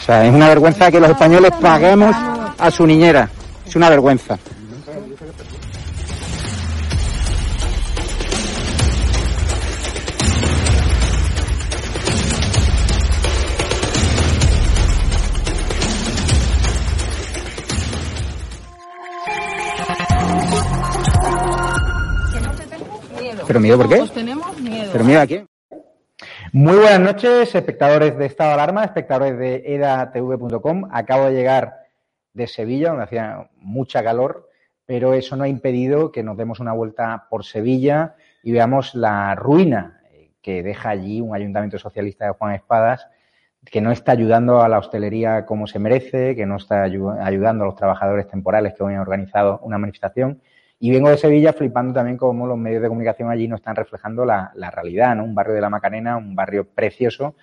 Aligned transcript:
O 0.00 0.02
sea, 0.02 0.26
es 0.26 0.34
una 0.34 0.48
vergüenza 0.48 0.90
que 0.90 0.98
los 0.98 1.10
españoles 1.10 1.52
paguemos 1.60 2.16
a 2.58 2.70
su 2.70 2.86
niñera. 2.86 3.28
Es 3.66 3.76
una 3.76 3.90
vergüenza. 3.90 4.38
¿Pero 23.46 23.60
miedo 23.60 23.76
por 23.78 23.88
qué? 23.88 23.96
Pues 23.96 24.12
tenemos 24.12 24.60
miedo. 24.60 24.90
¿Pero 24.92 25.04
miedo 25.04 25.20
a 25.20 25.26
quién? 25.26 25.49
Muy 26.52 26.78
buenas 26.78 26.98
noches, 26.98 27.54
espectadores 27.54 28.18
de 28.18 28.26
Estado 28.26 28.50
de 28.50 28.54
Alarma, 28.54 28.82
espectadores 28.82 29.38
de 29.38 29.62
edatv.com. 29.66 30.88
Acabo 30.90 31.26
de 31.26 31.34
llegar 31.34 31.86
de 32.32 32.48
Sevilla, 32.48 32.88
donde 32.88 33.04
hacía 33.04 33.48
mucha 33.54 34.02
calor, 34.02 34.48
pero 34.84 35.14
eso 35.14 35.36
no 35.36 35.44
ha 35.44 35.48
impedido 35.48 36.10
que 36.10 36.24
nos 36.24 36.36
demos 36.36 36.58
una 36.58 36.72
vuelta 36.72 37.28
por 37.30 37.44
Sevilla 37.44 38.16
y 38.42 38.50
veamos 38.50 38.96
la 38.96 39.36
ruina 39.36 40.00
que 40.42 40.64
deja 40.64 40.88
allí 40.88 41.20
un 41.20 41.36
ayuntamiento 41.36 41.78
socialista 41.78 42.24
de 42.24 42.32
Juan 42.32 42.56
Espadas, 42.56 43.06
que 43.64 43.80
no 43.80 43.92
está 43.92 44.10
ayudando 44.10 44.60
a 44.60 44.68
la 44.68 44.78
hostelería 44.78 45.46
como 45.46 45.68
se 45.68 45.78
merece, 45.78 46.34
que 46.34 46.46
no 46.46 46.56
está 46.56 46.82
ayudando 46.82 47.62
a 47.62 47.66
los 47.66 47.76
trabajadores 47.76 48.26
temporales 48.26 48.74
que 48.74 48.82
hoy 48.82 48.94
han 48.94 49.00
organizado 49.00 49.60
una 49.62 49.78
manifestación 49.78 50.42
y 50.82 50.90
vengo 50.90 51.10
de 51.10 51.18
Sevilla 51.18 51.52
flipando 51.52 51.92
también 51.92 52.16
cómo 52.16 52.46
los 52.46 52.56
medios 52.56 52.80
de 52.80 52.88
comunicación 52.88 53.30
allí 53.30 53.46
no 53.46 53.56
están 53.56 53.76
reflejando 53.76 54.24
la, 54.24 54.50
realidad, 54.72 55.14
¿no? 55.14 55.24
Un 55.24 55.34
barrio 55.34 55.54
de 55.54 55.60
la 55.60 55.68
Macarena, 55.68 56.16
un 56.16 56.34
barrio 56.34 56.66
precioso 56.66 57.36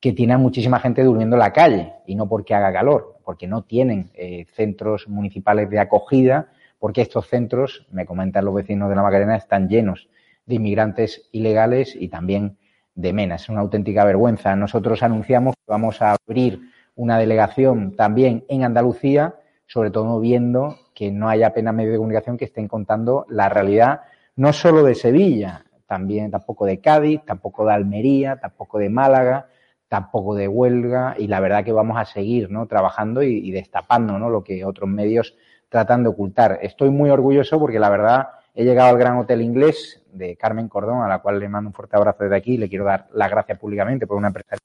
que 0.00 0.12
tiene 0.12 0.32
a 0.32 0.38
muchísima 0.38 0.80
gente 0.80 1.04
durmiendo 1.04 1.36
en 1.36 1.40
la 1.40 1.52
calle 1.52 1.92
y 2.08 2.16
no 2.16 2.28
porque 2.28 2.54
haga 2.54 2.72
calor, 2.72 3.20
porque 3.24 3.46
no 3.46 3.62
tienen 3.62 4.10
eh, 4.14 4.46
centros 4.52 5.06
municipales 5.06 5.70
de 5.70 5.78
acogida, 5.78 6.48
porque 6.80 7.02
estos 7.02 7.28
centros, 7.28 7.86
me 7.92 8.04
comentan 8.04 8.44
los 8.44 8.54
vecinos 8.54 8.88
de 8.88 8.96
la 8.96 9.02
Macarena, 9.02 9.36
están 9.36 9.68
llenos 9.68 10.08
de 10.46 10.56
inmigrantes 10.56 11.28
ilegales 11.30 11.94
y 11.94 12.08
también 12.08 12.58
de 12.96 13.12
menas. 13.12 13.42
Es 13.42 13.48
una 13.48 13.60
auténtica 13.60 14.04
vergüenza. 14.04 14.56
Nosotros 14.56 15.04
anunciamos 15.04 15.54
que 15.54 15.70
vamos 15.70 16.02
a 16.02 16.16
abrir 16.26 16.60
una 16.96 17.16
delegación 17.16 17.94
también 17.94 18.44
en 18.48 18.64
Andalucía, 18.64 19.36
sobre 19.66 19.92
todo 19.92 20.18
viendo 20.18 20.76
que 20.94 21.10
no 21.10 21.28
haya 21.28 21.48
apenas 21.48 21.74
medios 21.74 21.92
de 21.92 21.98
comunicación 21.98 22.36
que 22.36 22.44
estén 22.44 22.68
contando 22.68 23.26
la 23.28 23.48
realidad 23.48 24.02
no 24.36 24.52
solo 24.52 24.82
de 24.82 24.94
Sevilla, 24.94 25.64
también 25.86 26.30
tampoco 26.30 26.64
de 26.64 26.80
Cádiz, 26.80 27.20
tampoco 27.24 27.66
de 27.66 27.74
Almería, 27.74 28.36
tampoco 28.36 28.78
de 28.78 28.88
Málaga, 28.88 29.48
tampoco 29.88 30.34
de 30.34 30.48
Huelga 30.48 31.16
y 31.18 31.26
la 31.26 31.38
verdad 31.40 31.64
que 31.64 31.72
vamos 31.72 31.98
a 31.98 32.06
seguir 32.06 32.50
¿no? 32.50 32.66
trabajando 32.66 33.22
y, 33.22 33.50
destapando 33.50 34.18
¿no? 34.18 34.30
lo 34.30 34.42
que 34.42 34.64
otros 34.64 34.88
medios 34.88 35.36
tratan 35.68 36.02
de 36.02 36.08
ocultar. 36.08 36.60
Estoy 36.62 36.88
muy 36.88 37.10
orgulloso 37.10 37.58
porque 37.58 37.78
la 37.78 37.90
verdad 37.90 38.28
he 38.54 38.64
llegado 38.64 38.88
al 38.88 38.98
Gran 38.98 39.18
Hotel 39.18 39.42
Inglés 39.42 40.02
de 40.10 40.36
Carmen 40.36 40.68
Cordón, 40.68 41.02
a 41.02 41.08
la 41.08 41.18
cual 41.18 41.38
le 41.38 41.48
mando 41.48 41.68
un 41.68 41.74
fuerte 41.74 41.96
abrazo 41.96 42.24
desde 42.24 42.36
aquí 42.36 42.54
y 42.54 42.58
le 42.58 42.70
quiero 42.70 42.86
dar 42.86 43.08
las 43.12 43.30
gracias 43.30 43.58
públicamente 43.58 44.06
por 44.06 44.16
una 44.16 44.28
empresa 44.28 44.56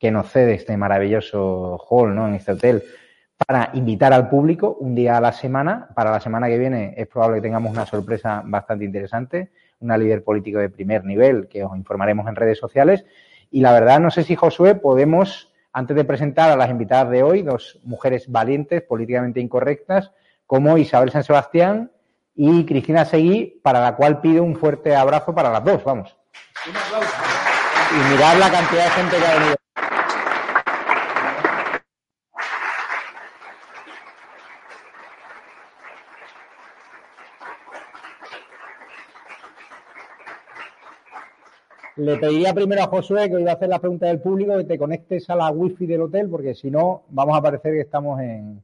que 0.00 0.10
nos 0.10 0.32
cede 0.32 0.54
este 0.54 0.76
maravilloso 0.76 1.78
hall 1.88 2.12
¿no? 2.12 2.26
en 2.26 2.34
este 2.34 2.52
hotel 2.52 2.82
para 3.50 3.70
invitar 3.72 4.12
al 4.12 4.28
público 4.28 4.76
un 4.78 4.94
día 4.94 5.16
a 5.16 5.20
la 5.20 5.32
semana. 5.32 5.88
Para 5.96 6.12
la 6.12 6.20
semana 6.20 6.46
que 6.46 6.56
viene 6.56 6.94
es 6.96 7.08
probable 7.08 7.38
que 7.38 7.42
tengamos 7.42 7.72
una 7.72 7.84
sorpresa 7.84 8.44
bastante 8.44 8.84
interesante, 8.84 9.50
una 9.80 9.98
líder 9.98 10.22
político 10.22 10.60
de 10.60 10.68
primer 10.68 11.04
nivel 11.04 11.48
que 11.48 11.64
os 11.64 11.76
informaremos 11.76 12.28
en 12.28 12.36
redes 12.36 12.60
sociales. 12.60 13.04
Y 13.50 13.60
la 13.60 13.72
verdad, 13.72 13.98
no 13.98 14.12
sé 14.12 14.22
si 14.22 14.36
Josué 14.36 14.76
podemos, 14.76 15.52
antes 15.72 15.96
de 15.96 16.04
presentar 16.04 16.48
a 16.48 16.54
las 16.54 16.70
invitadas 16.70 17.10
de 17.10 17.24
hoy, 17.24 17.42
dos 17.42 17.80
mujeres 17.82 18.30
valientes, 18.30 18.82
políticamente 18.82 19.40
incorrectas, 19.40 20.12
como 20.46 20.78
Isabel 20.78 21.10
San 21.10 21.24
Sebastián 21.24 21.90
y 22.36 22.64
Cristina 22.64 23.04
Seguí, 23.04 23.60
para 23.64 23.80
la 23.80 23.96
cual 23.96 24.20
pido 24.20 24.44
un 24.44 24.54
fuerte 24.54 24.94
abrazo 24.94 25.34
para 25.34 25.50
las 25.50 25.64
dos, 25.64 25.82
vamos. 25.82 26.16
Y 27.90 28.12
mirad 28.12 28.38
la 28.38 28.48
cantidad 28.48 28.84
de 28.84 28.90
gente 28.90 29.16
que 29.16 29.26
ha 29.26 29.34
venido. 29.34 29.59
Le 42.00 42.16
pediría 42.16 42.54
primero 42.54 42.82
a 42.82 42.86
Josué, 42.86 43.28
que 43.28 43.38
iba 43.38 43.50
a 43.50 43.54
hacer 43.54 43.68
la 43.68 43.78
pregunta 43.78 44.06
del 44.06 44.20
público, 44.20 44.56
que 44.56 44.64
te 44.64 44.78
conectes 44.78 45.28
a 45.28 45.36
la 45.36 45.50
wifi 45.50 45.84
del 45.84 46.00
hotel, 46.00 46.30
porque 46.30 46.54
si 46.54 46.70
no, 46.70 47.02
vamos 47.10 47.36
a 47.36 47.42
parecer 47.42 47.74
que 47.74 47.80
estamos 47.80 48.18
en, 48.20 48.62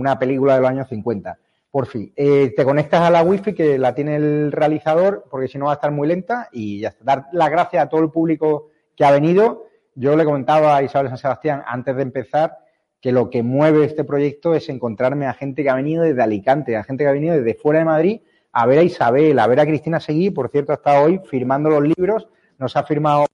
una 0.00 0.18
película 0.18 0.54
de 0.54 0.62
los 0.62 0.70
años 0.70 0.88
50. 0.88 1.38
Por 1.70 1.86
fin, 1.86 2.10
eh, 2.16 2.54
te 2.56 2.64
conectas 2.64 3.02
a 3.02 3.10
la 3.10 3.22
wifi 3.22 3.52
que 3.52 3.78
la 3.78 3.94
tiene 3.94 4.16
el 4.16 4.52
realizador, 4.52 5.26
porque 5.30 5.48
si 5.48 5.58
no 5.58 5.66
va 5.66 5.72
a 5.72 5.74
estar 5.74 5.90
muy 5.90 6.08
lenta, 6.08 6.48
y 6.50 6.80
ya 6.80 6.88
está. 6.88 7.04
Dar 7.04 7.26
las 7.32 7.50
gracias 7.50 7.84
a 7.84 7.88
todo 7.90 8.00
el 8.00 8.10
público 8.10 8.70
que 8.96 9.04
ha 9.04 9.10
venido. 9.10 9.66
Yo 9.94 10.16
le 10.16 10.24
comentaba 10.24 10.74
a 10.74 10.82
Isabel 10.82 11.08
San 11.08 11.18
Sebastián 11.18 11.62
antes 11.66 11.94
de 11.94 12.02
empezar 12.02 12.56
que 13.02 13.12
lo 13.12 13.28
que 13.28 13.42
mueve 13.42 13.84
este 13.84 14.04
proyecto 14.04 14.54
es 14.54 14.70
encontrarme 14.70 15.26
a 15.26 15.34
gente 15.34 15.62
que 15.62 15.68
ha 15.68 15.74
venido 15.74 16.04
desde 16.04 16.22
Alicante, 16.22 16.76
a 16.76 16.84
gente 16.84 17.04
que 17.04 17.08
ha 17.08 17.12
venido 17.12 17.36
desde 17.36 17.54
fuera 17.54 17.80
de 17.80 17.84
Madrid, 17.84 18.20
a 18.50 18.64
ver 18.64 18.78
a 18.78 18.82
Isabel, 18.82 19.38
a 19.38 19.46
ver 19.46 19.60
a 19.60 19.66
Cristina 19.66 20.00
Seguí, 20.00 20.30
por 20.30 20.48
cierto, 20.48 20.72
hasta 20.72 21.02
hoy 21.02 21.20
firmando 21.28 21.68
los 21.68 21.82
libros 21.82 22.28
nos 22.58 22.76
ha 22.76 22.82
firmado 22.84 23.26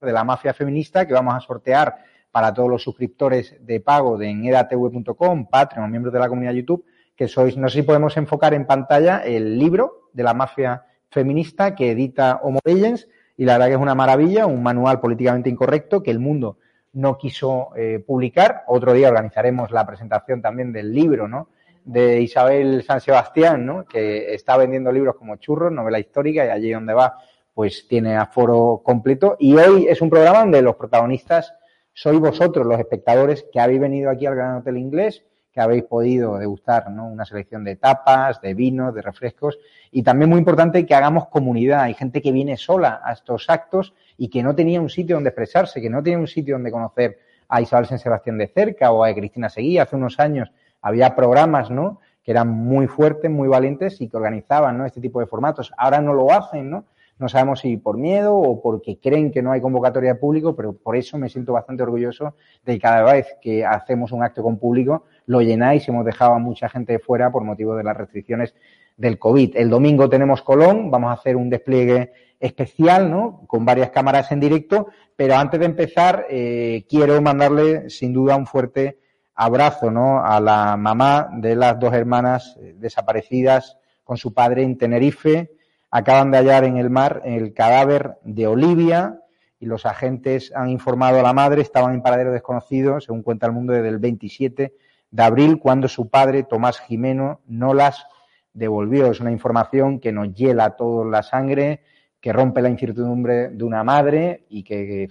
de 0.00 0.12
la 0.12 0.24
mafia 0.24 0.54
feminista 0.54 1.06
que 1.06 1.12
vamos 1.12 1.34
a 1.34 1.40
sortear 1.40 1.96
para 2.30 2.52
todos 2.52 2.68
los 2.68 2.82
suscriptores 2.82 3.56
de 3.60 3.80
pago 3.80 4.16
de 4.16 4.30
edatv.com, 4.30 5.46
Patreon 5.46 5.90
miembros 5.90 6.12
de 6.12 6.20
la 6.20 6.28
comunidad 6.28 6.52
YouTube, 6.52 6.84
que 7.16 7.26
sois, 7.26 7.56
no 7.56 7.68
sé 7.68 7.80
si 7.80 7.82
podemos 7.82 8.16
enfocar 8.16 8.54
en 8.54 8.66
pantalla 8.66 9.18
el 9.18 9.58
libro 9.58 10.10
de 10.12 10.22
la 10.22 10.34
mafia 10.34 10.84
feminista 11.10 11.74
que 11.74 11.90
edita 11.90 12.40
Homo 12.42 12.60
Legends 12.64 13.08
y 13.36 13.44
la 13.44 13.54
verdad 13.54 13.66
que 13.68 13.74
es 13.74 13.80
una 13.80 13.94
maravilla, 13.94 14.46
un 14.46 14.62
manual 14.62 15.00
políticamente 15.00 15.48
incorrecto 15.48 16.02
que 16.02 16.10
el 16.10 16.18
mundo 16.18 16.58
no 16.92 17.16
quiso 17.18 17.70
eh, 17.76 18.02
publicar. 18.04 18.64
Otro 18.66 18.92
día 18.92 19.08
organizaremos 19.08 19.70
la 19.70 19.86
presentación 19.86 20.42
también 20.42 20.72
del 20.72 20.92
libro, 20.92 21.28
¿no? 21.28 21.48
De 21.84 22.20
Isabel 22.20 22.82
San 22.82 23.00
Sebastián, 23.00 23.64
¿no? 23.64 23.84
Que 23.84 24.34
está 24.34 24.56
vendiendo 24.56 24.92
libros 24.92 25.16
como 25.16 25.36
churros, 25.36 25.72
novela 25.72 25.98
histórica 25.98 26.44
y 26.44 26.48
allí 26.50 26.72
donde 26.72 26.94
va 26.94 27.18
pues 27.58 27.88
tiene 27.88 28.14
aforo 28.14 28.82
completo. 28.84 29.34
Y 29.36 29.56
hoy 29.56 29.88
es 29.88 30.00
un 30.00 30.10
programa 30.10 30.38
donde 30.38 30.62
los 30.62 30.76
protagonistas 30.76 31.54
sois 31.92 32.20
vosotros, 32.20 32.64
los 32.64 32.78
espectadores, 32.78 33.46
que 33.52 33.58
habéis 33.58 33.80
venido 33.80 34.10
aquí 34.10 34.26
al 34.26 34.36
Gran 34.36 34.58
Hotel 34.58 34.76
Inglés, 34.76 35.24
que 35.50 35.60
habéis 35.60 35.82
podido 35.82 36.38
degustar 36.38 36.88
¿no? 36.88 37.08
una 37.08 37.24
selección 37.24 37.64
de 37.64 37.74
tapas, 37.74 38.40
de 38.40 38.54
vinos, 38.54 38.94
de 38.94 39.02
refrescos. 39.02 39.58
Y 39.90 40.04
también 40.04 40.30
muy 40.30 40.38
importante 40.38 40.86
que 40.86 40.94
hagamos 40.94 41.26
comunidad. 41.26 41.80
Hay 41.80 41.94
gente 41.94 42.22
que 42.22 42.30
viene 42.30 42.56
sola 42.56 43.00
a 43.02 43.12
estos 43.12 43.50
actos 43.50 43.92
y 44.16 44.28
que 44.28 44.40
no 44.44 44.54
tenía 44.54 44.80
un 44.80 44.88
sitio 44.88 45.16
donde 45.16 45.30
expresarse, 45.30 45.80
que 45.80 45.90
no 45.90 46.00
tenía 46.00 46.20
un 46.20 46.28
sitio 46.28 46.54
donde 46.54 46.70
conocer 46.70 47.18
a 47.48 47.60
Isabel 47.60 47.86
San 47.86 47.98
Sebastián 47.98 48.38
de 48.38 48.46
cerca 48.46 48.92
o 48.92 49.02
a 49.02 49.12
Cristina 49.12 49.48
Seguí. 49.48 49.78
Hace 49.78 49.96
unos 49.96 50.20
años 50.20 50.52
había 50.80 51.16
programas, 51.16 51.72
¿no? 51.72 51.98
que 52.22 52.30
eran 52.30 52.50
muy 52.50 52.86
fuertes, 52.86 53.28
muy 53.28 53.48
valientes 53.48 54.00
y 54.00 54.08
que 54.08 54.16
organizaban 54.16 54.78
¿no? 54.78 54.86
este 54.86 55.00
tipo 55.00 55.18
de 55.18 55.26
formatos. 55.26 55.72
Ahora 55.76 56.00
no 56.00 56.12
lo 56.12 56.30
hacen, 56.30 56.70
¿no? 56.70 56.84
No 57.18 57.28
sabemos 57.28 57.60
si 57.60 57.76
por 57.76 57.96
miedo 57.96 58.36
o 58.36 58.62
porque 58.62 58.98
creen 58.98 59.30
que 59.30 59.42
no 59.42 59.52
hay 59.52 59.60
convocatoria 59.60 60.14
de 60.14 60.20
público, 60.20 60.54
pero 60.54 60.72
por 60.72 60.96
eso 60.96 61.18
me 61.18 61.28
siento 61.28 61.52
bastante 61.52 61.82
orgulloso 61.82 62.34
de 62.64 62.74
que 62.74 62.80
cada 62.80 63.12
vez 63.12 63.36
que 63.40 63.64
hacemos 63.64 64.12
un 64.12 64.22
acto 64.22 64.42
con 64.42 64.58
público 64.58 65.04
lo 65.26 65.42
llenáis 65.42 65.86
y 65.86 65.90
hemos 65.90 66.04
dejado 66.04 66.34
a 66.34 66.38
mucha 66.38 66.68
gente 66.68 66.98
fuera 66.98 67.30
por 67.30 67.44
motivo 67.44 67.74
de 67.74 67.84
las 67.84 67.96
restricciones 67.96 68.54
del 68.96 69.18
COVID. 69.18 69.56
El 69.56 69.70
domingo 69.70 70.08
tenemos 70.08 70.42
Colón, 70.42 70.90
vamos 70.90 71.10
a 71.10 71.14
hacer 71.14 71.36
un 71.36 71.50
despliegue 71.50 72.12
especial, 72.40 73.10
¿no? 73.10 73.42
Con 73.46 73.64
varias 73.64 73.90
cámaras 73.90 74.30
en 74.32 74.40
directo, 74.40 74.88
pero 75.16 75.36
antes 75.36 75.58
de 75.58 75.66
empezar 75.66 76.26
eh, 76.30 76.84
quiero 76.88 77.20
mandarle 77.20 77.90
sin 77.90 78.12
duda 78.12 78.36
un 78.36 78.46
fuerte 78.46 78.98
abrazo, 79.34 79.90
¿no? 79.90 80.24
A 80.24 80.40
la 80.40 80.76
mamá 80.76 81.30
de 81.32 81.56
las 81.56 81.78
dos 81.78 81.94
hermanas 81.94 82.56
eh, 82.60 82.74
desaparecidas 82.76 83.78
con 84.04 84.16
su 84.16 84.34
padre 84.34 84.62
en 84.62 84.76
Tenerife, 84.78 85.52
Acaban 85.90 86.30
de 86.30 86.38
hallar 86.38 86.64
en 86.64 86.76
el 86.76 86.90
mar 86.90 87.22
el 87.24 87.54
cadáver 87.54 88.18
de 88.22 88.46
Olivia 88.46 89.20
y 89.60 89.66
los 89.66 89.86
agentes 89.86 90.52
han 90.54 90.68
informado 90.68 91.18
a 91.18 91.22
la 91.22 91.32
madre, 91.32 91.62
estaban 91.62 91.94
en 91.94 92.02
paradero 92.02 92.32
desconocido, 92.32 93.00
según 93.00 93.22
cuenta 93.22 93.46
el 93.46 93.52
mundo, 93.52 93.72
desde 93.72 93.88
el 93.88 93.98
27 93.98 94.74
de 95.10 95.22
abril, 95.22 95.58
cuando 95.58 95.88
su 95.88 96.08
padre, 96.08 96.42
Tomás 96.44 96.80
Jimeno, 96.80 97.40
no 97.46 97.74
las 97.74 98.06
devolvió. 98.52 99.10
Es 99.10 99.20
una 99.20 99.32
información 99.32 99.98
que 100.00 100.12
nos 100.12 100.34
hiela 100.34 100.76
toda 100.76 101.06
la 101.06 101.22
sangre, 101.22 101.80
que 102.20 102.32
rompe 102.32 102.62
la 102.62 102.68
incertidumbre 102.68 103.48
de 103.48 103.64
una 103.64 103.82
madre 103.82 104.44
y 104.48 104.62
que, 104.62 105.08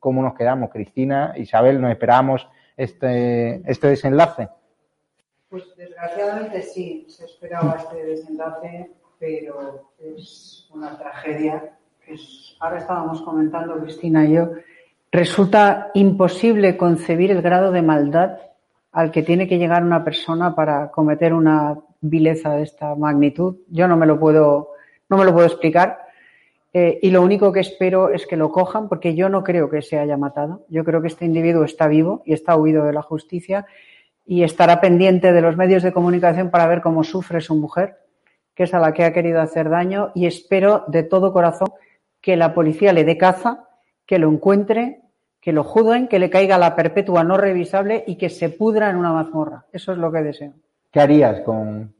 ¿cómo 0.00 0.22
nos 0.22 0.34
quedamos, 0.34 0.70
Cristina? 0.70 1.34
Isabel, 1.36 1.80
¿nos 1.80 1.90
esperamos 1.90 2.48
este, 2.76 3.62
este 3.70 3.88
desenlace? 3.88 4.48
Pues 5.48 5.76
desgraciadamente 5.76 6.62
sí, 6.62 7.06
se 7.08 7.26
esperaba 7.26 7.76
este 7.78 8.04
desenlace 8.04 8.90
pero 9.24 9.88
es 9.98 10.68
una 10.74 10.98
tragedia. 10.98 11.76
ahora 12.60 12.78
estábamos 12.78 13.22
comentando, 13.22 13.80
Cristina 13.80 14.26
y 14.26 14.34
yo, 14.34 14.50
resulta 15.10 15.90
imposible 15.94 16.76
concebir 16.76 17.30
el 17.30 17.40
grado 17.40 17.72
de 17.72 17.80
maldad 17.80 18.36
al 18.92 19.10
que 19.10 19.22
tiene 19.22 19.48
que 19.48 19.56
llegar 19.56 19.82
una 19.82 20.04
persona 20.04 20.54
para 20.54 20.90
cometer 20.90 21.32
una 21.32 21.78
vileza 22.02 22.54
de 22.54 22.64
esta 22.64 22.94
magnitud. 22.94 23.56
Yo 23.68 23.88
no 23.88 23.96
me 23.96 24.06
lo 24.06 24.20
puedo, 24.20 24.72
no 25.08 25.16
me 25.16 25.24
lo 25.24 25.32
puedo 25.32 25.46
explicar. 25.46 26.00
Eh, 26.74 26.98
y 27.00 27.10
lo 27.10 27.22
único 27.22 27.50
que 27.50 27.60
espero 27.60 28.10
es 28.10 28.26
que 28.26 28.36
lo 28.36 28.52
cojan, 28.52 28.88
porque 28.88 29.14
yo 29.14 29.30
no 29.30 29.42
creo 29.42 29.70
que 29.70 29.80
se 29.80 29.98
haya 29.98 30.18
matado. 30.18 30.66
Yo 30.68 30.84
creo 30.84 31.00
que 31.00 31.08
este 31.08 31.24
individuo 31.24 31.64
está 31.64 31.88
vivo 31.88 32.22
y 32.26 32.34
está 32.34 32.56
huido 32.56 32.84
de 32.84 32.92
la 32.92 33.02
justicia 33.02 33.64
y 34.26 34.42
estará 34.42 34.82
pendiente 34.82 35.32
de 35.32 35.40
los 35.40 35.56
medios 35.56 35.82
de 35.82 35.92
comunicación 35.92 36.50
para 36.50 36.66
ver 36.66 36.82
cómo 36.82 37.04
sufre 37.04 37.40
su 37.40 37.54
mujer 37.54 38.03
que 38.54 38.64
es 38.64 38.74
a 38.74 38.78
la 38.78 38.92
que 38.92 39.04
ha 39.04 39.12
querido 39.12 39.40
hacer 39.40 39.68
daño 39.68 40.12
y 40.14 40.26
espero 40.26 40.84
de 40.86 41.02
todo 41.02 41.32
corazón 41.32 41.68
que 42.20 42.36
la 42.36 42.54
policía 42.54 42.92
le 42.92 43.04
dé 43.04 43.18
caza, 43.18 43.68
que 44.06 44.18
lo 44.18 44.30
encuentre, 44.30 45.02
que 45.40 45.52
lo 45.52 45.64
juzguen, 45.64 46.08
que 46.08 46.18
le 46.18 46.30
caiga 46.30 46.56
la 46.56 46.74
perpetua 46.74 47.24
no 47.24 47.36
revisable 47.36 48.04
y 48.06 48.16
que 48.16 48.30
se 48.30 48.48
pudra 48.48 48.88
en 48.88 48.96
una 48.96 49.12
mazmorra. 49.12 49.66
Eso 49.72 49.92
es 49.92 49.98
lo 49.98 50.10
que 50.10 50.22
deseo. 50.22 50.52
¿Qué 50.90 51.00
harías 51.00 51.40
con...? 51.40 51.92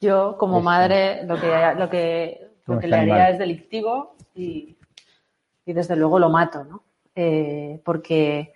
Yo, 0.00 0.36
como 0.36 0.60
madre, 0.60 1.24
lo 1.24 1.40
que, 1.40 1.48
lo 1.78 1.88
que, 1.88 2.48
lo 2.66 2.78
que 2.78 2.88
le 2.88 2.96
haría 2.96 3.30
es 3.30 3.38
delictivo 3.38 4.16
y, 4.34 4.76
y, 5.64 5.72
desde 5.72 5.96
luego 5.96 6.18
lo 6.18 6.28
mato, 6.28 6.62
¿no? 6.64 6.82
Eh, 7.14 7.80
porque, 7.82 8.52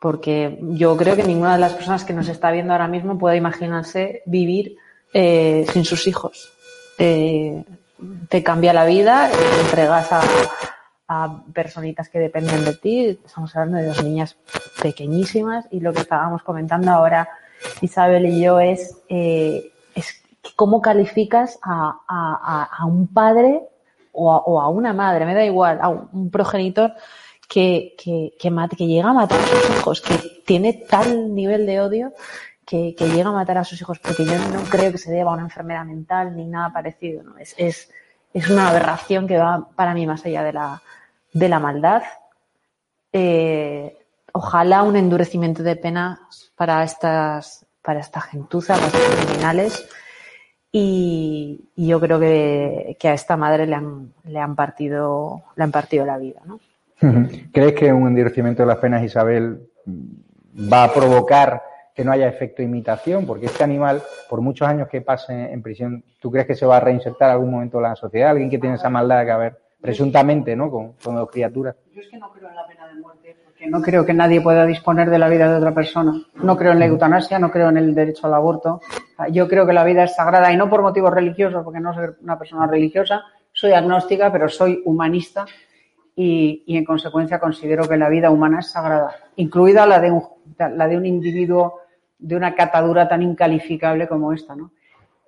porque 0.00 0.58
yo 0.60 0.96
creo 0.96 1.14
que 1.14 1.22
ninguna 1.22 1.52
de 1.52 1.60
las 1.60 1.74
personas 1.74 2.04
que 2.04 2.14
nos 2.14 2.28
está 2.28 2.50
viendo 2.50 2.72
ahora 2.72 2.88
mismo 2.88 3.16
puede 3.16 3.36
imaginarse 3.36 4.22
vivir 4.26 4.76
eh, 5.14 5.66
sin 5.68 5.84
sus 5.84 6.08
hijos 6.08 6.52
te, 6.96 8.42
cambia 8.42 8.72
la 8.72 8.84
vida, 8.84 9.30
te 9.30 9.60
entregas 9.60 10.08
a, 10.12 10.22
personitas 11.52 12.08
que 12.08 12.18
dependen 12.18 12.64
de 12.64 12.74
ti. 12.74 13.18
Estamos 13.24 13.54
hablando 13.54 13.78
de 13.78 13.86
dos 13.86 14.02
niñas 14.02 14.36
pequeñísimas 14.82 15.66
y 15.70 15.80
lo 15.80 15.92
que 15.92 16.00
estábamos 16.00 16.42
comentando 16.42 16.90
ahora 16.90 17.28
Isabel 17.82 18.24
y 18.26 18.40
yo 18.40 18.58
es, 18.60 18.96
eh, 19.10 19.72
es 19.94 20.22
cómo 20.56 20.80
calificas 20.80 21.58
a, 21.62 22.84
un 22.86 23.08
padre 23.08 23.60
o, 24.12 24.60
a, 24.60 24.68
una 24.68 24.94
madre, 24.94 25.26
me 25.26 25.34
da 25.34 25.44
igual, 25.44 25.80
a 25.82 25.90
un, 25.90 26.30
progenitor 26.30 26.94
que, 27.46 27.94
que, 27.98 28.32
que, 28.40 28.50
que 28.76 28.86
llega 28.86 29.10
a 29.10 29.12
matar 29.12 29.38
a 29.38 29.46
sus 29.46 29.70
hijos, 29.76 30.00
que 30.00 30.14
tiene 30.46 30.72
tal 30.88 31.34
nivel 31.34 31.66
de 31.66 31.80
odio 31.80 32.12
que, 32.64 32.94
llega 32.98 33.30
a 33.30 33.32
matar 33.32 33.58
a 33.58 33.64
sus 33.64 33.80
hijos, 33.80 33.98
porque 33.98 34.24
yo 34.24 34.38
no 34.52 34.62
creo 34.70 34.92
que 34.92 34.98
se 34.98 35.10
deba 35.10 35.30
a 35.30 35.34
una 35.34 35.42
enfermedad 35.42 35.84
mental 35.84 36.36
ni 36.36 36.46
nada 36.46 36.72
parecido. 36.72 37.22
¿no? 37.22 37.38
Es, 37.38 37.54
es, 37.58 37.90
es 38.32 38.50
una 38.50 38.68
aberración 38.68 39.26
que 39.26 39.38
va 39.38 39.68
para 39.74 39.94
mí 39.94 40.06
más 40.06 40.24
allá 40.24 40.42
de 40.42 40.52
la, 40.52 40.82
de 41.32 41.48
la 41.48 41.58
maldad. 41.58 42.02
Eh, 43.12 43.98
ojalá 44.32 44.82
un 44.82 44.96
endurecimiento 44.96 45.62
de 45.62 45.76
pena 45.76 46.28
para 46.56 46.82
estas, 46.82 47.66
para 47.82 48.00
esta 48.00 48.20
gentuza, 48.20 48.74
para 48.74 48.86
estos 48.86 49.26
criminales. 49.26 49.88
Y, 50.74 51.68
yo 51.76 52.00
creo 52.00 52.18
que, 52.18 52.96
que, 52.98 53.08
a 53.08 53.14
esta 53.14 53.36
madre 53.36 53.66
le 53.66 53.74
han, 53.74 54.14
le 54.24 54.38
han 54.38 54.56
partido, 54.56 55.42
le 55.54 55.64
han 55.64 55.72
partido 55.72 56.06
la 56.06 56.16
vida, 56.16 56.40
¿no? 56.46 56.60
¿Crees 57.52 57.74
que 57.74 57.92
un 57.92 58.06
endurecimiento 58.06 58.62
de 58.62 58.68
las 58.68 58.78
penas, 58.78 59.02
Isabel, 59.02 59.68
va 59.86 60.84
a 60.84 60.94
provocar 60.94 61.60
que 61.94 62.04
no 62.04 62.12
haya 62.12 62.28
efecto 62.28 62.62
imitación, 62.62 63.26
porque 63.26 63.46
este 63.46 63.64
animal, 63.64 64.02
por 64.28 64.40
muchos 64.40 64.66
años 64.66 64.88
que 64.88 65.02
pase 65.02 65.52
en 65.52 65.62
prisión, 65.62 66.04
¿tú 66.20 66.30
crees 66.30 66.46
que 66.46 66.54
se 66.54 66.66
va 66.66 66.78
a 66.78 66.80
reinsertar 66.80 67.30
algún 67.30 67.50
momento 67.50 67.78
en 67.78 67.82
la 67.84 67.96
sociedad? 67.96 68.30
Alguien 68.30 68.50
que 68.50 68.58
tiene 68.58 68.76
esa 68.76 68.88
maldad 68.88 69.24
que 69.24 69.30
haber, 69.30 69.58
presuntamente, 69.80 70.56
¿no? 70.56 70.70
Con, 70.70 70.92
con 70.92 71.16
dos 71.16 71.30
criaturas. 71.30 71.76
Yo 71.92 72.00
es 72.00 72.08
que 72.08 72.16
no 72.16 72.30
creo 72.32 72.48
en 72.48 72.56
la 72.56 72.66
pena 72.66 72.86
de 72.86 72.94
muerte, 72.94 73.36
porque 73.44 73.64
que 73.64 73.70
no 73.70 73.82
creo 73.82 74.06
que 74.06 74.14
nadie 74.14 74.40
pueda 74.40 74.64
disponer 74.64 75.10
de 75.10 75.18
la 75.18 75.28
vida 75.28 75.50
de 75.50 75.56
otra 75.56 75.74
persona. 75.74 76.14
No 76.36 76.56
creo 76.56 76.72
en 76.72 76.78
la 76.78 76.86
eutanasia, 76.86 77.38
no 77.38 77.50
creo 77.50 77.68
en 77.68 77.76
el 77.76 77.94
derecho 77.94 78.26
al 78.26 78.34
aborto. 78.34 78.80
Yo 79.30 79.46
creo 79.48 79.66
que 79.66 79.72
la 79.72 79.84
vida 79.84 80.04
es 80.04 80.14
sagrada 80.14 80.52
y 80.52 80.56
no 80.56 80.70
por 80.70 80.82
motivos 80.82 81.12
religiosos, 81.12 81.62
porque 81.62 81.80
no 81.80 81.92
soy 81.92 82.08
una 82.22 82.38
persona 82.38 82.66
religiosa, 82.66 83.22
soy 83.52 83.72
agnóstica, 83.72 84.32
pero 84.32 84.48
soy 84.48 84.82
humanista 84.84 85.44
y, 86.14 86.64
en 86.66 86.84
consecuencia 86.84 87.38
considero 87.38 87.88
que 87.88 87.96
la 87.96 88.08
vida 88.08 88.30
humana 88.30 88.60
es 88.60 88.70
sagrada, 88.70 89.14
incluida 89.36 89.86
la 89.86 90.00
de 90.00 90.10
un, 90.10 90.22
la 90.58 90.88
de 90.88 90.96
un 90.96 91.06
individuo 91.06 91.80
de 92.22 92.36
una 92.36 92.54
catadura 92.54 93.08
tan 93.08 93.22
incalificable 93.22 94.08
como 94.08 94.32
esta, 94.32 94.54
¿no? 94.54 94.72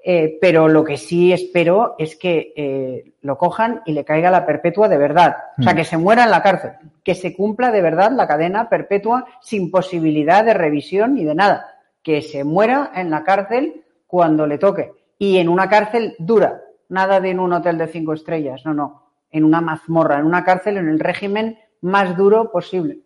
Eh, 0.07 0.37
pero 0.39 0.69
lo 0.69 0.85
que 0.85 0.99
sí 0.99 1.33
espero 1.33 1.95
es 1.99 2.15
que 2.15 2.53
eh, 2.55 3.15
lo 3.23 3.39
cojan 3.39 3.81
y 3.87 3.93
le 3.93 4.05
caiga 4.05 4.31
la 4.31 4.45
perpetua 4.45 4.87
de 4.87 4.99
verdad. 4.99 5.35
O 5.59 5.63
sea, 5.63 5.73
mm. 5.73 5.77
que 5.77 5.85
se 5.85 5.97
muera 5.97 6.25
en 6.25 6.31
la 6.31 6.43
cárcel, 6.43 6.73
que 7.03 7.15
se 7.15 7.35
cumpla 7.35 7.71
de 7.71 7.81
verdad 7.81 8.13
la 8.13 8.29
cadena 8.29 8.69
perpetua 8.69 9.25
sin 9.41 9.71
posibilidad 9.71 10.45
de 10.45 10.53
revisión 10.53 11.15
ni 11.15 11.25
de 11.25 11.35
nada. 11.35 11.67
Que 12.03 12.21
se 12.21 12.45
muera 12.45 12.93
en 12.95 13.11
la 13.11 13.25
cárcel 13.25 13.83
cuando 14.07 14.47
le 14.47 14.59
toque. 14.59 14.93
Y 15.19 15.39
en 15.39 15.49
una 15.49 15.71
cárcel 15.71 16.17
dura, 16.19 16.61
nada 16.91 17.19
de 17.21 17.31
en 17.31 17.41
un 17.41 17.55
hotel 17.55 17.79
de 17.79 17.87
cinco 17.87 18.13
estrellas, 18.13 18.61
no, 18.67 18.75
no. 18.75 19.05
En 19.31 19.43
una 19.43 19.63
mazmorra, 19.63 20.19
en 20.19 20.27
una 20.27 20.45
cárcel 20.45 20.77
en 20.77 20.91
el 20.91 21.01
régimen 21.01 21.59
más 21.81 22.15
duro 22.15 22.53
posible. 22.53 22.99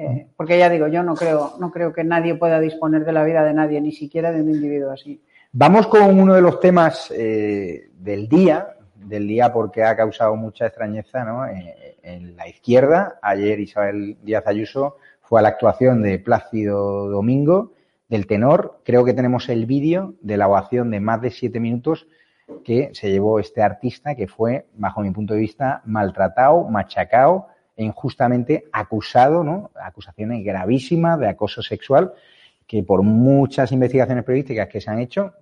Eh, 0.00 0.28
porque 0.36 0.56
ya 0.56 0.70
digo, 0.70 0.86
yo 0.86 1.02
no 1.02 1.16
creo, 1.16 1.54
no 1.58 1.72
creo 1.72 1.92
que 1.92 2.04
nadie 2.04 2.36
pueda 2.36 2.60
disponer 2.60 3.04
de 3.04 3.12
la 3.12 3.24
vida 3.24 3.42
de 3.42 3.52
nadie, 3.52 3.80
ni 3.80 3.90
siquiera 3.90 4.30
de 4.30 4.40
un 4.42 4.50
individuo 4.50 4.92
así. 4.92 5.20
Vamos 5.50 5.88
con 5.88 6.16
uno 6.16 6.34
de 6.34 6.40
los 6.40 6.60
temas 6.60 7.10
eh, 7.10 7.90
del 7.94 8.28
día, 8.28 8.76
del 8.94 9.26
día 9.26 9.52
porque 9.52 9.82
ha 9.82 9.96
causado 9.96 10.36
mucha 10.36 10.66
extrañeza 10.66 11.24
¿no? 11.24 11.46
Eh, 11.46 11.96
en 12.04 12.36
la 12.36 12.48
izquierda. 12.48 13.18
Ayer 13.20 13.58
Isabel 13.58 14.16
Díaz 14.22 14.46
Ayuso 14.46 14.98
fue 15.20 15.40
a 15.40 15.42
la 15.42 15.48
actuación 15.48 16.00
de 16.00 16.20
Plácido 16.20 17.08
Domingo, 17.08 17.72
del 18.08 18.28
tenor. 18.28 18.78
Creo 18.84 19.04
que 19.04 19.14
tenemos 19.14 19.48
el 19.48 19.66
vídeo 19.66 20.14
de 20.20 20.36
la 20.36 20.46
ovación 20.46 20.92
de 20.92 21.00
más 21.00 21.20
de 21.20 21.32
siete 21.32 21.58
minutos 21.58 22.06
que 22.64 22.90
se 22.92 23.10
llevó 23.10 23.40
este 23.40 23.62
artista 23.62 24.14
que 24.14 24.28
fue, 24.28 24.66
bajo 24.74 25.00
mi 25.00 25.10
punto 25.10 25.34
de 25.34 25.40
vista, 25.40 25.82
maltratado, 25.84 26.68
machacado 26.68 27.48
injustamente 27.82 28.64
acusado, 28.72 29.44
¿no? 29.44 29.70
Acusaciones 29.82 30.44
gravísimas 30.44 31.18
de 31.18 31.28
acoso 31.28 31.62
sexual 31.62 32.12
que 32.66 32.82
por 32.82 33.02
muchas 33.02 33.72
investigaciones 33.72 34.24
periodísticas 34.24 34.68
que 34.68 34.80
se 34.80 34.90
han 34.90 34.98
hecho, 34.98 35.32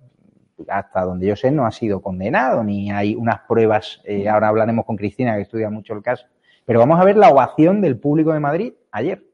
hasta 0.69 1.01
donde 1.01 1.27
yo 1.27 1.35
sé, 1.35 1.51
no 1.51 1.65
ha 1.65 1.71
sido 1.71 2.01
condenado, 2.01 2.63
ni 2.63 2.89
hay 2.89 3.15
unas 3.15 3.41
pruebas, 3.41 4.01
eh, 4.05 4.29
ahora 4.29 4.47
hablaremos 4.47 4.85
con 4.85 4.95
Cristina, 4.95 5.35
que 5.35 5.41
estudia 5.41 5.69
mucho 5.69 5.93
el 5.93 6.01
caso, 6.01 6.25
pero 6.65 6.79
vamos 6.79 6.99
a 6.99 7.03
ver 7.03 7.17
la 7.17 7.29
ovación 7.29 7.81
del 7.81 7.99
público 7.99 8.33
de 8.33 8.39
Madrid 8.39 8.73
ayer. 8.91 9.26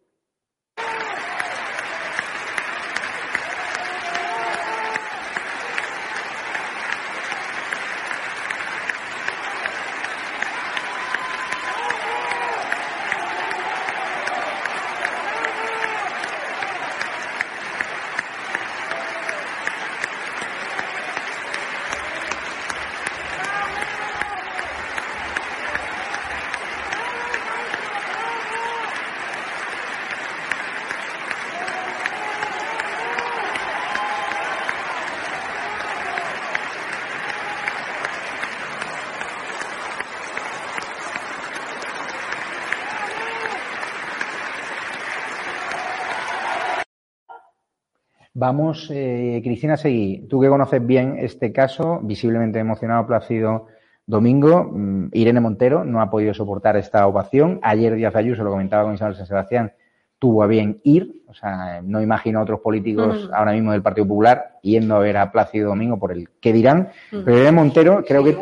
Vamos, 48.43 48.89
eh, 48.91 49.39
Cristina 49.41 49.77
Seguí, 49.77 50.27
tú 50.29 50.41
que 50.41 50.49
conoces 50.49 50.85
bien 50.85 51.15
este 51.17 51.53
caso, 51.53 52.01
visiblemente 52.03 52.59
emocionado, 52.59 53.07
Plácido 53.07 53.67
Domingo, 54.05 54.65
mm, 54.69 55.11
Irene 55.13 55.39
Montero 55.39 55.85
no 55.85 56.01
ha 56.01 56.09
podido 56.09 56.33
soportar 56.33 56.75
esta 56.75 57.07
ovación. 57.07 57.61
Ayer 57.63 57.95
Díaz 57.95 58.17
Ayuso, 58.17 58.43
lo 58.43 58.51
comentaba 58.51 58.83
con 58.83 58.95
Isabel 58.95 59.15
San 59.15 59.27
Sebastián, 59.27 59.71
tuvo 60.19 60.43
a 60.43 60.47
bien 60.47 60.81
ir. 60.83 61.23
O 61.29 61.33
sea, 61.33 61.79
no 61.85 62.01
imagino 62.01 62.39
a 62.39 62.43
otros 62.43 62.59
políticos 62.59 63.29
ahora 63.33 63.53
mismo 63.53 63.71
del 63.71 63.81
Partido 63.81 64.09
Popular 64.09 64.59
yendo 64.61 64.97
a 64.97 64.99
ver 64.99 65.15
a 65.15 65.31
Plácido 65.31 65.69
Domingo 65.69 65.97
por 65.97 66.11
el 66.11 66.27
qué 66.41 66.51
dirán. 66.51 66.89
Pero 67.11 67.31
Irene 67.31 67.53
Montero 67.53 68.03
creo 68.05 68.25
que 68.25 68.35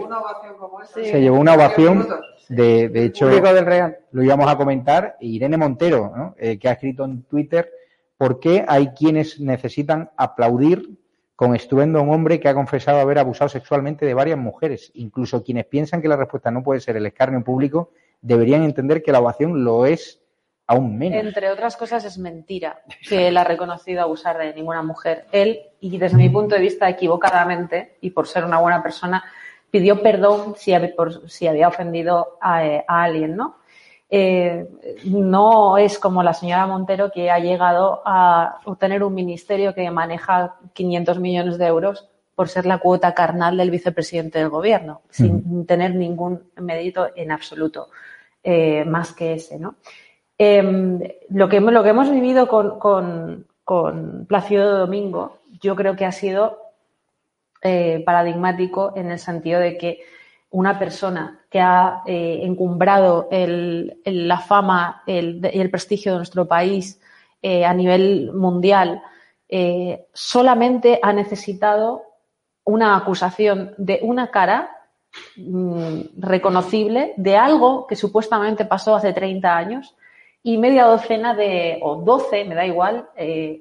se 1.04 1.22
llevó 1.22 1.38
una 1.38 1.54
ovación 1.54 2.08
de, 2.50 2.90
de 2.90 3.06
hecho, 3.06 3.28
del 3.28 3.66
Real. 3.68 4.00
lo 4.14 4.24
íbamos 4.24 4.52
a 4.52 4.58
comentar. 4.58 5.18
Irene 5.20 5.58
Montero, 5.58 6.34
eh, 6.40 6.58
que 6.58 6.70
ha 6.70 6.72
escrito 6.72 7.06
en 7.06 7.22
Twitter 7.22 7.70
¿Por 8.22 8.40
qué 8.40 8.64
hay 8.68 8.90
quienes 8.90 9.40
necesitan 9.40 10.12
aplaudir 10.16 11.00
con 11.36 11.56
estruendo 11.56 11.98
a 11.98 12.04
un 12.04 12.14
hombre 12.14 12.40
que 12.40 12.50
ha 12.50 12.54
confesado 12.54 13.00
haber 13.00 13.18
abusado 13.18 13.50
sexualmente 13.50 14.06
de 14.06 14.14
varias 14.14 14.38
mujeres? 14.38 14.92
Incluso 14.94 15.44
quienes 15.44 15.66
piensan 15.66 16.04
que 16.04 16.08
la 16.08 16.18
respuesta 16.18 16.52
no 16.52 16.62
puede 16.62 16.82
ser 16.82 16.98
el 16.98 17.08
escarnio 17.08 17.44
público 17.44 17.90
deberían 18.22 18.62
entender 18.62 19.02
que 19.02 19.12
la 19.12 19.22
ovación 19.22 19.64
lo 19.64 19.88
es 19.88 20.22
aún 20.68 21.00
menos. 21.00 21.20
Entre 21.20 21.50
otras 21.50 21.76
cosas 21.76 22.06
es 22.06 22.20
mentira 22.20 22.84
que 23.10 23.28
él 23.28 23.38
ha 23.38 23.44
reconocido 23.44 24.04
abusar 24.04 24.38
de 24.38 24.54
ninguna 24.54 24.84
mujer. 24.84 25.26
Él, 25.32 25.60
y 25.80 25.98
desde 25.98 26.18
mi 26.18 26.30
punto 26.30 26.54
de 26.54 26.62
vista 26.62 26.88
equivocadamente, 26.88 27.98
y 28.02 28.12
por 28.12 28.28
ser 28.28 28.46
una 28.46 28.60
buena 28.60 28.84
persona, 28.84 29.24
pidió 29.72 30.04
perdón 30.04 30.54
si, 30.58 30.76
había 30.76 31.68
ofendido 31.68 32.38
a, 32.40 32.68
eh, 32.68 32.86
a 32.88 33.02
alguien, 33.02 33.36
¿no? 33.36 33.61
Eh, 34.14 34.68
no 35.06 35.78
es 35.78 35.98
como 35.98 36.22
la 36.22 36.34
señora 36.34 36.68
Montero 36.68 37.14
que 37.14 37.32
ha 37.32 37.40
llegado 37.40 38.02
a 38.04 38.60
obtener 38.66 39.04
un 39.04 39.14
ministerio 39.14 39.74
que 39.74 39.90
maneja 39.90 40.58
500 40.74 41.20
millones 41.20 41.58
de 41.58 41.68
euros 41.68 42.10
por 42.36 42.50
ser 42.50 42.66
la 42.66 42.80
cuota 42.80 43.14
carnal 43.14 43.56
del 43.56 43.72
vicepresidente 43.72 44.40
del 44.40 44.50
gobierno, 44.50 45.02
sin 45.10 45.66
tener 45.66 45.96
ningún 45.96 46.44
mérito 46.58 47.08
en 47.16 47.32
absoluto, 47.32 47.88
eh, 48.44 48.84
más 48.84 49.14
que 49.14 49.34
ese. 49.34 49.58
¿no? 49.58 49.76
Em, 50.38 51.00
lo, 51.30 51.48
que, 51.48 51.62
lo 51.62 51.84
que 51.84 51.90
hemos 51.90 52.12
vivido 52.12 52.50
con, 52.50 52.80
con, 52.80 53.48
con 53.64 54.26
Plácido 54.28 54.78
Domingo, 54.78 55.38
yo 55.62 55.76
creo 55.76 55.96
que 55.96 56.06
ha 56.06 56.12
sido 56.12 56.58
eh, 57.62 58.02
paradigmático 58.06 58.92
en 58.96 59.12
el 59.12 59.20
sentido 59.20 59.62
de 59.62 59.78
que 59.78 60.02
una 60.52 60.78
persona 60.78 61.40
que 61.50 61.60
ha 61.60 62.04
eh, 62.06 62.42
encumbrado 62.44 63.28
la 63.32 64.38
fama 64.40 65.04
y 65.06 65.18
el, 65.18 65.70
prestigio 65.72 66.12
de 66.12 66.18
nuestro 66.20 66.46
país 66.46 67.00
eh, 67.42 67.66
a 67.66 67.74
nivel 67.74 68.32
mundial, 68.34 69.02
eh, 69.48 70.08
solamente 70.14 71.00
ha 71.02 71.14
necesitado 71.14 72.04
una 72.64 72.96
acusación 72.96 73.74
de 73.78 74.00
una 74.04 74.30
cara 74.30 74.70
mm, 75.38 76.02
reconocible 76.18 77.14
de 77.18 77.38
algo 77.38 77.88
que 77.88 77.96
supuestamente 77.96 78.66
pasó 78.66 78.96
hace 78.96 79.14
30 79.14 79.58
años 79.58 79.96
y 80.44 80.58
media 80.58 80.86
docena 80.86 81.34
de, 81.34 81.80
o 81.82 81.98
12, 81.98 82.46
me 82.46 82.56
da 82.56 82.66
igual, 82.66 83.08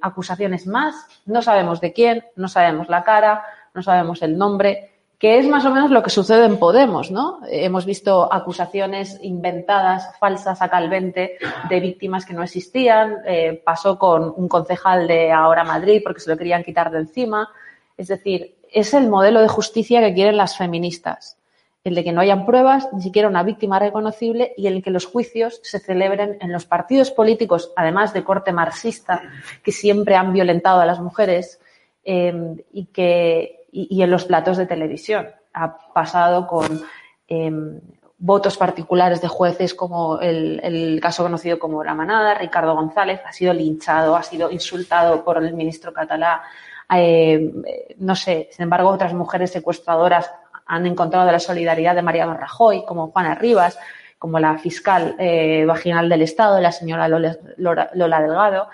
acusaciones 0.01 0.67
más. 0.67 0.95
No 1.27 1.43
sabemos 1.43 1.79
de 1.79 1.93
quién, 1.93 2.25
no 2.37 2.49
sabemos 2.49 2.89
la 2.89 3.05
cara, 3.05 3.45
no 3.75 3.83
sabemos 3.83 4.23
el 4.23 4.39
nombre 4.39 4.90
que 5.21 5.39
es 5.39 5.47
más 5.47 5.67
o 5.67 5.71
menos 5.71 5.91
lo 5.91 6.03
que 6.03 6.09
sucede 6.09 6.47
en 6.47 6.57
Podemos, 6.57 7.11
¿no? 7.11 7.41
Hemos 7.47 7.85
visto 7.85 8.33
acusaciones 8.33 9.19
inventadas, 9.21 10.17
falsas 10.19 10.63
a 10.63 10.71
calvente, 10.71 11.37
de 11.69 11.81
víctimas 11.81 12.25
que 12.25 12.33
no 12.33 12.43
existían. 12.43 13.19
Eh, 13.27 13.61
pasó 13.63 13.99
con 13.99 14.33
un 14.35 14.49
concejal 14.49 15.07
de 15.07 15.31
Ahora 15.31 15.63
Madrid 15.63 16.01
porque 16.03 16.21
se 16.21 16.31
lo 16.31 16.39
querían 16.39 16.65
quitar 16.65 16.91
de 16.91 17.01
encima. 17.01 17.51
Es 17.99 18.09
decir, 18.09 18.55
es 18.73 18.95
el 18.95 19.11
modelo 19.11 19.43
de 19.43 19.49
justicia 19.49 20.01
que 20.01 20.15
quieren 20.15 20.39
las 20.39 20.57
feministas. 20.57 21.37
El 21.85 21.95
de 21.97 22.03
que 22.03 22.13
no 22.13 22.23
hayan 22.23 22.47
pruebas, 22.47 22.89
ni 22.95 23.03
siquiera 23.03 23.29
una 23.29 23.43
víctima 23.43 23.79
reconocible 23.79 24.55
y 24.57 24.69
el 24.69 24.83
que 24.83 24.91
los 24.91 25.05
juicios 25.05 25.61
se 25.63 25.81
celebren 25.81 26.39
en 26.41 26.51
los 26.51 26.65
partidos 26.65 27.11
políticos, 27.11 27.73
además 27.77 28.15
de 28.15 28.25
corte 28.25 28.53
marxista, 28.53 29.21
que 29.63 29.73
siempre 29.73 30.17
han 30.17 30.33
violentado 30.33 30.81
a 30.81 30.87
las 30.87 30.99
mujeres 30.99 31.61
eh, 32.05 32.65
y 32.73 32.87
que 32.87 33.60
y, 33.73 34.03
en 34.03 34.11
los 34.11 34.25
platos 34.25 34.57
de 34.57 34.67
televisión. 34.67 35.29
Ha 35.53 35.77
pasado 35.93 36.47
con 36.47 36.83
em, 37.29 37.81
votos 38.19 38.57
particulares 38.57 39.21
de 39.21 39.29
jueces 39.29 39.75
como 39.75 40.19
el, 40.21 40.99
caso 41.03 41.23
conocido 41.23 41.59
como 41.59 41.83
La 41.83 41.95
Manada, 41.95 42.35
Ricardo 42.35 42.75
González, 42.75 43.21
ha 43.25 43.33
sido 43.33 43.53
linchado, 43.53 44.17
ha 44.17 44.23
sido 44.23 44.51
insultado 44.51 45.25
por 45.25 45.43
el 45.43 45.55
ministro 45.55 45.93
catalá. 45.93 46.43
Em, 46.89 47.63
no 47.99 48.15
sé, 48.15 48.49
sin 48.53 48.65
embargo, 48.65 48.91
otras 48.91 49.15
mujeres 49.15 49.51
secuestradoras 49.51 50.31
han 50.67 50.87
encontrado 50.87 51.31
la 51.31 51.41
solidaridad 51.41 51.97
de 51.97 52.03
Mariano 52.03 52.35
Rajoy, 52.35 52.85
como 52.85 53.11
Juana 53.11 53.35
Rivas. 53.35 53.79
como 54.19 54.39
la 54.39 54.59
fiscal 54.59 55.17
eh, 55.19 55.65
vaginal 55.65 56.11
del 56.11 56.21
Estado, 56.21 56.61
la 56.61 56.73
señora 56.73 57.09
Lola, 57.09 58.21
Delgado. 58.21 58.69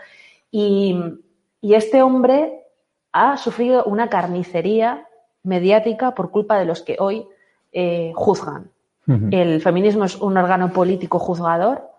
Y, 0.50 0.98
este 1.62 2.02
hombre 2.02 2.65
ha 3.16 3.37
sufrido 3.38 3.85
una 3.85 4.08
carnicería 4.08 5.06
mediática 5.42 6.14
por 6.14 6.30
culpa 6.30 6.58
de 6.58 6.66
los 6.66 6.82
que 6.82 6.96
hoy 6.99 7.26
eh, 7.73 8.12
juzgan. 8.14 8.70
El 9.30 9.62
feminismo 9.62 10.04
es 10.04 10.16
un 10.16 10.37
órgano 10.37 10.73
político 10.73 11.20
juzgador 11.20 11.90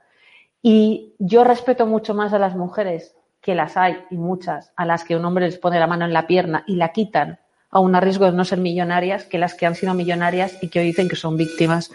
y 0.61 1.15
yo 1.19 1.45
respeto 1.45 1.87
mucho 1.87 2.13
más 2.13 2.33
a 2.33 2.39
las 2.39 2.53
mujeres, 2.53 3.15
que 3.39 3.55
las 3.55 3.77
hay 3.77 3.95
y 4.09 4.17
muchas, 4.17 4.73
a 4.75 4.85
las 4.85 5.05
que 5.05 5.15
un 5.15 5.23
hombre 5.23 5.45
les 5.45 5.57
pone 5.57 5.79
la 5.79 5.87
mano 5.87 6.03
en 6.03 6.11
la 6.11 6.27
pierna 6.27 6.65
y 6.67 6.75
la 6.75 6.89
quitan 6.89 7.39
a 7.69 7.79
un 7.79 7.93
riesgo 7.93 8.25
de 8.25 8.33
no 8.33 8.43
ser 8.43 8.59
millonarias, 8.59 9.23
que 9.23 9.37
las 9.37 9.55
que 9.55 9.65
han 9.65 9.75
sido 9.75 9.93
millonarias 9.93 10.61
y 10.61 10.67
que 10.67 10.79
hoy 10.79 10.87
dicen 10.87 11.07
que 11.07 11.15
son 11.15 11.37
víctimas 11.37 11.93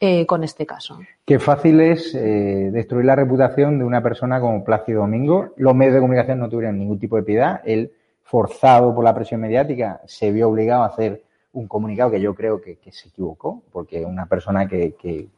eh, 0.00 0.26
con 0.26 0.42
este 0.42 0.66
caso. 0.66 0.98
Qué 1.24 1.38
fácil 1.38 1.80
es 1.80 2.12
eh, 2.16 2.70
destruir 2.72 3.04
la 3.04 3.14
reputación 3.14 3.78
de 3.78 3.84
una 3.84 4.02
persona 4.02 4.40
como 4.40 4.64
Plácido 4.64 5.02
Domingo. 5.02 5.54
Los 5.56 5.76
medios 5.76 5.94
de 5.94 6.00
comunicación 6.00 6.40
no 6.40 6.48
tuvieron 6.48 6.78
ningún 6.78 6.98
tipo 6.98 7.14
de 7.14 7.22
piedad. 7.22 7.60
Él, 7.64 7.92
forzado 8.28 8.94
por 8.94 9.02
la 9.02 9.14
presión 9.14 9.40
mediática, 9.40 10.02
se 10.04 10.30
vio 10.30 10.50
obligado 10.50 10.82
a 10.82 10.88
hacer 10.88 11.22
un 11.52 11.66
comunicado 11.66 12.10
que 12.10 12.20
yo 12.20 12.34
creo 12.34 12.60
que, 12.60 12.78
se 12.90 13.08
equivocó, 13.08 13.62
porque 13.72 14.04
una 14.04 14.26
persona 14.26 14.68
que, 14.68 15.28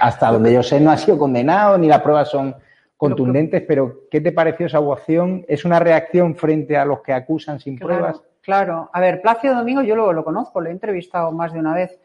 hasta 0.00 0.32
donde 0.32 0.54
yo 0.54 0.62
sé 0.62 0.80
no 0.80 0.90
ha 0.90 0.96
sido 0.96 1.18
condenado, 1.18 1.76
ni 1.76 1.86
las 1.86 2.00
pruebas 2.00 2.30
son 2.30 2.54
contundentes, 2.96 3.62
pero 3.68 4.08
¿qué 4.10 4.22
te 4.22 4.32
pareció 4.32 4.66
esa 4.66 4.80
opción? 4.80 5.44
¿Es 5.48 5.66
una 5.66 5.78
reacción 5.80 6.34
frente 6.34 6.78
a 6.78 6.86
los 6.86 7.02
que 7.02 7.12
acusan 7.12 7.60
sin 7.60 7.78
pruebas? 7.78 8.22
Claro, 8.40 8.88
a 8.90 9.00
ver, 9.00 9.20
Plácido 9.20 9.54
Domingo 9.54 9.82
yo 9.82 9.94
lo, 9.94 10.10
lo 10.14 10.24
conozco, 10.24 10.62
lo 10.62 10.70
he 10.70 10.72
entrevistado 10.72 11.30
más 11.32 11.52
de 11.52 11.58
una 11.58 11.74
vez. 11.74 12.00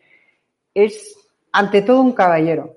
Es 0.74 1.18
ante 1.54 1.82
todo 1.82 2.02
un 2.02 2.12
caballero. 2.12 2.76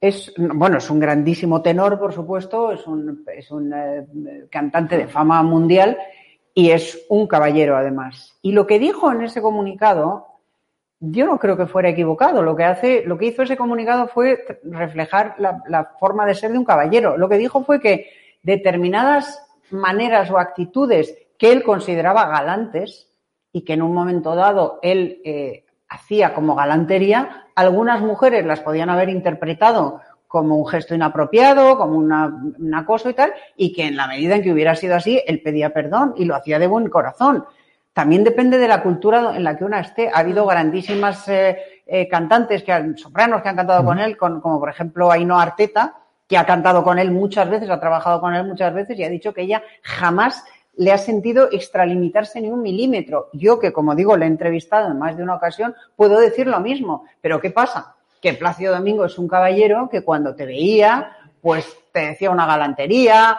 Es, 0.00 0.32
bueno, 0.36 0.78
es 0.78 0.88
un 0.88 0.98
grandísimo 0.98 1.60
tenor, 1.60 1.98
por 1.98 2.14
supuesto, 2.14 2.72
es 2.72 2.86
un, 2.86 3.24
es 3.36 3.50
un 3.50 3.72
eh, 3.74 4.46
cantante 4.50 4.96
de 4.96 5.06
fama 5.06 5.42
mundial 5.42 5.98
y 6.54 6.70
es 6.70 7.04
un 7.08 7.26
caballero 7.26 7.76
además. 7.76 8.36
Y 8.42 8.52
lo 8.52 8.66
que 8.66 8.78
dijo 8.78 9.10
en 9.10 9.22
ese 9.22 9.40
comunicado, 9.40 10.26
yo 11.00 11.26
no 11.26 11.38
creo 11.38 11.56
que 11.56 11.66
fuera 11.66 11.88
equivocado. 11.88 12.42
Lo 12.42 12.54
que 12.54 12.64
hace, 12.64 13.02
lo 13.04 13.18
que 13.18 13.26
hizo 13.26 13.42
ese 13.42 13.56
comunicado 13.56 14.08
fue 14.08 14.44
reflejar 14.64 15.34
la, 15.38 15.92
forma 15.98 16.26
de 16.26 16.34
ser 16.34 16.52
de 16.52 16.58
un 16.58 16.64
caballero. 16.64 17.16
Lo 17.16 17.28
que 17.28 17.38
dijo 17.38 17.64
fue 17.64 17.80
que 17.80 18.10
determinadas 18.42 19.44
maneras 19.70 20.30
o 20.30 20.38
actitudes 20.38 21.16
que 21.38 21.50
él 21.50 21.62
consideraba 21.62 22.26
galantes 22.26 23.08
y 23.52 23.62
que 23.62 23.72
en 23.72 23.82
un 23.82 23.94
momento 23.94 24.34
dado 24.34 24.78
él 24.82 25.20
eh, 25.24 25.64
hacía 25.88 26.34
como 26.34 26.54
galantería, 26.54 27.46
algunas 27.54 28.00
mujeres 28.00 28.46
las 28.46 28.60
podían 28.60 28.90
haber 28.90 29.08
interpretado 29.08 30.00
como 30.32 30.56
un 30.56 30.66
gesto 30.66 30.94
inapropiado, 30.94 31.76
como 31.76 31.98
una, 31.98 32.26
un 32.58 32.74
acoso 32.74 33.10
y 33.10 33.12
tal, 33.12 33.34
y 33.54 33.70
que 33.70 33.88
en 33.88 33.96
la 33.96 34.06
medida 34.06 34.34
en 34.34 34.42
que 34.42 34.50
hubiera 34.50 34.74
sido 34.74 34.96
así, 34.96 35.22
él 35.26 35.42
pedía 35.42 35.74
perdón 35.74 36.14
y 36.16 36.24
lo 36.24 36.34
hacía 36.34 36.58
de 36.58 36.66
buen 36.66 36.88
corazón. 36.88 37.44
También 37.92 38.24
depende 38.24 38.56
de 38.56 38.66
la 38.66 38.82
cultura 38.82 39.36
en 39.36 39.44
la 39.44 39.58
que 39.58 39.66
una 39.66 39.80
esté. 39.80 40.08
Ha 40.08 40.20
habido 40.20 40.46
grandísimas 40.46 41.28
eh, 41.28 41.58
eh, 41.86 42.08
cantantes, 42.08 42.62
que 42.62 42.72
han, 42.72 42.96
sopranos 42.96 43.42
que 43.42 43.50
han 43.50 43.56
cantado 43.56 43.84
con 43.84 43.98
él, 43.98 44.16
como 44.16 44.58
por 44.58 44.70
ejemplo 44.70 45.12
Ainhoa 45.12 45.42
Arteta, 45.42 45.96
que 46.26 46.38
ha 46.38 46.46
cantado 46.46 46.82
con 46.82 46.98
él 46.98 47.10
muchas 47.10 47.50
veces, 47.50 47.68
ha 47.68 47.78
trabajado 47.78 48.18
con 48.18 48.34
él 48.34 48.46
muchas 48.46 48.72
veces 48.72 48.98
y 48.98 49.04
ha 49.04 49.10
dicho 49.10 49.34
que 49.34 49.42
ella 49.42 49.62
jamás 49.82 50.42
le 50.78 50.92
ha 50.92 50.96
sentido 50.96 51.50
extralimitarse 51.52 52.40
ni 52.40 52.48
un 52.48 52.62
milímetro. 52.62 53.28
Yo, 53.34 53.58
que 53.58 53.70
como 53.70 53.94
digo, 53.94 54.16
le 54.16 54.24
he 54.24 54.28
entrevistado 54.28 54.90
en 54.90 54.98
más 54.98 55.14
de 55.14 55.24
una 55.24 55.34
ocasión, 55.34 55.74
puedo 55.94 56.18
decir 56.18 56.46
lo 56.46 56.58
mismo. 56.60 57.04
Pero 57.20 57.38
¿qué 57.38 57.50
pasa? 57.50 57.96
Que 58.22 58.32
Plácido 58.32 58.72
Domingo 58.72 59.04
es 59.04 59.18
un 59.18 59.28
caballero 59.28 59.90
que 59.90 60.02
cuando 60.02 60.34
te 60.34 60.46
veía, 60.46 61.18
pues 61.42 61.76
te 61.92 62.06
decía 62.06 62.30
una 62.30 62.46
galantería, 62.46 63.38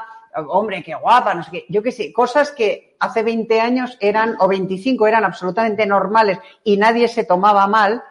hombre, 0.50 0.84
qué 0.84 0.94
guapa, 0.94 1.34
no 1.34 1.44
sé 1.44 1.52
qué, 1.52 1.66
yo 1.70 1.82
qué 1.82 1.92
sé, 1.92 2.14
cosas 2.14 2.52
que 2.52 2.96
hace 3.00 3.24
20 3.24 3.60
años 3.60 3.98
eran, 4.00 4.36
o 4.40 4.48
25 4.48 5.08
eran 5.08 5.24
absolutamente 5.24 5.86
normales 5.86 6.38
y 6.64 6.78
nadie 6.78 7.08
se 7.08 7.24
tomaba 7.24 7.66
mal, 7.66 8.04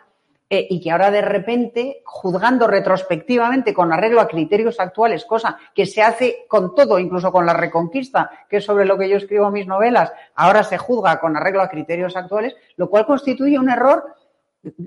eh, 0.55 0.67
y 0.69 0.83
que 0.83 0.91
ahora 0.91 1.11
de 1.11 1.23
repente, 1.23 2.03
juzgando 2.05 2.67
retrospectivamente 2.67 3.73
con 3.73 3.91
arreglo 3.91 4.21
a 4.21 4.29
criterios 4.29 4.79
actuales, 4.81 5.25
cosa 5.25 5.57
que 5.75 5.87
se 5.87 6.03
hace 6.03 6.45
con 6.47 6.75
todo, 6.75 6.99
incluso 6.99 7.33
con 7.33 7.47
la 7.47 7.55
reconquista, 7.55 8.31
que 8.51 8.59
es 8.59 8.65
sobre 8.65 8.85
lo 8.85 8.99
que 8.99 9.09
yo 9.09 9.17
escribo 9.17 9.51
mis 9.51 9.67
novelas, 9.67 10.13
ahora 10.35 10.63
se 10.63 10.77
juzga 10.77 11.21
con 11.21 11.39
arreglo 11.39 11.63
a 11.63 11.71
criterios 11.71 12.17
actuales, 12.17 12.55
lo 12.77 12.91
cual 12.91 13.07
constituye 13.07 13.59
un 13.59 13.71
error 13.71 14.15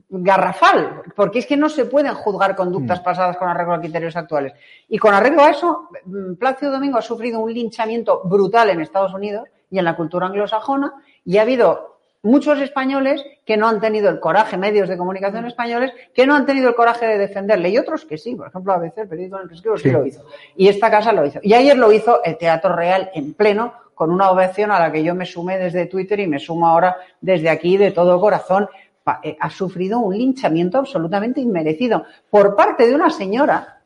garrafal, 0.10 1.02
porque 1.16 1.40
es 1.40 1.46
que 1.46 1.58
no 1.58 1.70
se 1.70 1.86
pueden 1.86 2.14
juzgar 2.14 2.56
conductas 2.56 3.02
mm. 3.02 3.04
pasadas 3.04 3.38
con 3.38 3.50
arreglo 3.50 3.74
a 3.74 3.80
criterios 3.80 4.16
actuales. 4.16 4.54
Y 4.88 4.98
con 4.98 5.14
arreglo 5.14 5.44
a 5.44 5.50
eso, 5.50 5.90
mm, 6.06 6.36
Plácido 6.36 6.72
Domingo 6.72 6.98
ha 6.98 7.02
sufrido 7.02 7.40
un 7.40 7.54
linchamiento 7.54 8.22
brutal 8.24 8.70
en 8.70 8.82
Estados 8.82 9.14
Unidos 9.14 9.50
y 9.70 9.80
en 9.80 9.86
la 9.86 9.96
cultura 9.96 10.28
anglosajona, 10.28 10.94
y 11.26 11.38
ha 11.38 11.42
habido 11.42 11.96
muchos 12.26 12.60
españoles 12.60 13.24
que 13.46 13.56
no 13.56 13.68
han 13.68 13.80
tenido 13.80 14.10
el 14.10 14.20
coraje, 14.20 14.58
medios 14.58 14.90
de 14.90 14.98
comunicación 14.98 15.46
españoles, 15.46 15.92
que 16.14 16.26
no 16.26 16.36
han 16.36 16.46
tenido 16.46 16.70
el 16.70 16.76
coraje 16.76 17.06
de 17.06 17.18
defenderle 17.18 17.70
y 17.70 17.78
otros 17.78 18.06
que 18.06 18.18
sí, 18.18 18.36
por 18.36 18.48
ejemplo, 18.48 18.74
a 18.74 18.80
veces 18.80 19.00
el 19.00 19.08
periódico 19.08 19.38
en 19.38 19.44
el 19.44 19.50
que 19.50 19.56
escribo 19.56 19.78
sí. 19.78 19.92
lo 19.92 20.06
hizo. 20.06 20.26
Y 20.56 20.68
esta 20.68 20.90
casa 20.90 21.12
lo 21.12 21.26
hizo. 21.26 21.40
Y 21.44 21.54
ayer 21.54 21.78
lo 21.78 21.92
hizo 21.92 22.24
el 22.24 22.38
Teatro 22.38 22.76
Real 22.76 23.12
en 23.14 23.34
pleno, 23.34 23.74
con 23.94 24.12
una 24.12 24.30
ovación 24.30 24.72
a 24.72 24.80
la 24.80 24.92
que 24.92 25.04
yo 25.04 25.16
me 25.16 25.26
sumé 25.26 25.58
desde 25.58 25.86
Twitter 25.86 26.20
y 26.20 26.28
me 26.28 26.38
sumo 26.38 26.68
ahora 26.68 26.98
desde 27.22 27.50
aquí 27.50 27.78
de 27.78 27.92
todo 27.92 28.20
corazón. 28.20 28.68
Eh, 29.22 29.38
ha 29.40 29.50
sufrido 29.52 30.00
un 30.00 30.18
linchamiento 30.18 30.80
absolutamente 30.80 31.40
inmerecido 31.40 32.06
por 32.30 32.56
parte 32.56 32.88
de 32.88 32.96
una 32.96 33.12
señora 33.12 33.82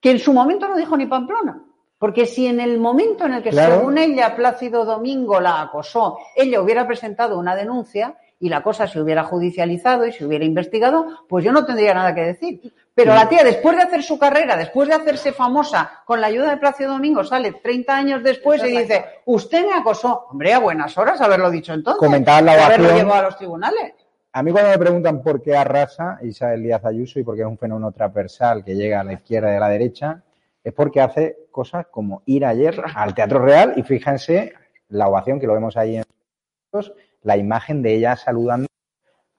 que 0.00 0.10
en 0.10 0.18
su 0.18 0.32
momento 0.32 0.68
no 0.68 0.76
dijo 0.76 0.96
ni 0.96 1.06
Pamplona. 1.06 1.62
Porque 1.98 2.26
si 2.26 2.46
en 2.46 2.60
el 2.60 2.78
momento 2.78 3.24
en 3.24 3.34
el 3.34 3.42
que, 3.42 3.52
según 3.52 3.96
ella, 3.96 4.36
Plácido 4.36 4.84
Domingo 4.84 5.40
la 5.40 5.62
acosó, 5.62 6.18
ella 6.34 6.60
hubiera 6.60 6.86
presentado 6.86 7.38
una 7.38 7.56
denuncia 7.56 8.16
y 8.38 8.50
la 8.50 8.62
cosa 8.62 8.86
se 8.86 9.00
hubiera 9.00 9.24
judicializado 9.24 10.06
y 10.06 10.12
se 10.12 10.26
hubiera 10.26 10.44
investigado, 10.44 11.24
pues 11.26 11.42
yo 11.42 11.52
no 11.52 11.64
tendría 11.64 11.94
nada 11.94 12.14
que 12.14 12.20
decir. 12.20 12.74
Pero 12.94 13.14
la 13.14 13.28
tía, 13.28 13.44
después 13.44 13.76
de 13.76 13.82
hacer 13.82 14.02
su 14.02 14.18
carrera, 14.18 14.56
después 14.56 14.88
de 14.88 14.94
hacerse 14.94 15.32
famosa 15.32 16.02
con 16.04 16.20
la 16.20 16.26
ayuda 16.26 16.50
de 16.50 16.56
Plácido 16.58 16.92
Domingo, 16.92 17.24
sale 17.24 17.52
30 17.52 17.96
años 17.96 18.22
después 18.22 18.62
y 18.64 18.76
dice, 18.76 19.04
usted 19.24 19.64
me 19.66 19.72
acosó. 19.72 20.26
Hombre, 20.30 20.52
a 20.52 20.58
buenas 20.58 20.98
horas 20.98 21.20
haberlo 21.22 21.50
dicho 21.50 21.72
entonces. 21.72 21.98
Comentar 21.98 22.42
la 22.42 22.66
Haberlo 22.66 22.92
llevado 22.92 23.20
a 23.20 23.22
los 23.22 23.38
tribunales. 23.38 23.94
A 24.36 24.42
mí 24.42 24.52
cuando 24.52 24.70
me 24.70 24.76
preguntan 24.76 25.22
por 25.22 25.40
qué 25.40 25.56
arrasa 25.56 26.18
Isabel 26.20 26.62
Díaz 26.62 26.84
Ayuso 26.84 27.18
y 27.18 27.24
por 27.24 27.36
qué 27.36 27.40
es 27.40 27.46
un 27.46 27.56
fenómeno 27.56 27.90
transversal 27.90 28.62
que 28.62 28.74
llega 28.74 29.00
a 29.00 29.04
la 29.04 29.14
izquierda 29.14 29.50
y 29.50 29.56
a 29.56 29.60
la 29.60 29.70
derecha, 29.70 30.24
es 30.62 30.74
porque 30.74 31.00
hace 31.00 31.38
cosas 31.50 31.86
como 31.90 32.22
ir 32.26 32.44
ayer 32.44 32.78
al 32.94 33.14
Teatro 33.14 33.38
Real 33.38 33.72
y 33.76 33.82
fíjense 33.82 34.52
la 34.90 35.08
ovación 35.08 35.40
que 35.40 35.46
lo 35.46 35.54
vemos 35.54 35.78
ahí 35.78 35.96
en 35.96 36.04
la 37.22 37.38
imagen 37.38 37.80
de 37.80 37.94
ella 37.94 38.14
saludando 38.14 38.68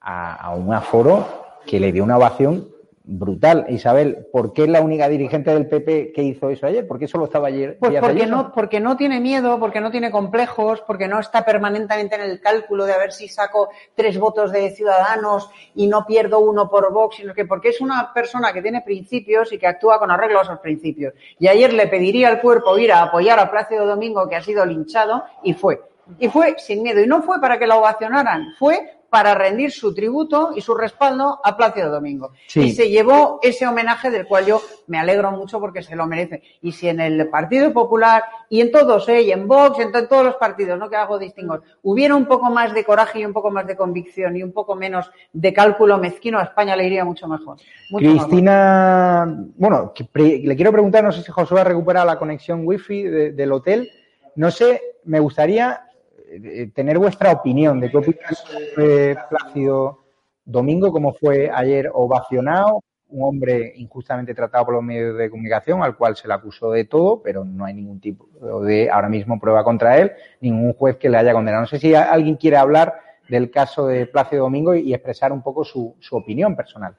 a, 0.02 0.34
a 0.34 0.56
un 0.56 0.74
aforo 0.74 1.46
que 1.68 1.80
le 1.80 1.92
dio 1.92 2.04
una 2.04 2.18
ovación 2.18 2.68
brutal. 3.08 3.66
Isabel, 3.70 4.28
¿por 4.32 4.52
qué 4.52 4.64
es 4.64 4.70
la 4.70 4.82
única 4.82 5.08
dirigente 5.08 5.54
del 5.54 5.68
PP 5.68 6.12
que 6.12 6.24
hizo 6.24 6.50
eso 6.50 6.68
ayer? 6.68 6.86
¿Por 6.86 7.00
qué 7.00 7.08
solo 7.08 7.26
estaba 7.26 7.48
ayer? 7.48 7.78
Pues 7.80 8.00
porque 8.02 8.28
no, 8.28 8.52
porque 8.52 8.80
no 8.82 8.98
tiene 8.98 9.22
miedo, 9.22 9.60
porque 9.60 9.80
no 9.80 9.90
tiene 9.90 10.12
complejos, 10.12 10.82
porque 10.82 11.08
no 11.08 11.20
está 11.20 11.46
permanentemente 11.46 12.16
en 12.16 12.22
el 12.22 12.42
cálculo 12.42 12.86
de 12.86 12.94
a 12.94 12.98
ver 12.98 13.14
si 13.14 13.30
saco 13.30 13.70
tres 13.96 14.20
votos 14.20 14.52
de 14.52 14.72
ciudadanos 14.72 15.50
y 15.74 15.88
no 15.88 16.06
pierdo 16.06 16.40
uno 16.40 16.70
por 16.70 16.92
Vox, 16.92 17.16
sino 17.16 17.34
que 17.34 17.46
porque 17.46 17.70
es 17.70 17.80
una 17.80 18.14
persona 18.14 18.52
que 18.52 18.62
tiene 18.62 18.82
principios 18.82 19.54
y 19.54 19.58
que 19.58 19.68
actúa 19.68 20.00
con 20.00 20.12
arreglo 20.12 20.40
a 20.40 20.44
esos 20.44 20.60
principios. 20.60 21.14
Y 21.40 21.48
ayer 21.48 21.72
le 21.74 21.88
pediría 21.88 22.28
al 22.28 22.42
cuerpo 22.42 22.78
ir 22.78 22.92
a 22.92 23.04
apoyar 23.04 23.40
a 23.40 23.50
Plácido 23.50 23.86
Domingo, 23.86 24.28
que 24.28 24.36
ha 24.36 24.44
sido 24.44 24.66
linchado, 24.66 25.24
y 25.44 25.54
fue. 25.54 25.82
Y 26.20 26.28
fue 26.28 26.56
sin 26.58 26.84
miedo. 26.84 27.00
Y 27.02 27.08
no 27.08 27.22
fue 27.22 27.40
para 27.40 27.58
que 27.58 27.68
la 27.68 27.78
ovacionaran, 27.78 28.54
fue 28.60 28.97
para 29.10 29.34
rendir 29.36 29.72
su 29.72 29.94
tributo 29.94 30.52
y 30.56 30.62
su 30.62 30.76
respaldo 30.76 31.40
a 31.44 31.56
Plácido 31.56 31.90
Domingo. 31.90 32.32
Y 32.56 32.72
se 32.72 32.90
llevó 32.90 33.40
ese 33.42 33.66
homenaje 33.66 34.10
del 34.10 34.28
cual 34.28 34.46
yo 34.46 34.62
me 34.88 35.00
alegro 35.00 35.32
mucho 35.32 35.60
porque 35.60 35.82
se 35.82 35.96
lo 35.96 36.06
merece. 36.08 36.44
Y 36.62 36.72
si 36.72 36.90
en 36.90 37.00
el 37.00 37.30
Partido 37.30 37.72
Popular 37.72 38.24
y 38.50 38.62
en 38.62 38.72
todos, 38.72 39.08
¿eh? 39.10 39.22
y 39.22 39.32
en 39.32 39.48
Vox, 39.48 39.80
en 39.80 39.92
todos 40.08 40.26
los 40.26 40.36
partidos, 40.36 40.78
no 40.78 40.90
que 40.90 40.96
hago 40.96 41.18
distingos, 41.18 41.62
hubiera 41.84 42.16
un 42.16 42.26
poco 42.26 42.50
más 42.50 42.74
de 42.74 42.84
coraje 42.84 43.20
y 43.20 43.26
un 43.26 43.34
poco 43.34 43.52
más 43.52 43.66
de 43.68 43.76
convicción 43.76 44.36
y 44.36 44.44
un 44.44 44.52
poco 44.52 44.76
menos 44.76 45.10
de 45.32 45.54
cálculo 45.54 45.98
mezquino, 45.98 46.40
a 46.40 46.44
España 46.44 46.76
le 46.76 46.86
iría 46.86 47.06
mucho 47.06 47.28
mejor. 47.28 47.58
Cristina, 47.96 49.26
bueno, 49.56 49.94
le 50.14 50.56
quiero 50.56 50.72
preguntar, 50.72 51.04
no 51.04 51.12
sé 51.12 51.24
si 51.24 51.32
Josué 51.32 51.62
ha 51.62 51.64
recuperado 51.64 52.06
la 52.06 52.20
conexión 52.20 52.62
wifi 52.66 53.04
del 53.04 53.52
hotel. 53.52 53.90
No 54.36 54.52
sé, 54.52 54.82
me 55.06 55.20
gustaría 55.20 55.87
eh, 56.30 56.72
tener 56.74 57.00
vuestra 57.00 57.32
opinión 57.32 57.80
de 57.80 57.90
qué 57.90 57.98
opinas 57.98 58.44
de 58.76 59.18
Plácido 59.30 60.00
Domingo, 60.46 60.92
cómo 60.92 61.14
fue 61.14 61.50
ayer 61.54 61.90
ovacionado, 61.94 62.82
un 63.10 63.24
hombre 63.24 63.74
injustamente 63.78 64.34
tratado 64.34 64.66
por 64.66 64.74
los 64.76 64.84
medios 64.84 65.18
de 65.18 65.30
comunicación, 65.30 65.82
al 65.82 65.96
cual 65.96 66.16
se 66.16 66.28
le 66.28 66.34
acusó 66.34 66.72
de 66.72 66.86
todo, 66.86 67.22
pero 67.22 67.46
no 67.46 67.66
hay 67.66 67.74
ningún 67.74 68.00
tipo 68.00 68.28
de 68.62 68.90
ahora 68.90 69.10
mismo 69.10 69.40
prueba 69.40 69.64
contra 69.64 69.98
él, 69.98 70.12
ningún 70.42 70.74
juez 70.74 70.98
que 70.98 71.10
le 71.10 71.18
haya 71.18 71.34
condenado. 71.34 71.62
No 71.62 71.68
sé 71.68 71.80
si 71.80 71.96
alguien 71.96 72.36
quiere 72.36 72.58
hablar 72.58 73.00
del 73.30 73.50
caso 73.52 73.88
de 73.88 74.06
Plácido 74.06 74.44
Domingo 74.44 74.76
y 74.76 74.94
expresar 74.94 75.32
un 75.32 75.42
poco 75.42 75.64
su, 75.64 75.96
su 76.00 76.16
opinión 76.16 76.56
personal. 76.56 76.96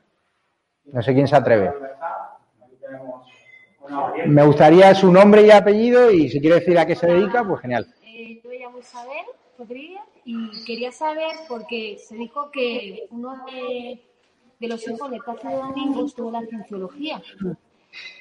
No 0.93 1.03
sé 1.03 1.13
quién 1.13 1.29
se 1.29 1.37
atreve. 1.37 1.73
Me 4.27 4.45
gustaría 4.45 4.95
su 4.95 5.11
nombre 5.11 5.43
y 5.43 5.51
apellido 5.51 6.11
y 6.11 6.29
si 6.29 6.41
quiere 6.41 6.57
decir 6.57 6.79
a 6.79 6.87
qué 6.87 6.95
se 6.95 7.07
dedica, 7.07 7.45
pues 7.45 7.61
genial. 7.63 7.87
Eh, 8.05 8.41
yo 8.43 8.51
me 8.51 8.59
llamo 8.59 8.68
Isabel 8.79 9.25
Rodríguez 9.59 10.01
y 10.25 10.65
quería 10.65 10.93
saber 10.93 11.35
porque 11.49 11.99
se 11.99 12.17
dijo 12.17 12.51
que 12.51 13.07
uno 13.11 13.45
de, 13.47 14.01
los 14.61 14.87
hijos 14.89 15.11
de 15.11 15.21
Plácido 15.21 15.59
Domingo 15.59 16.07
estuvo 16.07 16.29
en 16.29 16.33
la 16.35 16.47
cienciología 16.47 17.23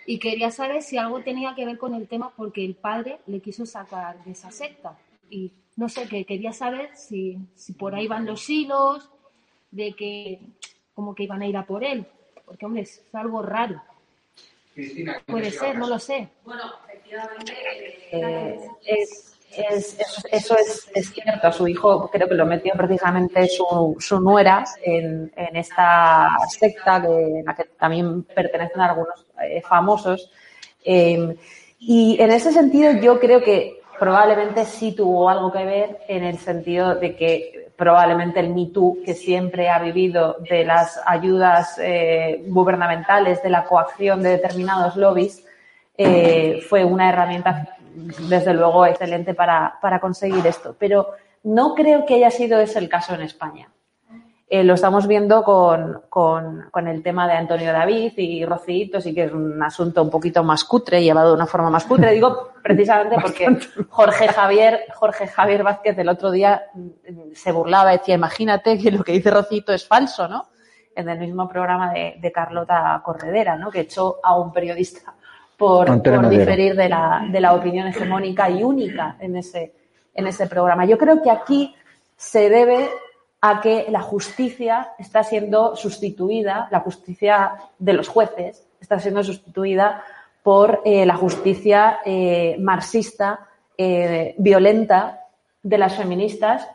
y 0.06 0.20
quería 0.20 0.52
saber 0.52 0.82
si 0.82 0.98
algo 0.98 1.22
tenía 1.22 1.54
que 1.56 1.66
ver 1.66 1.78
con 1.78 1.94
el 1.94 2.08
tema 2.08 2.32
porque 2.36 2.66
el 2.66 2.76
padre 2.76 3.20
le 3.28 3.40
quiso 3.40 3.66
sacar 3.66 4.24
de 4.24 4.32
esa 4.32 4.52
secta 4.52 4.98
y 5.30 5.52
no 5.76 5.90
sé, 5.90 6.08
que 6.08 6.26
quería 6.26 6.54
saber 6.54 6.96
si, 6.96 7.38
si 7.56 7.74
por 7.74 7.94
ahí 7.94 8.08
van 8.08 8.26
los 8.26 8.50
hilos 8.50 9.10
de 9.70 9.94
que 9.94 10.40
como 10.96 11.14
que 11.14 11.24
iban 11.24 11.42
a 11.44 11.48
ir 11.48 11.56
a 11.56 11.66
por 11.66 11.84
él, 11.84 12.08
porque 12.46 12.66
hombre, 12.66 12.82
es 12.82 13.04
algo 13.14 13.44
raro. 13.44 13.82
Puede 15.26 15.52
ser, 15.52 15.78
no 15.78 15.88
lo 15.88 16.00
sé. 16.00 16.30
Bueno, 16.44 16.64
efectivamente, 16.88 17.54
eh, 18.12 18.68
es, 18.86 19.37
es, 19.70 19.98
eso 20.32 20.56
es, 20.58 20.90
es, 20.94 21.12
cierto. 21.12 21.52
Su 21.52 21.68
hijo 21.68 22.10
creo 22.10 22.28
que 22.28 22.36
lo 22.36 22.46
metió 22.46 22.74
precisamente 22.74 23.48
su, 23.48 23.96
su 24.00 24.20
nuera 24.20 24.64
en, 24.84 25.32
en, 25.36 25.56
esta 25.56 26.38
secta 26.50 27.02
que, 27.02 27.40
en 27.40 27.46
la 27.46 27.56
que 27.56 27.66
también 27.80 28.24
pertenecen 28.24 28.82
algunos 28.82 29.26
eh, 29.42 29.62
famosos. 29.62 30.32
Eh, 30.84 31.36
y 31.80 32.18
en 32.20 32.32
ese 32.32 32.52
sentido 32.52 32.94
yo 32.94 33.20
creo 33.20 33.42
que 33.42 33.82
probablemente 34.00 34.66
sí 34.66 34.94
tuvo 34.94 35.30
algo 35.30 35.52
que 35.52 35.66
ver 35.66 36.00
en 36.08 36.24
el 36.24 36.38
sentido 36.38 36.96
de 36.96 37.16
que 37.16 37.68
probablemente 37.78 38.40
el 38.40 38.54
Me 38.54 38.72
que 39.06 39.14
siempre 39.14 39.70
ha 39.70 39.80
vivido 39.80 40.38
de 40.50 40.66
las 40.66 41.00
ayudas 41.06 41.78
eh, 41.80 42.44
gubernamentales, 42.48 43.42
de 43.44 43.50
la 43.50 43.66
coacción 43.66 44.24
de 44.24 44.30
determinados 44.32 44.96
lobbies, 44.96 45.46
eh, 45.96 46.60
fue 46.68 46.84
una 46.84 47.10
herramienta, 47.10 47.77
desde 48.30 48.54
luego, 48.54 48.86
excelente 48.86 49.34
para, 49.34 49.78
para 49.82 50.00
conseguir 50.00 50.46
esto. 50.46 50.76
Pero 50.78 51.10
no 51.44 51.74
creo 51.74 52.06
que 52.06 52.16
haya 52.16 52.32
sido 52.32 52.60
ese 52.60 52.80
el 52.80 52.90
caso 52.90 53.16
en 53.16 53.22
España. 53.22 53.70
Eh, 54.50 54.64
lo 54.64 54.76
estamos 54.76 55.08
viendo 55.08 55.44
con, 55.44 56.04
con, 56.08 56.70
con, 56.72 56.88
el 56.88 57.04
tema 57.04 57.28
de 57.28 57.34
Antonio 57.34 57.74
David 57.74 58.14
y 58.16 58.46
Rocito, 58.46 59.02
sí 59.02 59.14
que 59.14 59.26
es 59.26 59.34
un 59.34 59.62
asunto 59.62 60.02
un 60.02 60.10
poquito 60.10 60.42
más 60.42 60.64
cutre, 60.64 61.04
llevado 61.04 61.30
de 61.30 61.36
una 61.36 61.48
forma 61.48 61.70
más 61.70 61.84
cutre. 61.84 62.14
Digo 62.14 62.54
precisamente 62.64 63.18
porque 63.22 63.46
Jorge 63.90 64.30
Javier, 64.30 64.86
Jorge 64.96 65.28
Javier 65.28 65.64
Vázquez 65.64 65.98
el 65.98 66.08
otro 66.08 66.32
día 66.32 66.64
mm, 66.74 67.34
se 67.34 67.52
burlaba, 67.52 67.92
decía, 67.92 68.16
imagínate 68.16 68.78
que 68.78 68.90
lo 68.90 69.04
que 69.04 69.12
dice 69.12 69.32
Rocito 69.32 69.74
es 69.74 69.86
falso, 69.86 70.30
¿no? 70.30 70.48
En 70.96 71.10
el 71.10 71.20
mismo 71.20 71.50
programa 71.50 71.92
de, 71.92 72.16
de 72.18 72.32
Carlota 72.32 73.02
Corredera, 73.04 73.58
¿no? 73.58 73.70
Que 73.70 73.82
echó 73.82 74.22
a 74.24 74.40
un 74.40 74.54
periodista 74.54 75.17
por, 75.58 75.88
por 76.04 76.30
diferir 76.30 76.76
de 76.76 76.88
la, 76.88 77.28
de 77.30 77.42
la 77.42 77.54
opinión 77.54 77.88
hegemónica 77.88 78.50
y 78.50 78.64
única 78.64 79.18
en 79.20 79.36
ese, 79.36 79.74
en 80.14 80.28
ese 80.28 80.48
programa. 80.48 80.86
Yo 80.86 80.98
creo 80.98 81.22
que 81.22 81.32
aquí 81.32 81.76
se 82.16 82.50
debe 82.50 82.90
a 83.42 83.60
que 83.62 83.88
la 83.90 84.02
justicia 84.02 84.94
está 84.98 85.24
siendo 85.24 85.76
sustituida, 85.76 86.68
la 86.72 86.80
justicia 86.80 87.54
de 87.78 87.94
los 87.94 88.08
jueces 88.08 88.68
está 88.80 89.00
siendo 89.00 89.24
sustituida 89.24 90.04
por 90.44 90.82
eh, 90.86 91.06
la 91.06 91.16
justicia 91.16 92.00
eh, 92.06 92.56
marxista, 92.60 93.48
eh, 93.78 94.36
violenta 94.38 95.22
de 95.62 95.78
las 95.78 95.96
feministas 95.96 96.68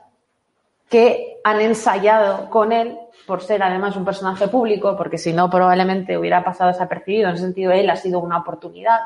que 0.89 1.39
han 1.43 1.61
ensayado 1.61 2.51
con 2.51 2.73
él 2.73 2.99
por 3.27 3.43
ser 3.43 3.63
además 3.63 3.97
un 3.97 4.05
personaje 4.05 4.49
público, 4.49 4.97
porque 4.97 5.19
si 5.19 5.33
no 5.33 5.49
probablemente 5.51 6.19
hubiera 6.19 6.45
pasado 6.45 6.71
desapercibido, 6.71 7.29
en 7.29 7.35
ese 7.35 7.45
sentido 7.45 7.73
él 7.73 7.89
ha 7.91 7.97
sido 7.97 8.21
una 8.21 8.39
oportunidad. 8.39 9.01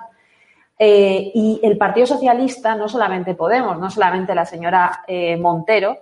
y 0.78 1.60
el 1.62 1.78
Partido 1.78 2.06
Socialista, 2.06 2.74
no 2.74 2.88
solamente 2.88 3.34
Podemos, 3.34 3.78
no 3.78 3.90
solamente 3.90 4.34
la 4.34 4.44
señora 4.44 5.04
Montero, 5.38 5.98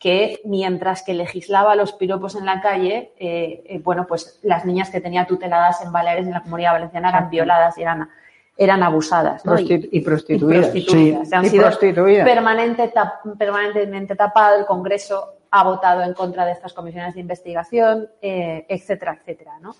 que 0.00 0.40
mientras 0.44 1.02
que 1.02 1.12
legislaba 1.12 1.76
los 1.76 1.92
piropos 1.92 2.34
en 2.34 2.46
la 2.46 2.62
calle, 2.62 3.12
eh, 3.18 3.62
eh, 3.66 3.80
bueno, 3.84 4.06
pues 4.08 4.40
las 4.42 4.64
niñas 4.64 4.88
que 4.88 5.02
tenía 5.02 5.26
tuteladas 5.26 5.82
en 5.84 5.92
Baleares, 5.92 6.26
en 6.26 6.32
la 6.32 6.42
comunidad 6.42 6.72
valenciana, 6.72 7.10
eran 7.10 7.28
violadas 7.28 7.76
y 7.76 7.82
eran, 7.82 8.08
eran 8.56 8.82
abusadas. 8.82 9.42
y, 9.44 10.00
prostituidas. 10.00 11.28
Se 11.28 11.36
han 11.36 11.44
sido 11.44 11.68
Permanente, 12.24 12.90
permanentemente 13.38 14.16
tapado. 14.16 14.58
El 14.58 14.64
Congreso 14.64 15.34
ha 15.50 15.64
votado 15.64 16.02
en 16.02 16.14
contra 16.14 16.44
de 16.44 16.52
estas 16.52 16.72
comisiones 16.72 17.14
de 17.14 17.20
investigación, 17.20 18.08
eh, 18.20 18.66
etcétera, 18.68 19.18
etcétera. 19.20 19.58
¿no? 19.60 19.74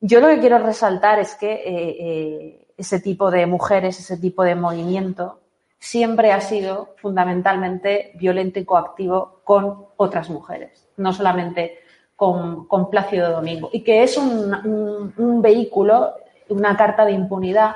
Yo 0.00 0.20
lo 0.20 0.28
que 0.28 0.40
quiero 0.40 0.58
resaltar 0.58 1.18
es 1.18 1.34
que 1.34 2.66
ese 2.76 3.00
tipo 3.00 3.30
de 3.30 3.46
mujeres, 3.46 3.98
ese 3.98 4.18
tipo 4.18 4.42
de 4.42 4.54
movimiento, 4.54 5.40
siempre 5.78 6.32
ha 6.32 6.40
sido 6.40 6.94
fundamentalmente 6.96 8.12
violento 8.14 8.58
y 8.58 8.64
coactivo 8.64 9.40
con 9.44 9.86
otras 9.96 10.30
mujeres, 10.30 10.88
no 10.96 11.12
solamente 11.12 11.78
con, 12.14 12.66
Plácido 12.90 13.30
Domingo, 13.30 13.68
y 13.72 13.82
que 13.82 14.02
es 14.02 14.16
un, 14.16 15.42
vehículo, 15.42 16.14
una 16.48 16.76
carta 16.76 17.04
de 17.04 17.12
impunidad 17.12 17.74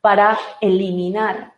para 0.00 0.38
eliminar 0.60 1.53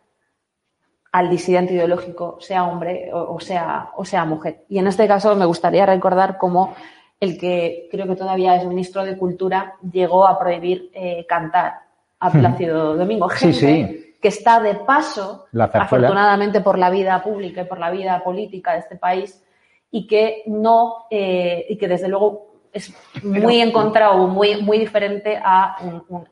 al 1.17 1.31
disidente 1.31 1.73
ideológico, 1.73 2.37
sea 2.39 2.65
hombre 2.65 3.09
o, 3.11 3.39
sea, 3.39 3.89
o 3.95 4.05
sea 4.05 4.23
mujer. 4.23 4.65
Y 4.69 4.77
en 4.77 4.85
este 4.85 5.07
caso 5.07 5.35
me 5.35 5.45
gustaría 5.45 5.83
recordar 5.83 6.37
cómo 6.37 6.75
el 7.19 7.39
que 7.39 7.87
creo 7.89 8.05
que 8.05 8.15
todavía 8.15 8.55
es 8.55 8.67
ministro 8.67 9.03
de 9.03 9.17
Cultura 9.17 9.73
llegó 9.91 10.27
a 10.27 10.37
prohibir 10.37 10.91
eh, 10.93 11.25
cantar 11.27 11.73
a 12.19 12.29
Plácido 12.29 12.95
Domingo. 12.95 13.29
sí, 13.31 13.51
sí 13.51 14.03
que 14.21 14.29
está 14.29 14.59
de 14.59 14.75
paso, 14.75 15.45
afortunadamente 15.73 16.61
por 16.61 16.79
la 16.79 16.89
vida 16.89 17.21
pública 17.21 17.61
y 17.61 17.65
por 17.65 17.79
la 17.79 17.91
vida 17.91 18.23
política 18.23 18.73
de 18.73 18.79
este 18.79 18.95
país, 18.95 19.43
y 19.91 20.07
que 20.07 20.43
no, 20.47 21.05
eh, 21.11 21.65
y 21.69 21.77
que 21.77 21.87
desde 21.87 22.07
luego 22.07 22.47
es 22.73 22.93
muy 23.23 23.61
encontrado, 23.61 24.27
muy, 24.27 24.61
muy 24.61 24.79
diferente 24.79 25.39
a 25.43 25.77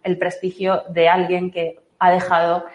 el 0.03 0.17
prestigio 0.17 0.83
de 0.89 1.07
alguien 1.07 1.51
que 1.51 1.79
ha 1.99 2.11
dejado 2.11 2.65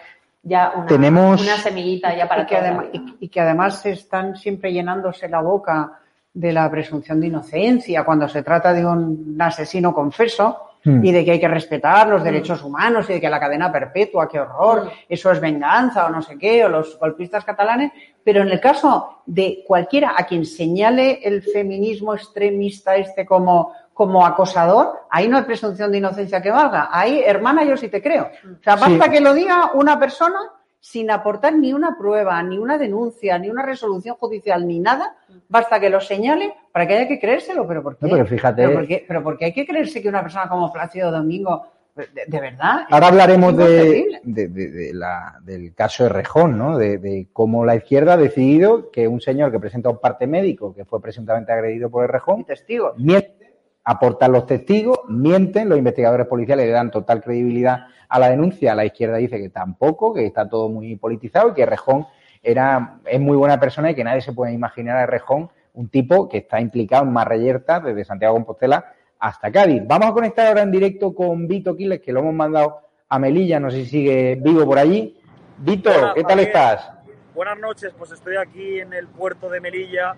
ya 0.43 0.73
una, 0.75 1.09
una 1.09 1.57
semillita 1.57 2.15
ya 2.15 2.27
para 2.27 2.43
y 2.43 2.45
que, 2.45 2.57
además, 2.57 2.85
y, 3.19 3.29
que 3.29 3.39
además 3.39 3.85
están 3.85 4.35
siempre 4.35 4.73
llenándose 4.73 5.29
la 5.29 5.41
boca 5.41 5.99
de 6.33 6.51
la 6.53 6.69
presunción 6.71 7.19
de 7.19 7.27
inocencia 7.27 8.03
cuando 8.03 8.27
se 8.27 8.41
trata 8.41 8.73
de 8.73 8.85
un 8.85 9.35
asesino 9.39 9.93
confeso 9.93 10.71
Hmm. 10.83 11.05
y 11.05 11.11
de 11.11 11.23
que 11.23 11.31
hay 11.31 11.39
que 11.39 11.47
respetar 11.47 12.07
los 12.07 12.21
hmm. 12.21 12.25
derechos 12.25 12.63
humanos 12.63 13.07
y 13.07 13.13
de 13.13 13.21
que 13.21 13.29
la 13.29 13.39
cadena 13.39 13.71
perpetua, 13.71 14.27
qué 14.27 14.39
horror, 14.39 14.85
hmm. 14.85 14.89
eso 15.09 15.31
es 15.31 15.39
venganza 15.39 16.07
o 16.07 16.09
no 16.09 16.23
sé 16.23 16.39
qué, 16.39 16.65
o 16.65 16.69
los 16.69 16.97
golpistas 16.97 17.45
catalanes, 17.45 17.91
pero 18.23 18.41
en 18.41 18.49
el 18.49 18.59
caso 18.59 19.21
de 19.27 19.63
cualquiera 19.67 20.15
a 20.17 20.25
quien 20.25 20.43
señale 20.43 21.19
el 21.23 21.43
feminismo 21.43 22.15
extremista 22.15 22.95
este 22.95 23.27
como, 23.27 23.73
como 24.01 24.25
acosador, 24.25 25.01
ahí 25.11 25.27
no 25.27 25.37
hay 25.37 25.43
presunción 25.43 25.91
de 25.91 25.99
inocencia 25.99 26.41
que 26.41 26.49
valga. 26.49 26.89
Ahí, 26.91 27.21
hermana, 27.23 27.63
yo 27.63 27.77
sí 27.77 27.87
te 27.87 28.01
creo. 28.01 28.31
O 28.43 28.63
sea, 28.63 28.75
basta 28.75 29.11
que 29.11 29.21
lo 29.21 29.31
diga 29.35 29.73
una 29.75 29.99
persona 29.99 30.39
sin 30.79 31.11
aportar 31.11 31.53
ni 31.53 31.71
una 31.71 31.95
prueba, 31.99 32.41
ni 32.41 32.57
una 32.57 32.79
denuncia, 32.79 33.37
ni 33.37 33.51
una 33.51 33.61
resolución 33.61 34.15
judicial, 34.15 34.67
ni 34.67 34.79
nada, 34.79 35.17
basta 35.47 35.79
que 35.79 35.91
lo 35.91 36.01
señale 36.01 36.51
para 36.71 36.87
que 36.87 36.95
haya 36.95 37.07
que 37.07 37.19
creérselo. 37.19 37.67
¿Pero 37.67 37.83
por 37.83 37.95
qué? 37.95 38.07
pero 38.07 38.25
fíjate. 38.25 38.63
¿Pero 39.07 39.21
por 39.21 39.37
qué? 39.37 39.45
hay 39.45 39.53
que 39.53 39.67
creerse 39.67 40.01
que 40.01 40.09
una 40.09 40.23
persona 40.23 40.49
como 40.49 40.73
Plácido 40.73 41.11
Domingo, 41.11 41.67
de, 41.95 42.39
verdad? 42.39 42.87
Ahora 42.89 43.09
hablaremos 43.09 43.55
de, 43.55 44.19
del 44.23 45.75
caso 45.75 46.05
de 46.05 46.09
Rejón, 46.09 46.57
¿no? 46.57 46.75
De, 46.75 47.27
cómo 47.31 47.65
la 47.65 47.75
izquierda 47.75 48.13
ha 48.13 48.17
decidido 48.17 48.89
que 48.89 49.07
un 49.07 49.21
señor 49.21 49.51
que 49.51 49.59
presenta 49.59 49.91
un 49.91 49.99
parte 49.99 50.25
médico, 50.25 50.73
que 50.73 50.85
fue 50.85 50.99
presuntamente 50.99 51.51
agredido 51.51 51.91
por 51.91 52.03
el 52.03 52.09
Rejón, 52.09 52.45
testigo. 52.45 52.95
miente, 52.97 53.40
aportan 53.83 54.31
los 54.31 54.45
testigos, 54.45 54.99
mienten, 55.07 55.69
los 55.69 55.77
investigadores 55.77 56.27
policiales 56.27 56.67
le 56.67 56.71
dan 56.71 56.91
total 56.91 57.21
credibilidad 57.21 57.87
a 58.07 58.19
la 58.19 58.29
denuncia, 58.29 58.75
la 58.75 58.85
izquierda 58.85 59.17
dice 59.17 59.39
que 59.39 59.49
tampoco, 59.49 60.13
que 60.13 60.25
está 60.25 60.47
todo 60.47 60.69
muy 60.69 60.95
politizado 60.97 61.49
y 61.49 61.53
que 61.53 61.65
Rejón 61.65 62.05
era, 62.43 62.99
es 63.05 63.19
muy 63.19 63.37
buena 63.37 63.59
persona 63.59 63.91
y 63.91 63.95
que 63.95 64.03
nadie 64.03 64.21
se 64.21 64.33
puede 64.33 64.53
imaginar 64.53 64.97
a 64.97 65.05
Rejón, 65.05 65.49
un 65.73 65.89
tipo 65.89 66.27
que 66.27 66.39
está 66.39 66.59
implicado 66.59 67.03
en 67.03 67.13
Marreyerta 67.13 67.79
desde 67.79 68.03
Santiago 68.03 68.33
de 68.33 68.39
Compostela 68.39 68.93
hasta 69.19 69.51
Cádiz. 69.51 69.83
Vamos 69.85 70.09
a 70.09 70.13
conectar 70.13 70.47
ahora 70.47 70.63
en 70.63 70.71
directo 70.71 71.13
con 71.13 71.47
Vito 71.47 71.75
Quiles, 71.75 72.01
que 72.01 72.11
lo 72.11 72.19
hemos 72.19 72.33
mandado 72.33 72.81
a 73.07 73.19
Melilla, 73.19 73.59
no 73.59 73.71
sé 73.71 73.83
si 73.83 73.85
sigue 73.85 74.35
vivo 74.41 74.65
por 74.65 74.77
allí. 74.77 75.17
Vito, 75.57 75.91
¿qué 76.15 76.23
tal 76.23 76.39
estás? 76.39 76.91
Buenas 77.33 77.59
noches, 77.59 77.93
pues 77.97 78.11
estoy 78.11 78.35
aquí 78.35 78.79
en 78.79 78.93
el 78.93 79.07
puerto 79.07 79.49
de 79.49 79.61
Melilla 79.61 80.15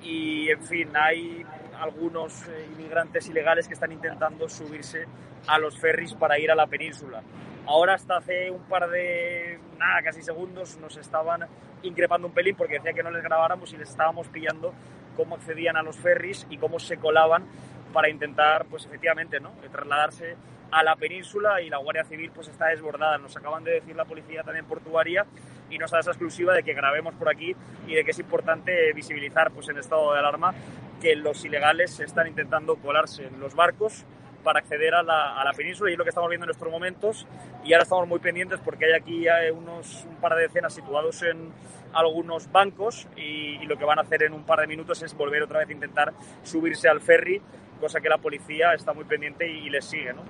y, 0.00 0.48
en 0.48 0.62
fin, 0.62 0.88
hay 0.94 1.44
algunos 1.80 2.46
eh, 2.48 2.68
inmigrantes 2.72 3.28
ilegales 3.28 3.68
que 3.68 3.74
están 3.74 3.92
intentando 3.92 4.48
subirse 4.48 5.06
a 5.46 5.58
los 5.58 5.78
ferries 5.78 6.14
para 6.14 6.38
ir 6.38 6.50
a 6.50 6.54
la 6.54 6.66
península. 6.66 7.22
Ahora 7.66 7.94
hasta 7.94 8.18
hace 8.18 8.50
un 8.50 8.62
par 8.62 8.88
de, 8.90 9.58
nada, 9.78 10.02
casi 10.02 10.22
segundos 10.22 10.78
nos 10.78 10.96
estaban 10.96 11.46
increpando 11.82 12.28
un 12.28 12.34
pelín 12.34 12.56
porque 12.56 12.74
decía 12.74 12.92
que 12.92 13.02
no 13.02 13.10
les 13.10 13.22
grabáramos 13.22 13.72
y 13.72 13.76
les 13.76 13.90
estábamos 13.90 14.28
pillando 14.28 14.72
cómo 15.16 15.36
accedían 15.36 15.76
a 15.76 15.82
los 15.82 15.96
ferries 15.96 16.46
y 16.50 16.58
cómo 16.58 16.78
se 16.78 16.98
colaban 16.98 17.44
para 17.92 18.08
intentar, 18.08 18.66
pues 18.66 18.86
efectivamente, 18.86 19.40
¿no? 19.40 19.52
trasladarse 19.72 20.36
a 20.70 20.82
la 20.82 20.96
península 20.96 21.60
y 21.62 21.70
la 21.70 21.78
Guardia 21.78 22.04
Civil 22.04 22.30
pues 22.34 22.48
está 22.48 22.66
desbordada. 22.66 23.18
Nos 23.18 23.36
acaban 23.36 23.64
de 23.64 23.72
decir 23.72 23.96
la 23.96 24.04
policía 24.04 24.42
también 24.42 24.66
portuaria 24.66 25.24
y 25.70 25.78
nos 25.78 25.90
da 25.90 26.00
esa 26.00 26.10
exclusiva 26.10 26.54
de 26.54 26.62
que 26.62 26.74
grabemos 26.74 27.14
por 27.14 27.28
aquí 27.28 27.54
y 27.86 27.94
de 27.94 28.04
que 28.04 28.10
es 28.10 28.18
importante 28.18 28.92
visibilizar 28.92 29.50
pues 29.50 29.68
en 29.68 29.78
estado 29.78 30.12
de 30.12 30.18
alarma 30.18 30.54
que 31.00 31.16
los 31.16 31.44
ilegales 31.44 32.00
están 32.00 32.26
intentando 32.26 32.76
colarse 32.76 33.26
en 33.26 33.40
los 33.40 33.54
barcos 33.54 34.04
para 34.42 34.60
acceder 34.60 34.94
a 34.94 35.02
la, 35.02 35.40
a 35.40 35.44
la, 35.44 35.52
península 35.52 35.90
y 35.90 35.94
es 35.94 35.98
lo 35.98 36.04
que 36.04 36.10
estamos 36.10 36.28
viendo 36.28 36.44
en 36.44 36.50
estos 36.50 36.70
momentos 36.70 37.26
y 37.64 37.72
ahora 37.72 37.82
estamos 37.82 38.06
muy 38.06 38.20
pendientes 38.20 38.60
porque 38.64 38.84
hay 38.84 38.92
aquí 38.92 39.26
unos, 39.52 40.04
un 40.08 40.16
par 40.16 40.36
de 40.36 40.42
decenas 40.42 40.72
situados 40.72 41.20
en 41.22 41.50
algunos 41.92 42.50
bancos 42.52 43.08
y, 43.16 43.58
y, 43.60 43.66
lo 43.66 43.76
que 43.76 43.84
van 43.84 43.98
a 43.98 44.02
hacer 44.02 44.22
en 44.22 44.34
un 44.34 44.44
par 44.44 44.60
de 44.60 44.68
minutos 44.68 45.02
es 45.02 45.16
volver 45.16 45.42
otra 45.42 45.58
vez 45.60 45.68
a 45.68 45.72
intentar 45.72 46.12
subirse 46.44 46.88
al 46.88 47.00
ferry, 47.00 47.42
cosa 47.80 48.00
que 48.00 48.08
la 48.08 48.18
policía 48.18 48.72
está 48.74 48.92
muy 48.92 49.04
pendiente 49.04 49.50
y, 49.50 49.66
y 49.66 49.70
les 49.70 49.84
sigue. 49.84 50.12
¿no? 50.12 50.22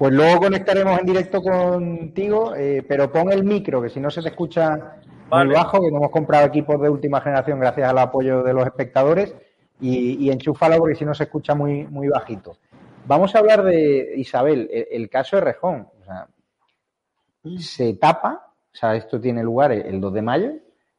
Pues 0.00 0.14
luego 0.14 0.40
conectaremos 0.40 0.98
en 0.98 1.04
directo 1.04 1.42
contigo, 1.42 2.54
eh, 2.56 2.82
pero 2.88 3.12
pon 3.12 3.30
el 3.32 3.44
micro, 3.44 3.82
que 3.82 3.90
si 3.90 4.00
no 4.00 4.10
se 4.10 4.22
te 4.22 4.30
escucha 4.30 4.96
vale. 5.30 5.46
muy 5.46 5.54
bajo, 5.54 5.80
que 5.80 5.90
no 5.90 5.98
hemos 5.98 6.10
comprado 6.10 6.46
equipos 6.46 6.80
de 6.80 6.88
última 6.88 7.20
generación 7.20 7.60
gracias 7.60 7.88
al 7.88 7.98
apoyo 7.98 8.42
de 8.42 8.52
los 8.52 8.66
espectadores 8.66 9.34
y, 9.80 10.24
y 10.24 10.30
enchúfalo 10.30 10.76
porque 10.78 10.96
si 10.96 11.04
no 11.04 11.14
se 11.14 11.24
escucha 11.24 11.54
muy, 11.54 11.86
muy 11.86 12.08
bajito. 12.08 12.56
Vamos 13.06 13.34
a 13.34 13.38
hablar 13.38 13.62
de 13.62 14.14
Isabel, 14.16 14.68
el, 14.72 14.86
el 14.90 15.10
caso 15.10 15.36
de 15.36 15.42
Rejón. 15.42 15.88
O 16.00 16.04
sea, 16.04 16.28
se 17.58 17.94
tapa, 17.94 18.52
o 18.72 18.76
sea, 18.76 18.94
esto 18.94 19.20
tiene 19.20 19.42
lugar 19.42 19.72
el 19.72 20.00
2 20.00 20.12
de 20.12 20.22
mayo, 20.22 20.50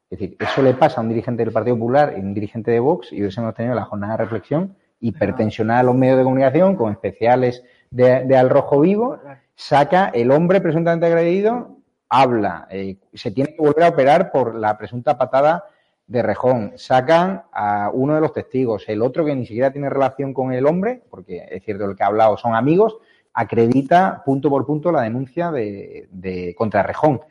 es 0.09 0.19
decir, 0.19 0.35
eso 0.39 0.61
le 0.61 0.73
pasa 0.73 0.99
a 0.99 1.03
un 1.03 1.09
dirigente 1.09 1.43
del 1.43 1.53
Partido 1.53 1.77
Popular 1.77 2.15
y 2.17 2.19
un 2.19 2.33
dirigente 2.33 2.71
de 2.71 2.79
Vox 2.79 3.13
y 3.13 3.21
hoy 3.23 3.33
hemos 3.35 3.53
tenido 3.53 3.75
la 3.75 3.85
jornada 3.85 4.17
de 4.17 4.23
reflexión 4.23 4.75
hipertensionar 4.99 5.79
a 5.79 5.83
los 5.83 5.95
medios 5.95 6.17
de 6.17 6.23
comunicación 6.23 6.75
con 6.75 6.91
especiales 6.91 7.63
de, 7.89 8.23
de 8.25 8.37
Al 8.37 8.49
Rojo 8.49 8.79
Vivo, 8.81 9.19
saca 9.55 10.09
el 10.13 10.31
hombre 10.31 10.61
presuntamente 10.61 11.07
agredido, 11.07 11.77
habla, 12.13 12.67
eh, 12.69 12.97
se 13.13 13.31
tiene 13.31 13.55
que 13.55 13.61
volver 13.61 13.83
a 13.85 13.89
operar 13.89 14.31
por 14.33 14.53
la 14.53 14.77
presunta 14.77 15.17
patada 15.17 15.63
de 16.05 16.21
Rejón. 16.21 16.73
Sacan 16.75 17.43
a 17.53 17.89
uno 17.93 18.15
de 18.15 18.19
los 18.19 18.33
testigos, 18.33 18.83
el 18.89 19.01
otro 19.01 19.23
que 19.23 19.33
ni 19.33 19.45
siquiera 19.45 19.71
tiene 19.71 19.89
relación 19.89 20.33
con 20.33 20.51
el 20.51 20.67
hombre, 20.67 21.01
porque 21.09 21.47
es 21.49 21.63
cierto, 21.63 21.85
el 21.85 21.95
que 21.95 22.03
ha 22.03 22.07
hablado 22.07 22.35
son 22.35 22.53
amigos, 22.53 22.97
acredita 23.33 24.23
punto 24.25 24.49
por 24.49 24.65
punto 24.65 24.91
la 24.91 25.03
denuncia 25.03 25.51
de, 25.51 26.09
de 26.11 26.53
contra 26.53 26.83
Rejón. 26.83 27.21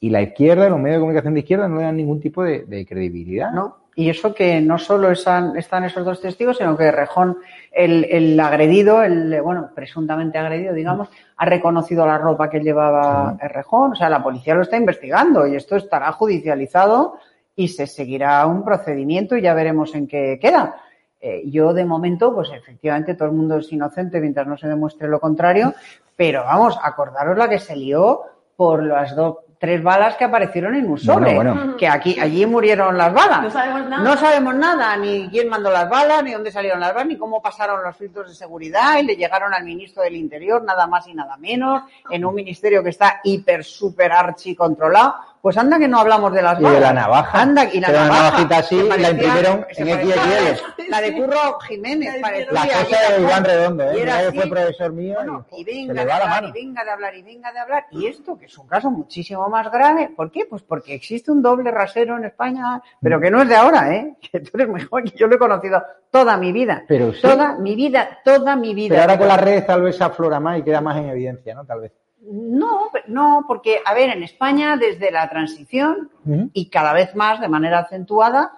Y 0.00 0.10
la 0.10 0.20
izquierda, 0.20 0.68
los 0.68 0.78
medios 0.78 0.96
de 0.96 1.00
comunicación 1.00 1.32
de 1.32 1.40
izquierda 1.40 1.66
no 1.66 1.78
le 1.78 1.84
dan 1.84 1.96
ningún 1.96 2.20
tipo 2.20 2.42
de, 2.44 2.66
de 2.66 2.84
credibilidad. 2.84 3.50
No, 3.52 3.85
y 3.98 4.10
eso 4.10 4.34
que 4.34 4.60
no 4.60 4.78
solo 4.78 5.10
están, 5.10 5.56
están 5.56 5.84
esos 5.84 6.04
dos 6.04 6.20
testigos, 6.20 6.58
sino 6.58 6.76
que 6.76 6.92
Rejón, 6.92 7.38
el, 7.72 8.04
el, 8.04 8.38
agredido, 8.38 9.02
el, 9.02 9.40
bueno, 9.40 9.70
presuntamente 9.74 10.36
agredido, 10.36 10.74
digamos, 10.74 11.08
ha 11.38 11.46
reconocido 11.46 12.06
la 12.06 12.18
ropa 12.18 12.50
que 12.50 12.60
llevaba 12.60 13.38
el 13.40 13.48
Rejón. 13.48 13.92
O 13.92 13.94
sea, 13.94 14.10
la 14.10 14.22
policía 14.22 14.54
lo 14.54 14.62
está 14.62 14.76
investigando 14.76 15.46
y 15.46 15.56
esto 15.56 15.76
estará 15.76 16.12
judicializado 16.12 17.18
y 17.56 17.68
se 17.68 17.86
seguirá 17.86 18.46
un 18.46 18.62
procedimiento 18.62 19.34
y 19.34 19.40
ya 19.40 19.54
veremos 19.54 19.94
en 19.94 20.06
qué 20.06 20.38
queda. 20.38 20.76
Eh, 21.18 21.44
yo, 21.46 21.72
de 21.72 21.86
momento, 21.86 22.34
pues 22.34 22.50
efectivamente 22.52 23.14
todo 23.14 23.28
el 23.28 23.34
mundo 23.34 23.56
es 23.56 23.72
inocente 23.72 24.20
mientras 24.20 24.46
no 24.46 24.58
se 24.58 24.68
demuestre 24.68 25.08
lo 25.08 25.20
contrario, 25.20 25.72
pero 26.14 26.44
vamos, 26.44 26.78
acordaros 26.82 27.38
la 27.38 27.48
que 27.48 27.58
se 27.58 27.74
lió 27.74 28.20
por 28.56 28.82
las 28.82 29.16
dos 29.16 29.36
tres 29.58 29.82
balas 29.82 30.16
que 30.16 30.24
aparecieron 30.24 30.74
en 30.74 30.88
un 30.88 30.98
sobre. 30.98 31.34
Bueno, 31.34 31.54
bueno. 31.54 31.76
Que 31.76 31.88
aquí, 31.88 32.18
allí 32.20 32.44
murieron 32.46 32.96
las 32.96 33.12
balas. 33.12 33.42
No 33.42 33.50
sabemos 33.50 33.88
nada. 33.88 34.02
No 34.02 34.16
sabemos 34.16 34.54
nada, 34.54 34.96
ni 34.96 35.28
quién 35.28 35.48
mandó 35.48 35.70
las 35.70 35.88
balas, 35.88 36.22
ni 36.22 36.32
dónde 36.32 36.52
salieron 36.52 36.80
las 36.80 36.92
balas, 36.92 37.08
ni 37.08 37.16
cómo 37.16 37.40
pasaron 37.40 37.82
los 37.82 37.96
filtros 37.96 38.28
de 38.28 38.34
seguridad 38.34 38.98
y 38.98 39.04
le 39.04 39.16
llegaron 39.16 39.54
al 39.54 39.64
ministro 39.64 40.02
del 40.02 40.16
Interior, 40.16 40.62
nada 40.62 40.86
más 40.86 41.06
y 41.08 41.14
nada 41.14 41.36
menos, 41.36 41.82
en 42.10 42.24
un 42.24 42.34
ministerio 42.34 42.82
que 42.82 42.90
está 42.90 43.20
hiper, 43.24 43.64
super 43.64 44.12
archi 44.12 44.54
controlado. 44.54 45.14
Pues 45.46 45.56
anda 45.58 45.78
que 45.78 45.86
no 45.86 46.00
hablamos 46.00 46.32
de 46.32 46.42
las 46.42 46.60
balas. 46.60 46.72
Y 46.72 46.74
de 46.74 46.80
la 46.80 46.92
navaja. 46.92 47.40
Anda, 47.40 47.72
y 47.72 47.78
la 47.78 47.86
navaja. 47.86 48.08
La 48.08 48.18
navajita 48.20 48.58
así, 48.58 48.82
la 48.82 49.10
imprimieron 49.10 49.64
en 49.76 49.86
XXL. 49.86 50.88
La 50.90 51.00
de 51.00 51.12
Curro 51.12 51.60
Jiménez, 51.60 52.16
parecía. 52.20 52.52
La 52.52 52.62
cosa 52.62 53.12
de 53.12 53.22
Iván 53.22 53.44
Redondo, 53.44 53.84
¿eh? 53.92 54.04
Que 54.32 54.40
fue 54.40 54.50
profesor 54.50 54.92
mío. 54.92 55.14
Bueno, 55.14 55.46
y, 55.56 55.62
venga 55.62 56.04
de 56.04 56.12
hablar, 56.12 56.44
y 56.46 56.50
venga 56.50 56.84
de 56.84 56.90
hablar, 56.90 57.14
y 57.14 57.22
venga 57.22 57.52
de 57.52 57.58
hablar. 57.60 57.86
Y 57.92 58.06
esto, 58.06 58.36
que 58.36 58.46
es 58.46 58.58
un 58.58 58.66
caso 58.66 58.90
muchísimo 58.90 59.48
más 59.48 59.70
grave. 59.70 60.10
¿Por 60.16 60.32
qué? 60.32 60.46
Pues 60.50 60.64
porque 60.64 60.94
existe 60.94 61.30
un 61.30 61.42
doble 61.42 61.70
rasero 61.70 62.16
en 62.16 62.24
España, 62.24 62.82
pero 63.00 63.20
que 63.20 63.30
no 63.30 63.40
es 63.40 63.48
de 63.48 63.54
ahora, 63.54 63.94
¿eh? 63.94 64.16
Que 64.32 64.40
tú 64.40 64.50
eres 64.54 64.68
mejor, 64.68 65.04
que 65.04 65.16
yo 65.16 65.28
lo 65.28 65.36
he 65.36 65.38
conocido 65.38 65.80
toda 66.10 66.36
mi 66.36 66.50
vida. 66.50 66.82
Pero 66.88 67.12
sí. 67.12 67.22
Toda 67.22 67.54
mi 67.54 67.76
vida, 67.76 68.18
toda 68.24 68.56
mi 68.56 68.74
vida. 68.74 68.96
Pero 68.96 69.02
ahora 69.02 69.18
con 69.18 69.28
las 69.28 69.40
redes 69.40 69.64
tal 69.64 69.82
vez 69.82 69.96
se 69.96 70.02
aflora 70.02 70.40
más 70.40 70.58
y 70.58 70.62
queda 70.62 70.80
más 70.80 70.96
en 70.96 71.08
evidencia, 71.08 71.54
¿no? 71.54 71.64
Tal 71.64 71.82
vez. 71.82 71.92
No, 72.28 72.90
no, 73.06 73.44
porque, 73.46 73.80
a 73.84 73.94
ver, 73.94 74.10
en 74.10 74.22
España, 74.22 74.76
desde 74.76 75.10
la 75.10 75.28
transición 75.28 76.10
uh 76.24 76.30
-huh. 76.30 76.50
y 76.52 76.68
cada 76.70 76.92
vez 76.92 77.14
más 77.14 77.40
de 77.40 77.48
manera 77.48 77.80
acentuada, 77.80 78.52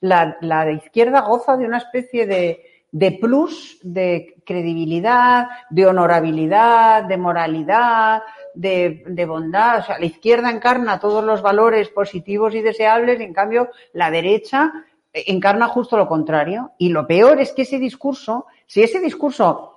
la, 0.00 0.36
la 0.40 0.70
izquierda 0.70 1.22
goza 1.22 1.56
de 1.56 1.64
una 1.64 1.78
especie 1.78 2.26
de, 2.26 2.60
de 2.92 3.12
plus 3.12 3.78
de 3.82 4.36
credibilidad, 4.44 5.48
de 5.70 5.86
honorabilidad, 5.86 7.04
de 7.04 7.16
moralidad, 7.16 8.22
de, 8.54 9.02
de, 9.06 9.24
bondad. 9.26 9.80
O 9.80 9.82
sea, 9.82 9.98
la 9.98 10.06
izquierda 10.06 10.50
encarna 10.50 11.00
todos 11.00 11.24
los 11.24 11.42
valores 11.42 11.88
positivos 11.88 12.54
y 12.54 12.60
deseables, 12.60 13.18
y 13.20 13.24
en 13.24 13.32
cambio 13.32 13.70
la 13.94 14.10
derecha 14.10 14.72
encarna 15.12 15.68
justo 15.68 15.96
lo 15.96 16.06
contrario. 16.06 16.72
Y 16.78 16.90
lo 16.90 17.06
peor 17.06 17.40
es 17.40 17.52
que 17.52 17.62
ese 17.62 17.78
discurso, 17.78 18.46
si 18.66 18.82
ese 18.82 19.00
discurso 19.00 19.73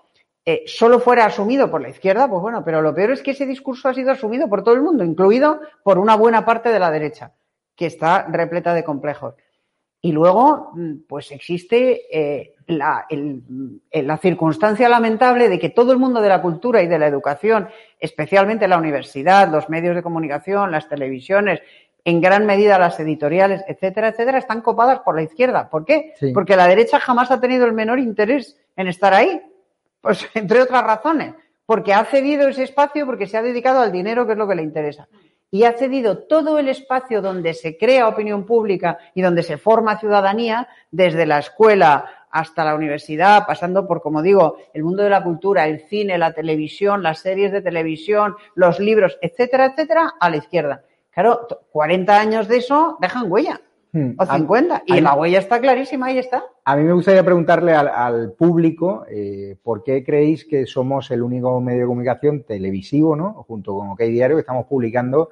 eh, 0.49 0.63
solo 0.65 1.01
fuera 1.01 1.25
asumido 1.25 1.69
por 1.69 1.81
la 1.81 1.89
izquierda, 1.89 2.29
pues 2.29 2.41
bueno, 2.41 2.63
pero 2.63 2.81
lo 2.81 2.95
peor 2.95 3.11
es 3.11 3.21
que 3.21 3.31
ese 3.31 3.45
discurso 3.45 3.89
ha 3.89 3.93
sido 3.93 4.11
asumido 4.11 4.47
por 4.47 4.63
todo 4.63 4.75
el 4.75 4.81
mundo, 4.81 5.03
incluido 5.03 5.59
por 5.83 5.97
una 5.97 6.15
buena 6.15 6.45
parte 6.45 6.69
de 6.69 6.79
la 6.79 6.89
derecha, 6.89 7.33
que 7.75 7.85
está 7.85 8.25
repleta 8.29 8.73
de 8.73 8.85
complejos. 8.85 9.35
Y 9.99 10.13
luego, 10.13 10.71
pues 11.05 11.33
existe 11.33 12.03
eh, 12.09 12.55
la, 12.67 13.05
el, 13.09 13.43
la, 13.91 14.17
circunstancia 14.19 14.87
lamentable 14.87 15.49
de 15.49 15.59
que 15.59 15.67
todo 15.67 15.91
el 15.91 15.97
mundo 15.97 16.21
de 16.21 16.29
la 16.29 16.41
cultura 16.41 16.81
y 16.81 16.87
de 16.87 16.97
la 16.97 17.07
educación, 17.07 17.67
especialmente 17.99 18.69
la 18.69 18.77
universidad, 18.77 19.51
los 19.51 19.67
medios 19.67 19.97
de 19.97 20.03
comunicación, 20.03 20.71
las 20.71 20.87
televisiones, 20.87 21.59
en 22.05 22.21
gran 22.21 22.45
medida 22.45 22.79
las 22.79 22.97
editoriales, 23.01 23.65
etcétera, 23.67 24.07
etcétera, 24.07 24.37
están 24.37 24.61
copadas 24.61 24.99
por 24.99 25.13
la 25.13 25.23
izquierda. 25.23 25.69
¿Por 25.69 25.83
qué? 25.83 26.13
Sí. 26.15 26.31
Porque 26.31 26.55
la 26.55 26.69
derecha 26.69 27.01
jamás 27.01 27.31
ha 27.31 27.41
tenido 27.41 27.65
el 27.65 27.73
menor 27.73 27.99
interés 27.99 28.57
en 28.77 28.87
estar 28.87 29.13
ahí. 29.13 29.41
Pues 30.01 30.27
entre 30.33 30.61
otras 30.61 30.83
razones. 30.83 31.35
Porque 31.65 31.93
ha 31.93 32.05
cedido 32.05 32.47
ese 32.47 32.63
espacio 32.63 33.05
porque 33.05 33.27
se 33.27 33.37
ha 33.37 33.41
dedicado 33.41 33.81
al 33.81 33.91
dinero, 33.91 34.25
que 34.25 34.31
es 34.31 34.37
lo 34.37 34.47
que 34.47 34.55
le 34.55 34.63
interesa 34.63 35.07
y 35.49 35.63
ha 35.63 35.73
cedido 35.73 36.19
todo 36.19 36.59
el 36.59 36.67
espacio 36.67 37.21
donde 37.21 37.53
se 37.53 37.77
crea 37.77 38.07
opinión 38.07 38.45
pública 38.45 38.97
y 39.13 39.21
donde 39.21 39.43
se 39.43 39.57
forma 39.57 39.99
ciudadanía, 39.99 40.67
desde 40.91 41.25
la 41.25 41.39
escuela 41.39 42.05
hasta 42.29 42.65
la 42.65 42.75
universidad, 42.75 43.45
pasando 43.47 43.87
por, 43.87 44.01
como 44.01 44.21
digo, 44.21 44.57
el 44.73 44.83
mundo 44.83 45.03
de 45.03 45.09
la 45.09 45.23
cultura, 45.23 45.67
el 45.67 45.87
cine, 45.87 46.17
la 46.17 46.33
televisión, 46.33 47.01
las 47.01 47.19
series 47.19 47.51
de 47.51 47.61
televisión, 47.61 48.35
los 48.55 48.79
libros, 48.79 49.17
etcétera, 49.21 49.67
etcétera, 49.67 50.13
a 50.19 50.29
la 50.29 50.37
izquierda. 50.37 50.83
Claro, 51.11 51.47
40 51.71 52.19
años 52.19 52.47
de 52.47 52.57
eso 52.57 52.97
dejan 52.99 53.31
huella. 53.31 53.61
Hmm. 53.93 54.11
O 54.17 54.25
50. 54.25 54.83
Y 54.85 55.01
la 55.01 55.15
huella 55.15 55.39
está 55.39 55.59
clarísima, 55.59 56.07
ahí 56.07 56.17
está. 56.17 56.43
A 56.65 56.75
mí 56.75 56.83
me 56.83 56.93
gustaría 56.93 57.23
preguntarle 57.23 57.73
al, 57.73 57.87
al 57.87 58.33
público 58.33 59.05
eh, 59.09 59.57
por 59.63 59.83
qué 59.83 60.03
creéis 60.03 60.45
que 60.45 60.65
somos 60.65 61.09
el 61.11 61.21
único 61.21 61.59
medio 61.61 61.81
de 61.81 61.87
comunicación 61.87 62.43
televisivo, 62.43 63.15
¿no? 63.15 63.45
Junto 63.47 63.75
con 63.75 63.89
OK 63.89 64.01
Diario, 64.01 64.35
que 64.35 64.41
estamos 64.41 64.65
publicando 64.65 65.29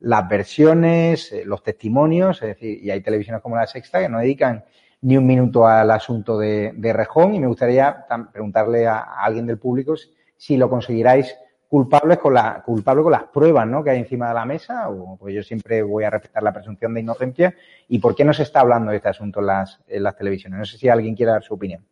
las 0.00 0.28
versiones, 0.28 1.32
eh, 1.32 1.42
los 1.44 1.62
testimonios, 1.62 2.40
es 2.42 2.48
decir, 2.48 2.82
y 2.82 2.90
hay 2.90 3.00
televisiones 3.00 3.42
como 3.42 3.56
La 3.56 3.66
Sexta 3.66 4.00
que 4.00 4.08
no 4.08 4.18
dedican 4.18 4.64
ni 5.00 5.16
un 5.16 5.26
minuto 5.26 5.66
al 5.66 5.90
asunto 5.90 6.38
de, 6.38 6.72
de 6.74 6.92
Rejón 6.92 7.34
y 7.34 7.40
me 7.40 7.46
gustaría 7.46 8.04
preguntarle 8.32 8.86
a, 8.86 8.98
a, 8.98 9.24
alguien 9.24 9.46
del 9.46 9.58
público 9.58 9.94
si 10.36 10.56
lo 10.56 10.68
conseguiráis 10.68 11.36
culpables 11.68 12.18
con 12.18 12.34
la, 12.34 12.62
culpable 12.62 13.02
con 13.02 13.12
las 13.12 13.24
pruebas 13.24 13.66
¿no? 13.66 13.84
que 13.84 13.90
hay 13.90 13.98
encima 13.98 14.28
de 14.28 14.34
la 14.34 14.46
mesa, 14.46 14.88
o 14.88 15.16
pues 15.18 15.34
yo 15.34 15.42
siempre 15.42 15.82
voy 15.82 16.04
a 16.04 16.10
respetar 16.10 16.42
la 16.42 16.52
presunción 16.52 16.94
de 16.94 17.00
inocencia, 17.00 17.54
y 17.88 17.98
por 17.98 18.14
qué 18.14 18.24
no 18.24 18.32
se 18.32 18.42
está 18.42 18.60
hablando 18.60 18.90
de 18.90 18.96
este 18.96 19.10
asunto 19.10 19.40
en 19.40 19.46
las, 19.46 19.80
en 19.86 20.02
las 20.02 20.16
televisiones. 20.16 20.58
No 20.58 20.64
sé 20.64 20.78
si 20.78 20.88
alguien 20.88 21.14
quiere 21.14 21.32
dar 21.32 21.42
su 21.42 21.54
opinión. 21.54 21.84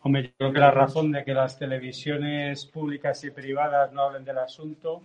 Hombre, 0.00 0.22
yo 0.22 0.30
creo 0.38 0.52
que 0.52 0.60
la 0.60 0.70
razón 0.70 1.10
de 1.10 1.24
que 1.24 1.34
las 1.34 1.58
televisiones 1.58 2.64
públicas 2.64 3.24
y 3.24 3.30
privadas 3.32 3.92
no 3.92 4.02
hablen 4.02 4.24
del 4.24 4.38
asunto, 4.38 5.02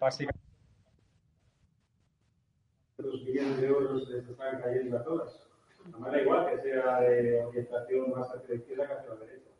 básicamente. 0.00 0.40
Los 2.96 3.22
millones 3.22 3.60
de 3.60 3.66
euros 3.66 4.08
les 4.08 4.26
están 4.26 4.60
cayendo 4.62 4.96
a 4.96 5.04
todas. 5.04 5.47
Además, 5.92 6.12
da 6.12 6.20
igual 6.20 6.50
que 6.50 6.62
sea 6.62 7.00
de 7.00 7.44
orientación 7.44 8.10
más 8.10 8.30
hacia 8.30 8.48
la 8.48 8.54
izquierda 8.54 8.86
que 8.86 8.92
hacia 8.92 9.08
la 9.10 9.20
derecha. 9.20 9.50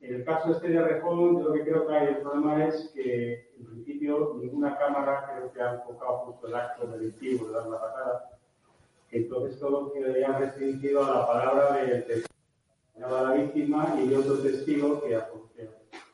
En 0.00 0.14
el 0.14 0.24
caso 0.24 0.52
este 0.52 0.68
de 0.68 0.82
Rejón, 0.82 1.38
yo 1.38 1.48
lo 1.48 1.52
que 1.52 1.62
creo 1.62 1.86
que 1.86 1.94
hay 1.94 2.08
el 2.08 2.16
problema 2.18 2.64
es 2.66 2.90
que, 2.94 3.50
en 3.58 3.66
principio, 3.66 4.36
ninguna 4.40 4.78
cámara 4.78 5.30
creo 5.34 5.52
que 5.52 5.60
ha 5.60 5.74
enfocado 5.74 6.18
justo 6.20 6.46
el 6.46 6.54
acto 6.54 6.86
delictivo 6.86 7.48
de 7.48 7.52
dar 7.52 7.66
la 7.66 7.80
patada. 7.80 8.30
Entonces, 9.10 9.58
todo 9.58 9.92
quedaría 9.92 10.38
restringido 10.38 11.04
a 11.04 11.18
la 11.18 11.26
palabra 11.26 11.80
a 13.02 13.22
la 13.22 13.32
víctima 13.32 13.94
y 13.98 14.08
de 14.08 14.16
otro 14.16 14.38
testigo 14.38 15.02
que, 15.02 15.18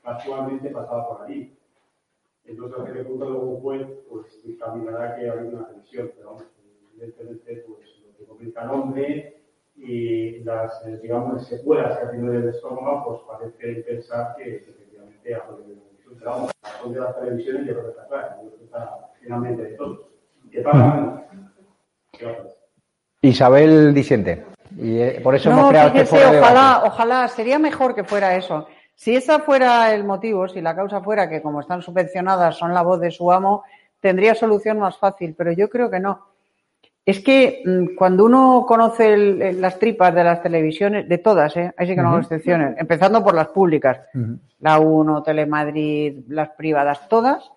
actualmente 0.05 0.71
pasaba 0.71 1.09
por 1.09 1.23
allí. 1.23 1.57
Entonces, 2.45 2.79
a 2.81 2.93
qué 2.93 3.05
punto 3.05 3.29
luego 3.29 3.61
juez 3.61 3.87
pues, 4.09 4.43
dictaminará 4.45 5.17
que 5.17 5.29
hay 5.29 5.49
una 5.49 5.69
tensión, 5.69 6.13
pero 6.17 6.39
evidentemente, 6.93 7.65
pues, 7.67 7.96
que 8.17 8.25
comenta 8.25 8.63
el 8.63 8.71
hombre 8.71 9.43
y 9.77 10.41
las, 10.45 10.85
eh, 10.87 10.99
digamos, 11.03 11.47
secuelas 11.47 11.99
que 11.99 12.05
ha 12.05 12.11
tenido 12.11 12.35
en 12.35 12.43
el 12.43 12.49
estómago, 12.49 13.23
pues 13.27 13.39
parece 13.39 13.83
pensar 13.83 14.35
que 14.37 14.57
efectivamente 14.57 15.35
ha 15.35 15.45
podido 15.45 15.77
Pero 16.19 16.31
vamos, 16.31 16.53
la 16.85 16.93
de 16.93 17.01
las 17.01 17.21
televisiones 17.21 17.67
yo 17.67 17.73
creo 17.75 17.85
que 17.85 17.91
está 17.91 18.07
claro, 18.07 18.29
yo 18.43 18.49
creo 18.49 18.59
que 18.59 18.65
está 18.65 19.11
finalmente 19.21 19.63
de 19.63 19.71
todos. 19.75 20.01
¿Qué 20.51 20.61
pasa? 20.63 21.27
Isabel 23.23 23.93
Disiente. 23.93 24.45
Y 24.79 24.99
eh, 25.01 25.21
por 25.23 25.35
eso 25.35 25.51
no, 25.51 25.59
hemos 25.59 25.71
creado 25.71 25.91
fíjese, 25.91 26.05
este 26.05 26.17
foro 26.17 26.33
de 26.33 26.41
ojalá, 26.41 26.61
debate. 26.61 26.89
ojalá, 26.89 27.29
sería 27.29 27.59
mejor 27.59 27.95
que 27.95 28.05
fuera 28.05 28.37
eso. 28.37 28.67
Si 28.95 29.15
esa 29.15 29.41
fuera 29.41 29.95
el 29.95 30.05
motivo, 30.05 30.49
si 30.49 30.61
la 30.61 30.75
causa 30.75 31.01
fuera 31.03 31.29
que 31.29 31.43
como 31.43 31.61
están 31.61 31.83
subvencionadas 31.83 32.57
son 32.57 32.73
la 32.73 32.83
voz 32.83 33.01
de 33.01 33.11
su 33.11 33.31
amo, 33.31 33.65
tendría 34.01 34.35
solución 34.35 34.79
más 34.79 34.99
fácil, 34.99 35.35
pero 35.37 35.53
yo 35.53 35.69
creo 35.69 35.91
que 35.91 36.01
no. 36.01 36.36
Es 37.07 37.21
que 37.21 37.63
mm, 37.65 37.95
cuando 37.97 38.25
uno 38.25 38.65
conoce 38.67 39.15
el- 39.15 39.61
las 39.61 39.79
tripas 39.79 40.13
de 40.13 40.25
las 40.25 40.43
televisiones, 40.43 41.09
de 41.09 41.19
todas, 41.19 41.57
¿eh? 41.57 41.73
ahí 41.77 41.87
sí 41.87 41.95
que 41.95 42.03
no 42.03 42.09
hago 42.09 42.17
Ujú. 42.19 42.25
excepciones, 42.27 42.75
empezando 42.79 43.23
por 43.23 43.35
las 43.35 43.47
públicas, 43.49 44.01
la 44.61 44.81
1, 44.81 45.23
Telemadrid, 45.23 46.25
las 46.29 46.49
privadas, 46.51 47.09
todas, 47.09 47.49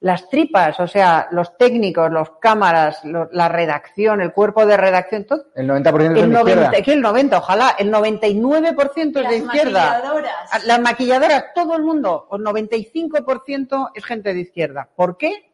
las 0.00 0.28
tripas, 0.28 0.78
o 0.80 0.88
sea, 0.88 1.28
los 1.30 1.56
técnicos, 1.56 2.10
los 2.10 2.32
cámaras, 2.40 3.02
lo- 3.04 3.28
la 3.32 3.48
redacción, 3.48 4.20
el 4.20 4.32
cuerpo 4.32 4.66
de 4.66 4.76
redacción, 4.76 5.24
todo, 5.24 5.44
El 5.54 5.68
90% 5.68 6.16
es 6.16 6.22
el 6.24 6.30
de 6.32 6.38
izquierda. 6.38 6.62
90, 6.64 6.82
que 6.82 6.92
el 6.92 7.00
90, 7.00 7.38
ojalá, 7.38 7.76
el 7.78 7.90
99% 7.92 9.20
es 9.20 9.28
de 9.28 9.38
Las 9.38 9.44
izquierda. 9.54 9.88
maquilladoras. 9.92 10.66
Las 10.66 10.80
maquilladoras, 10.80 11.44
todo 11.54 11.76
el 11.76 11.82
mundo, 11.84 12.28
el 12.32 12.42
95% 12.42 13.90
es 13.94 14.04
gente 14.04 14.34
de 14.34 14.40
izquierda. 14.40 14.88
¿Por 14.96 15.16
qué? 15.16 15.50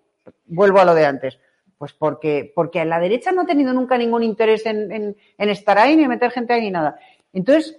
Vuelvo 0.46 0.80
a 0.80 0.84
lo 0.86 0.94
de 0.94 1.04
antes. 1.06 1.38
Pues 1.82 1.94
porque, 1.94 2.52
porque 2.54 2.84
la 2.84 3.00
derecha 3.00 3.32
no 3.32 3.40
ha 3.40 3.44
tenido 3.44 3.72
nunca 3.72 3.98
ningún 3.98 4.22
interés 4.22 4.64
en, 4.66 4.92
en- 4.92 5.16
en 5.36 5.48
estar 5.48 5.76
ahí, 5.78 5.96
ni 5.96 6.04
en 6.04 6.10
meter 6.10 6.30
gente 6.30 6.52
ahí, 6.52 6.60
ni 6.60 6.70
nada. 6.70 6.96
Entonces, 7.32 7.76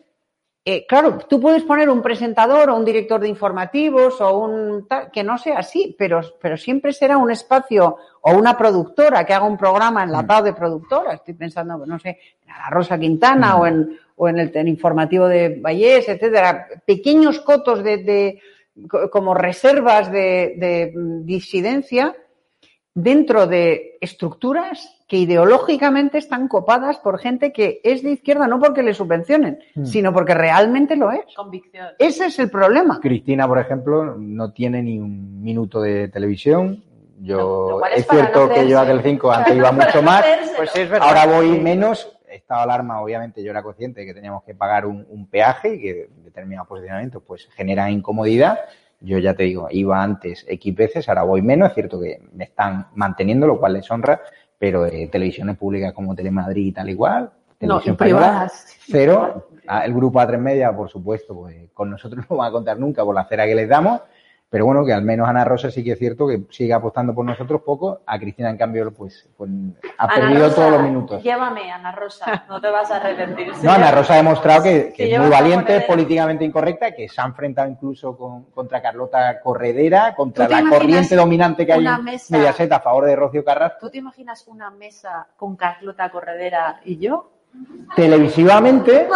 eh, 0.66 0.86
claro, 0.86 1.20
tú 1.20 1.40
puedes 1.40 1.64
poner 1.64 1.90
un 1.90 2.02
presentador 2.02 2.70
o 2.70 2.76
un 2.76 2.84
director 2.84 3.22
de 3.22 3.30
informativos 3.30 4.20
o 4.20 4.40
un 4.40 4.90
tal, 4.90 5.10
que 5.10 5.24
no 5.24 5.38
sea 5.38 5.60
así, 5.60 5.96
pero, 5.98 6.20
pero 6.42 6.58
siempre 6.58 6.92
será 6.92 7.16
un 7.18 7.32
espacio 7.32 7.96
o 8.20 8.34
una 8.34 8.58
productora 8.58 9.26
que 9.26 9.34
haga 9.34 9.46
un 9.46 9.56
programa 9.58 10.04
enlatado 10.04 10.44
de 10.44 10.54
productora. 10.54 11.14
Estoy 11.14 11.36
pensando, 11.36 11.86
no 11.86 11.98
sé, 11.98 12.20
en 12.42 12.48
la 12.62 12.70
Rosa 12.72 13.00
Quintana 13.00 13.56
o 13.56 13.66
en, 13.66 13.98
o 14.18 14.28
en 14.28 14.38
el, 14.40 14.68
informativo 14.68 15.30
de 15.30 15.62
Vallés, 15.62 16.10
etcétera. 16.10 16.68
Pequeños 16.86 17.40
cotos 17.40 17.82
de, 17.82 17.98
de- 18.00 18.42
co- 18.90 19.10
como 19.10 19.34
reservas 19.34 20.12
de, 20.12 20.56
de 20.58 20.92
mm, 20.94 21.24
disidencia 21.26 22.14
dentro 22.96 23.48
de 23.48 23.98
estructuras 24.02 25.00
que 25.08 25.18
ideológicamente 25.18 26.18
están 26.18 26.48
copadas 26.48 26.98
por 26.98 27.20
gente 27.20 27.52
que 27.52 27.82
es 27.84 28.04
de 28.04 28.12
izquierda 28.12 28.48
no 28.48 28.60
porque 28.60 28.84
le 28.84 28.94
subvencionen, 28.94 29.60
Mm. 29.76 29.86
sino 29.86 30.14
porque 30.14 30.34
realmente 30.34 30.96
lo 30.96 31.12
es. 31.12 31.22
Convicción. 31.36 31.88
Ese 32.00 32.28
es 32.28 32.40
el 32.40 32.50
problema. 32.50 33.00
Cristina, 33.02 33.48
por 33.48 33.60
ejemplo, 33.60 34.16
no 34.18 34.52
tiene 34.52 34.82
ni 34.84 35.00
un 35.00 35.42
minuto 35.42 35.82
de 35.82 36.08
televisión. 36.08 36.84
Yo 37.20 37.82
es 37.96 38.06
cierto 38.08 38.48
no 38.48 38.54
que 38.54 38.68
yo 38.68 38.80
a. 38.80 38.86
Telecinco 38.86 39.32
antes 39.32 39.56
iba 39.56 39.72
mucho 39.72 40.02
más. 40.02 40.26
Pues 40.58 40.76
es 40.76 40.90
verdad. 40.90 41.08
Ahora 41.08 41.26
voy 41.26 41.60
menos. 41.60 42.10
Estado 42.28 42.62
de 42.62 42.64
alarma, 42.64 43.00
obviamente, 43.00 43.44
yo 43.44 43.52
era 43.52 43.62
consciente 43.62 44.02
de 44.02 44.08
que 44.08 44.14
teníamos 44.16 44.44
que 44.44 44.56
pagar 44.56 44.88
un, 44.88 45.06
un 45.08 45.28
peaje 45.28 45.76
y 45.76 45.80
que 45.82 46.10
determinados 46.24 46.68
posicionamientos 46.68 47.22
pues 47.26 47.48
generan 47.56 47.92
incomodidad. 47.92 48.60
Yo 49.04 49.20
ya 49.20 49.34
te 49.34 49.44
digo, 49.44 49.68
iba 49.70 50.02
antes 50.02 50.46
X 50.48 50.76
veces, 50.76 51.10
ahora 51.10 51.24
voy 51.24 51.42
menos. 51.42 51.70
Es 51.70 51.76
cierto 51.76 52.00
que 52.00 52.22
me 52.34 52.46
están 52.46 52.88
manteniendo, 52.96 53.46
lo 53.46 53.60
cual 53.60 53.74
les 53.74 53.92
honra, 53.92 54.22
pero 54.58 54.86
eh, 54.86 55.10
televisiones 55.12 55.58
públicas 55.58 55.92
como 55.94 56.16
Telemadrid 56.16 56.68
y 56.68 56.72
tal 56.72 56.90
igual, 56.90 57.30
No, 57.60 57.82
y 57.84 57.92
privadas. 57.92 58.78
cero. 58.88 59.50
Ah, 59.68 59.86
El 59.86 59.94
grupo 59.94 60.20
A3 60.20 60.38
Media, 60.40 60.76
por 60.76 60.90
supuesto, 60.90 61.36
pues 61.36 61.70
con 61.74 61.90
nosotros 61.90 62.26
no 62.30 62.38
van 62.38 62.48
a 62.48 62.52
contar 62.52 62.80
nunca 62.80 63.04
por 63.04 63.14
la 63.14 63.26
cera 63.26 63.46
que 63.46 63.56
les 63.56 63.68
damos. 63.70 64.02
Pero 64.54 64.68
bueno, 64.68 64.86
que 64.86 64.94
al 64.94 65.02
menos 65.02 65.28
Ana 65.28 65.44
Rosa 65.44 65.72
sí 65.72 65.84
que 65.84 65.94
es 65.94 65.98
cierto 65.98 66.28
que 66.28 66.44
sigue 66.52 66.74
apostando 66.74 67.16
por 67.16 67.26
nosotros 67.26 67.64
poco. 67.64 68.02
A 68.06 68.20
Cristina, 68.20 68.52
en 68.52 68.58
cambio, 68.58 68.94
pues, 68.94 69.28
pues 69.36 69.50
ha 69.98 70.04
Ana 70.04 70.14
perdido 70.14 70.44
Rosa, 70.44 70.56
todos 70.56 70.72
los 70.74 70.82
minutos. 70.84 71.24
Llévame, 71.24 71.72
Ana 71.72 71.92
Rosa, 71.92 72.46
no 72.48 72.62
te 72.62 72.70
vas 72.70 72.92
a 72.92 72.98
arrepentir. 72.98 73.52
No, 73.64 73.72
Ana 73.72 73.90
Rosa 73.90 74.14
ha 74.14 74.18
demostrado 74.18 74.62
que, 74.62 74.94
es 74.96 75.20
muy 75.20 75.28
valiente, 75.32 75.72
monedera. 75.72 75.88
políticamente 75.88 76.46
incorrecta, 76.46 76.92
que 76.92 77.10
se 77.10 77.20
ha 77.20 77.26
enfrentado 77.26 77.68
incluso 77.68 78.16
con, 78.16 78.44
contra 78.52 78.80
Carlota 78.80 79.42
Corredera, 79.42 80.14
contra 80.14 80.46
¿Tú 80.48 80.54
te 80.54 80.62
la 80.62 80.70
corriente 80.70 81.16
dominante 81.16 81.66
que 81.66 81.74
hay 81.74 81.88
en 81.88 82.04
mesa- 82.04 82.38
Mediaset 82.38 82.72
a 82.74 82.80
favor 82.80 83.06
de 83.06 83.16
Rocío 83.16 83.44
Carrasco. 83.44 83.80
¿Tú 83.82 83.90
te 83.90 83.98
imaginas 83.98 84.48
una 84.48 84.70
mesa 84.70 85.30
con 85.36 85.56
Carlota 85.56 86.12
Corredera 86.12 86.80
y 86.86 87.00
yo? 87.00 87.32
televisivamente, 87.96 89.08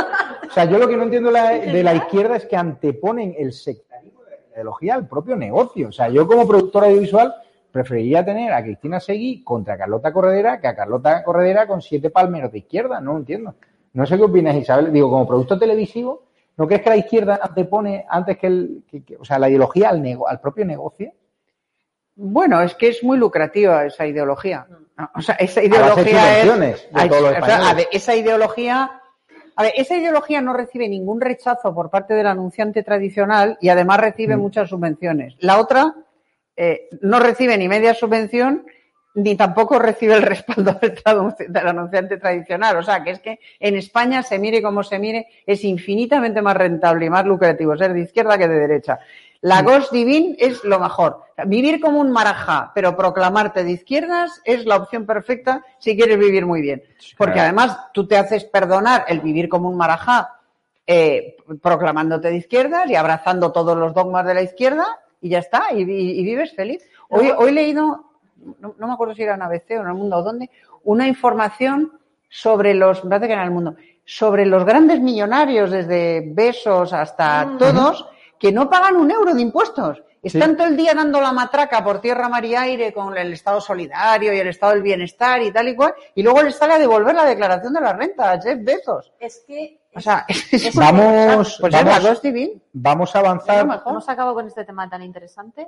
o 0.48 0.52
sea, 0.52 0.66
yo 0.66 0.78
lo 0.78 0.88
que 0.88 0.96
no 0.96 1.04
entiendo 1.04 1.32
de 1.32 1.84
la 1.84 1.94
izquierda 1.96 2.36
es 2.36 2.46
que 2.46 2.56
anteponen 2.56 3.34
el 3.38 3.52
sectarismo 3.52 3.87
ideología 4.58 4.96
al 4.96 5.08
propio 5.08 5.36
negocio. 5.36 5.90
O 5.90 5.92
sea, 5.92 6.10
yo 6.10 6.28
como 6.28 6.48
productor 6.48 6.86
audiovisual 6.86 7.34
preferiría 7.72 8.26
tener 8.26 8.52
a 8.54 8.64
Cristina 8.64 9.00
Seguí 9.00 9.44
contra 9.44 9.78
Carlota 9.78 10.12
Corredera 10.12 10.60
que 10.60 10.68
a 10.68 10.76
Carlota 10.76 11.24
Corredera 11.24 11.68
con 11.68 11.82
siete 11.82 12.10
palmeros 12.10 12.52
de 12.52 12.60
izquierda. 12.60 13.00
No 13.02 13.14
lo 13.14 13.20
entiendo. 13.20 13.56
No 13.94 14.06
sé 14.06 14.18
qué 14.18 14.24
opinas, 14.24 14.56
Isabel. 14.56 14.92
Digo, 14.92 15.10
como 15.10 15.28
producto 15.28 15.58
televisivo, 15.60 16.24
¿no 16.58 16.68
crees 16.68 16.82
que 16.82 16.90
la 16.90 16.98
izquierda 16.98 17.40
antepone 17.42 18.06
antes 18.10 18.38
que 18.38 18.48
el, 18.48 18.84
que- 18.90 19.04
que- 19.04 19.18
o 19.18 19.26
sea, 19.26 19.40
la 19.40 19.50
ideología 19.50 19.90
al, 19.90 20.02
nego- 20.02 20.28
al 20.28 20.40
propio 20.40 20.66
negocio? 20.66 21.12
Bueno, 22.16 22.62
es 22.62 22.74
que 22.76 22.90
es 22.90 23.04
muy 23.04 23.18
lucrativa 23.18 23.86
esa 23.86 24.06
ideología. 24.08 24.66
O 25.16 25.22
sea, 25.22 25.36
esa 25.36 25.62
ideología 25.64 26.04
es. 26.38 26.42
subvenciones 26.44 26.82
de 26.92 27.02
Ay, 27.02 27.10
todos 27.10 27.22
los 27.22 27.32
o 27.32 27.46
sea, 27.46 27.76
esa 27.92 28.16
ideología. 28.16 29.02
A 29.58 29.64
ver, 29.64 29.74
esa 29.76 29.98
ideología 29.98 30.40
no 30.40 30.54
recibe 30.54 30.88
ningún 30.88 31.20
rechazo 31.20 31.74
por 31.74 31.90
parte 31.90 32.14
del 32.14 32.28
anunciante 32.28 32.84
tradicional 32.84 33.58
y 33.60 33.70
además 33.70 34.00
recibe 34.00 34.38
Mm. 34.38 34.40
muchas 34.40 34.70
subvenciones. 34.70 35.36
La 35.40 35.60
otra 35.60 35.96
eh, 36.56 36.88
no 37.02 37.20
recibe 37.20 37.58
ni 37.58 37.68
media 37.68 37.94
subvención 37.94 38.66
ni 39.16 39.36
tampoco 39.36 39.80
recibe 39.80 40.14
el 40.14 40.22
respaldo 40.22 40.74
del, 40.80 40.96
del 41.50 41.68
anunciante 41.68 42.18
tradicional. 42.18 42.78
O 42.78 42.84
sea, 42.84 43.04
que 43.04 43.10
es 43.12 43.20
que 43.20 43.40
en 43.60 43.76
España, 43.76 44.22
se 44.22 44.38
mire 44.38 44.62
como 44.62 44.84
se 44.84 45.00
mire, 45.00 45.28
es 45.46 45.64
infinitamente 45.64 46.40
más 46.42 46.56
rentable 46.56 47.08
y 47.08 47.10
más 47.10 47.26
lucrativo 47.26 47.76
ser 47.76 47.94
de 47.94 48.02
izquierda 48.02 48.38
que 48.38 48.48
de 48.48 48.60
derecha. 48.60 49.00
La 49.42 49.62
Ghost 49.62 49.92
Divine 49.92 50.36
es 50.40 50.64
lo 50.64 50.80
mejor. 50.80 51.22
Vivir 51.46 51.80
como 51.80 52.00
un 52.00 52.12
marajá, 52.12 52.72
pero 52.74 52.96
proclamarte 52.98 53.64
de 53.64 53.72
izquierdas 53.72 54.42
es 54.44 54.66
la 54.66 54.78
opción 54.78 55.06
perfecta 55.06 55.64
si 55.78 55.96
quieres 55.96 56.18
vivir 56.18 56.46
muy 56.46 56.62
bien. 56.62 56.84
Porque 57.18 57.40
además 57.44 57.78
tú 57.94 58.08
te 58.08 58.18
haces 58.18 58.46
perdonar 58.46 59.06
el 59.08 59.20
vivir 59.20 59.48
como 59.48 59.70
un 59.70 59.78
marajá 59.78 60.34
eh, 60.88 61.36
proclamándote 61.62 62.30
de 62.30 62.38
izquierdas 62.38 62.90
y 62.90 62.96
abrazando 62.96 63.52
todos 63.52 63.78
los 63.78 63.94
dogmas 63.94 64.26
de 64.26 64.34
la 64.34 64.42
izquierda 64.42 64.86
y 65.22 65.30
ya 65.30 65.40
está, 65.40 65.66
y, 65.74 65.82
y- 65.84 66.20
y 66.20 66.24
vives 66.24 66.54
feliz. 66.56 66.84
Hoy, 67.10 67.28
hoy 67.38 67.50
he 67.50 67.54
leído, 67.54 68.06
no, 68.60 68.74
no 68.78 68.88
me 68.88 68.94
acuerdo 68.94 69.14
si 69.14 69.22
era 69.24 69.36
en 69.36 69.42
ABC 69.42 69.72
o 69.72 69.82
en 69.82 69.88
El 69.88 69.94
Mundo 69.94 70.18
o 70.18 70.24
dónde, 70.24 70.50
una 70.86 71.08
información 71.08 72.00
sobre 72.30 72.74
los, 72.74 73.04
me 73.04 73.10
parece 73.12 73.28
que 73.28 73.34
era 73.34 73.42
en 73.44 73.48
El 73.50 73.54
Mundo, 73.54 73.76
sobre 74.06 74.46
los 74.46 74.64
grandes 74.66 75.00
millonarios, 75.02 75.70
desde 75.72 76.24
Besos 76.26 76.94
hasta 76.94 77.44
todos, 77.58 78.08
que 78.40 78.52
no 78.52 78.70
pagan 78.70 78.96
un 78.96 79.12
euro 79.12 79.34
de 79.34 79.42
impuestos. 79.42 80.04
Están 80.24 80.58
todo 80.58 80.68
el 80.68 80.76
día 80.76 80.94
dando 80.94 81.22
la 81.22 81.32
matraca 81.32 81.84
por 81.84 82.02
tierra, 82.02 82.28
mar 82.28 82.44
y 82.44 82.56
aire 82.56 82.92
con 82.92 83.16
el 83.16 83.32
Estado 83.34 83.62
solidario 83.62 84.34
y 84.34 84.40
el 84.40 84.48
Estado 84.48 84.74
del 84.74 84.82
bienestar 84.82 85.42
y 85.42 85.52
tal 85.52 85.70
y 85.70 85.76
cual, 85.76 85.94
y 86.16 86.24
luego 86.24 86.42
les 86.44 86.56
sale 86.56 86.74
a 86.74 86.80
devolver 86.80 87.16
la 87.16 87.24
declaración 87.24 87.72
de 87.74 87.82
la 87.82 87.94
renta 87.94 88.32
a 88.32 88.42
Jeff 88.42 88.58
Bezos. 88.62 89.14
Es 89.20 89.44
que 89.48 89.80
O 89.96 90.02
sea, 90.02 90.26
es 90.28 90.76
Vamos, 90.76 91.58
pues 91.62 91.74
es 91.74 91.84
vamos, 92.74 93.16
a 93.16 93.20
avanzar. 93.20 93.68
hemos 93.86 94.10
acabado 94.10 94.34
con 94.34 94.48
este 94.48 94.66
tema 94.66 94.90
tan 94.90 95.02
interesante. 95.02 95.68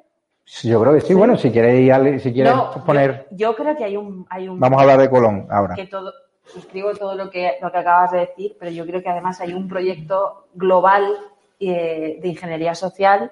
Yo 0.63 0.81
creo 0.81 0.93
que 0.93 1.01
sí. 1.01 1.13
Bueno, 1.13 1.37
si 1.37 1.51
queréis, 1.51 2.23
si 2.23 2.33
quieres 2.33 2.53
No, 2.53 2.83
poner. 2.83 3.27
yo, 3.31 3.51
yo 3.51 3.55
creo 3.55 3.77
que 3.77 3.83
hay 3.85 3.95
un, 3.95 4.25
hay 4.29 4.47
un 4.49 4.59
Vamos 4.59 4.79
a 4.79 4.81
hablar 4.81 4.99
de 4.99 5.09
Colón 5.09 5.47
ahora. 5.49 5.75
que 5.75 5.85
todo, 5.85 6.11
suscribo 6.43 6.91
todo 6.95 7.15
lo 7.15 7.29
que, 7.29 7.57
lo 7.61 7.71
que 7.71 7.77
acabas 7.77 8.11
de 8.11 8.19
decir, 8.21 8.57
pero 8.59 8.71
yo 8.71 8.85
creo 8.85 9.01
que 9.01 9.09
además 9.09 9.39
hay 9.41 9.53
un 9.53 9.67
proyecto 9.67 10.47
global 10.55 11.15
eh, 11.59 12.19
de 12.21 12.27
ingeniería 12.27 12.73
social 12.73 13.31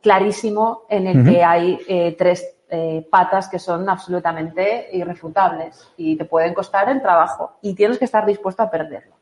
clarísimo 0.00 0.82
en 0.88 1.06
el 1.06 1.24
que 1.28 1.44
hay 1.44 1.78
eh, 1.88 2.14
tres 2.16 2.56
eh, 2.70 3.06
patas 3.10 3.48
que 3.48 3.58
son 3.58 3.88
absolutamente 3.88 4.88
irrefutables 4.92 5.92
y 5.96 6.16
te 6.16 6.24
pueden 6.24 6.54
costar 6.54 6.88
el 6.88 7.02
trabajo 7.02 7.56
y 7.60 7.74
tienes 7.74 7.98
que 7.98 8.04
estar 8.04 8.24
dispuesto 8.24 8.62
a 8.62 8.70
perderlo. 8.70 9.16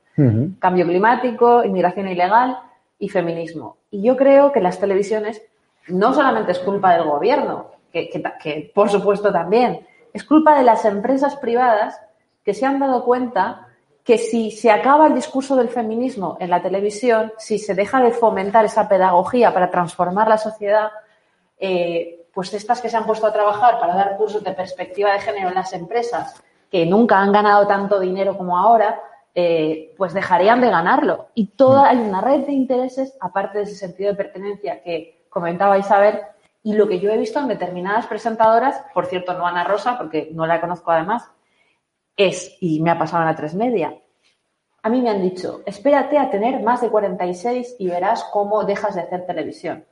Cambio 0.58 0.86
climático, 0.86 1.62
inmigración 1.62 2.08
ilegal 2.08 2.58
y 2.98 3.08
feminismo. 3.08 3.76
Y 3.90 4.02
yo 4.02 4.16
creo 4.16 4.52
que 4.52 4.60
las 4.60 4.78
televisiones 4.78 5.42
no 5.88 6.14
solamente 6.14 6.52
es 6.52 6.58
culpa 6.60 6.94
del 6.94 7.04
gobierno, 7.04 7.72
que, 7.92 8.08
que 8.08 8.72
por 8.74 8.88
supuesto 8.88 9.30
también, 9.32 9.80
es 10.14 10.24
culpa 10.24 10.56
de 10.56 10.64
las 10.64 10.84
empresas 10.84 11.36
privadas 11.36 12.00
que 12.44 12.54
se 12.54 12.64
han 12.64 12.78
dado 12.78 13.04
cuenta 13.04 13.65
que 14.06 14.18
si 14.18 14.52
se 14.52 14.70
acaba 14.70 15.08
el 15.08 15.14
discurso 15.14 15.56
del 15.56 15.68
feminismo 15.68 16.36
en 16.38 16.48
la 16.48 16.62
televisión, 16.62 17.32
si 17.38 17.58
se 17.58 17.74
deja 17.74 18.00
de 18.00 18.12
fomentar 18.12 18.64
esa 18.64 18.88
pedagogía 18.88 19.52
para 19.52 19.68
transformar 19.68 20.28
la 20.28 20.38
sociedad, 20.38 20.92
eh, 21.58 22.28
pues 22.32 22.54
estas 22.54 22.80
que 22.80 22.88
se 22.88 22.96
han 22.96 23.04
puesto 23.04 23.26
a 23.26 23.32
trabajar 23.32 23.80
para 23.80 23.96
dar 23.96 24.16
cursos 24.16 24.44
de 24.44 24.52
perspectiva 24.52 25.12
de 25.12 25.18
género 25.18 25.48
en 25.48 25.56
las 25.56 25.72
empresas, 25.72 26.40
que 26.70 26.86
nunca 26.86 27.18
han 27.18 27.32
ganado 27.32 27.66
tanto 27.66 27.98
dinero 27.98 28.38
como 28.38 28.56
ahora, 28.56 29.00
eh, 29.34 29.92
pues 29.96 30.14
dejarían 30.14 30.60
de 30.60 30.70
ganarlo. 30.70 31.26
Y 31.34 31.48
toda 31.48 31.88
hay 31.88 31.96
una 31.96 32.20
red 32.20 32.46
de 32.46 32.52
intereses, 32.52 33.16
aparte 33.20 33.58
de 33.58 33.64
ese 33.64 33.74
sentido 33.74 34.12
de 34.12 34.16
pertenencia 34.16 34.84
que 34.84 35.26
comentaba 35.28 35.78
Isabel, 35.78 36.20
y 36.62 36.74
lo 36.74 36.86
que 36.86 37.00
yo 37.00 37.10
he 37.10 37.18
visto 37.18 37.40
en 37.40 37.48
determinadas 37.48 38.06
presentadoras, 38.06 38.84
por 38.94 39.06
cierto, 39.06 39.34
no 39.34 39.48
Ana 39.48 39.64
Rosa, 39.64 39.98
porque 39.98 40.30
no 40.32 40.46
la 40.46 40.60
conozco 40.60 40.92
además, 40.92 41.28
es, 42.16 42.56
y 42.60 42.80
me 42.80 42.90
ha 42.90 42.98
pasado 42.98 43.22
en 43.22 43.28
la 43.28 43.36
tres 43.36 43.54
media, 43.54 43.94
a 44.82 44.88
mí 44.88 45.02
me 45.02 45.10
han 45.10 45.20
dicho, 45.20 45.62
espérate 45.66 46.16
a 46.16 46.30
tener 46.30 46.62
más 46.62 46.80
de 46.80 46.90
46 46.90 47.76
y 47.78 47.88
verás 47.88 48.24
cómo 48.32 48.64
dejas 48.64 48.94
de 48.94 49.00
hacer 49.02 49.26
televisión. 49.26 49.84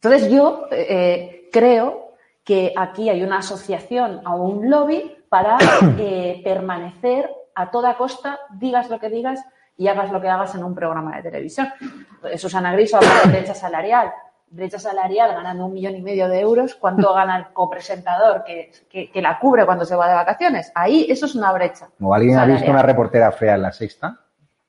Entonces 0.00 0.30
yo 0.30 0.66
eh, 0.70 1.48
creo 1.52 2.14
que 2.42 2.72
aquí 2.74 3.10
hay 3.10 3.22
una 3.22 3.38
asociación 3.38 4.22
a 4.24 4.34
un 4.34 4.70
lobby 4.70 5.16
para 5.28 5.58
eh, 5.98 6.40
permanecer 6.42 7.30
a 7.54 7.70
toda 7.70 7.96
costa, 7.96 8.40
digas 8.54 8.88
lo 8.88 8.98
que 8.98 9.10
digas 9.10 9.44
y 9.76 9.88
hagas 9.88 10.10
lo 10.10 10.20
que 10.20 10.28
hagas 10.28 10.54
en 10.54 10.64
un 10.64 10.74
programa 10.74 11.16
de 11.16 11.22
televisión. 11.22 11.68
Susana 12.36 12.72
Griso 12.72 12.96
habla 12.96 13.22
de 13.24 13.30
brecha 13.32 13.54
salarial 13.54 14.12
brecha 14.52 14.78
salarial 14.78 15.32
ganando 15.32 15.66
un 15.66 15.72
millón 15.72 15.96
y 15.96 16.02
medio 16.02 16.28
de 16.28 16.40
euros, 16.40 16.74
¿cuánto 16.74 17.12
gana 17.14 17.38
el 17.38 17.46
copresentador 17.52 18.44
que, 18.44 18.70
que, 18.90 19.22
la 19.22 19.38
cubre 19.38 19.66
cuando 19.66 19.84
se 19.84 19.96
va 19.96 20.08
de 20.08 20.14
vacaciones? 20.14 20.70
Ahí 20.74 21.06
eso 21.08 21.26
es 21.26 21.34
una 21.34 21.52
brecha. 21.52 21.88
¿O 22.00 22.14
alguien 22.14 22.38
ha 22.38 22.46
visto 22.46 22.70
una 22.70 22.82
reportera 22.82 23.32
fea 23.32 23.54
en 23.54 23.62
la 23.62 23.72
sexta? 23.72 24.18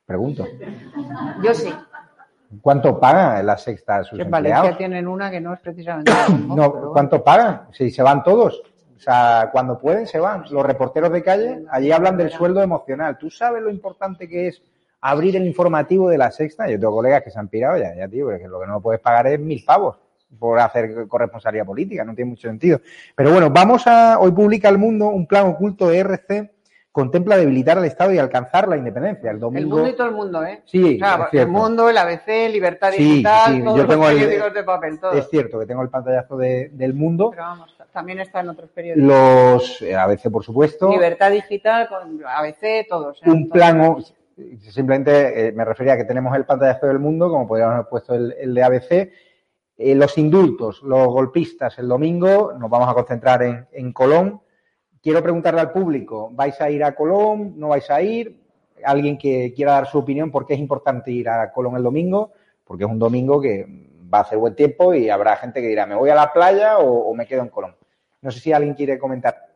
Pregunto. 0.05 0.45
Yo 1.43 1.53
sí. 1.53 1.73
¿Cuánto 2.61 2.99
paga 2.99 3.39
en 3.39 3.47
la 3.47 3.57
sexta 3.57 3.97
a 3.97 4.03
sus 4.03 4.19
en 4.19 4.25
empleados? 4.25 4.61
Valencia 4.61 4.77
tienen 4.77 5.07
una 5.07 5.31
que 5.31 5.41
no 5.41 5.53
es 5.53 5.59
precisamente... 5.59 6.11
no, 6.47 6.91
¿cuánto 6.91 7.23
pagan? 7.23 7.67
Si 7.71 7.89
se 7.89 8.03
van 8.03 8.23
todos. 8.23 8.61
O 8.95 8.99
sea, 8.99 9.49
cuando 9.51 9.79
pueden 9.79 10.05
se 10.05 10.19
van. 10.19 10.45
Los 10.49 10.63
reporteros 10.63 11.11
de 11.11 11.23
calle 11.23 11.65
allí 11.71 11.91
hablan 11.91 12.15
del 12.15 12.31
sueldo 12.31 12.61
emocional. 12.61 13.17
¿Tú 13.17 13.29
sabes 13.29 13.61
lo 13.61 13.69
importante 13.69 14.29
que 14.29 14.49
es 14.49 14.61
abrir 15.03 15.35
el 15.35 15.45
informativo 15.45 16.09
de 16.09 16.17
la 16.17 16.31
sexta. 16.31 16.69
Yo 16.69 16.79
tengo 16.79 16.93
colegas 16.93 17.23
que 17.23 17.31
se 17.31 17.37
han 17.37 17.49
pirado 17.49 17.77
ya, 17.77 17.93
ya 17.93 18.07
tío, 18.07 18.25
porque 18.25 18.47
lo 18.47 18.59
que 18.59 18.67
no 18.67 18.81
puedes 18.81 19.01
pagar 19.01 19.27
es 19.27 19.39
mil 19.39 19.63
pavos 19.65 19.97
por 20.39 20.59
hacer 20.59 21.07
corresponsabilidad 21.07 21.65
política, 21.65 22.03
no 22.03 22.15
tiene 22.15 22.31
mucho 22.31 22.47
sentido. 22.47 22.79
Pero 23.15 23.31
bueno, 23.31 23.49
vamos 23.49 23.85
a, 23.85 24.17
hoy 24.19 24.31
publica 24.31 24.69
El 24.69 24.77
Mundo 24.77 25.09
un 25.09 25.27
plan 25.27 25.47
oculto 25.47 25.89
de 25.89 25.99
RC 25.99 26.53
contempla 26.93 27.35
debilitar 27.37 27.77
al 27.77 27.85
Estado 27.85 28.13
y 28.13 28.19
alcanzar 28.19 28.67
la 28.67 28.77
independencia. 28.77 29.31
El 29.31 29.39
domingo. 29.39 29.59
El 29.59 29.67
mundo 29.67 29.89
y 29.89 29.97
todo 29.97 30.07
el 30.07 30.13
mundo, 30.13 30.43
¿eh? 30.45 30.61
Sí, 30.65 30.99
el 31.33 31.47
mundo, 31.47 31.89
el 31.89 31.97
ABC, 31.97 32.51
Libertad 32.51 32.91
Digital, 32.91 33.55
sí, 33.55 33.63
todos 33.63 33.77
Yo 33.77 33.87
tengo 33.87 34.03
los 34.03 34.13
periódicos 34.13 34.53
de 34.53 34.63
papel, 34.63 34.99
todo. 34.99 35.11
Es 35.13 35.27
cierto 35.29 35.59
que 35.59 35.65
tengo 35.65 35.81
el 35.81 35.89
pantallazo 35.89 36.37
de, 36.37 36.69
del 36.71 36.93
mundo. 36.93 37.31
Pero 37.31 37.43
vamos, 37.43 37.75
también 37.91 38.19
está 38.19 38.41
en 38.41 38.49
otros 38.49 38.69
periódicos. 38.69 39.07
Los 39.07 39.81
eh, 39.81 39.95
ABC, 39.95 40.29
por 40.31 40.43
supuesto. 40.43 40.91
Libertad 40.91 41.31
Digital, 41.31 41.89
con 41.89 42.21
ABC, 42.25 42.87
todos. 42.87 43.19
¿eh? 43.23 43.29
Un 43.29 43.49
plan, 43.49 43.97
Simplemente 44.35 45.47
eh, 45.47 45.51
me 45.51 45.63
refería 45.63 45.93
a 45.93 45.97
que 45.97 46.05
tenemos 46.05 46.35
el 46.35 46.45
pantallazo 46.45 46.87
del 46.87 46.99
mundo, 46.99 47.29
como 47.29 47.47
podríamos 47.47 47.75
haber 47.75 47.87
puesto 47.87 48.15
el, 48.15 48.53
de 48.53 48.63
ABC. 48.63 48.91
Eh, 49.77 49.95
los 49.95 50.17
indultos, 50.17 50.81
los 50.83 51.07
golpistas 51.07 51.77
el 51.79 51.87
domingo, 51.87 52.53
nos 52.57 52.69
vamos 52.69 52.89
a 52.89 52.93
concentrar 52.93 53.67
en, 53.71 53.93
Colón. 53.93 54.41
Quiero 55.01 55.21
preguntarle 55.21 55.61
al 55.61 55.71
público, 55.71 56.29
¿vais 56.31 56.59
a 56.61 56.69
ir 56.69 56.83
a 56.83 56.95
Colón? 56.95 57.53
¿No 57.57 57.69
vais 57.69 57.89
a 57.89 58.01
ir? 58.01 58.41
Alguien 58.83 59.17
que 59.17 59.53
quiera 59.55 59.73
dar 59.73 59.87
su 59.87 59.99
opinión, 59.99 60.31
¿por 60.31 60.45
qué 60.45 60.53
es 60.55 60.59
importante 60.59 61.11
ir 61.11 61.29
a 61.29 61.51
Colón 61.51 61.75
el 61.75 61.83
domingo? 61.83 62.31
Porque 62.63 62.85
es 62.85 62.89
un 62.89 62.99
domingo 62.99 63.39
que 63.39 63.65
va 64.11 64.19
a 64.19 64.21
hacer 64.21 64.37
buen 64.37 64.55
tiempo 64.55 64.93
y 64.93 65.09
habrá 65.09 65.35
gente 65.37 65.61
que 65.61 65.67
dirá, 65.67 65.85
¿me 65.85 65.95
voy 65.95 66.09
a 66.09 66.15
la 66.15 66.31
playa 66.31 66.79
o 66.79 67.13
me 67.13 67.25
quedo 67.25 67.41
en 67.41 67.49
Colón? 67.49 67.75
No 68.21 68.31
sé 68.31 68.39
si 68.39 68.53
alguien 68.53 68.73
quiere 68.73 68.97
comentar. 68.97 69.52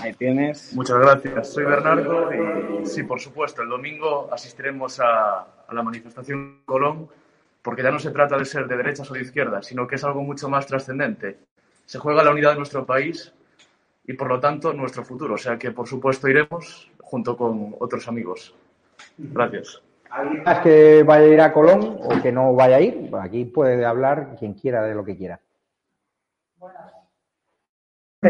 Ahí 0.00 0.12
tienes. 0.14 0.72
Muchas 0.74 0.98
gracias. 0.98 1.52
Soy 1.52 1.64
Bernardo 1.64 2.30
y 2.32 2.86
sí, 2.86 3.02
por 3.02 3.20
supuesto, 3.20 3.62
el 3.62 3.68
domingo 3.68 4.28
asistiremos 4.32 5.00
a, 5.00 5.46
la 5.70 5.82
manifestación 5.82 6.62
Colón 6.64 7.08
porque 7.62 7.82
ya 7.82 7.90
no 7.90 7.98
se 7.98 8.10
trata 8.10 8.36
de 8.36 8.44
ser 8.44 8.66
de 8.66 8.76
derechas 8.76 9.10
o 9.10 9.14
de 9.14 9.22
izquierdas, 9.22 9.66
sino 9.66 9.86
que 9.86 9.94
es 9.96 10.04
algo 10.04 10.22
mucho 10.22 10.48
más 10.48 10.66
trascendente. 10.66 11.38
Se 11.86 11.98
juega 11.98 12.22
la 12.22 12.30
unidad 12.30 12.50
de 12.50 12.58
nuestro 12.58 12.84
país 12.84 13.32
y, 14.06 14.12
por 14.12 14.28
lo 14.28 14.40
tanto, 14.40 14.72
nuestro 14.72 15.04
futuro. 15.04 15.34
O 15.34 15.38
sea 15.38 15.58
que, 15.58 15.70
por 15.70 15.88
supuesto, 15.88 16.28
iremos 16.28 16.90
junto 17.00 17.36
con 17.36 17.74
otros 17.78 18.06
amigos. 18.08 18.54
Gracias. 19.16 19.80
¿Alguien 20.10 20.42
más 20.44 20.60
que 20.60 21.02
vaya 21.02 21.24
a 21.24 21.28
ir 21.28 21.40
a 21.40 21.52
Colón 21.52 21.98
o 22.00 22.22
que 22.22 22.30
no 22.30 22.54
vaya 22.54 22.76
a 22.76 22.80
ir? 22.80 23.10
Aquí 23.20 23.44
puede 23.46 23.84
hablar 23.84 24.36
quien 24.38 24.54
quiera 24.54 24.82
de 24.82 24.94
lo 24.94 25.04
que 25.04 25.16
quiera. 25.16 25.40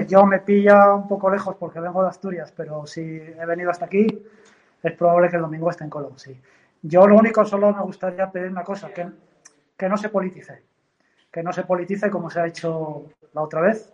Yo 0.09 0.27
me 0.27 0.41
pilla 0.41 0.95
un 0.95 1.09
poco 1.09 1.31
lejos 1.31 1.57
porque 1.57 1.81
vengo 1.81 2.03
de 2.03 2.09
Asturias, 2.09 2.53
pero 2.57 2.87
si 2.87 3.01
he 3.01 3.47
venido 3.47 3.71
hasta 3.71 3.85
aquí, 3.87 4.07
es 4.83 4.93
probable 4.93 5.29
que 5.29 5.37
el 5.37 5.43
domingo 5.43 5.71
esté 5.71 5.85
en 5.85 5.91
Colón, 5.91 6.19
sí. 6.19 6.39
Yo 6.83 7.07
lo 7.07 7.17
único 7.17 7.45
solo 7.45 7.73
me 7.73 7.83
gustaría 7.83 8.31
pedir 8.31 8.51
una 8.51 8.65
cosa, 8.65 8.91
que, 8.91 9.07
que 9.77 9.89
no 9.89 9.97
se 9.97 10.11
politice. 10.11 10.63
Que 11.31 11.43
no 11.43 11.53
se 11.53 11.65
politice 11.65 12.11
como 12.11 12.29
se 12.29 12.41
ha 12.41 12.47
hecho 12.47 13.07
la 13.33 13.43
otra 13.43 13.63
vez. 13.63 13.93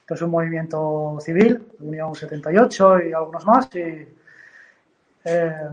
Esto 0.00 0.14
es 0.14 0.22
un 0.22 0.30
movimiento 0.30 1.18
civil, 1.20 1.72
Unión 1.80 2.14
78 2.14 3.02
y 3.02 3.12
algunos 3.12 3.44
más. 3.46 3.68
Y 3.74 4.08
eh, 5.24 5.68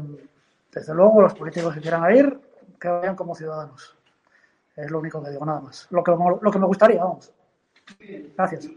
desde 0.72 0.94
luego 0.94 1.22
los 1.22 1.34
políticos 1.34 1.74
que 1.74 1.82
quieran 1.82 2.16
ir, 2.16 2.40
que 2.80 2.90
vayan 2.90 3.16
como 3.16 3.36
ciudadanos. 3.36 3.96
Es 4.76 4.92
lo 4.92 5.00
único 5.00 5.24
que 5.24 5.32
digo, 5.32 5.46
nada 5.46 5.62
más. 5.62 5.88
Lo 5.90 6.04
que, 6.04 6.12
lo 6.12 6.52
que 6.52 6.60
me 6.60 6.66
gustaría, 6.66 7.04
vamos. 7.04 7.32
Gracias. 8.36 8.70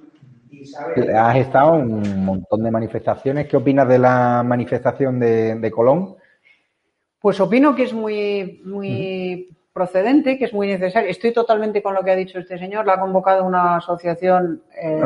Has 1.17 1.37
estado 1.37 1.79
en 1.79 1.93
un 1.93 2.25
montón 2.25 2.63
de 2.63 2.71
manifestaciones. 2.71 3.47
¿Qué 3.49 3.57
opinas 3.57 3.89
de 3.89 3.99
la 3.99 4.43
manifestación 4.45 5.19
de, 5.19 5.71
Colón? 5.75 6.17
Pues 7.21 7.41
opino 7.41 7.75
que 7.75 7.85
es 7.85 7.93
muy, 7.93 8.61
muy 8.65 9.49
procedente, 9.73 10.37
que 10.37 10.47
es 10.47 10.53
muy 10.53 10.67
necesario. 10.67 11.09
Estoy 11.09 11.33
totalmente 11.33 11.83
con 11.83 11.95
lo 11.95 12.03
que 12.03 12.11
ha 12.11 12.17
dicho 12.17 12.39
este 12.39 12.59
señor. 12.59 12.85
La 12.85 12.95
ha 12.95 13.01
convocado 13.01 13.45
una 13.45 13.77
asociación 13.77 14.63
eh, 14.77 15.01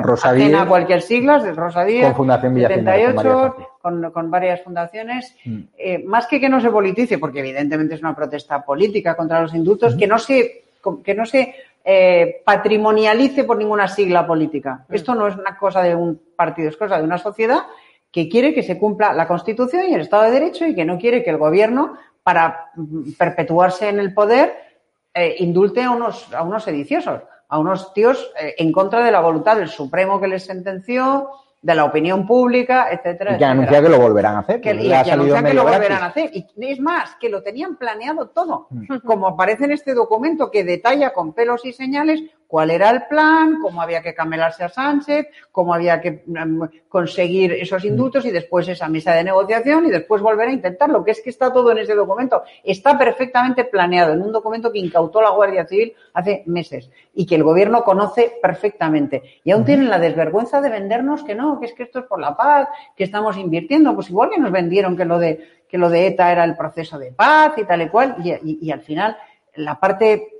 a 0.54 0.66
cualquier 0.66 1.02
siglas, 1.02 1.44
de 1.44 1.52
Rosadía, 1.52 2.06
con 2.08 2.16
Fundación 2.16 2.54
78, 2.56 3.56
con, 3.80 4.10
con, 4.10 4.30
varias 4.30 4.62
fundaciones. 4.62 5.36
Mm. 5.44 5.58
Eh, 5.78 6.04
más 6.04 6.26
que 6.26 6.40
que 6.40 6.48
no 6.48 6.60
se 6.60 6.70
politice, 6.70 7.18
porque 7.18 7.40
evidentemente 7.40 7.94
es 7.94 8.00
una 8.00 8.16
protesta 8.16 8.64
política 8.64 9.14
contra 9.14 9.42
los 9.42 9.54
indultos, 9.54 9.94
que 9.94 10.06
no 10.06 10.18
se 10.18 10.64
que 11.04 11.14
no 11.14 11.26
se 11.26 11.54
eh, 11.88 12.42
patrimonialice 12.44 13.44
por 13.44 13.56
ninguna 13.56 13.86
sigla 13.86 14.26
política. 14.26 14.84
Mm. 14.88 14.94
Esto 14.94 15.14
no 15.14 15.28
es 15.28 15.36
una 15.36 15.56
cosa 15.56 15.82
de 15.82 15.94
un 15.94 16.20
partido, 16.34 16.68
es 16.68 16.76
cosa 16.76 16.98
de 16.98 17.04
una 17.04 17.16
sociedad 17.16 17.60
que 18.10 18.28
quiere 18.28 18.52
que 18.52 18.64
se 18.64 18.76
cumpla 18.76 19.12
la 19.12 19.28
Constitución 19.28 19.84
y 19.88 19.94
el 19.94 20.00
Estado 20.00 20.24
de 20.24 20.32
Derecho 20.32 20.66
y 20.66 20.74
que 20.74 20.84
no 20.84 20.98
quiere 20.98 21.22
que 21.22 21.30
el 21.30 21.36
gobierno, 21.36 21.96
para 22.24 22.70
mm, 22.74 23.12
perpetuarse 23.12 23.88
en 23.88 24.00
el 24.00 24.12
poder, 24.12 24.52
eh, 25.14 25.36
indulte 25.38 25.84
a 25.84 25.92
unos, 25.92 26.34
a 26.34 26.42
unos 26.42 26.64
sediciosos, 26.64 27.22
a 27.48 27.58
unos 27.60 27.94
tíos 27.94 28.32
eh, 28.40 28.56
en 28.58 28.72
contra 28.72 29.04
de 29.04 29.12
la 29.12 29.20
voluntad 29.20 29.56
del 29.56 29.68
Supremo 29.68 30.20
que 30.20 30.26
les 30.26 30.44
sentenció, 30.44 31.30
de 31.62 31.74
la 31.74 31.84
opinión 31.84 32.26
pública, 32.26 32.88
etcétera. 32.90 33.34
Y 33.34 33.38
que 33.38 33.44
anuncia 33.44 33.82
que 33.82 33.88
lo 33.88 33.98
volverán 33.98 34.36
a 34.36 34.38
hacer. 34.40 34.60
Que, 34.60 34.74
y 34.74 34.88
que 34.88 35.54
lo 35.54 35.64
volverán 35.64 36.02
a 36.02 36.06
hacer. 36.06 36.30
Y 36.32 36.46
es 36.60 36.80
más, 36.80 37.16
que 37.16 37.28
lo 37.28 37.42
tenían 37.42 37.76
planeado 37.76 38.28
todo. 38.28 38.68
Mm. 38.70 38.98
Como 39.04 39.26
aparece 39.26 39.64
en 39.64 39.72
este 39.72 39.94
documento 39.94 40.50
que 40.50 40.64
detalla 40.64 41.12
con 41.12 41.32
pelos 41.32 41.64
y 41.64 41.72
señales 41.72 42.22
cuál 42.46 42.70
era 42.70 42.90
el 42.90 43.06
plan, 43.06 43.60
cómo 43.60 43.82
había 43.82 44.02
que 44.02 44.14
camelarse 44.14 44.64
a 44.64 44.68
Sánchez, 44.68 45.26
cómo 45.50 45.74
había 45.74 46.00
que 46.00 46.22
mm, 46.26 46.62
conseguir 46.88 47.52
esos 47.52 47.84
mm. 47.84 47.88
indultos 47.88 48.24
y 48.24 48.30
después 48.30 48.68
esa 48.68 48.88
mesa 48.88 49.12
de 49.12 49.24
negociación 49.24 49.86
y 49.86 49.90
después 49.90 50.22
volver 50.22 50.48
a 50.48 50.52
intentarlo, 50.52 51.04
que 51.04 51.10
es 51.10 51.20
que 51.20 51.30
está 51.30 51.52
todo 51.52 51.72
en 51.72 51.78
ese 51.78 51.94
documento. 51.94 52.42
Está 52.62 52.96
perfectamente 52.96 53.64
planeado 53.64 54.12
en 54.12 54.22
un 54.22 54.32
documento 54.32 54.70
que 54.72 54.78
incautó 54.78 55.20
la 55.20 55.30
Guardia 55.30 55.66
Civil 55.66 55.94
hace 56.14 56.42
meses 56.46 56.90
y 57.14 57.26
que 57.26 57.34
el 57.34 57.42
gobierno 57.42 57.82
conoce 57.82 58.34
perfectamente. 58.40 59.22
Y 59.44 59.50
aún 59.50 59.64
tienen 59.64 59.90
la 59.90 59.98
desvergüenza 59.98 60.60
de 60.60 60.70
vendernos 60.70 61.24
que 61.24 61.34
no, 61.34 61.58
que 61.58 61.66
es 61.66 61.72
que 61.72 61.82
esto 61.82 62.00
es 62.00 62.04
por 62.06 62.20
la 62.20 62.36
paz, 62.36 62.68
que 62.96 63.04
estamos 63.04 63.36
invirtiendo. 63.36 63.94
Pues 63.94 64.10
igual 64.10 64.30
que 64.30 64.38
nos 64.38 64.52
vendieron 64.52 64.96
que 64.96 65.04
lo 65.04 65.18
de, 65.18 65.62
que 65.68 65.78
lo 65.78 65.88
de 65.88 66.06
ETA 66.06 66.32
era 66.32 66.44
el 66.44 66.56
proceso 66.56 66.98
de 66.98 67.12
paz 67.12 67.54
y 67.56 67.64
tal 67.64 67.82
y 67.82 67.88
cual, 67.88 68.16
y 68.22 68.70
al 68.70 68.80
final 68.80 69.16
la 69.56 69.80
parte 69.80 70.35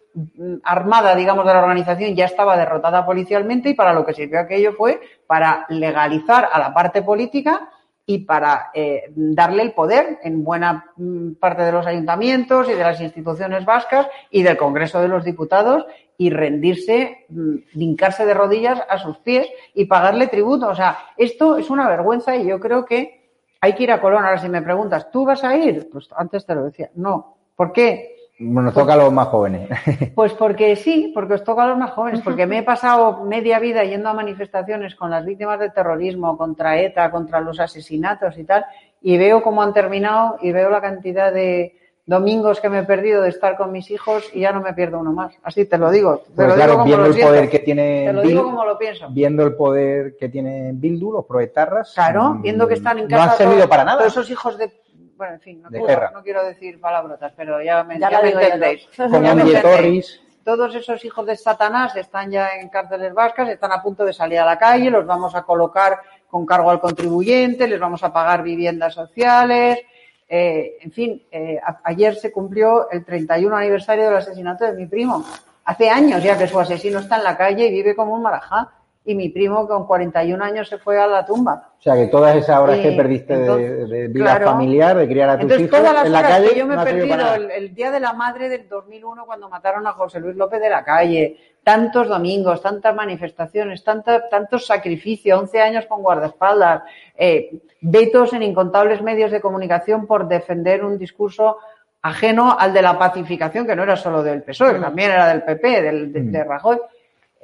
armada, 0.65 1.15
digamos, 1.15 1.47
de 1.47 1.53
la 1.53 1.61
organización 1.61 2.15
ya 2.15 2.25
estaba 2.25 2.57
derrotada 2.57 3.05
policialmente 3.05 3.71
y 3.71 3.75
para 3.75 3.93
lo 3.93 4.05
que 4.05 4.15
sirvió 4.15 4.41
aquello 4.41 4.73
fue 4.73 5.01
para 5.27 5.67
legalizar 5.69 6.49
a 6.51 6.59
la 6.59 6.73
parte 6.73 7.03
política 7.03 7.71
y 8.09 8.19
para 8.19 8.71
eh, 8.73 9.11
darle 9.15 9.65
el 9.65 9.73
poder 9.73 10.21
en 10.23 10.45
buena 10.45 10.93
mm, 10.97 11.33
parte 11.35 11.63
de 11.63 11.73
los 11.73 11.87
ayuntamientos 11.87 12.69
y 12.69 12.73
de 12.73 12.83
las 12.83 13.01
instituciones 13.01 13.65
vascas 13.65 14.07
y 14.31 14.45
del 14.45 14.57
Congreso 14.57 15.01
de 15.01 15.09
los 15.09 15.25
Diputados 15.25 15.85
y 16.17 16.31
rendirse, 16.31 17.27
mm, 17.29 17.57
vincarse 17.75 18.25
de 18.25 18.33
rodillas 18.33 18.81
a 18.89 18.99
sus 18.99 19.19
pies 19.19 19.49
y 19.75 19.87
pagarle 19.87 20.29
tributo. 20.29 20.69
O 20.69 20.75
sea, 20.75 20.99
esto 21.17 21.57
es 21.57 21.69
una 21.69 21.89
vergüenza 21.89 22.37
y 22.37 22.47
yo 22.47 22.61
creo 22.61 22.85
que 22.85 23.27
hay 23.61 23.75
que 23.75 23.83
ir 23.83 23.91
a 23.91 24.01
Colón. 24.01 24.25
Ahora, 24.25 24.39
si 24.39 24.49
me 24.49 24.63
preguntas, 24.63 25.11
¿tú 25.11 25.25
vas 25.25 25.43
a 25.43 25.57
ir? 25.57 25.89
Pues 25.91 26.09
antes 26.17 26.47
te 26.47 26.55
lo 26.55 26.65
decía. 26.65 26.91
No. 26.95 27.37
¿Por 27.57 27.73
qué? 27.73 28.16
Nos 28.39 28.75
toca 28.75 28.93
a 28.93 28.97
los 28.97 29.13
más 29.13 29.29
jóvenes. 29.29 29.69
Pues 30.15 30.33
porque 30.35 30.77
sí, 30.77 31.11
porque 31.15 31.35
os 31.35 31.45
toca 31.45 31.65
a 31.65 31.69
los 31.69 31.79
más 31.79 31.91
jóvenes, 31.93 32.21
porque 32.23 32.47
me 32.47 32.59
he 32.59 32.63
pasado 32.63 33.25
media 33.25 33.59
vida 33.59 33.85
yendo 33.85 34.09
a 34.09 34.15
manifestaciones 34.15 34.95
con 34.95 35.11
las 35.11 35.25
víctimas 35.25 35.59
del 35.59 35.73
terrorismo, 35.73 36.37
contra 36.37 36.79
ETA, 36.81 37.11
contra 37.11 37.41
los 37.41 37.61
asesinatos 37.61 38.37
y 38.39 38.45
tal, 38.45 38.65
y 39.01 39.17
veo 39.19 39.43
cómo 39.43 39.63
han 39.63 39.73
terminado 39.73 40.37
y 40.43 40.53
veo 40.53 40.69
la 40.71 40.81
cantidad 40.81 41.33
de 41.33 41.77
domingos 42.05 42.61
que 42.61 42.69
me 42.69 42.79
he 42.81 42.83
perdido 42.85 43.21
de 43.23 43.31
estar 43.31 43.57
con 43.57 43.73
mis 43.73 43.91
hijos 43.91 44.31
y 44.33 44.41
ya 44.41 44.53
no 44.53 44.61
me 44.61 44.73
pierdo 44.75 45.01
uno 45.01 45.13
más. 45.13 45.35
Así 45.43 45.65
te 45.65 45.77
lo 45.77 45.91
digo. 45.91 46.19
Te 46.19 46.33
Pues 46.37 46.49
lo 46.49 46.55
claro, 46.55 46.71
digo 46.73 46.83
como 46.83 46.85
viendo 46.85 47.09
lo 47.09 47.15
el 47.15 47.21
poder 47.21 47.51
que 47.51 47.59
tiene 47.59 48.05
Te 48.07 48.13
lo 48.13 48.23
digo 48.23 48.45
como 48.45 48.65
lo 48.65 48.79
pienso. 48.79 49.09
viendo 49.11 49.43
el 49.45 49.55
poder 49.57 50.17
que 50.17 50.29
tiene 50.29 50.71
Bildu, 50.73 51.11
los 51.13 51.25
proetarras. 51.27 51.93
Claro, 51.95 52.35
mm, 52.35 52.43
viendo 52.43 52.69
que 52.69 52.75
están 52.75 52.99
en 52.99 53.05
No 53.09 53.11
casa 53.17 53.33
han 53.33 53.37
servido 53.39 53.57
todos- 53.57 53.69
para 53.71 53.85
nada. 53.85 53.99
todos 53.99 54.13
esos 54.13 54.31
hijos 54.31 54.57
de... 54.57 54.71
Bueno, 55.17 55.35
en 55.35 55.41
fin, 55.41 55.63
no, 55.63 55.71
De 55.71 55.79
quiero, 55.79 55.87
guerra. 55.87 56.11
no 56.13 56.23
quiero 56.23 56.45
decir 56.45 56.81
palabrotas, 56.81 57.33
pero 57.37 57.63
ya 57.63 57.83
me, 57.85 57.99
Ya 57.99 58.11
ya 58.11 58.21
me 58.23 58.31
entendéis. 58.33 58.89
Ya 58.99 59.35
me 59.35 59.43
entendéis. 59.43 60.21
Todos 60.45 60.75
esos 60.77 61.05
hijos 61.05 61.27
de 61.27 61.35
Satanás 61.37 61.97
están 61.97 62.31
ya 62.31 62.51
en 62.61 62.69
cárceles 62.69 63.13
vascas, 63.13 63.49
están 63.49 63.73
a 63.73 63.83
punto 63.83 64.05
de 64.05 64.13
salir 64.13 64.39
a 64.39 64.45
la 64.45 64.57
calle, 64.59 64.91
los 64.91 65.05
vamos 65.05 65.35
a 65.35 65.43
colocar 65.43 65.99
con 66.29 66.47
cargo 66.47 66.71
al 66.71 66.79
contribuyente, 66.81 67.67
les 67.67 67.81
vamos 67.81 68.03
a 68.05 68.13
pagar 68.13 68.43
viviendas 68.43 68.95
sociales. 68.95 69.81
eh, 70.29 70.79
en 70.81 70.91
fin, 70.91 71.23
eh, 71.31 71.57
a- 71.65 71.79
ayer 71.85 72.17
se 72.17 72.33
cumplió 72.33 72.91
el 72.91 73.05
31 73.05 73.57
aniversario 73.57 74.07
del 74.07 74.17
asesinato 74.17 74.65
de 74.65 74.73
mi 74.73 74.87
primo. 74.87 75.25
Hace 75.65 75.89
años 75.89 76.21
ya 76.21 76.37
que 76.37 76.49
su 76.49 76.59
asesino 76.59 76.99
está 76.99 77.17
en 77.19 77.23
la 77.23 77.37
calle 77.37 77.67
y 77.67 77.71
vive 77.71 77.95
como 77.95 78.13
un 78.13 78.23
marajá. 78.23 78.71
Y 79.09 79.15
mi 79.15 79.29
primo 79.29 79.69
con 79.69 79.87
41 79.87 80.43
años 80.45 80.69
se 80.69 80.79
fue 80.79 81.01
a 81.01 81.07
la 81.07 81.25
tumba. 81.25 81.71
O 81.79 81.83
sea, 81.83 81.95
que 81.95 82.09
todas 82.09 82.35
esas 82.35 82.59
horas 82.59 82.79
que 82.81 82.91
perdiste 82.93 83.35
de- 83.37 83.41
entonces, 83.41 83.89
de, 83.89 84.09
vida 84.09 84.25
claro. 84.25 84.47
familiar, 84.47 84.97
de 84.97 85.07
criar 85.07 85.31
a 85.31 85.35
tus 85.35 85.43
Entonces, 85.43 85.67
hijos 85.69 85.79
todas 85.79 85.95
las 85.95 86.07
en 86.07 86.13
la 86.13 86.19
horas 86.19 86.31
calle, 86.33 86.49
que 86.49 86.59
yo 86.59 86.67
me 86.67 86.75
he 86.75 86.85
perdido 86.85 87.35
el, 87.37 87.51
el 87.53 87.75
día 87.75 87.91
de 87.93 88.01
la 88.01 88.13
madre 88.13 88.49
del 88.49 88.69
2001 88.69 89.25
cuando 89.25 89.49
mataron 89.49 89.87
a 89.87 89.93
José 89.93 90.19
Luis 90.19 90.35
López 90.35 90.61
de 90.61 90.69
la 90.71 90.83
calle, 90.83 91.37
tantos 91.63 92.09
domingos, 92.09 92.61
tantas 92.61 92.95
manifestaciones, 92.97 93.85
tanta, 93.85 94.29
tantos 94.29 94.67
sacrificios, 94.67 95.39
11 95.41 95.61
años 95.61 95.87
con 95.87 96.03
guardaespaldas, 96.03 96.83
eh, 97.17 97.61
vetos 97.81 98.33
en 98.33 98.43
incontables 98.43 99.03
medios 99.03 99.31
de 99.31 99.41
comunicación 99.41 100.07
por 100.09 100.27
defender 100.27 100.85
un 100.85 100.99
discurso 100.99 101.59
ajeno 102.03 102.57
al 102.59 102.73
de 102.73 102.83
la 102.83 102.99
pacificación, 102.99 103.67
que 103.67 103.77
no 103.77 103.85
era 103.85 103.97
solo 103.97 104.23
del 104.23 104.43
PSOE, 104.43 104.75
que 104.75 104.81
también 104.81 105.13
era 105.13 105.29
del 105.29 105.43
PP, 105.43 105.83
del, 105.83 106.13
de, 106.13 106.23
de 106.23 106.45
Rajoy, 106.45 106.79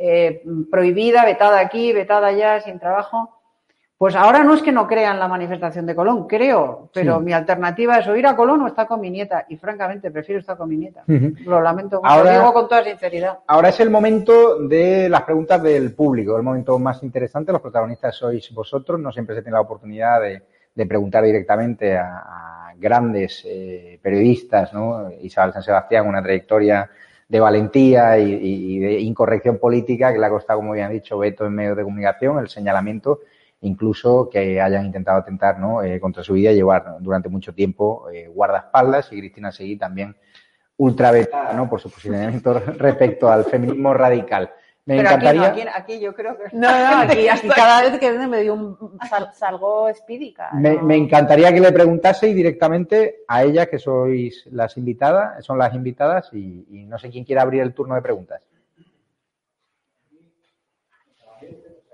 eh, 0.05 0.43
prohibida, 0.71 1.25
vetada 1.25 1.61
aquí, 1.61 1.93
vetada 1.93 2.27
allá, 2.29 2.61
sin 2.61 2.79
trabajo. 2.81 3.39
Pues 3.97 4.17
ahora 4.17 4.43
no 4.43 4.55
es 4.55 4.63
que 4.63 4.73
no 4.73 4.89
crean 4.89 5.21
la 5.21 5.29
manifestación 5.29 5.87
de 5.87 5.95
Colón, 5.95 6.27
creo, 6.27 6.91
pero 6.93 7.19
Sí. 7.19 7.25
mi 7.25 7.33
alternativa 7.33 7.99
es 7.99 8.09
o 8.09 8.17
ir 8.17 8.27
a 8.27 8.35
Colón 8.35 8.61
o 8.63 8.67
estar 8.67 8.89
con 8.89 9.01
mi 9.01 9.11
nieta. 9.11 9.47
Y 9.49 9.57
francamente 9.57 10.11
prefiero 10.11 10.41
estar 10.41 10.57
con 10.57 10.69
mi 10.69 10.77
nieta. 10.77 11.05
Lo 11.07 11.61
lamento 11.61 11.99
mucho, 12.03 12.09
Ahora- 12.13 12.33
lo 12.33 12.39
digo 12.41 12.53
con 12.53 12.69
toda 12.69 12.83
sinceridad. 12.83 13.39
Ahora 13.47 13.69
es 13.69 13.79
el 13.79 13.91
momento 13.91 14.59
de 14.59 15.09
las 15.09 15.23
preguntas 15.23 15.63
del 15.63 15.95
público, 15.95 16.37
el 16.37 16.43
momento 16.43 16.77
más 16.81 17.01
interesante. 17.05 17.53
Los 17.53 17.61
protagonistas 17.61 18.17
sois 18.17 18.53
vosotros. 18.53 18.99
No 18.99 19.13
siempre 19.13 19.37
se 19.37 19.43
tiene 19.43 19.55
la 19.55 19.61
oportunidad 19.61 20.21
de, 20.21 20.43
de 20.75 20.87
preguntar 20.87 21.23
directamente 21.23 21.97
a, 21.97 22.19
a 22.27 22.73
grandes 22.77 23.45
eh, 23.47 24.01
periodistas, 24.03 24.73
¿no? 24.75 25.13
Isabel 25.21 25.53
San 25.53 25.63
Sebastián, 25.63 26.09
una 26.09 26.21
trayectoria 26.21 26.91
de 27.33 27.41
valentía 27.41 28.19
y, 28.19 28.79
de 28.79 29.01
incorrección 29.01 29.57
política 29.57 30.13
que 30.13 30.19
le 30.19 30.27
ha 30.27 30.29
costado, 30.29 30.59
como 30.59 30.75
bien 30.75 30.91
dicho, 30.91 31.17
veto 31.17 31.47
en 31.47 31.55
medios 31.55 31.79
de 31.79 31.83
comunicación, 31.83 32.39
el 32.39 32.49
señalamiento, 32.51 33.21
incluso 33.63 34.29
que 34.29 34.61
hayan 34.61 34.85
intentado 34.85 35.21
atentar 35.21 35.59
¿no? 35.59 35.83
Eh, 35.83 35.99
contra 35.99 36.23
su 36.23 36.35
vida 36.35 36.53
y 36.53 36.57
llevar 36.57 36.97
durante 37.01 37.31
mucho 37.31 37.55
tiempo 37.55 38.11
eh, 38.11 38.29
guardaespaldas 38.29 39.11
y 39.15 39.19
Cristina 39.19 39.51
Seguí 39.51 39.77
también 39.77 40.15
ultravetada 40.77 41.55
¿no? 41.55 41.71
por 41.71 41.81
su 41.81 41.89
posicionamiento 41.89 42.53
respecto 42.77 43.33
al 43.33 43.47
feminismo 43.47 43.95
radical. 43.95 44.51
Me 44.85 44.97
pero 44.97 45.11
aquí, 45.11 45.25
no, 45.27 45.31
encantaría, 45.33 45.69
aquí, 45.71 45.93
aquí 45.95 46.01
yo 46.01 46.13
creo 46.13 46.37
que... 46.37 46.45
No, 46.57 46.69
no, 46.69 46.99
aquí, 47.03 47.29
aquí 47.29 47.49
cada 47.49 47.83
vez 47.83 48.01
que 48.01 48.11
me 48.13 48.41
dio 48.41 48.55
un 48.55 48.99
sal- 49.09 49.31
salgo 49.33 49.89
espídica. 49.89 50.51
me, 50.55 50.75
no. 50.75 50.83
me 50.83 50.97
encantaría 50.97 51.53
que 51.53 51.61
le 51.61 51.71
preguntaseis 51.71 52.35
directamente 52.35 53.23
a 53.29 53.45
ellas, 53.45 53.69
que 53.69 53.79
sois 53.79 54.45
las 54.51 54.77
invitadas, 54.77 55.45
son 55.45 55.59
las 55.59 55.73
invitadas, 55.75 56.31
y, 56.33 56.67
y 56.69 56.85
no 56.87 56.99
sé 56.99 57.11
quién 57.11 57.25
quiere 57.25 57.41
abrir 57.41 57.63
el 57.63 57.73
turno 57.75 57.95
de 57.95 58.03
preguntas. 58.03 58.43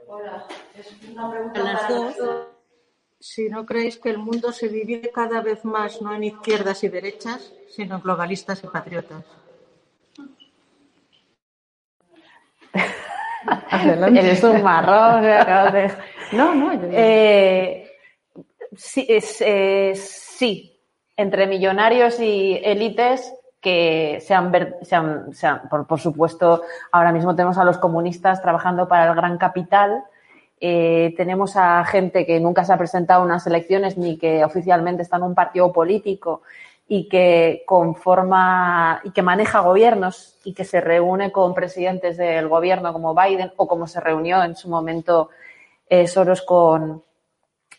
Hola, 0.06 0.46
es 0.74 0.96
una 1.12 1.30
pregunta 1.30 1.60
para 1.62 1.72
las 1.74 1.88
dos. 2.16 2.46
Si 3.20 3.48
no 3.50 3.66
creéis 3.66 3.98
que 3.98 4.08
el 4.10 4.18
mundo 4.18 4.52
se 4.52 4.68
divide 4.68 5.10
cada 5.12 5.42
vez 5.42 5.64
más 5.64 6.00
no 6.00 6.14
en 6.14 6.24
izquierdas 6.24 6.82
y 6.84 6.88
derechas, 6.88 7.52
sino 7.68 7.96
en 7.96 8.00
globalistas 8.02 8.62
y 8.64 8.68
patriotas. 8.68 9.24
Eres 14.16 14.42
un 14.44 14.62
marrón. 14.62 15.24
No, 16.32 16.54
no, 16.54 16.72
yo- 16.74 16.88
Eh, 16.92 17.90
sí, 18.76 19.06
es- 19.08 19.40
eh, 19.40 19.92
sí, 19.94 20.78
entre 21.16 21.46
millonarios 21.46 22.20
y 22.20 22.60
élites 22.62 23.34
que 23.60 24.18
se 24.20 24.34
han, 24.34 24.52
ver- 24.52 24.76
se 24.82 24.94
han- 24.94 25.32
se 25.34 25.46
han- 25.46 25.68
por, 25.68 25.86
por 25.86 25.98
supuesto, 25.98 26.62
ahora 26.92 27.10
mismo 27.12 27.34
tenemos 27.34 27.58
a 27.58 27.64
los 27.64 27.78
comunistas 27.78 28.40
trabajando 28.42 28.86
para 28.88 29.08
el 29.08 29.14
gran 29.16 29.38
capital. 29.38 30.02
eh, 30.60 31.14
tenemos 31.16 31.56
a 31.56 31.84
gente 31.84 32.26
que 32.26 32.40
nunca 32.40 32.64
se 32.64 32.72
ha 32.72 32.76
presentado 32.76 33.22
a 33.22 33.24
unas 33.24 33.46
elecciones 33.46 33.96
ni 33.96 34.18
que 34.18 34.44
oficialmente 34.44 35.02
está 35.02 35.16
en 35.16 35.22
un 35.22 35.34
partido 35.36 35.72
político 35.72 36.42
y 36.90 37.08
que 37.08 37.64
conforma 37.66 39.00
y 39.04 39.10
que 39.10 39.20
maneja 39.20 39.60
gobiernos 39.60 40.38
y 40.42 40.54
que 40.54 40.64
se 40.64 40.80
reúne 40.80 41.30
con 41.30 41.52
presidentes 41.54 42.16
del 42.16 42.48
gobierno 42.48 42.94
como 42.94 43.14
Biden 43.14 43.52
o 43.56 43.68
como 43.68 43.86
se 43.86 44.00
reunió 44.00 44.42
en 44.42 44.56
su 44.56 44.70
momento 44.70 45.28
eh, 45.88 46.06
Soros 46.06 46.40
con, 46.42 47.04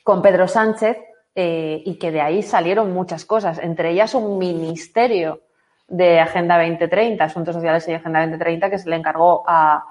con 0.03 0.21
Pedro 0.21 0.47
Sánchez 0.47 0.97
eh, 1.33 1.81
y 1.83 1.97
que 1.97 2.11
de 2.11 2.21
ahí 2.21 2.43
salieron 2.43 2.93
muchas 2.93 3.25
cosas, 3.25 3.57
entre 3.59 3.91
ellas 3.91 4.13
un 4.13 4.37
ministerio 4.37 5.41
de 5.87 6.19
Agenda 6.19 6.57
2030, 6.59 7.23
Asuntos 7.23 7.55
Sociales 7.55 7.87
y 7.87 7.93
Agenda 7.93 8.19
2030, 8.19 8.69
que 8.69 8.77
se 8.77 8.89
le 8.89 8.95
encargó 8.95 9.43
a, 9.47 9.85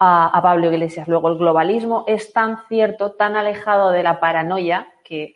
a, 0.00 0.26
a 0.26 0.42
Pablo 0.42 0.72
Iglesias. 0.72 1.06
Luego, 1.06 1.28
el 1.28 1.38
globalismo 1.38 2.02
es 2.08 2.32
tan 2.32 2.58
cierto, 2.68 3.12
tan 3.12 3.36
alejado 3.36 3.92
de 3.92 4.02
la 4.02 4.18
paranoia, 4.18 4.88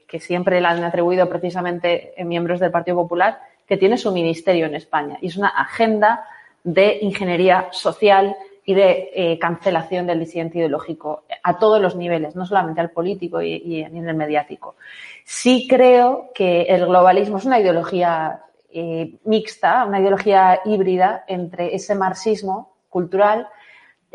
que, 0.06 0.20
siempre 0.20 0.60
le 0.60 0.68
han 0.68 0.84
atribuido 0.84 1.28
precisamente 1.28 2.14
en 2.16 2.28
miembros 2.28 2.60
del 2.60 2.70
Partido 2.70 2.96
Popular, 2.96 3.40
que 3.66 3.76
tiene 3.76 3.98
su 3.98 4.12
ministerio 4.12 4.66
en 4.66 4.74
España. 4.74 5.18
Y 5.20 5.26
es 5.26 5.36
una 5.36 5.48
agenda 5.48 6.24
de 6.62 6.98
ingeniería 7.02 7.68
social 7.72 8.36
y 8.64 8.74
de 8.74 9.10
eh, 9.14 9.38
cancelación 9.38 10.06
del 10.06 10.20
disidente 10.20 10.58
ideológico 10.58 11.24
a 11.42 11.58
todos 11.58 11.80
los 11.80 11.96
niveles, 11.96 12.36
no 12.36 12.46
solamente 12.46 12.80
al 12.80 12.90
político 12.90 13.42
y, 13.42 13.56
y 13.56 13.82
en 13.82 14.08
el 14.08 14.14
mediático. 14.14 14.76
Sí 15.24 15.66
creo 15.68 16.30
que 16.34 16.62
el 16.62 16.86
globalismo 16.86 17.38
es 17.38 17.44
una 17.44 17.58
ideología 17.58 18.42
eh, 18.70 19.16
mixta, 19.24 19.84
una 19.84 20.00
ideología 20.00 20.60
híbrida 20.64 21.24
entre 21.26 21.74
ese 21.74 21.94
marxismo 21.94 22.74
cultural 22.88 23.48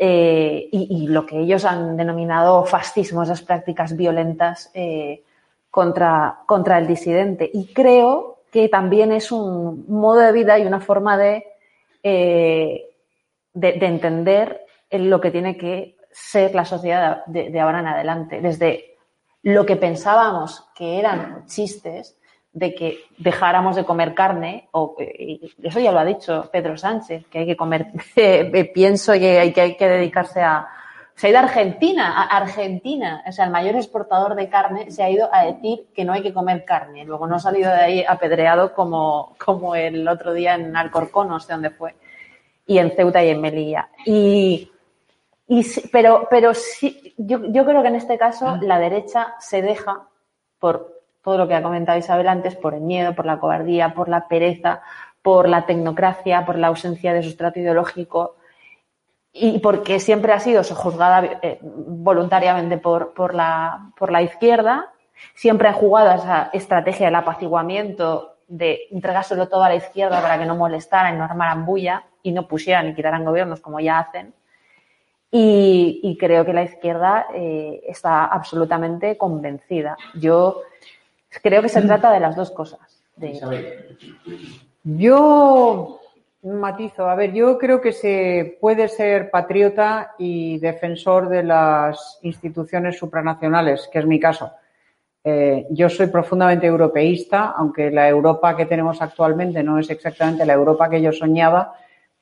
eh, 0.02 0.70
y, 0.72 1.08
lo 1.08 1.26
que 1.26 1.40
ellos 1.40 1.66
han 1.66 1.94
denominado 1.94 2.64
fascismo, 2.64 3.22
esas 3.22 3.42
prácticas 3.42 3.94
violentas 3.94 4.70
eh, 4.72 5.24
contra, 5.70 6.38
contra 6.46 6.78
el 6.78 6.86
disidente. 6.86 7.50
Y 7.52 7.66
creo 7.74 8.38
que 8.50 8.70
también 8.70 9.12
es 9.12 9.30
un 9.30 9.84
modo 9.88 10.20
de 10.20 10.32
vida 10.32 10.58
y 10.58 10.64
una 10.64 10.80
forma 10.80 11.18
de, 11.18 11.44
eh, 12.02 12.94
de, 13.52 13.72
de 13.74 13.86
entender 13.86 14.64
lo 14.90 15.20
que 15.20 15.30
tiene 15.30 15.58
que 15.58 15.96
ser 16.10 16.54
la 16.54 16.64
sociedad 16.64 17.22
de 17.26 17.60
ahora 17.60 17.80
en 17.80 17.88
adelante. 17.88 18.40
Desde 18.40 18.96
lo 19.42 19.66
que 19.66 19.76
pensábamos 19.76 20.66
que 20.74 20.98
eran 20.98 21.44
chistes, 21.44 22.16
de 22.52 22.74
que 22.74 23.04
dejáramos 23.18 23.76
de 23.76 23.84
comer 23.84 24.14
carne, 24.14 24.68
o 24.72 24.96
eh, 24.98 25.40
eso 25.62 25.78
ya 25.78 25.92
lo 25.92 26.00
ha 26.00 26.04
dicho 26.04 26.48
Pedro 26.52 26.76
Sánchez, 26.76 27.26
que 27.28 27.40
hay 27.40 27.46
que 27.46 27.56
comer 27.56 27.86
eh, 28.16 28.70
pienso 28.74 29.14
y 29.14 29.24
hay 29.24 29.52
que, 29.52 29.60
hay 29.60 29.76
que 29.76 29.88
dedicarse 29.88 30.42
a. 30.42 30.68
Se 31.14 31.26
ha 31.26 31.30
ido 31.30 31.38
a 31.38 31.42
Argentina, 31.42 32.14
a 32.16 32.38
Argentina, 32.38 33.22
o 33.26 33.32
sea, 33.32 33.44
el 33.44 33.50
mayor 33.50 33.74
exportador 33.74 34.34
de 34.34 34.48
carne 34.48 34.90
se 34.90 35.02
ha 35.02 35.10
ido 35.10 35.28
a 35.30 35.44
decir 35.44 35.88
que 35.94 36.02
no 36.02 36.14
hay 36.14 36.22
que 36.22 36.32
comer 36.32 36.64
carne. 36.64 37.04
Luego 37.04 37.26
no 37.26 37.36
ha 37.36 37.40
salido 37.40 37.70
de 37.70 37.80
ahí 37.80 38.04
apedreado 38.08 38.72
como, 38.72 39.36
como 39.44 39.74
el 39.74 40.08
otro 40.08 40.32
día 40.32 40.54
en 40.54 40.74
Alcorcón, 40.74 41.28
no 41.28 41.38
sé 41.38 41.52
dónde 41.52 41.70
fue, 41.70 41.94
y 42.66 42.78
en 42.78 42.92
Ceuta 42.92 43.22
y 43.22 43.28
en 43.28 43.40
Melilla. 43.40 43.90
Y, 44.06 44.72
y 45.46 45.66
pero, 45.92 46.26
pero 46.30 46.54
sí, 46.54 47.14
yo, 47.18 47.40
yo 47.52 47.66
creo 47.66 47.82
que 47.82 47.88
en 47.88 47.96
este 47.96 48.16
caso 48.16 48.56
la 48.62 48.78
derecha 48.78 49.34
se 49.40 49.60
deja 49.60 50.08
por 50.58 50.99
todo 51.22 51.38
lo 51.38 51.48
que 51.48 51.54
ha 51.54 51.62
comentado 51.62 51.98
Isabel 51.98 52.28
antes, 52.28 52.56
por 52.56 52.74
el 52.74 52.80
miedo, 52.80 53.14
por 53.14 53.26
la 53.26 53.38
cobardía, 53.38 53.94
por 53.94 54.08
la 54.08 54.28
pereza, 54.28 54.82
por 55.22 55.48
la 55.48 55.66
tecnocracia, 55.66 56.46
por 56.46 56.58
la 56.58 56.68
ausencia 56.68 57.12
de 57.12 57.22
sustrato 57.22 57.58
ideológico 57.58 58.36
y 59.32 59.60
porque 59.60 60.00
siempre 60.00 60.32
ha 60.32 60.40
sido 60.40 60.64
sojuzgada 60.64 61.38
eh, 61.42 61.58
voluntariamente 61.62 62.78
por, 62.78 63.34
la, 63.34 63.92
izquierda, 64.22 64.92
siempre 65.34 65.68
ha 65.68 65.72
jugado 65.72 66.10
esa 66.12 66.50
estrategia 66.52 67.06
del 67.06 67.14
apaciguamiento, 67.14 68.36
de 68.48 68.88
entregárselo 68.90 69.48
todo 69.48 69.62
a 69.62 69.68
la 69.68 69.76
izquierda 69.76 70.20
para 70.20 70.38
que 70.38 70.46
no 70.46 70.56
molestaran 70.56 71.16
no 71.16 71.24
armaran 71.24 71.64
bulla 71.64 72.04
y 72.22 72.32
no 72.32 72.48
pusieran 72.48 72.88
y 72.88 72.94
quitaran 72.94 73.24
gobiernos 73.24 73.60
como 73.60 73.78
ya 73.78 74.00
hacen. 74.00 74.34
Y, 75.32 76.16
creo 76.18 76.44
que 76.44 76.52
la 76.52 76.64
izquierda 76.64 77.26
eh, 77.32 77.82
está 77.86 78.24
absolutamente 78.24 79.16
convencida. 79.16 79.96
Yo 80.14 80.62
creo 81.42 81.62
que 81.62 81.68
se 81.68 81.82
trata 81.82 82.12
de 82.12 82.20
las 82.20 82.36
dos 82.36 82.50
cosas. 82.50 83.02
Yo 84.84 86.00
matizo. 86.42 87.08
A 87.08 87.14
ver, 87.14 87.32
yo 87.32 87.58
creo 87.58 87.80
que 87.80 87.92
se 87.92 88.58
puede 88.60 88.88
ser 88.88 89.30
patriota 89.30 90.14
y 90.18 90.58
defensor 90.58 91.28
de 91.28 91.42
las 91.42 92.18
instituciones 92.22 92.98
supranacionales, 92.98 93.88
que 93.92 93.98
es 93.98 94.06
mi 94.06 94.18
caso. 94.18 94.50
Eh, 95.22 95.66
yo 95.70 95.90
soy 95.90 96.06
profundamente 96.06 96.66
europeísta, 96.66 97.54
aunque 97.56 97.90
la 97.90 98.08
Europa 98.08 98.56
que 98.56 98.64
tenemos 98.64 99.02
actualmente 99.02 99.62
no 99.62 99.78
es 99.78 99.90
exactamente 99.90 100.46
la 100.46 100.54
Europa 100.54 100.88
que 100.88 101.02
yo 101.02 101.12
soñaba, 101.12 101.74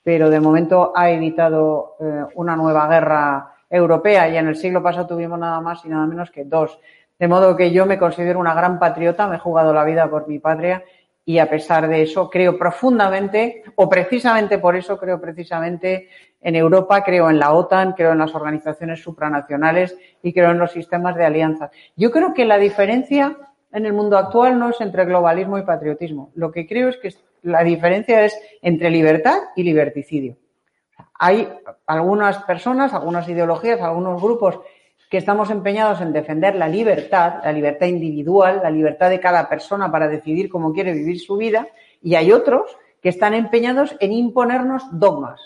pero 0.03 0.29
de 0.31 0.41
momento 0.41 0.93
ha 0.97 1.11
evitado 1.11 1.97
eh, 2.01 2.25
una 2.35 2.57
nueva 2.57 2.89
guerra 2.89 3.55
europea 3.71 4.29
y 4.29 4.37
en 4.37 4.49
el 4.49 4.57
siglo 4.57 4.83
pasado 4.83 5.07
tuvimos 5.07 5.39
nada 5.39 5.61
más 5.61 5.85
y 5.85 5.89
nada 5.89 6.07
menos 6.07 6.31
que 6.31 6.45
dos. 6.45 6.81
De 7.19 7.29
modo 7.29 7.57
que 7.57 7.73
yo 7.73 7.85
me 7.85 7.99
considero 7.99 8.39
una 8.39 8.55
gran 8.55 8.79
patriota, 8.79 9.27
me 9.27 9.37
he 9.37 9.41
jugado 9.41 9.73
la 9.73 9.85
vida 9.85 10.09
por 10.09 10.29
mi 10.29 10.39
patria 10.39 10.85
y 11.25 11.41
a 11.41 11.51
pesar 11.51 11.89
de 11.89 12.03
eso 12.03 12.31
creo 12.31 12.57
profundamente, 12.57 13.63
o 13.75 13.89
precisamente 13.89 14.59
por 14.59 14.77
eso 14.77 14.97
creo 14.97 15.21
precisamente 15.21 16.09
en 16.41 16.57
Europa, 16.57 17.03
creo 17.03 17.29
en 17.29 17.39
la 17.39 17.53
OTAN, 17.53 17.93
creo 17.93 18.13
en 18.13 18.19
las 18.19 18.35
organizaciones 18.35 19.03
supranacionales 19.03 19.99
y 20.23 20.33
creo 20.33 20.53
en 20.53 20.59
los 20.59 20.73
sistemas 20.73 21.17
de 21.17 21.27
alianzas. 21.27 21.71
Yo 21.97 22.11
creo 22.11 22.33
que 22.33 22.47
la 22.47 22.57
diferencia 22.57 23.37
en 23.73 23.85
el 23.85 23.93
mundo 23.93 24.17
actual 24.17 24.59
no 24.59 24.71
es 24.71 24.81
entre 24.81 25.05
globalismo 25.05 25.59
y 25.59 25.63
patriotismo. 25.63 26.31
Lo 26.35 26.51
que 26.51 26.67
creo 26.67 26.89
es 26.89 26.97
que 26.97 27.13
la 27.43 27.63
diferencia 27.63 28.25
es 28.25 28.41
entre 28.63 28.91
libertad 28.91 29.39
y 29.55 29.65
liberticidio. 29.65 30.37
Hay 31.19 31.49
algunas 31.87 32.39
personas, 32.45 32.95
algunas 32.95 33.29
ideologías, 33.29 33.81
algunos 33.81 34.23
grupos 34.23 34.61
que 35.09 35.17
estamos 35.17 35.51
empeñados 35.51 36.01
en 36.01 36.13
defender 36.13 36.55
la 36.55 36.69
libertad, 36.69 37.41
la 37.43 37.53
libertad 37.53 37.87
individual, 37.87 38.61
la 38.63 38.71
libertad 38.71 39.09
de 39.09 39.21
cada 39.21 39.49
persona 39.49 39.91
para 39.91 40.09
decidir 40.09 40.49
cómo 40.51 40.73
quiere 40.73 40.93
vivir 40.93 41.19
su 41.19 41.37
vida, 41.37 41.69
y 42.03 42.15
hay 42.15 42.33
otros 42.33 42.77
que 43.03 43.09
están 43.09 43.35
empeñados 43.35 43.97
en 44.01 44.13
imponernos 44.13 44.85
dogmas, 44.93 45.41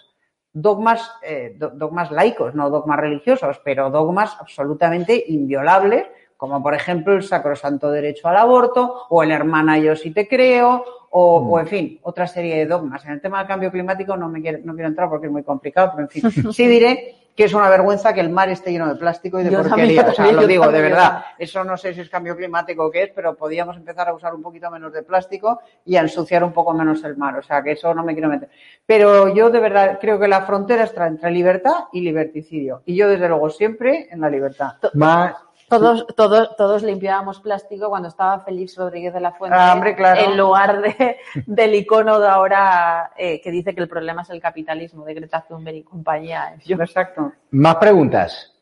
dogmas, 0.53 1.13
eh, 1.23 1.57
dogmas 1.57 2.11
laicos, 2.11 2.55
no 2.55 2.71
dogmas 2.71 2.99
religiosos, 2.99 3.61
pero 3.65 3.91
dogmas 3.91 4.37
absolutamente 4.41 5.25
inviolables, 5.29 6.07
como 6.37 6.61
por 6.63 6.75
ejemplo 6.75 7.15
el 7.15 7.23
sacrosanto 7.23 7.91
derecho 7.91 8.29
al 8.29 8.39
aborto, 8.39 9.07
o 9.11 9.23
el 9.23 9.31
hermana 9.31 9.79
yo 9.79 9.95
sí 9.95 10.13
te 10.13 10.27
creo, 10.27 10.85
o, 11.15 11.37
o, 11.37 11.61
en 11.61 11.67
fin, 11.67 12.01
otra 12.03 12.27
serie 12.27 12.57
de 12.57 12.67
dogmas. 12.67 13.05
En 13.05 13.13
el 13.13 13.21
tema 13.21 13.39
del 13.39 13.47
cambio 13.47 13.71
climático 13.71 14.17
no 14.17 14.29
me 14.29 14.41
quiero, 14.41 14.59
no 14.65 14.73
quiero 14.73 14.89
entrar 14.89 15.11
porque 15.11 15.27
es 15.27 15.33
muy 15.33 15.43
complicado, 15.43 15.93
pero 15.95 16.09
en 16.09 16.09
fin, 16.09 16.53
sí 16.53 16.67
diré 16.67 17.17
que 17.37 17.45
es 17.45 17.55
una 17.55 17.69
vergüenza 17.69 18.13
que 18.13 18.21
el 18.21 18.31
mar 18.31 18.49
esté 18.49 18.73
lleno 18.73 18.89
de 18.89 18.97
plástico 18.97 19.41
y 19.41 19.45
de 19.45 19.51
porquería. 19.51 20.07
o 20.07 20.13
sea, 20.13 20.33
lo 20.33 20.47
digo 20.47 20.71
de 20.71 20.83
verdad. 20.83 21.25
Eso 21.39 21.65
no 21.65 21.77
sé 21.77 21.95
si 21.95 22.01
es 22.01 22.11
cambio 22.11 22.37
climático 22.37 22.87
o 22.87 22.91
qué 22.91 23.05
es, 23.05 23.11
pero 23.15 23.35
podríamos 23.35 23.77
empezar 23.77 24.09
a 24.09 24.15
usar 24.15 24.35
un 24.35 24.43
poquito 24.43 24.71
menos 24.71 24.93
de 24.93 25.03
plástico 25.03 25.61
y 25.85 25.97
a 25.97 26.01
ensuciar 26.01 26.45
un 26.45 26.53
poco 26.53 26.75
menos 26.75 27.03
el 27.05 27.17
mar. 27.17 27.39
O 27.39 27.43
sea, 27.43 27.63
que 27.63 27.73
eso 27.73 27.95
no 27.95 28.05
me 28.05 28.13
quiero 28.13 28.29
meter. 28.29 28.51
Pero 28.85 29.35
yo 29.35 29.51
de 29.51 29.61
verdad 29.61 29.99
creo 30.01 30.19
que 30.19 30.29
la 30.29 30.43
frontera 30.43 30.85
está 30.85 31.07
entre 31.07 31.31
libertad 31.31 31.85
y 31.93 32.03
liberticidio. 32.03 32.83
Y 32.85 32.97
yo, 32.97 33.09
desde 33.09 33.29
luego, 33.29 33.49
siempre 33.49 34.09
en 34.11 34.21
la 34.21 34.29
libertad. 34.29 34.75
Más 34.95 35.35
todos, 35.73 36.07
todos, 36.15 36.55
todos 36.57 36.83
limpiábamos 36.83 37.41
plástico 37.41 37.89
cuando 37.89 38.09
estaba 38.09 38.41
Félix 38.41 38.77
Rodríguez 38.77 39.15
de 39.15 39.21
la 39.21 39.33
Fuente, 39.33 39.57
ah, 39.59 39.81
claro. 39.97 40.21
en 40.21 40.37
lugar 40.37 40.83
de, 40.83 41.17
del 41.47 41.75
icono 41.75 42.21
de 42.21 42.29
ahora 42.29 43.13
eh, 43.17 43.41
que 43.41 43.51
dice 43.51 43.75
que 43.75 43.81
el 43.81 43.89
problema 43.89 44.21
es 44.21 44.29
el 44.29 44.41
capitalismo, 44.41 45.07
de 45.07 45.15
Greta 45.15 45.41
Thunberg 45.49 45.77
y 45.77 45.83
compañía. 45.83 46.57
Yo, 46.67 46.77
exacto. 46.77 47.33
Más 47.53 47.77
preguntas. 47.77 48.53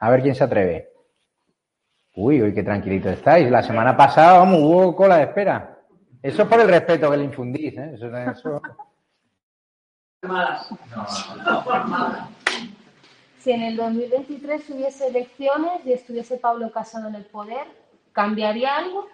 A 0.00 0.10
ver 0.10 0.22
quién 0.22 0.34
se 0.34 0.42
atreve. 0.42 0.90
Uy, 2.16 2.42
uy, 2.42 2.52
qué 2.52 2.64
tranquilito 2.64 3.08
estáis. 3.08 3.48
La 3.48 3.62
semana 3.62 3.96
pasada, 3.96 4.40
vamos, 4.40 4.58
hubo 4.60 4.96
cola 4.96 5.18
de 5.18 5.24
espera. 5.24 5.78
Eso 6.20 6.42
es 6.42 6.48
por 6.48 6.60
el 6.60 6.68
respeto 6.68 7.08
que 7.08 7.16
le 7.16 7.24
infundís, 7.24 7.78
¿eh? 7.78 7.92
Eso, 7.94 8.08
eso... 8.16 8.60
No, 10.22 10.38
si 13.48 13.54
en 13.54 13.62
el 13.62 13.76
2023 13.76 14.68
hubiese 14.68 15.06
elecciones 15.06 15.80
y 15.86 15.94
estuviese 15.94 16.36
Pablo 16.36 16.70
Casado 16.70 17.08
en 17.08 17.14
el 17.14 17.24
poder, 17.24 17.66
¿cambiaría 18.12 18.76
algo? 18.76 19.06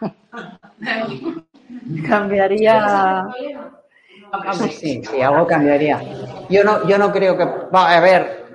cambiaría. 2.08 3.28
Sí, 4.70 5.02
sí, 5.04 5.20
algo 5.20 5.46
cambiaría. 5.46 6.00
Yo 6.48 6.64
no, 6.64 6.88
yo 6.88 6.96
no 6.96 7.12
creo 7.12 7.36
que. 7.36 7.46
A 7.70 8.00
ver, 8.00 8.46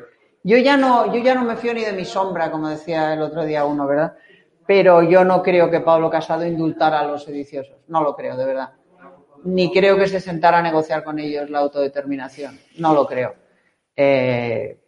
yo 0.41 0.57
ya 0.57 0.75
no, 0.75 1.13
yo 1.13 1.21
ya 1.21 1.35
no 1.35 1.43
me 1.43 1.55
fío 1.55 1.71
ni 1.75 1.81
de 1.81 1.93
mi 1.93 2.03
sombra, 2.03 2.49
como 2.49 2.69
decía 2.69 3.13
el 3.13 3.21
otro 3.21 3.45
día 3.45 3.63
uno, 3.63 3.85
¿verdad? 3.85 4.15
Pero 4.65 5.03
yo 5.03 5.23
no 5.23 5.43
creo 5.43 5.69
que 5.69 5.81
Pablo 5.81 6.09
Casado 6.09 6.47
indultara 6.47 7.01
a 7.01 7.05
los 7.05 7.25
sediciosos. 7.25 7.77
No 7.89 8.01
lo 8.01 8.15
creo, 8.15 8.35
de 8.37 8.45
verdad. 8.45 8.71
Ni 9.43 9.71
creo 9.71 9.97
que 9.97 10.07
se 10.07 10.19
sentara 10.19 10.57
a 10.57 10.63
negociar 10.63 11.03
con 11.03 11.19
ellos 11.19 11.47
la 11.51 11.59
autodeterminación. 11.59 12.59
No 12.79 12.95
lo 12.95 13.05
creo. 13.05 13.35
Eh, 13.95 14.79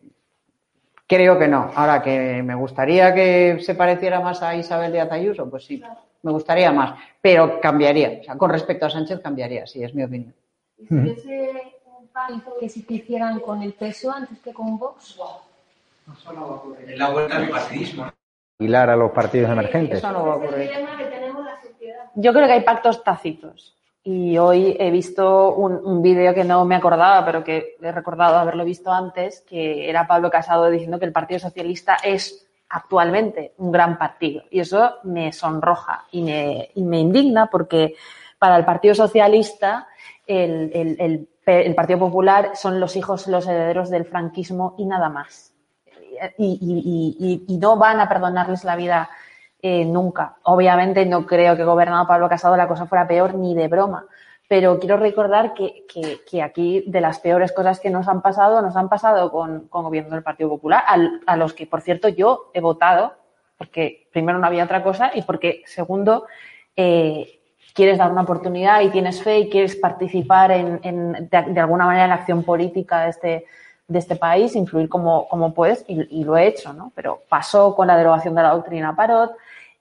Creo 1.10 1.40
que 1.40 1.48
no. 1.48 1.72
Ahora 1.74 2.04
que 2.04 2.44
me 2.44 2.54
gustaría 2.54 3.16
que 3.16 3.58
se 3.62 3.74
pareciera 3.74 4.20
más 4.20 4.44
a 4.44 4.56
Isabel 4.56 4.92
de 4.92 5.02
Ayuso, 5.02 5.50
pues 5.50 5.66
sí, 5.66 5.82
me 6.22 6.32
gustaría 6.32 6.72
más. 6.72 7.00
Pero 7.20 7.60
cambiaría. 7.60 8.20
O 8.22 8.24
sea, 8.24 8.38
con 8.38 8.52
respecto 8.52 8.86
a 8.86 8.92
Sánchez 8.92 9.20
cambiaría, 9.20 9.66
sí, 9.66 9.84
es 9.84 9.96
mi 9.96 10.04
opinión. 10.04 10.36
¿Y 10.78 10.86
si 10.86 10.94
hubiese 10.94 11.74
un 11.86 12.08
pacto 12.10 12.54
que 12.60 12.70
se 12.70 12.86
hicieran 12.88 13.40
con 13.40 13.64
el 13.64 13.74
peso 13.74 14.12
antes 14.12 14.38
que 14.38 14.54
con 14.54 14.78
Vox? 14.78 15.20
Eso 16.14 16.32
no 16.32 16.42
va 16.42 16.48
a 16.48 16.58
ocurrir. 16.58 16.92
En 16.92 17.00
la 17.00 17.10
vuelta 17.10 17.38
al 17.38 17.46
bipartidismo. 17.48 18.12
Hilar 18.60 18.92
a 18.92 18.96
los 18.96 19.10
partidos 19.10 19.50
emergentes. 19.50 19.98
Eso 19.98 20.12
no 20.12 20.28
va 20.28 20.34
a 20.34 20.36
ocurrir. 20.36 20.70
Yo 22.14 22.34
creo 22.34 22.46
que 22.46 22.54
hay 22.54 22.62
pactos 22.62 23.04
tácitos. 23.04 23.76
Y 24.12 24.40
hoy 24.40 24.76
he 24.80 24.90
visto 24.90 25.54
un, 25.54 26.02
vídeo 26.02 26.34
que 26.34 26.44
no 26.44 26.66
me 26.66 26.74
acordaba, 26.74 27.24
pero 27.24 27.44
que 27.44 27.76
he 27.80 27.92
recordado 27.92 28.38
haberlo 28.38 28.66
visto 28.66 28.92
antes, 28.92 29.42
que 29.42 29.88
era 29.88 30.08
Pablo 30.08 30.32
Casado 30.32 30.68
diciendo 30.72 30.98
que 30.98 31.06
el 31.06 31.12
Partido 31.12 31.40
Socialista 31.40 31.98
es 32.04 32.44
actualmente 32.70 33.54
un 33.58 33.72
gran 33.72 34.00
partido. 34.00 34.46
Y 34.50 34.62
eso 34.62 34.96
me 35.04 35.32
sonroja 35.32 36.06
y 36.12 36.24
me, 36.24 36.72
y 36.74 36.82
me 36.82 37.00
indigna 37.00 37.52
porque 37.52 37.94
para 38.40 38.58
el 38.58 38.66
Partido 38.66 38.96
Socialista 38.96 39.88
el, 40.26 40.72
el, 40.74 41.28
el, 41.46 41.76
Partido 41.76 42.00
Popular 42.00 42.54
son 42.56 42.80
los 42.80 42.96
hijos, 42.96 43.28
los 43.28 43.46
herederos 43.46 43.92
del 43.92 44.06
franquismo 44.06 44.74
y 44.80 44.86
nada 44.86 45.10
más. 45.10 45.54
Y, 46.40 47.46
y 47.48 47.58
no 47.60 47.78
van 47.78 48.00
a 48.00 48.10
perdonarles 48.10 48.64
la 48.64 48.76
vida 48.76 49.08
eh, 49.62 49.86
nunca. 49.86 50.38
Obviamente 50.44 51.06
no 51.06 51.26
creo 51.26 51.56
que 51.56 51.64
gobernado 51.64 52.08
Pablo 52.08 52.30
Casado 52.30 52.56
la 52.56 52.68
cosa 52.68 52.86
fuera 52.86 53.08
peor 53.08 53.36
ni 53.36 53.56
de 53.56 53.68
broma, 53.68 54.06
pero 54.48 54.80
quiero 54.80 54.98
recordar 54.98 55.54
que, 55.54 55.86
que, 55.88 56.22
que 56.30 56.42
aquí 56.42 56.84
de 56.88 57.02
las 57.02 57.20
peores 57.20 57.52
cosas 57.52 57.80
que 57.80 57.90
nos 57.90 58.08
han 58.08 58.22
pasado, 58.22 58.62
nos 58.62 58.76
han 58.76 58.90
pasado 58.90 59.32
con, 59.32 59.68
con 59.68 59.84
gobierno 59.84 60.16
del 60.16 60.24
Partido 60.24 60.50
Popular, 60.50 60.84
a, 61.26 61.36
los 61.36 61.54
que, 61.54 61.68
por 61.68 61.82
cierto, 61.82 62.10
yo 62.10 62.50
he 62.54 62.62
votado, 62.62 63.14
porque 63.58 64.08
primero 64.12 64.40
no 64.40 64.48
había 64.48 64.64
otra 64.64 64.82
cosa 64.82 65.12
y 65.14 65.22
porque, 65.22 65.62
segundo, 65.66 66.26
eh, 66.76 67.40
quieres 67.74 67.98
dar 67.98 68.12
una 68.12 68.22
oportunidad 68.22 68.82
y 68.82 68.90
tienes 68.90 69.22
fe 69.22 69.40
y 69.40 69.50
quieres 69.50 69.76
participar 69.76 70.52
en, 70.52 70.80
en 70.84 71.30
de, 71.30 71.60
alguna 71.60 71.86
manera 71.86 72.06
en 72.06 72.10
la 72.10 72.16
acción 72.16 72.44
política 72.44 73.04
de 73.04 73.10
este, 73.10 73.46
de 73.90 74.00
este 74.00 74.16
país, 74.16 74.56
influir 74.56 74.88
como, 74.88 75.28
como 75.28 75.54
puedes, 75.54 75.84
y, 75.88 76.22
y, 76.22 76.24
lo 76.24 76.38
he 76.38 76.48
hecho, 76.48 76.72
¿no? 76.74 76.94
Pero 76.96 77.24
pasó 77.28 77.76
con 77.76 77.88
la 77.88 77.98
derogación 77.98 78.36
de 78.36 78.44
la 78.44 78.52
doctrina 78.52 78.96
Parot, 78.96 79.32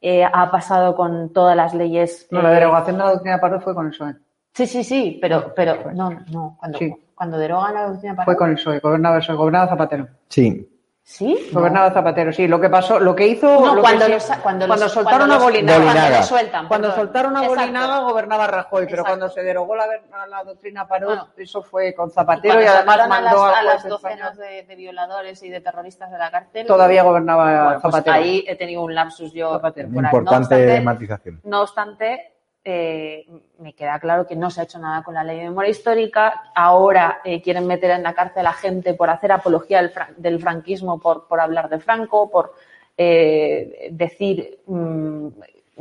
eh, 0.00 0.24
ha 0.24 0.50
pasado 0.50 0.96
con 0.96 1.32
todas 1.32 1.54
las 1.54 1.74
leyes. 1.74 2.26
No, 2.30 2.40
la 2.40 2.50
derogación 2.50 2.96
de 2.96 3.04
la 3.04 3.10
doctrina 3.10 3.40
Parot 3.40 3.62
fue 3.62 3.74
con 3.74 3.86
el 3.86 3.92
PSOE. 3.92 4.14
Sí, 4.54 4.66
sí, 4.66 4.82
sí, 4.82 5.18
pero, 5.20 5.52
pero 5.54 5.92
no, 5.92 6.10
no, 6.32 6.56
cuando, 6.58 6.78
sí. 6.78 6.92
cuando 7.14 7.38
derogan 7.38 7.74
la 7.74 7.88
doctrina 7.90 8.16
Parot. 8.16 8.24
Fue 8.24 8.36
con 8.36 8.50
el 8.50 8.56
PSOE, 8.56 8.78
gobernaba 8.80 9.16
el 9.16 9.22
PSOE, 9.22 9.36
gobernaba 9.36 9.68
Zapatero. 9.68 10.08
Sí. 10.28 10.68
¿Sí? 11.10 11.48
Gobernaba 11.52 11.90
Zapatero, 11.90 12.30
sí. 12.34 12.46
Lo 12.46 12.60
que 12.60 12.68
pasó, 12.68 13.00
lo 13.00 13.16
que 13.16 13.26
hizo. 13.26 13.46
No, 13.46 13.74
lo 13.76 13.80
cuando 13.80 14.04
que 14.04 14.12
los- 14.12 14.22
sí- 14.22 14.32
cuando 14.42 14.66
cuando 14.66 14.84
los- 14.84 14.92
soltaron 14.92 15.18
cuando 15.20 15.34
a 15.34 15.38
los- 15.38 15.44
Bolinaga. 15.44 15.82
Cuando 15.92 16.16
los 16.18 16.26
sueltan, 16.26 16.68
Cuando 16.68 16.94
soltaron 16.94 17.34
a 17.36 17.40
Exacto. 17.40 17.60
Bolinaga 17.60 17.98
gobernaba 18.00 18.46
Rajoy, 18.46 18.84
pero 18.84 18.88
Exacto. 19.00 19.08
cuando 19.10 19.28
se 19.30 19.42
derogó 19.42 19.74
la, 19.74 19.86
la 20.28 20.44
doctrina 20.44 20.86
Parot, 20.86 21.08
Bueno. 21.08 21.28
eso 21.38 21.62
fue 21.62 21.94
con 21.94 22.10
Zapatero 22.10 22.52
Cuando 22.56 22.62
y 22.62 22.66
además 22.68 22.94
sacaron 22.96 23.12
a 23.12 23.20
las, 23.22 23.32
mandó 23.32 23.44
a 23.46 23.62
las 23.62 23.88
docenas 23.88 24.36
de, 24.36 24.64
de 24.64 24.76
violadores 24.76 25.42
y 25.42 25.48
de 25.48 25.60
terroristas 25.62 26.10
de 26.10 26.18
la 26.18 26.30
cárcel. 26.30 26.66
Todavía 26.66 27.02
gobernaba 27.02 27.44
Bueno, 27.64 27.80
pues 27.80 27.92
Zapatero. 27.94 28.14
ahí 28.14 28.44
he 28.46 28.56
tenido 28.56 28.82
un 28.82 28.94
lapsus 28.94 29.32
yo. 29.32 29.52
No 29.62 30.00
Importante 30.02 30.36
obstante- 30.56 30.80
matización. 30.82 31.40
No 31.44 31.62
obstante, 31.62 32.34
eh, 32.70 33.26
me 33.60 33.72
queda 33.72 33.98
claro 33.98 34.26
que 34.26 34.36
no 34.36 34.50
se 34.50 34.60
ha 34.60 34.64
hecho 34.64 34.78
nada 34.78 35.02
con 35.02 35.14
la 35.14 35.24
ley 35.24 35.38
de 35.38 35.44
memoria 35.44 35.70
histórica. 35.70 36.50
Ahora 36.54 37.20
eh, 37.24 37.40
quieren 37.40 37.66
meter 37.66 37.90
en 37.92 38.02
la 38.02 38.12
cárcel 38.12 38.46
a 38.46 38.52
gente 38.52 38.92
por 38.92 39.08
hacer 39.08 39.32
apología 39.32 39.80
del, 39.80 39.90
fran- 39.90 40.14
del 40.18 40.38
franquismo, 40.38 41.00
por, 41.00 41.26
por 41.26 41.40
hablar 41.40 41.70
de 41.70 41.78
Franco, 41.80 42.30
por 42.30 42.52
eh, 42.96 43.88
decir, 43.92 44.58
mm, 44.66 45.28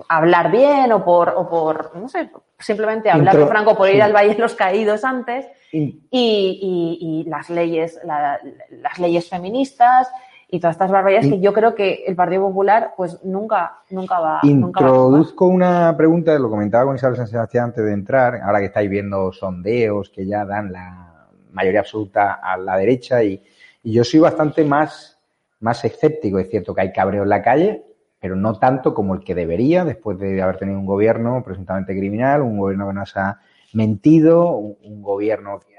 hablar 0.07 0.49
bien 0.51 0.91
o 0.93 1.03
por, 1.03 1.29
o 1.35 1.49
por, 1.49 1.95
no 1.97 2.07
sé, 2.07 2.29
simplemente 2.59 3.09
hablar 3.09 3.33
Intro- 3.35 3.45
de 3.45 3.51
Franco 3.51 3.75
por 3.75 3.89
ir 3.89 3.95
sí. 3.95 4.01
al 4.01 4.13
Valle 4.15 4.35
de 4.35 4.39
los 4.41 4.55
Caídos 4.55 5.03
antes 5.03 5.45
y, 5.71 5.99
y- 6.11 6.97
y 7.01 7.23
las 7.29 7.49
leyes, 7.49 7.99
la- 8.05 8.39
las 8.69 8.97
leyes 8.99 9.27
feministas 9.29 10.09
y 10.49 10.59
todas 10.59 10.75
estas 10.75 10.91
barbaridades 10.91 11.29
que 11.29 11.39
yo 11.41 11.51
creo 11.51 11.75
que 11.75 12.05
el 12.07 12.15
Partido 12.15 12.43
Popular 12.47 12.93
pues 12.95 13.21
nunca, 13.23 13.79
nunca 13.89 14.19
va, 14.19 14.39
nunca 14.43 14.79
va 14.81 14.87
a 14.87 14.91
tomar. 14.91 15.09
Introduzco 15.11 15.45
una 15.47 15.95
pregunta, 15.97 16.39
lo 16.39 16.49
comentaba 16.49 16.85
con 16.85 16.95
Isabel 16.95 17.17
San 17.17 17.27
Sebastián 17.27 17.65
antes 17.65 17.83
de 17.83 17.91
entrar, 17.91 18.39
ahora 18.41 18.59
que 18.59 18.65
estáis 18.65 18.89
viendo 18.89 19.31
sondeos 19.33 20.09
que 20.09 20.25
ya 20.25 20.45
dan 20.45 20.71
la 20.71 21.27
mayoría 21.51 21.81
absoluta 21.81 22.39
a 22.41 22.55
la 22.57 22.77
derecha 22.77 23.23
y, 23.23 23.43
y 23.83 23.91
yo 23.91 24.05
soy 24.05 24.21
bastante 24.21 24.63
más, 24.63 25.19
más 25.59 25.83
escéptico. 25.83 26.39
Es 26.39 26.49
cierto 26.49 26.73
que 26.73 26.81
hay 26.81 26.93
cabreo 26.93 27.23
en 27.23 27.29
la 27.29 27.41
calle, 27.41 27.83
pero 28.19 28.37
no 28.37 28.57
tanto 28.57 28.93
como 28.93 29.15
el 29.15 29.25
que 29.25 29.35
debería 29.35 29.83
después 29.83 30.17
de 30.17 30.41
haber 30.41 30.57
tenido 30.57 30.79
un 30.79 30.85
gobierno 30.85 31.43
presuntamente 31.43 31.97
criminal, 31.97 32.41
un 32.41 32.57
gobierno 32.57 32.87
que 32.87 32.93
nos 32.93 33.17
ha 33.17 33.41
mentido, 33.73 34.51
un, 34.51 34.77
un 34.81 35.01
gobierno 35.01 35.59
que 35.59 35.76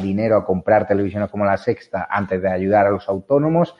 dinero 0.00 0.36
a 0.36 0.44
comprar 0.44 0.86
televisiones 0.86 1.30
como 1.30 1.44
La 1.44 1.56
Sexta 1.56 2.06
antes 2.10 2.40
de 2.40 2.50
ayudar 2.50 2.86
a 2.86 2.90
los 2.90 3.08
autónomos. 3.08 3.74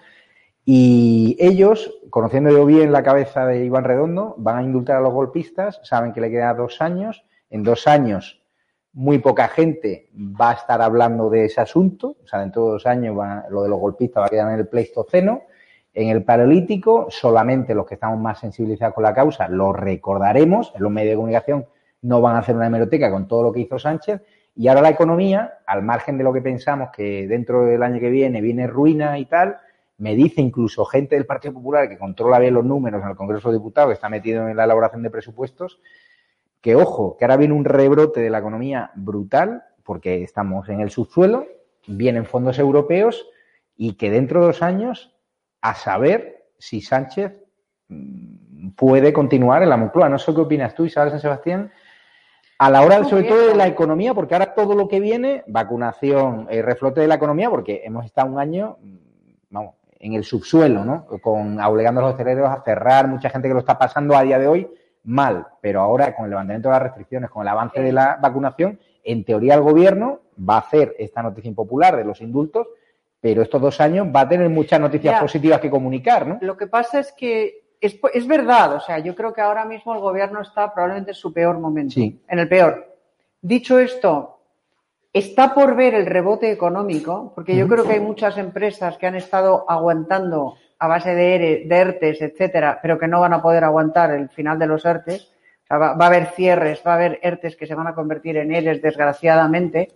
Y 0.64 1.36
ellos, 1.38 1.99
conociendo 2.11 2.51
yo 2.51 2.64
bien 2.64 2.90
la 2.90 3.03
cabeza 3.03 3.47
de 3.47 3.64
Iván 3.64 3.84
Redondo, 3.84 4.34
van 4.38 4.59
a 4.59 4.62
indultar 4.62 4.97
a 4.97 5.01
los 5.01 5.12
golpistas, 5.12 5.80
saben 5.84 6.12
que 6.12 6.20
le 6.20 6.30
queda 6.30 6.55
dos 6.55 6.80
años. 6.80 7.24
En 7.51 7.62
dos 7.62 7.86
años, 7.86 8.42
muy 8.92 9.18
poca 9.18 9.49
gente 9.49 10.09
va 10.14 10.51
a 10.51 10.55
estar 10.55 10.80
hablando 10.80 11.28
de 11.28 11.45
ese 11.45 11.61
asunto. 11.61 12.16
O 12.24 12.26
sea, 12.26 12.40
dentro 12.40 12.64
de 12.64 12.70
dos 12.72 12.86
años 12.86 13.18
va- 13.18 13.45
lo 13.51 13.62
de 13.62 13.68
los 13.68 13.78
golpistas 13.78 14.22
va 14.22 14.26
a 14.26 14.30
quedar 14.30 14.53
en 14.53 14.59
el 14.61 14.68
Pleistoceno. 14.68 15.42
En 15.92 16.09
el 16.09 16.24
Paleolítico, 16.24 17.07
solamente 17.11 17.74
los 17.74 17.86
que 17.86 17.95
estamos 17.95 18.18
más 18.18 18.40
sensibilizados 18.40 18.95
con 18.95 19.05
la 19.05 19.14
causa 19.14 19.49
lo 19.49 19.72
recordaremos. 19.72 20.72
En 20.74 20.82
los 20.82 20.90
medios 20.90 21.12
de 21.12 21.16
comunicación 21.16 21.66
no 22.03 22.20
van 22.20 22.36
a 22.36 22.38
hacer 22.40 22.57
una 22.57 22.66
hemeroteca 22.66 23.11
con 23.11 23.28
todo 23.28 23.45
lo 23.45 23.53
que 23.53 23.61
hizo 23.61 23.78
Sánchez. 23.78 24.20
Y 24.57 24.68
ahora 24.68 24.82
la 24.82 24.90
economía, 24.90 25.59
al 25.66 25.82
margen 25.82 26.16
de 26.16 26.24
lo 26.24 26.32
que 26.32 26.40
pensamos 26.40 26.90
que 26.94 27.26
dentro 27.26 27.64
del 27.64 27.82
año 27.82 27.98
que 27.98 28.11
viene 28.11 28.40
viene 28.40 28.66
ruina 28.66 29.18
y 29.18 29.26
tal, 29.26 29.59
me 29.98 30.14
dice 30.14 30.40
incluso 30.40 30.84
gente 30.84 31.16
del 31.16 31.26
Partido 31.26 31.55
Popular 31.55 31.88
que 31.88 31.98
controla 31.98 32.38
bien 32.38 32.55
los 32.55 32.64
números 32.64 33.02
en 33.02 33.11
el 33.11 33.16
Congreso 33.16 33.50
de 33.50 33.59
Diputados, 33.59 33.90
que 33.90 33.94
está 33.94 34.09
metido 34.09 34.48
en 34.48 34.57
la 34.57 34.64
elaboración 34.64 35.02
de 35.02 35.11
presupuestos, 35.11 35.80
que 36.61 36.76
ojo, 36.76 37.16
que 37.16 37.24
ahora 37.24 37.36
viene 37.36 37.55
un 37.55 37.64
rebrote 37.64 38.20
de 38.20 38.30
la 38.30 38.38
economía 38.38 38.90
brutal, 38.94 39.64
porque 39.82 40.22
estamos 40.22 40.68
en 40.68 40.80
el 40.80 40.90
subsuelo, 40.90 41.46
vienen 41.86 42.24
fondos 42.24 42.59
europeos 42.59 43.28
y 43.76 43.94
que 43.94 44.11
dentro 44.11 44.40
de 44.40 44.46
dos 44.46 44.62
años, 44.62 45.14
a 45.61 45.74
saber 45.74 46.46
si 46.59 46.80
Sánchez 46.80 47.32
mm, 47.88 48.70
puede 48.76 49.12
continuar 49.12 49.62
en 49.62 49.68
la 49.68 49.76
Moncloa. 49.76 50.09
No 50.09 50.18
sé 50.18 50.34
qué 50.34 50.40
opinas 50.40 50.74
tú, 50.74 50.84
Isabel 50.84 51.11
San 51.11 51.20
Sebastián, 51.20 51.72
a 52.59 52.70
la 52.70 52.82
hora, 52.82 53.05
sobre 53.05 53.24
todo, 53.24 53.48
de 53.48 53.55
la 53.55 53.66
economía, 53.66 54.14
porque 54.14 54.34
ahora 54.34 54.55
todo 54.55 54.74
lo 54.74 54.88
que 54.88 55.00
viene, 55.00 55.42
vacunación, 55.46 56.46
eh, 56.50 56.62
reflote 56.62 57.00
de 57.00 57.09
la 57.09 57.16
economía, 57.16 57.50
porque 57.50 57.82
hemos 57.84 58.05
estado 58.05 58.30
un 58.30 58.38
año, 58.38 58.76
mm, 58.80 58.96
vamos, 59.50 59.74
en 59.98 60.12
el 60.14 60.24
subsuelo, 60.24 60.84
¿no? 60.84 61.07
Con 61.22 61.61
obligando 61.61 62.00
a 62.00 62.05
los 62.05 62.12
hosteleros 62.12 62.48
a 62.50 62.62
cerrar, 62.62 63.09
mucha 63.09 63.30
gente 63.30 63.48
que 63.48 63.55
lo 63.55 63.61
está 63.61 63.78
pasando 63.78 64.16
a 64.16 64.22
día 64.22 64.38
de 64.38 64.46
hoy 64.46 64.68
mal, 65.05 65.46
pero 65.61 65.80
ahora 65.80 66.14
con 66.14 66.24
el 66.26 66.30
levantamiento 66.30 66.68
de 66.68 66.74
las 66.74 66.82
restricciones, 66.82 67.30
con 67.30 67.42
el 67.42 67.48
avance 67.48 67.80
de 67.80 67.92
la 67.92 68.18
vacunación, 68.20 68.78
en 69.02 69.24
teoría 69.24 69.55
el 69.55 69.61
gobierno 69.62 70.20
va 70.38 70.57
a 70.57 70.61
hacer 70.61 70.94
esta 70.98 71.22
noticia 71.22 71.48
impopular 71.48 71.96
de 71.96 72.05
los 72.05 72.20
indultos, 72.20 72.66
pero 73.20 73.42
estos 73.42 73.61
dos 73.61 73.80
años 73.80 74.07
va 74.14 74.20
a 74.20 74.28
tener 74.28 74.48
muchas 74.50 74.78
noticias 74.80 75.14
Ya. 75.14 75.20
positivas 75.20 75.61
que 75.61 75.70
comunicar, 75.70 76.26
¿no? 76.26 76.38
Lo 76.40 76.57
que 76.57 76.66
pasa 76.66 77.00
es 77.00 77.12
que 77.12 77.64
es, 77.87 77.99
es 78.12 78.26
verdad, 78.26 78.74
o 78.74 78.80
sea, 78.80 78.99
yo 78.99 79.14
creo 79.14 79.32
que 79.32 79.41
ahora 79.41 79.64
mismo 79.64 79.95
el 79.95 80.01
gobierno 80.01 80.41
está 80.43 80.72
probablemente 80.72 81.11
en 81.12 81.14
su 81.16 81.32
peor 81.32 81.59
momento, 81.59 81.95
Sí. 81.95 82.20
en 82.28 82.39
el 82.39 82.49
peor. 82.49 82.95
Dicho 83.41 83.78
esto, 83.78 84.39
está 85.12 85.55
por 85.55 85.76
ver 85.76 85.95
el 85.95 86.07
rebote 86.07 86.51
económico, 86.51 87.32
porque 87.35 87.57
yo 87.57 87.68
creo 87.68 87.85
que 87.85 87.93
hay 87.95 88.01
muchas 88.01 88.37
empresas 88.39 88.97
que 88.99 89.07
han 89.07 89.14
estado 89.14 89.64
aguantando 89.68 90.57
a 90.78 90.89
base 90.89 91.14
de, 91.14 91.35
ERE, 91.35 91.62
de 91.66 91.76
ERTES, 91.76 92.20
etcétera, 92.22 92.78
pero 92.82 92.99
que 92.99 93.07
no 93.09 93.20
van 93.20 93.32
a 93.32 93.41
poder 93.43 93.64
aguantar 93.64 94.11
el 94.12 94.28
final 94.28 94.59
de 94.59 94.66
los 94.66 94.85
ERTES. 94.85 95.22
O 95.62 95.66
sea, 95.66 95.78
va, 95.78 95.95
va 95.95 96.05
a 96.07 96.09
haber 96.09 96.26
cierres, 96.32 96.82
va 96.87 96.93
a 96.93 96.97
haber 96.97 97.18
ERTES 97.22 97.57
que 97.57 97.66
se 97.66 97.74
van 97.74 97.87
a 97.87 97.95
convertir 97.95 98.37
en 98.37 98.53
ERES, 98.55 98.82
desgraciadamente, 98.82 99.93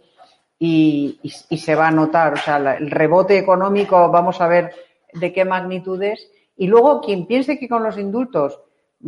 y, 0.59 1.19
y- 1.23 1.33
y 1.51 1.59
se 1.59 1.75
va 1.75 1.89
a 1.89 1.91
notar. 1.91 2.35
O 2.35 2.37
sea, 2.37 2.59
la- 2.59 2.77
el 2.77 2.91
rebote 2.91 3.37
económico, 3.39 4.09
vamos 4.11 4.41
a 4.41 4.47
ver 4.49 4.73
de 5.13 5.33
qué 5.33 5.45
magnitud 5.45 6.03
es. 6.03 6.31
Y 6.59 6.67
luego, 6.67 7.01
quien 7.01 7.27
piense 7.27 7.59
que 7.59 7.69
con 7.69 7.83
los 7.83 7.97
indultos 7.97 8.61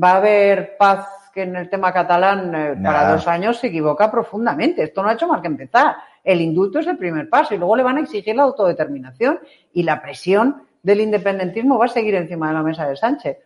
va 0.03 0.13
a 0.13 0.17
haber 0.17 0.77
paz 0.79 1.07
que 1.35 1.43
en 1.43 1.55
el 1.57 1.69
tema 1.69 1.93
catalán 1.93 2.55
eh, 2.55 2.77
para 2.83 3.13
dos 3.13 3.27
años 3.29 3.59
se 3.59 3.67
equivoca 3.69 4.11
profundamente. 4.11 4.83
Esto 4.83 5.03
no 5.03 5.09
ha 5.11 5.13
hecho 5.13 5.29
más 5.29 5.41
que 5.41 5.47
empezar. 5.49 5.95
El 6.25 6.41
indulto 6.41 6.79
es 6.81 6.87
el 6.87 6.97
primer 6.97 7.29
paso 7.29 7.55
y 7.55 7.59
luego 7.59 7.77
le 7.77 7.83
van 7.83 7.99
a 7.99 8.01
exigir 8.01 8.35
la 8.35 8.43
autodeterminación 8.45 9.39
y 9.73 9.83
la 9.85 10.01
presión 10.03 10.63
del 10.83 11.01
independentismo 11.03 11.79
va 11.79 11.85
a 11.85 11.89
seguir 11.89 12.15
encima 12.15 12.49
de 12.49 12.55
la 12.55 12.63
mesa 12.63 12.89
de 12.89 12.97
Sánchez. 12.97 13.39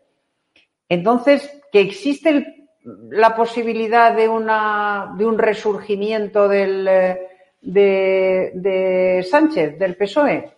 Entonces, 0.88 1.61
que 1.72 1.80
existe 1.80 2.28
el- 2.30 2.68
la 3.11 3.34
posibilidad 3.34 4.14
de, 4.14 4.28
una, 4.28 5.14
de 5.16 5.24
un 5.24 5.38
resurgimiento 5.38 6.48
del, 6.48 6.86
eh, 6.86 7.28
de, 7.62 8.52
de 8.55 9.26
Sánchez, 9.30 9.78
del 9.78 9.96
PSOE, 9.96 10.52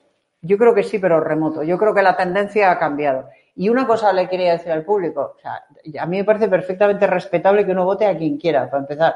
yo 0.47 0.57
creo 0.57 0.75
que 0.75 0.83
sí, 0.83 0.99
pero 0.99 1.21
remoto. 1.21 1.63
Yo 1.63 1.77
creo 1.79 1.95
que 1.95 2.03
la 2.03 2.17
tendencia 2.17 2.71
ha 2.71 2.79
cambiado. 2.79 3.29
Y 3.55 3.69
una 3.69 3.87
cosa 3.87 4.13
le 4.13 4.29
quería 4.29 4.53
decir 4.53 4.71
al 4.71 4.85
público. 4.85 5.35
O 5.37 5.41
sea, 5.41 5.65
a 6.01 6.07
mí 6.07 6.19
me 6.19 6.25
parece 6.25 6.49
perfectamente 6.49 7.07
respetable 7.07 7.65
que 7.65 7.73
uno 7.73 7.85
vote 7.85 8.07
a 8.07 8.17
quien 8.17 8.37
quiera, 8.37 8.71
para 8.71 8.83
empezar. 8.83 9.15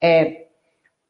Eh, 0.00 0.48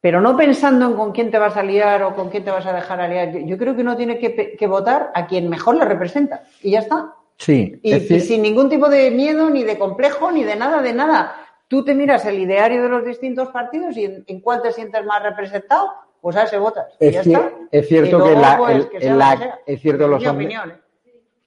pero 0.01 0.21
no 0.21 0.35
pensando 0.37 0.85
en 0.85 0.93
con 0.93 1.11
quién 1.11 1.31
te 1.31 1.37
vas 1.37 1.57
a 1.57 1.63
liar 1.63 2.03
o 2.03 2.15
con 2.15 2.29
quién 2.29 2.43
te 2.43 2.51
vas 2.51 2.65
a 2.65 2.73
dejar 2.73 3.01
aliar. 3.01 3.31
Yo, 3.31 3.39
yo 3.39 3.57
creo 3.57 3.75
que 3.75 3.81
uno 3.81 3.95
tiene 3.95 4.19
que, 4.19 4.67
votar 4.67 5.11
a 5.13 5.25
quien 5.27 5.49
mejor 5.49 5.77
le 5.77 5.85
representa. 5.85 6.43
Y 6.61 6.71
ya 6.71 6.79
está. 6.79 7.13
Sí. 7.37 7.79
Y, 7.81 7.91
es 7.91 8.03
y 8.03 8.13
decir- 8.13 8.21
sin 8.21 8.41
ningún 8.41 8.69
tipo 8.69 8.89
de 8.89 9.11
miedo, 9.11 9.49
ni 9.49 9.63
de 9.63 9.77
complejo, 9.77 10.31
ni 10.31 10.43
de 10.43 10.55
nada, 10.55 10.81
de 10.81 10.93
nada. 10.93 11.35
Tú 11.67 11.83
te 11.83 11.95
miras 11.95 12.25
el 12.25 12.39
ideario 12.39 12.83
de 12.83 12.89
los 12.89 13.03
distintos 13.03 13.49
partidos 13.49 13.97
y 13.97 14.05
en, 14.05 14.23
en 14.27 14.41
cuál 14.41 14.61
te 14.61 14.71
sientes 14.71 15.03
más 15.05 15.23
representado, 15.23 15.91
pues 16.25 16.37
a 16.37 16.43
ese 16.45 16.57
votas. 16.57 16.87
Es, 16.99 17.13
ya 17.13 17.21
cier- 17.21 17.37
está. 17.45 17.51
es 17.71 17.87
cierto 17.87 18.17
que, 18.17 18.31
luego, 18.31 18.41
la- 18.41 18.57
pues, 18.57 18.75
el- 18.77 18.89
que 18.89 18.97
en 18.97 19.17
la- 19.19 19.59
es 19.63 19.79
cierto 19.79 20.07
los 20.07 20.25
opinión, 20.25 20.71
¿eh? 20.71 20.75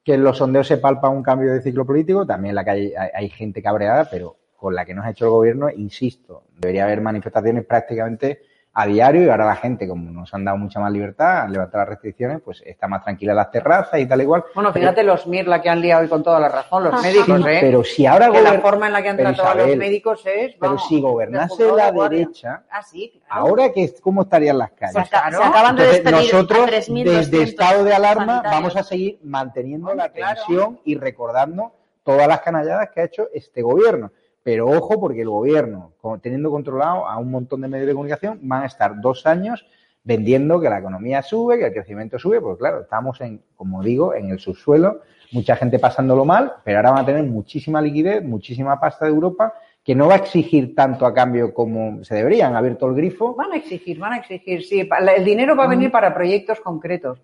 que 0.05 0.15
en 0.15 0.23
los 0.23 0.39
sondeos 0.39 0.69
se 0.69 0.77
palpa 0.79 1.09
un 1.09 1.21
cambio 1.21 1.53
de 1.53 1.61
ciclo 1.61 1.85
político, 1.85 2.25
también 2.25 2.51
en 2.51 2.55
la 2.55 2.63
que 2.65 2.71
hay, 2.71 2.95
hay- 2.95 3.11
hay 3.13 3.29
gente 3.29 3.61
cabreada, 3.61 4.09
pero 4.09 4.37
con 4.57 4.77
la 4.77 4.85
que 4.85 4.95
nos 4.95 5.05
ha 5.05 5.11
hecho 5.11 5.25
el 5.25 5.31
gobierno, 5.33 5.69
insisto, 5.69 6.45
debería 6.57 6.85
haber 6.85 7.01
manifestaciones 7.01 7.65
prácticamente 7.67 8.41
a 8.81 8.87
diario 8.87 9.25
y 9.25 9.29
ahora 9.29 9.45
la 9.45 9.57
gente, 9.57 9.89
como 9.89 10.09
nos 10.13 10.33
han 10.33 10.45
dado 10.45 10.57
mucha 10.57 10.79
más 10.79 10.93
libertad, 10.93 11.43
al 11.43 11.53
levantar 11.53 11.81
las 11.81 11.89
restricciones, 11.89 12.41
pues 12.45 12.63
está 12.65 12.87
más 12.87 13.03
tranquila 13.03 13.33
en 13.33 13.37
las 13.39 13.51
terrazas 13.51 13.99
y 13.99 14.07
tal 14.07 14.21
igual. 14.23 14.45
Bueno, 14.55 14.73
fíjate 14.73 15.03
los 15.03 15.27
MIR 15.27 15.49
la 15.49 15.61
que 15.61 15.69
han 15.69 15.81
liado 15.81 16.03
hoy 16.03 16.09
con 16.09 16.23
toda 16.23 16.39
la 16.39 16.49
razón, 16.49 16.85
los 16.85 17.01
Sí, 17.01 17.09
médicos, 17.09 17.41
¿eh? 17.45 17.59
pero 17.61 17.83
si 17.83 18.07
ahora 18.07 18.31
que 18.31 18.41
la 18.41 18.61
forma 18.61 18.87
en 18.87 18.93
la 18.93 19.03
que 19.03 19.09
han 19.09 19.17
pero 19.17 19.31
tratado 19.35 19.51
a 19.65 19.67
los 19.67 19.77
médicos 19.77 20.21
es. 20.27 20.55
Pero 20.55 20.59
vamos, 20.61 20.87
si 20.87 21.01
gobernase 21.01 21.73
la 21.73 21.91
de 21.91 22.03
derecha, 22.09 22.63
Ah, 22.71 22.81
sí, 22.85 23.21
claro. 23.27 23.47
ahora 23.49 23.73
que 23.73 23.93
cómo 24.01 24.23
estarían 24.23 24.59
las 24.59 24.71
calles. 24.71 24.93
Se 24.93 25.01
aca- 25.17 25.29
se 25.33 25.43
acaban 25.43 25.75
de 25.75 25.83
Entonces, 25.97 26.13
nosotros 26.33 26.67
3.200 26.71 27.05
desde 27.31 27.43
estado 27.43 27.83
de 27.83 27.95
alarma 27.95 28.27
sanitarios. 28.27 28.53
vamos 28.61 28.77
a 28.77 28.83
seguir 28.85 29.19
manteniendo 29.25 29.93
la 29.93 30.09
tensión 30.13 30.79
y 30.85 30.95
recordando 30.97 31.73
todas 32.05 32.29
las 32.29 32.43
canalladas 32.43 32.91
que 32.91 33.01
ha 33.01 33.05
hecho 33.07 33.27
este 33.35 33.61
gobierno. 33.61 34.13
Pero 34.51 34.65
ojo, 34.67 34.99
porque 34.99 35.21
el 35.21 35.29
gobierno, 35.29 35.93
teniendo 36.23 36.51
controlado 36.51 37.07
a 37.07 37.19
un 37.19 37.31
montón 37.31 37.61
de 37.61 37.69
medios 37.69 37.87
de 37.87 37.93
comunicación, 37.93 38.39
van 38.45 38.63
a 38.63 38.67
estar 38.67 38.99
dos 38.99 39.27
años 39.27 39.67
vendiendo 40.03 40.59
que 40.59 40.71
la 40.71 40.79
economía 40.79 41.21
sube, 41.21 41.59
que 41.59 41.67
el 41.67 41.73
crecimiento 41.75 42.19
sube, 42.19 42.41
pues 42.41 42.57
claro, 42.57 42.81
estamos 42.81 43.21
en, 43.21 43.43
como 43.57 43.83
digo, 43.83 44.15
en 44.15 44.31
el 44.31 44.39
subsuelo, 44.39 45.03
mucha 45.33 45.55
gente 45.55 45.79
pasándolo 45.79 46.25
mal, 46.25 46.55
pero 46.65 46.79
ahora 46.79 46.93
van 46.93 47.03
a 47.03 47.05
tener 47.05 47.25
muchísima 47.25 47.83
liquidez, 47.83 48.25
muchísima 48.25 48.81
pasta 48.81 49.05
de 49.05 49.11
Europa, 49.11 49.53
que 49.85 49.95
no 49.95 50.09
va 50.09 50.15
a 50.15 50.17
exigir 50.17 50.75
tanto 50.75 51.05
a 51.05 51.13
cambio 51.13 51.53
como 51.53 52.03
se 52.03 52.15
debería. 52.15 52.47
Han 52.47 52.57
abierto 52.57 52.87
el 52.89 52.95
grifo. 52.95 53.35
Van 53.35 53.53
a 53.53 53.57
exigir, 53.57 53.99
van 53.99 54.15
a 54.15 54.17
exigir, 54.17 54.63
sí. 54.65 54.89
El 55.17 55.25
dinero 55.27 55.57
va 55.57 55.65
a 55.65 55.67
Mm. 55.67 55.71
venir 55.71 55.91
para 55.91 56.15
proyectos 56.15 56.59
concretos. 56.61 57.21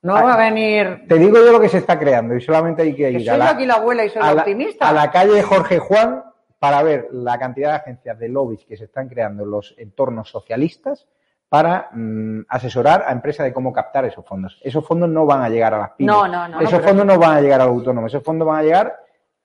No 0.00 0.14
va 0.14 0.32
a 0.32 0.38
venir. 0.38 1.02
Te 1.06 1.16
digo 1.16 1.36
yo 1.36 1.52
lo 1.52 1.60
que 1.60 1.68
se 1.68 1.76
está 1.78 1.98
creando 1.98 2.34
y 2.34 2.40
solamente 2.40 2.80
hay 2.80 2.94
que 2.94 3.04
Que 3.04 3.10
ir 3.12 3.20
soy 3.20 3.28
a 3.28 3.36
la, 3.36 3.50
aquí 3.50 3.66
la 3.66 3.74
abuela 3.74 4.06
y 4.06 4.08
soy 4.08 4.22
a 4.22 4.26
la 4.28 4.34
la- 4.36 4.40
optimista. 4.40 4.88
a 4.88 4.92
la 4.94 5.10
calle 5.10 5.42
Jorge 5.42 5.78
Juan 5.78 6.22
para 6.62 6.80
ver 6.84 7.08
la 7.10 7.36
cantidad 7.40 7.70
de 7.70 7.76
agencias 7.78 8.16
de 8.20 8.28
lobbies 8.28 8.64
que 8.64 8.76
se 8.76 8.84
están 8.84 9.08
creando 9.08 9.42
en 9.42 9.50
los 9.50 9.74
entornos 9.78 10.28
socialistas 10.30 11.08
para 11.48 11.88
mm, 11.90 12.42
asesorar 12.48 13.02
a 13.04 13.10
empresas 13.10 13.42
de 13.44 13.52
cómo 13.52 13.72
captar 13.72 14.04
esos 14.04 14.24
fondos. 14.24 14.60
Esos 14.62 14.86
fondos 14.86 15.08
no 15.08 15.26
van 15.26 15.42
a 15.42 15.48
llegar 15.48 15.74
a 15.74 15.78
las 15.78 15.90
pymes. 15.90 16.14
No, 16.14 16.28
no, 16.28 16.46
no, 16.46 16.60
Esos 16.60 16.72
no, 16.74 16.78
pero- 16.78 16.88
fondos 16.88 17.06
no 17.06 17.18
van 17.18 17.36
a 17.36 17.40
llegar 17.40 17.60
a 17.62 17.64
los 17.64 17.74
autónomos. 17.74 18.12
Esos 18.14 18.22
fondos 18.24 18.46
van 18.46 18.60
a 18.60 18.62
llegar 18.62 18.96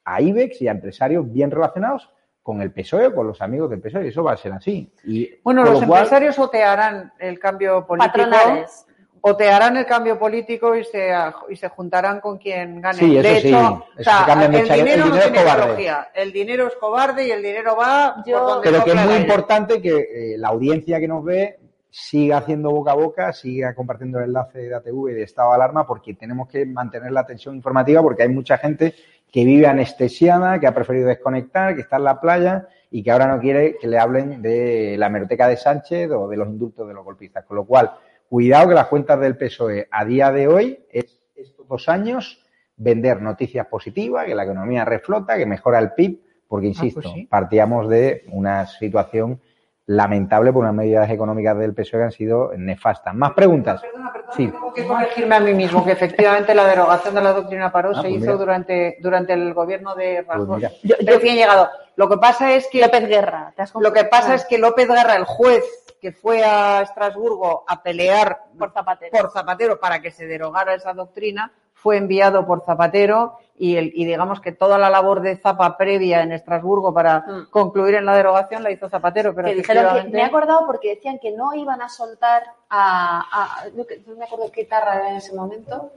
a 0.05 0.21
IBEX 0.21 0.61
y 0.61 0.67
a 0.67 0.71
empresarios 0.71 1.29
bien 1.33 1.49
relacionados 1.49 2.07
con 2.43 2.61
el 2.61 2.71
PSOE 2.71 3.07
o 3.07 3.15
con 3.15 3.25
los 3.25 3.41
amigos 3.41 3.71
del 3.71 3.81
PSOE. 3.81 4.05
Y 4.05 4.09
eso 4.09 4.23
va 4.23 4.33
a 4.33 4.37
ser 4.37 4.53
así. 4.53 4.93
Y 5.03 5.27
Bueno, 5.43 5.63
los 5.63 5.81
lo 5.81 5.87
cual- 5.87 6.03
empresarios 6.03 6.37
otearán 6.37 7.13
el 7.17 7.39
cambio 7.39 7.83
político. 7.87 8.13
Patronales. 8.15 8.85
Otearán 9.21 9.77
el 9.77 9.85
cambio 9.85 10.17
político 10.19 10.75
y 10.75 10.83
se, 10.83 11.09
y 11.49 11.55
se 11.55 11.67
juntarán 11.69 12.19
con 12.19 12.37
quien 12.37 12.79
gane. 12.81 12.97
Sí, 12.99 13.13
de 13.15 13.19
eso 13.19 13.41
sí, 13.41 13.47
hecho, 13.47 13.57
eso 13.57 13.85
o 13.99 14.03
sea, 14.03 14.19
se 14.19 14.25
cambian 14.25 14.51
de 14.51 14.59
el 14.59 14.67
chale- 14.67 14.79
el 14.79 14.85
dinero 14.85 15.05
no 15.05 15.11
dinero 15.15 15.31
tiene 15.31 15.39
cobarde. 15.43 15.63
ideología. 15.63 16.07
El 16.13 16.31
dinero 16.31 16.67
es 16.67 16.75
cobarde 16.75 17.27
y 17.27 17.31
el 17.31 17.41
dinero 17.43 17.75
va 17.75 18.15
por 18.15 18.25
donde 18.25 18.71
Pero 18.71 18.83
que 18.83 18.91
es 18.91 19.05
muy 19.05 19.15
importante 19.15 19.81
que 19.81 19.97
eh, 20.33 20.37
la 20.37 20.49
audiencia 20.49 20.99
que 20.99 21.07
nos 21.07 21.23
ve 21.23 21.59
siga 21.89 22.37
haciendo 22.37 22.69
boca 22.71 22.91
a 22.91 22.95
boca, 22.95 23.33
siga 23.33 23.73
compartiendo 23.73 24.19
el 24.19 24.25
enlace 24.25 24.59
de 24.59 24.75
ATV 24.75 25.09
y 25.09 25.13
de 25.13 25.23
estado 25.23 25.49
de 25.49 25.55
alarma, 25.55 25.87
porque 25.87 26.13
tenemos 26.13 26.47
que 26.47 26.65
mantener 26.65 27.11
la 27.11 27.21
atención 27.21 27.55
informativa, 27.55 28.01
porque 28.03 28.23
hay 28.23 28.29
mucha 28.29 28.57
gente 28.57 28.93
que 29.31 29.43
vive 29.43 29.65
anestesiada, 29.67 30.59
que 30.59 30.67
ha 30.67 30.73
preferido 30.75 31.07
desconectar, 31.07 31.75
que 31.75 31.81
está 31.81 31.97
en 31.97 32.03
la 32.03 32.21
playa 32.21 32.67
y 32.91 33.03
que 33.03 33.11
ahora 33.11 33.27
no 33.27 33.39
quiere 33.41 33.77
que 33.77 33.87
le 33.87 33.97
hablen 33.99 34.41
de 34.41 34.95
la 34.97 35.07
hemeroteca 35.07 35.47
de 35.47 35.57
Sánchez 35.57 36.09
o 36.11 36.27
de 36.27 36.37
los 36.37 36.47
indultos 36.47 36.87
de 36.87 36.93
los 36.93 37.03
golpistas. 37.03 37.43
Con 37.45 37.57
lo 37.57 37.65
cual, 37.65 37.91
cuidado 38.29 38.69
que 38.69 38.75
las 38.75 38.87
cuentas 38.87 39.19
del 39.19 39.37
PSOE 39.37 39.87
a 39.91 40.05
día 40.05 40.31
de 40.31 40.47
hoy, 40.47 40.79
es, 40.91 41.19
estos 41.35 41.67
dos 41.67 41.89
años, 41.89 42.43
vender 42.75 43.21
noticias 43.21 43.67
positivas, 43.67 44.25
que 44.25 44.35
la 44.35 44.43
economía 44.43 44.85
reflota, 44.85 45.37
que 45.37 45.45
mejora 45.45 45.79
el 45.79 45.91
PIB, 45.93 46.19
porque, 46.47 46.67
insisto, 46.67 47.01
pues 47.01 47.13
sí. 47.13 47.25
partíamos 47.25 47.89
de 47.89 48.23
una 48.27 48.65
situación 48.65 49.41
lamentable 49.87 50.51
por 50.51 50.63
unas 50.63 50.73
medidas 50.75 51.09
económicas 51.09 51.57
del 51.57 51.73
PSOE 51.73 51.99
que 51.99 52.03
han 52.05 52.11
sido 52.11 52.51
nefastas. 52.57 53.15
Más 53.15 53.31
preguntas. 53.31 53.81
Sí. 54.35 54.47
Tengo 54.49 54.73
que 54.73 54.85
corregirme 54.85 55.35
a 55.35 55.39
mí 55.39 55.53
mismo 55.53 55.83
que 55.85 55.93
efectivamente 55.93 56.53
la 56.53 56.65
derogación 56.67 57.15
de 57.15 57.21
la 57.21 57.31
doctrina 57.31 57.71
Paró 57.71 57.91
Ah, 57.91 57.95
se 57.95 58.01
pues 58.01 58.11
hizo 58.15 58.21
mira. 58.25 58.35
durante, 58.35 58.97
durante 59.01 59.31
el 59.33 59.53
gobierno 59.53 59.95
de 59.95 60.23
Rajoy. 60.27 60.57
mira. 60.57 60.71
recién 60.99 61.35
llegado. 61.37 61.69
Lo 61.95 62.09
que 62.09 62.17
pasa 62.17 62.53
es 62.53 62.67
que 62.69 62.81
López 62.81 63.07
Guerra. 63.07 63.53
¿te 63.55 63.61
has 63.61 63.73
lo 63.73 63.93
que 63.93 64.03
pasa 64.03 64.35
es 64.35 64.45
que 64.45 64.57
López 64.57 64.87
Guerra, 64.89 65.15
el 65.15 65.23
juez 65.23 65.63
que 66.01 66.11
fue 66.11 66.43
a 66.43 66.81
Estrasburgo 66.81 67.63
a 67.67 67.81
pelear 67.81 68.39
por 68.59 68.71
Zapatero. 68.71 69.11
por 69.17 69.31
Zapatero 69.31 69.79
para 69.79 69.99
que 70.01 70.11
se 70.11 70.27
derogara 70.27 70.73
esa 70.75 70.93
doctrina, 70.93 71.51
fue 71.81 71.97
enviado 71.97 72.45
por 72.45 72.63
Zapatero 72.65 73.37
y, 73.59 73.75
el, 73.77 73.91
y 73.95 74.05
digamos 74.05 74.39
que 74.41 74.51
toda 74.51 74.77
la 74.77 74.89
labor 74.89 75.21
de 75.21 75.35
Zapa 75.37 75.77
previa 75.77 76.21
en 76.21 76.31
Estrasburgo 76.31 76.93
para 76.93 77.19
Mm. 77.19 77.49
concluir 77.49 77.95
en 77.95 78.05
la 78.05 78.15
derogación 78.15 78.61
la 78.63 78.71
hizo 78.71 78.89
Zapatero. 78.89 79.33
Pero 79.33 79.47
que 79.47 79.55
dijeron 79.55 80.03
que 80.03 80.09
me 80.09 80.19
he 80.19 80.23
acordado 80.23 80.65
porque 80.65 80.95
decían 80.95 81.17
que 81.19 81.31
no 81.31 81.53
iban 81.53 81.81
a 81.81 81.89
soltar 81.89 82.43
a, 82.69 83.19
a- 83.31 83.65
no 83.75 84.15
me 84.17 84.25
acuerdo 84.25 84.51
qué 84.51 84.65
tarra 84.65 84.95
era 84.95 85.09
en 85.11 85.15
ese 85.17 85.33
momento 85.35 85.91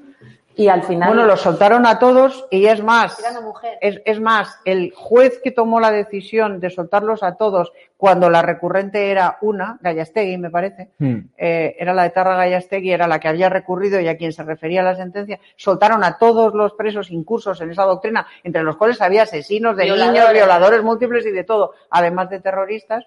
y 0.56 0.68
al 0.68 0.82
final 0.82 1.08
Bueno, 1.08 1.24
los 1.26 1.40
soltaron 1.40 1.86
a 1.86 1.98
todos 1.98 2.46
y 2.50 2.66
es 2.66 2.82
más, 2.82 3.18
era 3.20 3.30
una 3.30 3.40
mujer 3.40 3.78
es, 3.80 4.02
es 4.04 4.20
más, 4.20 4.58
el 4.64 4.92
juez 4.94 5.40
que 5.42 5.52
tomó 5.52 5.80
la 5.80 5.90
decisión 5.90 6.60
de 6.60 6.70
soltarlos 6.70 7.22
a 7.22 7.36
todos 7.36 7.72
cuando 7.96 8.28
la 8.30 8.42
recurrente 8.42 9.10
era 9.10 9.38
una, 9.42 9.78
Gallastegui 9.80 10.38
me 10.38 10.50
parece, 10.50 10.90
eh, 11.36 11.76
era 11.78 11.94
la 11.94 12.02
de 12.02 12.10
Tarra 12.10 12.36
Gallastegui, 12.36 12.90
era 12.92 13.06
la 13.06 13.20
que 13.20 13.28
había 13.28 13.48
recurrido 13.48 14.00
y 14.00 14.08
a 14.08 14.16
quien 14.16 14.32
se 14.32 14.42
refería 14.42 14.82
la 14.82 14.96
sentencia, 14.96 15.38
soltaron 15.56 16.02
a 16.04 16.18
todos 16.18 16.54
los 16.54 16.72
presos 16.74 17.10
incursos 17.10 17.60
en 17.60 17.70
esa 17.70 17.84
doctrina, 17.84 18.26
entre 18.42 18.62
los 18.62 18.76
cuales 18.76 19.00
había 19.00 19.22
asesinos 19.22 19.76
de 19.76 19.84
Violadores. 19.84 20.12
niños, 20.20 20.32
violadores 20.32 20.82
múltiples 20.82 21.24
y 21.26 21.30
de 21.30 21.44
todo, 21.44 21.74
además 21.90 22.28
de 22.30 22.40
terroristas. 22.40 23.06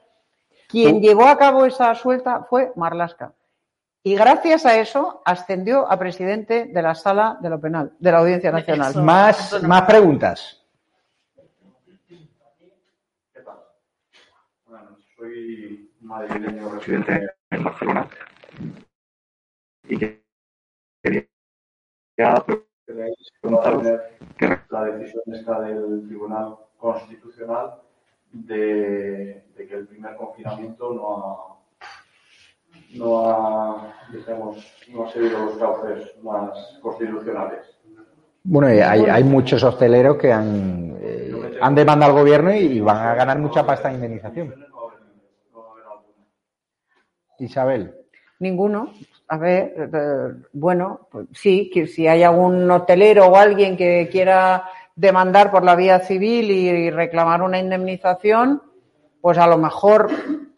Quien 0.70 0.96
Tú- 0.96 1.02
llevó 1.02 1.28
a 1.28 1.38
cabo 1.38 1.66
esa 1.66 1.94
suelta 1.96 2.46
fue 2.50 2.72
Marlasca. 2.76 3.34
Y 4.06 4.16
gracias 4.16 4.66
a 4.66 4.78
eso 4.78 5.22
ascendió 5.24 5.90
a 5.90 5.98
presidente 5.98 6.66
de 6.66 6.82
la 6.82 6.94
sala 6.94 7.38
de 7.42 7.50
lo 7.50 7.62
penal, 7.62 7.94
de 7.98 8.12
la 8.12 8.18
Audiencia 8.18 8.52
Nacional. 8.52 9.02
Más, 9.02 9.64
más 9.64 9.84
preguntas. 9.84 10.62
Bueno, 14.68 14.98
soy 15.16 15.90
madrileño 16.02 16.70
residente 16.70 17.30
en 17.50 17.64
Barcelona 17.64 18.10
y 19.88 19.98
que 19.98 20.22
quería 21.02 21.24
preguntaros 23.42 23.88
que 24.38 24.60
la 24.70 24.84
decisión 24.84 25.24
esta 25.28 25.62
del 25.62 26.06
Tribunal 26.08 26.58
Constitucional 26.78 27.80
de, 28.34 29.46
de 29.56 29.68
que 29.68 29.76
el 29.76 29.88
primer 29.88 30.18
confinamiento 30.18 30.94
no 30.94 31.18
ha 31.18 31.63
no 32.96 33.30
ha, 33.30 33.94
digamos, 34.12 34.58
no 34.90 35.06
ha 35.06 35.12
seguido 35.12 35.46
los 35.46 35.58
cauces 35.58 36.12
más 36.24 36.52
constitucionales. 36.82 37.60
Bueno, 38.44 38.74
y 38.74 38.80
hay, 38.80 39.06
hay 39.06 39.24
muchos 39.24 39.64
hosteleros 39.64 40.18
que 40.18 40.32
han, 40.32 40.98
eh, 41.02 41.58
han 41.62 41.76
demandado 41.76 42.12
al 42.12 42.20
gobierno 42.20 42.54
y 42.54 42.80
van 42.82 42.98
a 42.98 43.16
ganar 43.16 43.40
mucha 43.40 43.66
pasta 43.66 43.88
de 43.88 43.96
indemnización. 43.96 44.54
Isabel. 47.40 47.94
Ninguno. 48.40 48.94
A 49.28 49.38
ver, 49.38 49.74
eh, 49.78 50.44
bueno, 50.54 51.08
pues 51.12 51.28
sí, 51.34 51.70
que 51.74 51.88
si 51.88 52.08
hay 52.08 52.24
algún 52.24 52.70
hotelero 52.70 53.28
o 53.28 53.36
alguien 53.36 53.78
que 53.78 54.10
quiera 54.12 54.66
demandar 54.96 55.50
por 55.50 55.64
la 55.64 55.76
vía 55.76 56.00
civil 56.00 56.52
y, 56.52 56.90
reclamar 56.92 57.42
una 57.42 57.60
indemnización, 57.60 58.62
pues 59.22 59.38
a 59.38 59.48
lo 59.48 59.58
mejor 59.58 60.10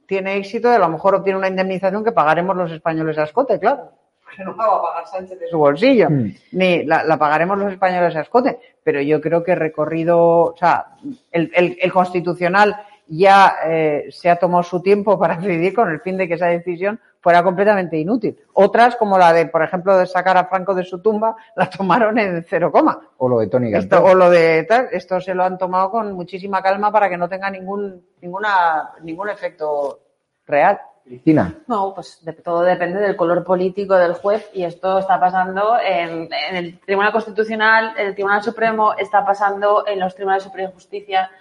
tiene 0.08 0.38
éxito 0.38 0.72
y 0.72 0.76
a 0.76 0.80
lo 0.80 0.90
mejor 0.90 1.16
obtiene 1.16 1.40
una 1.40 1.48
indemnización 1.48 2.04
que 2.04 2.12
pagaremos 2.12 2.56
los 2.56 2.72
españoles 2.72 3.18
a 3.18 3.24
escote, 3.24 3.60
claro. 3.60 3.92
Que 4.36 4.44
no 4.46 4.56
la 4.56 4.68
va 4.68 4.78
a 4.78 4.82
pagar 4.82 5.08
Sánchez 5.08 5.40
de 5.40 5.48
su 5.50 5.58
bolsillo, 5.58 6.10
Mm. 6.10 6.32
ni 6.54 6.84
la, 6.86 7.04
la 7.04 7.18
pagaremos 7.18 7.58
los 7.58 7.72
españoles 7.72 8.16
a 8.16 8.22
escote. 8.22 8.60
Pero 8.84 9.02
yo 9.02 9.20
creo 9.22 9.44
que 9.44 9.56
recorrido, 9.56 10.20
o 10.20 10.56
sea, 10.58 10.86
el, 11.32 11.52
el- 11.56 11.78
el 11.82 11.92
constitucional 11.94 12.76
ya 13.08 13.56
eh, 13.68 14.06
se 14.10 14.30
ha 14.32 14.36
tomado 14.38 14.64
su 14.64 14.82
tiempo 14.82 15.18
para 15.20 15.38
decidir 15.38 15.74
con 15.74 15.90
el 15.92 16.02
fin 16.02 16.18
de 16.18 16.28
que 16.28 16.34
esa 16.36 16.48
decisión 16.48 17.00
fuera 17.26 17.42
completamente 17.42 17.98
inútil. 17.98 18.38
Otras, 18.54 18.96
como 18.98 19.18
la 19.18 19.34
de, 19.34 19.48
por 19.48 19.64
ejemplo, 19.64 19.98
de 19.98 20.06
sacar 20.06 20.38
a 20.38 20.46
Franco 20.46 20.76
de 20.76 20.84
su 20.84 21.00
tumba, 21.02 21.36
la 21.56 21.68
tomaron 21.68 22.20
en 22.20 22.44
cero 22.48 22.72
coma. 22.72 23.00
O 23.18 23.28
lo 23.28 23.40
de 23.40 23.48
Tony 23.48 23.74
Esto, 23.74 24.04
o 24.04 24.14
lo 24.14 24.30
de 24.30 24.64
tal, 24.66 24.90
esto 24.92 25.20
se 25.20 25.34
lo 25.34 25.44
han 25.44 25.58
tomado 25.58 25.90
con 25.90 26.14
muchísima 26.14 26.62
calma 26.62 26.92
para 26.92 27.10
que 27.10 27.18
no 27.18 27.28
tenga 27.28 27.50
ningún, 27.50 28.06
ninguna, 28.22 28.92
ningún 29.02 29.28
efecto 29.30 30.02
real. 30.46 30.80
Cristina. 31.04 31.52
No, 31.66 31.94
pues 31.96 32.24
de- 32.24 32.34
todo 32.34 32.62
depende 32.62 33.00
del 33.00 33.16
color 33.16 33.44
político 33.44 33.96
del 33.96 34.14
juez 34.14 34.48
y 34.54 34.64
esto 34.64 35.00
está 35.00 35.20
pasando 35.20 35.78
en, 35.80 36.30
en 36.32 36.56
el 36.56 36.80
Tribunal 36.80 37.12
Constitucional, 37.12 37.94
en 37.98 38.08
el 38.08 38.14
Tribunal 38.14 38.44
Supremo, 38.44 38.94
está 38.94 39.26
pasando 39.26 39.86
en 39.88 40.00
los 40.00 40.14
Tribunales 40.14 40.44
Superiores 40.44 40.74
de 40.74 40.76
Justicia. 40.76 41.32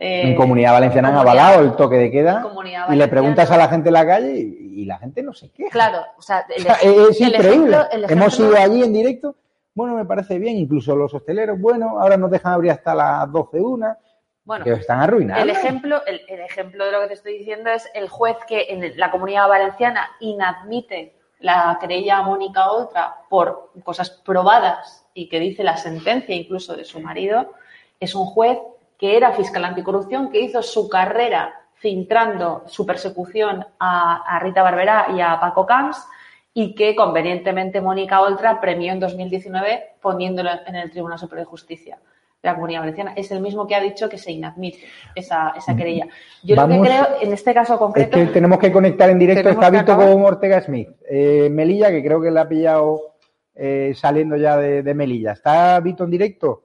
Eh, 0.00 0.22
En 0.30 0.34
Comunidad 0.34 0.72
Valenciana 0.72 1.08
han 1.10 1.16
avalado 1.16 1.60
el 1.62 1.76
toque 1.76 1.96
de 1.96 2.10
queda 2.10 2.44
y 2.88 2.96
le 2.96 3.06
preguntas 3.06 3.50
a 3.52 3.56
la 3.56 3.68
gente 3.68 3.90
en 3.90 3.92
la 3.92 4.06
calle 4.06 4.32
y, 4.34 4.82
y 4.82 4.84
la 4.86 4.98
gente 4.98 5.22
no 5.22 5.32
se 5.34 5.50
queja. 5.52 5.70
Claro, 5.70 5.98
o 6.18 6.22
sea, 6.22 6.44
el, 6.48 6.62
O 6.62 6.64
sea, 6.64 6.74
es 6.76 7.20
el 7.20 7.28
increíble. 7.28 7.76
ejemplo- 7.76 7.88
el 7.92 8.10
Hemos 8.10 8.40
ido 8.40 8.56
allí 8.56 8.82
en 8.82 8.92
directo. 8.92 9.36
Bueno, 9.74 9.94
me 9.94 10.04
parece 10.04 10.38
bien. 10.38 10.56
Incluso 10.56 10.96
los 10.96 11.14
hosteleros, 11.14 11.60
bueno, 11.60 12.00
ahora 12.00 12.16
nos 12.16 12.30
dejan 12.30 12.54
abrir 12.54 12.72
hasta 12.72 12.94
las 12.94 13.30
12 13.30 13.60
una. 13.60 13.96
Bueno, 14.42 14.64
que 14.64 14.72
están 14.72 15.00
arruinados. 15.00 15.44
El 15.44 15.50
ejemplo, 15.50 16.02
el, 16.06 16.22
el 16.28 16.40
ejemplo 16.40 16.84
de 16.86 16.92
lo 16.92 17.00
que 17.02 17.08
te 17.08 17.14
estoy 17.14 17.38
diciendo 17.38 17.70
es 17.70 17.88
el 17.94 18.08
juez 18.08 18.36
que 18.48 18.66
en 18.70 18.98
la 18.98 19.10
comunidad 19.10 19.46
valenciana 19.48 20.08
inadmite 20.18 21.14
la 21.38 21.76
querella 21.80 22.18
a 22.18 22.22
Mónica 22.22 22.70
Oltra 22.72 23.16
por 23.28 23.70
cosas 23.84 24.10
probadas 24.10 25.06
y 25.14 25.28
que 25.28 25.38
dice 25.40 25.62
la 25.62 25.76
sentencia 25.76 26.34
incluso 26.34 26.74
de 26.74 26.84
su 26.84 27.00
marido, 27.00 27.52
es 28.00 28.14
un 28.14 28.26
juez 28.26 28.58
que 29.00 29.16
era 29.16 29.32
fiscal 29.32 29.64
anticorrupción, 29.64 30.30
que 30.30 30.40
hizo 30.42 30.62
su 30.62 30.86
carrera 30.88 31.54
filtrando 31.72 32.64
su 32.66 32.84
persecución 32.84 33.64
a, 33.78 34.22
a 34.36 34.38
Rita 34.40 34.62
Barberá 34.62 35.06
y 35.16 35.22
a 35.22 35.40
Paco 35.40 35.64
Camps 35.64 36.06
y 36.52 36.74
que 36.74 36.94
convenientemente 36.94 37.80
Mónica 37.80 38.20
Oltra 38.20 38.60
premió 38.60 38.92
en 38.92 39.00
2019 39.00 39.94
poniéndolo 40.02 40.50
en 40.66 40.76
el 40.76 40.90
Tribunal 40.90 41.18
Superior 41.18 41.46
de 41.46 41.50
Justicia 41.50 41.98
de 42.42 42.48
la 42.48 42.54
Comunidad 42.54 42.80
Valenciana. 42.80 43.12
Es 43.16 43.30
el 43.30 43.40
mismo 43.40 43.66
que 43.66 43.74
ha 43.74 43.80
dicho 43.80 44.08
que 44.10 44.18
se 44.18 44.32
inadmite 44.32 44.80
esa, 45.14 45.54
esa 45.56 45.74
querella. 45.74 46.06
Yo 46.42 46.56
Vamos- 46.56 46.76
lo 46.76 46.82
que 46.82 46.88
creo, 46.90 47.06
en 47.22 47.32
este 47.32 47.54
caso 47.54 47.74
Es 47.74 47.78
concreto, 47.78 48.18
que 48.18 48.26
tenemos 48.26 48.58
que 48.58 48.70
conectar 48.70 49.08
en 49.08 49.18
directo. 49.18 49.48
Está 49.48 49.70
Vito 49.70 49.96
con 49.96 50.22
Ortega 50.22 50.60
Smith. 50.60 50.90
Eh, 51.08 51.48
Melilla, 51.50 51.90
que 51.90 52.02
creo 52.02 52.20
que 52.20 52.30
le 52.30 52.40
ha 52.40 52.48
pillado 52.48 53.14
eh, 53.54 53.92
saliendo 53.94 54.36
ya 54.36 54.58
de, 54.58 54.82
de 54.82 54.94
Melilla. 54.94 55.32
¿Está 55.32 55.80
Vito 55.80 56.04
en 56.04 56.10
directo? 56.10 56.64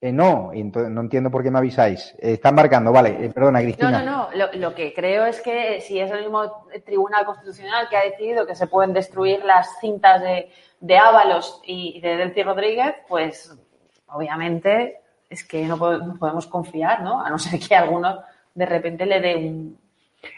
Eh, 0.00 0.12
no, 0.12 0.50
y 0.52 0.60
entonces 0.60 0.90
no 0.92 1.00
entiendo 1.00 1.30
por 1.30 1.42
qué 1.42 1.50
me 1.50 1.58
avisáis. 1.58 2.14
Eh, 2.18 2.34
están 2.34 2.54
marcando, 2.54 2.92
vale, 2.92 3.16
eh, 3.24 3.30
perdona, 3.30 3.60
No, 3.60 3.64
Cristina. 3.64 4.02
no, 4.02 4.04
no. 4.04 4.28
Lo, 4.34 4.52
lo 4.52 4.74
que 4.74 4.92
creo 4.92 5.24
es 5.24 5.40
que 5.40 5.80
si 5.80 5.98
es 5.98 6.10
el 6.10 6.20
mismo 6.20 6.66
Tribunal 6.84 7.24
Constitucional 7.24 7.88
que 7.88 7.96
ha 7.96 8.02
decidido 8.04 8.46
que 8.46 8.54
se 8.54 8.66
pueden 8.66 8.92
destruir 8.92 9.42
las 9.44 9.78
cintas 9.80 10.20
de, 10.20 10.50
de 10.80 10.98
Ábalos 10.98 11.62
y 11.64 12.00
de 12.02 12.16
Delcy 12.18 12.42
Rodríguez, 12.42 12.94
pues 13.08 13.56
obviamente 14.08 15.00
es 15.30 15.44
que 15.44 15.64
no, 15.66 15.78
po- 15.78 15.96
no 15.98 16.14
podemos 16.18 16.46
confiar, 16.46 17.02
¿no? 17.02 17.20
A 17.24 17.30
no 17.30 17.38
ser 17.38 17.58
que 17.58 17.74
alguno 17.74 18.20
de 18.54 18.66
repente 18.66 19.06
le 19.06 19.20
dé 19.20 19.36
un. 19.36 19.78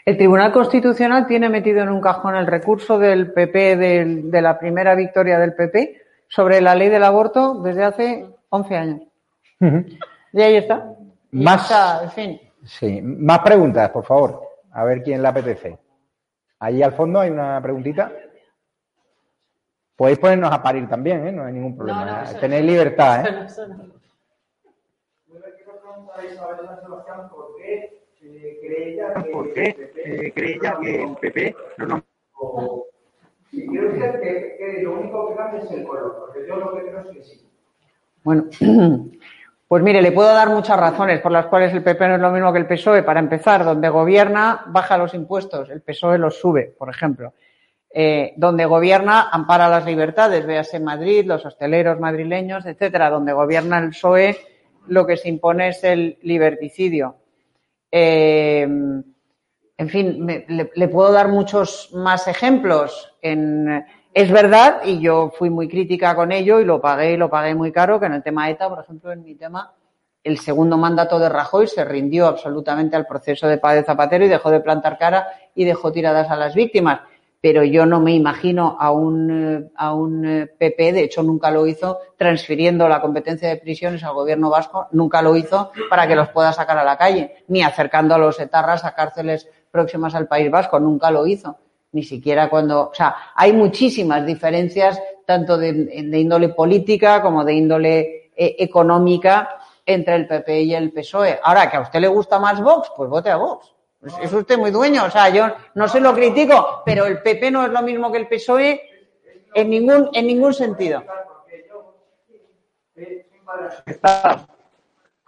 El 0.05 0.17
Tribunal 0.17 0.51
Constitucional 0.51 1.27
tiene 1.27 1.49
metido 1.49 1.81
en 1.81 1.89
un 1.89 1.99
cajón 2.01 2.35
el 2.35 2.47
recurso 2.47 2.97
del 2.97 3.31
PP, 3.33 3.75
del- 3.75 4.31
de 4.31 4.41
la 4.41 4.57
primera 4.57 4.95
victoria 4.95 5.37
del 5.37 5.53
PP, 5.53 6.01
sobre 6.27 6.61
la 6.61 6.75
ley 6.75 6.89
del 6.89 7.03
aborto 7.03 7.55
desde 7.55 7.83
hace 7.83 8.25
11 8.49 8.75
años. 8.77 9.01
Y 9.59 10.41
ahí 10.41 10.55
está. 10.55 10.93
Y 11.31 11.43
Más- 11.43 11.63
está, 11.63 12.03
en 12.03 12.11
fin. 12.11 12.41
Sí, 12.63 13.01
más 13.01 13.39
preguntas, 13.39 13.89
por 13.89 14.05
favor. 14.05 14.41
A 14.71 14.83
ver 14.83 15.01
quién 15.03 15.21
le 15.21 15.27
apetece. 15.27 15.77
Allí 16.59 16.83
al 16.83 16.93
fondo 16.93 17.19
hay 17.19 17.29
una 17.29 17.61
preguntita. 17.61 18.11
Podéis 19.95 20.19
ponernos 20.19 20.51
a 20.51 20.61
parir 20.61 20.87
también, 20.87 21.27
¿eh? 21.27 21.31
No 21.31 21.43
hay 21.45 21.53
ningún 21.53 21.75
problema. 21.75 22.05
No, 22.05 22.11
no, 22.11 22.19
¿eh? 22.19 22.23
eso 22.23 22.33
no. 22.33 22.39
Tenéis 22.39 22.65
libertad, 22.65 23.25
¿eh? 23.25 23.45
Eso 23.45 23.67
no. 23.67 23.99
¿Por 27.29 27.55
qué 27.57 28.03
eh, 28.21 28.59
cree 28.61 28.93
ella 28.93 29.13
que, 29.23 29.29
¿Por 29.31 29.53
qué, 29.53 30.31
cree 30.35 30.55
ella 30.55 30.77
que 30.81 31.03
el 31.03 31.15
PP 31.15 31.55
no 31.87 32.03
quiero 33.51 33.91
decir 33.91 34.19
que, 34.21 34.55
que 34.57 34.81
lo 34.83 34.99
único 34.99 35.29
que 35.29 35.35
cambia 35.35 35.61
es 35.61 35.71
el 35.71 35.83
color, 35.83 36.15
porque 36.19 36.47
yo 36.47 36.55
lo 36.57 36.75
que 36.75 36.81
creo 36.83 36.99
es 36.99 37.07
que 37.17 37.23
sí. 37.23 37.49
Bueno, 38.23 38.45
pues 39.69 39.83
mire, 39.83 40.01
le 40.01 40.11
puedo 40.11 40.33
dar 40.33 40.49
muchas 40.49 40.79
razones 40.79 41.21
por 41.21 41.31
las 41.31 41.45
cuales 41.45 41.71
el 41.73 41.83
PP 41.83 42.07
no 42.07 42.15
es 42.15 42.21
lo 42.21 42.31
mismo 42.31 42.51
que 42.51 42.57
el 42.57 42.65
PSOE. 42.65 43.03
Para 43.03 43.19
empezar, 43.19 43.63
donde 43.63 43.87
gobierna, 43.87 44.63
baja 44.65 44.97
los 44.97 45.13
impuestos, 45.13 45.69
el 45.69 45.83
PSOE 45.83 46.17
los 46.17 46.39
sube, 46.39 46.73
por 46.75 46.89
ejemplo. 46.89 47.35
Eh, 47.93 48.33
donde 48.35 48.65
gobierna, 48.65 49.29
ampara 49.31 49.69
las 49.69 49.85
libertades, 49.85 50.43
véase 50.47 50.79
Madrid, 50.79 51.23
los 51.23 51.45
hosteleros 51.45 51.99
madrileños, 51.99 52.65
etcétera. 52.65 53.11
Donde 53.11 53.31
gobierna 53.31 53.77
el 53.77 53.89
PSOE, 53.89 54.37
lo 54.87 55.05
que 55.05 55.17
se 55.17 55.29
impone 55.29 55.67
es 55.67 55.83
el 55.83 56.17
liberticidio. 56.23 57.17
Eh, 57.91 58.63
en 58.63 59.89
fin, 59.89 60.25
le, 60.25 60.71
le 60.73 60.87
puedo 60.87 61.11
dar 61.11 61.27
muchos 61.27 61.91
más 61.93 62.27
ejemplos. 62.27 63.15
En, 63.21 63.85
es 64.19 64.29
verdad, 64.29 64.81
y 64.83 64.99
yo 64.99 65.31
fui 65.37 65.49
muy 65.49 65.69
crítica 65.69 66.13
con 66.13 66.33
ello 66.33 66.59
y 66.59 66.65
lo 66.65 66.81
pagué 66.81 67.13
y 67.13 67.17
lo 67.17 67.29
pagué 67.29 67.55
muy 67.55 67.71
caro, 67.71 68.01
que 68.01 68.07
en 68.07 68.13
el 68.13 68.21
tema 68.21 68.49
ETA, 68.49 68.67
por 68.67 68.83
ejemplo, 68.83 69.13
en 69.13 69.23
mi 69.23 69.33
tema, 69.35 69.73
el 70.25 70.37
segundo 70.39 70.77
mandato 70.77 71.19
de 71.19 71.29
Rajoy 71.29 71.67
se 71.67 71.85
rindió 71.85 72.27
absolutamente 72.27 72.97
al 72.97 73.07
proceso 73.07 73.47
de 73.47 73.59
paz 73.59 73.75
de 73.75 73.83
Zapatero 73.83 74.25
y 74.25 74.27
dejó 74.27 74.51
de 74.51 74.59
plantar 74.59 74.97
cara 74.97 75.27
y 75.55 75.63
dejó 75.63 75.93
tiradas 75.93 76.29
a 76.29 76.35
las 76.35 76.53
víctimas. 76.53 76.99
Pero 77.39 77.63
yo 77.63 77.85
no 77.85 78.01
me 78.01 78.11
imagino 78.13 78.75
a 78.77 78.91
un, 78.91 79.31
eh, 79.31 79.71
a 79.77 79.93
un 79.93 80.25
eh, 80.25 80.47
PP, 80.47 80.91
de 80.91 81.03
hecho 81.03 81.23
nunca 81.23 81.49
lo 81.49 81.65
hizo, 81.65 81.99
transfiriendo 82.17 82.89
la 82.89 82.99
competencia 82.99 83.47
de 83.47 83.55
prisiones 83.55 84.03
al 84.03 84.13
gobierno 84.13 84.49
vasco, 84.49 84.89
nunca 84.91 85.21
lo 85.21 85.37
hizo 85.37 85.71
para 85.89 86.05
que 86.05 86.17
los 86.17 86.27
pueda 86.27 86.51
sacar 86.51 86.77
a 86.77 86.83
la 86.83 86.97
calle, 86.97 87.45
ni 87.47 87.63
acercando 87.63 88.15
a 88.15 88.17
los 88.17 88.37
etarras 88.41 88.83
a 88.83 88.93
cárceles 88.93 89.47
próximas 89.71 90.13
al 90.13 90.27
País 90.27 90.51
Vasco, 90.51 90.77
nunca 90.77 91.09
lo 91.09 91.25
hizo. 91.25 91.57
Ni 91.91 92.03
siquiera 92.03 92.49
cuando, 92.49 92.89
o 92.89 92.93
sea, 92.93 93.15
hay 93.35 93.51
muchísimas 93.53 94.25
diferencias, 94.25 95.01
tanto 95.25 95.57
de, 95.57 95.69
índole 95.95 96.49
política 96.49 97.21
como 97.21 97.43
de 97.43 97.53
índole 97.53 98.31
eh, 98.35 98.55
económica, 98.59 99.59
entre 99.85 100.15
el 100.15 100.27
PP 100.27 100.61
y 100.61 100.75
el 100.75 100.91
PSOE. 100.91 101.39
Ahora, 101.43 101.69
que 101.69 101.77
a 101.77 101.81
usted 101.81 101.99
le 101.99 102.07
gusta 102.07 102.37
más 102.37 102.61
Vox, 102.61 102.91
pues 102.95 103.09
vote 103.09 103.31
a 103.31 103.37
Vox. 103.37 103.73
Es, 104.21 104.31
usted 104.31 104.57
muy 104.57 104.71
dueño, 104.71 105.05
o 105.05 105.09
sea, 105.09 105.29
yo 105.29 105.47
no 105.75 105.87
se 105.87 105.99
lo 105.99 106.13
critico, 106.13 106.83
pero 106.85 107.05
el 107.05 107.21
PP 107.21 107.51
no 107.51 107.65
es 107.65 107.71
lo 107.71 107.81
mismo 107.81 108.11
que 108.11 108.19
el 108.19 108.27
PSOE 108.27 108.81
en 109.53 109.69
ningún, 109.69 110.09
en 110.13 110.27
ningún 110.27 110.53
sentido. 110.53 111.03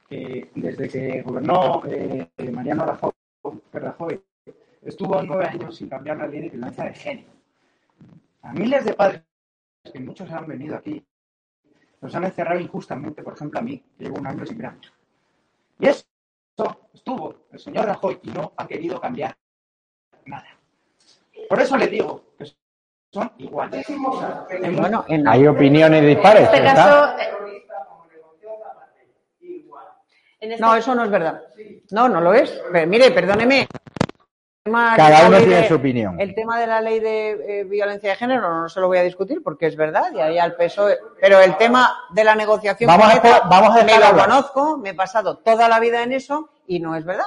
Eh, 0.10 0.52
desde 0.56 0.90
que 0.90 1.22
gobernó 1.22 1.82
eh, 1.88 2.28
Mariano 2.52 2.86
Rajoy, 3.74 4.22
estuvo 4.82 5.22
nueve 5.24 5.46
años 5.46 5.76
sin 5.76 5.90
cambiar 5.90 6.18
la 6.18 6.28
ley 6.28 6.42
de 6.42 6.50
violencia 6.50 6.84
de 6.86 6.94
género. 6.94 7.30
A 8.44 8.54
miles 8.54 8.84
de 8.86 8.94
padres, 8.94 9.22
que 9.92 10.00
muchos 10.00 10.30
han 10.32 10.48
venido 10.48 10.76
aquí, 10.76 11.04
los 12.02 12.16
han 12.16 12.24
encerrado 12.24 12.60
injustamente, 12.60 13.22
por 13.24 13.34
ejemplo 13.34 13.60
a 13.60 13.64
mí, 13.64 13.84
que 13.98 14.06
llevo 14.06 14.18
un 14.20 14.28
año 14.28 14.46
sin 14.46 14.58
verano. 14.58 14.80
Y 15.80 15.88
eso 15.88 16.04
estuvo 16.94 17.36
el 17.52 17.60
señor 17.60 17.86
Rajoy 17.86 18.20
y 18.24 18.30
no 18.32 18.54
ha 18.58 18.68
querido 18.68 19.00
cambiar 19.00 19.36
nada. 20.26 20.48
Por 21.50 21.60
eso 21.60 21.78
le 21.78 21.88
digo 21.88 22.34
que 22.38 22.46
son 23.12 23.32
iguales. 23.38 23.86
Bueno, 24.78 25.06
en- 25.08 25.28
Hay 25.28 25.46
opiniones 25.48 26.06
dispares. 26.06 26.48
En 26.50 26.56
este 26.56 26.64
caso, 26.64 27.16
en 30.40 30.52
este- 30.54 30.62
No, 30.62 30.76
eso 30.76 30.96
no 30.96 31.04
es 31.06 31.12
verdad. 31.12 31.44
No, 31.92 32.10
no 32.10 32.22
lo 32.22 32.34
es. 32.34 32.62
Pero, 32.72 32.88
mire, 32.88 33.12
perdóneme. 33.12 33.68
El 34.64 34.72
tema 34.74 34.92
de 34.92 34.98
Cada 34.98 35.10
la 35.24 35.28
uno 35.28 35.38
ley 35.38 35.46
tiene 35.48 35.62
de- 35.64 35.68
su 35.68 35.74
opinión. 35.74 36.22
El 36.22 36.36
tema 36.36 36.60
de 36.60 36.68
la 36.68 36.82
ley 36.82 37.00
de 37.00 37.62
eh, 37.62 37.64
violencia 37.64 38.12
de 38.12 38.16
género 38.16 38.48
no 38.62 38.70
se 38.70 38.80
lo 38.80 38.86
voy 38.88 39.00
a 39.00 39.04
discutir 39.04 39.42
porque 39.42 39.66
es 39.66 39.76
verdad 39.76 40.12
y 40.14 40.20
ahí 40.20 40.38
al 40.38 40.56
PSOE. 40.56 41.00
Pero 41.20 41.40
el 41.40 41.58
tema 41.58 41.92
de 42.12 42.24
la 42.24 42.36
negociación 42.36 42.88
Vamos 42.88 43.08
con 43.20 43.32
a 43.32 43.40
vamos 43.50 43.76
a 43.76 43.84
me 43.84 43.98
lo 43.98 44.06
hablar. 44.06 44.28
conozco, 44.28 44.78
me 44.78 44.90
he 44.92 44.94
pasado 44.94 45.38
toda 45.40 45.68
la 45.68 45.80
vida 45.80 46.04
en 46.04 46.12
eso 46.12 46.50
y 46.68 46.80
no 46.80 46.96
es 46.96 47.04
verdad. 47.06 47.26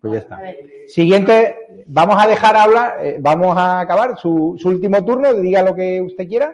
Pues 0.00 0.12
ya 0.14 0.18
está. 0.18 0.40
Siguiente, 0.88 1.84
vamos 1.86 2.16
a 2.20 2.26
dejar 2.26 2.56
hablar, 2.56 2.96
eh, 3.00 3.18
vamos 3.20 3.56
a 3.56 3.78
acabar 3.78 4.18
su, 4.18 4.56
su 4.58 4.70
último 4.70 5.04
turno, 5.04 5.32
diga 5.34 5.62
lo 5.62 5.72
que 5.76 6.00
usted 6.02 6.26
quiera. 6.26 6.52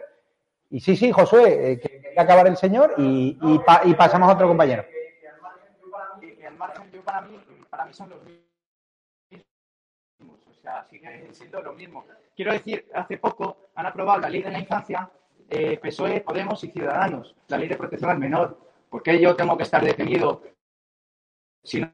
Y 0.69 0.79
sí, 0.79 0.95
sí, 0.95 1.11
Josué, 1.11 1.71
eh, 1.71 1.79
que 1.79 2.01
quería 2.01 2.21
acabar 2.21 2.45
el 2.45 2.57
señor 2.57 2.93
y, 2.97 3.35
y, 3.41 3.57
pa- 3.59 3.81
y 3.83 3.95
pasamos 3.95 4.29
a 4.29 4.33
otro 4.33 4.47
compañero. 4.47 4.85
que 6.21 6.45
al 6.45 6.55
margen 6.55 6.91
yo 6.93 7.01
para 7.01 7.21
mí, 7.21 7.39
para 7.71 7.85
mí 7.85 7.93
son 7.95 8.09
los 8.11 8.19
sea, 10.67 10.83
sigue 10.85 11.27
siendo 11.33 11.61
lo 11.61 11.73
mismo. 11.73 12.05
Quiero 12.35 12.51
decir, 12.53 12.89
hace 12.93 13.17
poco 13.17 13.69
han 13.75 13.85
aprobado 13.85 14.19
la 14.19 14.29
ley 14.29 14.41
de 14.41 14.51
la 14.51 14.59
infancia, 14.59 15.09
eh, 15.49 15.77
PSOE, 15.77 16.21
Podemos 16.21 16.63
y 16.63 16.71
Ciudadanos, 16.71 17.35
la 17.47 17.57
ley 17.57 17.67
de 17.69 17.77
protección 17.77 18.11
al 18.11 18.19
menor. 18.19 18.59
¿Por 18.89 19.01
qué 19.01 19.19
yo 19.19 19.35
tengo 19.35 19.55
que 19.57 19.63
estar 19.63 19.83
detenido 19.83 20.41
si 21.63 21.81
no 21.81 21.91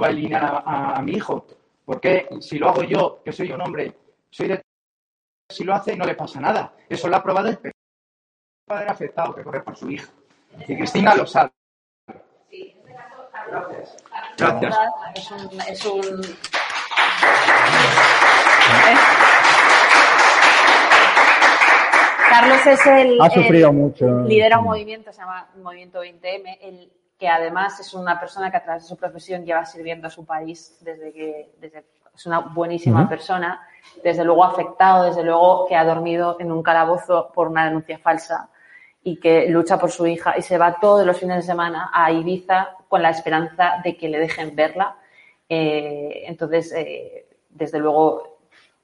va 0.00 0.06
a 0.08 0.10
eliminar 0.10 0.44
a, 0.44 0.48
a- 0.58 0.96
a 0.96 1.02
mi 1.02 1.12
hijo? 1.12 1.46
¿Por 1.84 2.00
qué 2.00 2.28
si 2.40 2.58
lo 2.58 2.68
hago 2.68 2.82
yo, 2.82 3.22
que 3.24 3.32
soy 3.32 3.50
un 3.52 3.60
hombre, 3.60 3.96
soy 4.30 4.48
de... 4.48 4.62
Si 5.48 5.62
lo 5.62 5.74
hace, 5.74 5.96
no 5.96 6.04
le 6.04 6.14
pasa 6.16 6.40
nada. 6.40 6.74
Eso 6.88 7.06
lo 7.08 7.14
ha 7.16 7.18
aprobado 7.20 7.48
el 7.48 7.58
padre 8.66 8.88
afectado 8.88 9.32
que 9.34 9.44
corre 9.44 9.62
por 9.62 9.76
su 9.76 9.88
hija. 9.90 10.10
Y 10.66 10.76
Cristina 10.76 11.14
lo 11.14 11.24
sabe. 11.26 11.52
Gracias. 13.48 13.96
Es 15.14 15.30
un, 15.30 15.60
es 15.68 15.84
un- 15.86 16.36
Carlos 22.28 22.66
es 22.66 22.86
el, 22.86 23.20
Ha 23.20 23.30
sufrido 23.30 23.70
el- 23.70 23.76
mucho. 23.76 24.06
lidera 24.22 24.58
un 24.58 24.64
movimiento, 24.64 25.12
se 25.12 25.20
llama 25.20 25.48
Movimiento 25.62 26.02
20M, 26.02 26.58
el, 26.60 26.92
que 27.18 27.28
además 27.28 27.80
es 27.80 27.94
una 27.94 28.18
persona 28.20 28.50
que 28.50 28.56
a 28.58 28.62
través 28.62 28.82
de 28.82 28.88
su 28.88 28.96
profesión 28.96 29.44
lleva 29.44 29.64
sirviendo 29.64 30.06
a 30.08 30.10
su 30.10 30.26
país 30.26 30.76
desde 30.80 31.12
que 31.12 31.54
desde, 31.60 31.84
es 32.14 32.26
una 32.26 32.40
buenísima 32.40 33.08
persona, 33.08 33.66
desde 34.02 34.24
luego 34.24 34.44
afectado, 34.44 35.04
desde 35.04 35.22
luego 35.22 35.66
que 35.66 35.76
ha 35.76 35.84
dormido 35.84 36.36
en 36.40 36.52
un 36.52 36.62
calabozo 36.62 37.30
por 37.32 37.48
una 37.48 37.64
denuncia 37.66 37.98
falsa 37.98 38.48
y 39.02 39.18
que 39.18 39.48
lucha 39.48 39.78
por 39.78 39.90
su 39.90 40.06
hija 40.06 40.34
y 40.36 40.42
se 40.42 40.58
va 40.58 40.78
todos 40.80 41.06
los 41.06 41.16
fines 41.18 41.36
de 41.36 41.42
semana 41.42 41.90
a 41.92 42.10
Ibiza 42.10 42.75
con 42.88 43.02
la 43.02 43.10
esperanza 43.10 43.74
de 43.84 43.96
que 43.96 44.08
le 44.08 44.18
dejen 44.18 44.54
verla. 44.56 44.96
Eh, 45.48 46.24
entonces, 46.26 46.72
eh, 46.72 47.26
desde 47.50 47.78
luego, 47.78 48.38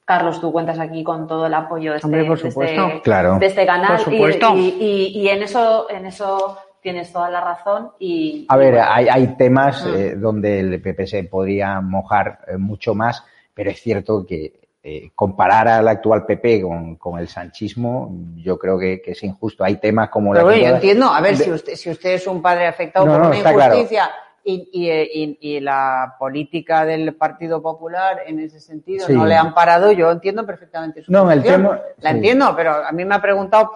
Carlos, 0.05 0.39
tú 0.41 0.51
cuentas 0.51 0.79
aquí 0.79 1.03
con 1.03 1.27
todo 1.27 1.45
el 1.47 1.53
apoyo 1.53 1.91
de 1.91 1.97
este, 1.97 2.07
Hombre, 2.07 2.25
por 2.25 2.41
de 2.41 2.49
supuesto. 2.49 2.87
este- 2.87 3.01
Claro. 3.01 3.37
de 3.39 3.45
este 3.45 3.65
canal 3.65 3.97
Por 4.03 4.13
y- 4.13 4.17
supuesto. 4.17 4.53
Y, 4.55 4.59
y- 4.79 5.19
y 5.21 5.29
en 5.29 5.43
eso 5.43 5.89
en 5.89 6.05
eso 6.05 6.57
tienes 6.81 7.11
toda 7.13 7.29
la 7.29 7.39
razón 7.39 7.91
y 7.99 8.45
A 8.49 8.57
ver, 8.57 8.79
hay, 8.79 9.07
hay 9.07 9.27
temas 9.37 9.85
Mm. 9.85 9.95
eh, 9.95 10.15
donde 10.15 10.59
el 10.59 10.81
PP 10.81 11.07
se 11.07 11.23
podría 11.23 11.79
mojar 11.79 12.39
eh, 12.47 12.57
mucho 12.57 12.93
más, 12.93 13.23
pero 13.53 13.71
es 13.71 13.79
cierto 13.81 14.25
que 14.25 14.59
eh, 14.85 15.11
comparar 15.15 15.67
al 15.69 15.87
actual 15.87 16.25
PP 16.25 16.61
con, 16.61 16.95
con 16.97 17.17
el 17.17 17.29
sanchismo, 17.29 18.11
yo 18.35 18.59
creo 18.59 18.77
que, 18.77 19.01
que 19.01 19.11
es 19.11 19.23
injusto. 19.23 19.63
Hay 19.63 19.77
temas 19.77 20.09
como 20.09 20.31
Pero 20.33 20.45
la 20.45 20.51
bueno, 20.51 20.67
yo 20.69 20.75
entiendo, 20.75 21.05
a 21.07 21.21
ver, 21.21 21.37
de- 21.37 21.43
si 21.45 21.51
usted, 21.51 21.75
si 21.75 21.89
usted 21.89 22.15
es 22.15 22.27
un 22.27 22.41
padre 22.41 22.67
afectado 22.67 23.05
No, 23.05 23.13
por 23.13 23.21
no, 23.21 23.27
una 23.29 23.37
está 23.37 23.53
claro. 23.53 23.75
injusticia 23.75 24.09
y, 24.43 24.69
y, 24.73 25.37
y- 25.55 25.59
la 25.61 26.15
política 26.19 26.83
del 26.85 27.15
Partido 27.15 27.61
Popular 27.61 28.23
en 28.27 28.39
ese 28.41 28.59
sentido 28.59 29.07
Sí. 29.07 29.13
no 29.13 29.25
le 29.25 29.35
han 29.35 29.53
parado, 29.53 29.93
yo 29.93 30.11
entiendo 30.11 30.45
perfectamente 30.45 31.01
su 31.01 31.09
No, 31.13 31.31
el 31.31 31.41
tema- 31.41 31.79
La 31.99 32.09
sí. 32.11 32.17
entiendo, 32.17 32.53
pero 32.53 32.73
a 32.85 32.91
mí 32.91 33.05
me 33.05 33.15
ha 33.15 33.21
preguntado 33.21 33.71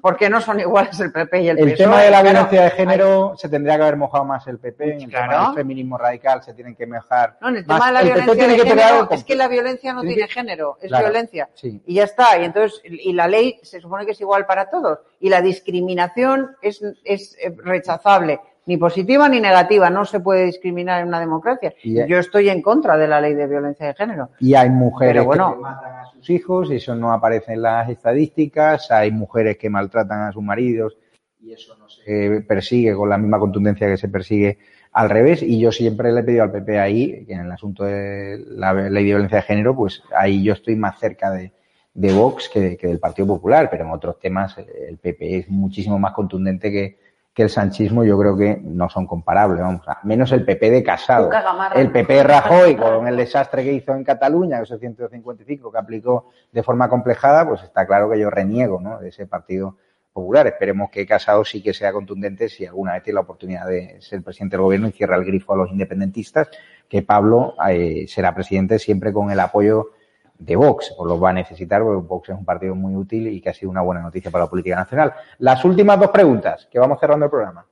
porque 0.00 0.30
no 0.30 0.40
son 0.40 0.60
iguales 0.60 0.98
el 1.00 1.12
PP 1.12 1.42
y 1.42 1.48
el, 1.48 1.56
PSOE. 1.56 1.70
El 1.72 1.76
tema 1.78 2.02
de 2.02 2.10
la 2.10 2.22
violencia 2.22 2.62
de 2.62 2.70
género 2.70 3.34
se 3.36 3.48
tendría 3.48 3.76
que 3.76 3.82
haber 3.82 3.96
mojado 3.96 4.24
más 4.24 4.46
el 4.46 4.58
PP, 4.58 4.84
en 4.94 5.00
el 5.02 5.10
tema 5.10 5.46
del 5.46 5.54
feminismo 5.54 5.98
radical 5.98 6.42
se 6.42 6.54
tienen 6.54 6.74
que 6.74 6.86
mojar 6.86 7.36
No, 7.40 7.48
en 7.50 7.56
el 7.56 7.66
más. 7.66 7.76
tema 7.78 7.86
de 7.88 7.92
la 7.92 8.00
El 8.00 8.06
PP 8.08 8.14
violencia 8.20 8.34
tiene 8.46 8.52
de 8.56 8.62
que 8.62 8.68
género, 8.82 9.08
es 9.10 9.24
que 9.24 9.34
la 9.36 9.48
violencia 9.48 9.92
no 9.92 10.00
Tiene 10.00 10.14
tiene 10.14 10.28
que- 10.28 10.34
género, 10.34 10.78
es 10.80 10.88
Claro, 10.88 11.04
violencia. 11.06 11.48
sí. 11.54 11.82
Y 11.86 11.94
ya 11.94 12.04
está. 12.04 12.38
Y 12.38 12.44
entonces, 12.44 12.80
y 12.84 13.12
la 13.12 13.28
ley 13.28 13.58
se 13.62 13.80
supone 13.80 14.04
que 14.06 14.12
es 14.12 14.20
igual 14.20 14.46
para 14.46 14.70
todos. 14.70 14.98
Y 15.20 15.28
la 15.28 15.40
discriminación 15.40 16.56
es, 16.62 16.80
es 17.04 17.36
eh, 17.40 17.54
rechazable. 17.64 18.40
Ni 18.70 18.76
positiva 18.76 19.28
ni 19.28 19.40
negativa. 19.40 19.90
No 19.90 20.04
se 20.04 20.20
puede 20.20 20.44
discriminar 20.44 21.02
en 21.02 21.08
una 21.08 21.18
democracia. 21.18 21.74
Y 21.82 22.06
Yo 22.06 22.18
estoy 22.18 22.50
en 22.50 22.62
contra 22.62 22.96
de 22.96 23.08
la 23.08 23.20
ley 23.20 23.34
de 23.34 23.48
violencia 23.48 23.84
de 23.84 23.94
género. 23.94 24.30
Y 24.38 24.54
hay 24.54 24.70
mujeres 24.70 25.14
Pero 25.14 25.24
bueno. 25.24 25.54
que 25.54 25.60
matan 25.60 25.92
a 25.96 26.04
sus 26.06 26.30
hijos 26.30 26.70
y 26.70 26.76
eso 26.76 26.94
no 26.94 27.12
aparece 27.12 27.54
en 27.54 27.62
las 27.62 27.90
estadísticas. 27.90 28.92
Hay 28.92 29.10
mujeres 29.10 29.56
que 29.58 29.68
maltratan 29.68 30.22
a 30.22 30.30
sus 30.30 30.44
maridos 30.44 30.96
y 31.40 31.52
eso 31.52 31.76
no 31.78 31.88
se 31.88 32.44
persigue 32.46 32.94
con 32.94 33.08
la 33.08 33.18
misma 33.18 33.40
contundencia 33.40 33.88
que 33.88 33.96
se 33.96 34.08
persigue 34.08 34.58
al 34.92 35.10
revés. 35.10 35.42
Y 35.42 35.58
yo 35.58 35.72
siempre 35.72 36.12
le 36.12 36.20
he 36.20 36.22
pedido 36.22 36.44
al 36.44 36.52
PP 36.52 36.78
ahí, 36.78 37.24
que 37.26 37.32
en 37.32 37.40
el 37.40 37.50
asunto 37.50 37.82
de 37.82 38.38
la 38.50 38.72
ley 38.72 39.02
de 39.02 39.10
violencia 39.10 39.38
de 39.38 39.42
género, 39.42 39.74
pues 39.74 40.00
ahí 40.16 40.44
yo 40.44 40.52
estoy 40.52 40.76
más 40.76 40.96
cerca 41.00 41.32
de, 41.32 41.50
de 41.92 42.12
Vox 42.12 42.48
que, 42.48 42.76
que 42.76 42.86
del 42.86 43.00
Partido 43.00 43.26
Popular, 43.26 43.68
pero 43.68 43.84
en 43.84 43.90
otros 43.90 44.20
temas 44.20 44.56
el 44.58 44.96
PP 44.98 45.38
es 45.38 45.48
muchísimo 45.48 45.98
más 45.98 46.12
contundente 46.12 46.70
que, 46.70 47.09
que 47.40 47.44
el 47.44 47.50
sanchismo. 47.50 48.04
Yo 48.04 48.18
creo 48.18 48.36
que 48.36 48.60
no 48.62 48.90
son 48.90 49.06
comparables, 49.06 49.62
vamos, 49.62 49.88
a 49.88 49.98
menos 50.02 50.30
el 50.32 50.44
PP 50.44 50.70
de 50.70 50.82
Casado. 50.82 51.30
El 51.74 51.90
PP 51.90 52.12
de 52.12 52.22
Rajoy, 52.22 52.76
con 52.76 53.08
el 53.08 53.16
desastre 53.16 53.64
que 53.64 53.72
hizo 53.72 53.94
en 53.94 54.04
Cataluña, 54.04 54.60
esos 54.60 54.78
155 54.78 55.72
que 55.72 55.78
aplicó 55.78 56.28
de 56.52 56.62
forma 56.62 56.90
complejada, 56.90 57.48
pues 57.48 57.62
está 57.62 57.86
claro 57.86 58.10
que 58.10 58.18
yo 58.18 58.28
reniego 58.28 58.78
¿no? 58.78 58.98
de 58.98 59.08
ese 59.08 59.26
partido 59.26 59.78
popular. 60.12 60.46
Esperemos 60.48 60.90
que 60.90 61.06
Casado 61.06 61.42
sí 61.46 61.62
que 61.62 61.72
sea 61.72 61.94
contundente 61.94 62.50
si 62.50 62.66
alguna 62.66 62.92
vez 62.92 63.04
tiene 63.04 63.14
la 63.14 63.22
oportunidad 63.22 63.66
de 63.66 63.96
ser 64.02 64.22
presidente 64.22 64.56
del 64.56 64.64
gobierno 64.64 64.88
y 64.88 64.92
cierra 64.92 65.16
el 65.16 65.24
grifo 65.24 65.54
a 65.54 65.56
los 65.56 65.70
independentistas, 65.70 66.50
que 66.90 67.00
Pablo 67.00 67.54
eh, 67.70 68.04
será 68.06 68.34
presidente 68.34 68.78
siempre 68.78 69.14
con 69.14 69.30
el 69.30 69.40
apoyo 69.40 69.92
de 70.40 70.56
Vox, 70.56 70.94
pues 70.96 71.08
los 71.08 71.22
va 71.22 71.30
a 71.30 71.34
necesitar, 71.34 71.82
porque 71.82 72.06
Vox 72.06 72.28
es 72.30 72.36
un 72.36 72.44
partido 72.44 72.74
muy 72.74 72.96
útil 72.96 73.28
y 73.28 73.40
que 73.40 73.50
ha 73.50 73.54
sido 73.54 73.70
una 73.70 73.82
buena 73.82 74.00
noticia 74.00 74.30
para 74.30 74.44
la 74.44 74.50
política 74.50 74.76
nacional. 74.76 75.12
Las 75.38 75.64
últimas 75.64 76.00
dos 76.00 76.10
preguntas, 76.10 76.66
que 76.70 76.78
vamos 76.78 76.98
cerrando 76.98 77.26
el 77.26 77.30
programa. 77.30 77.66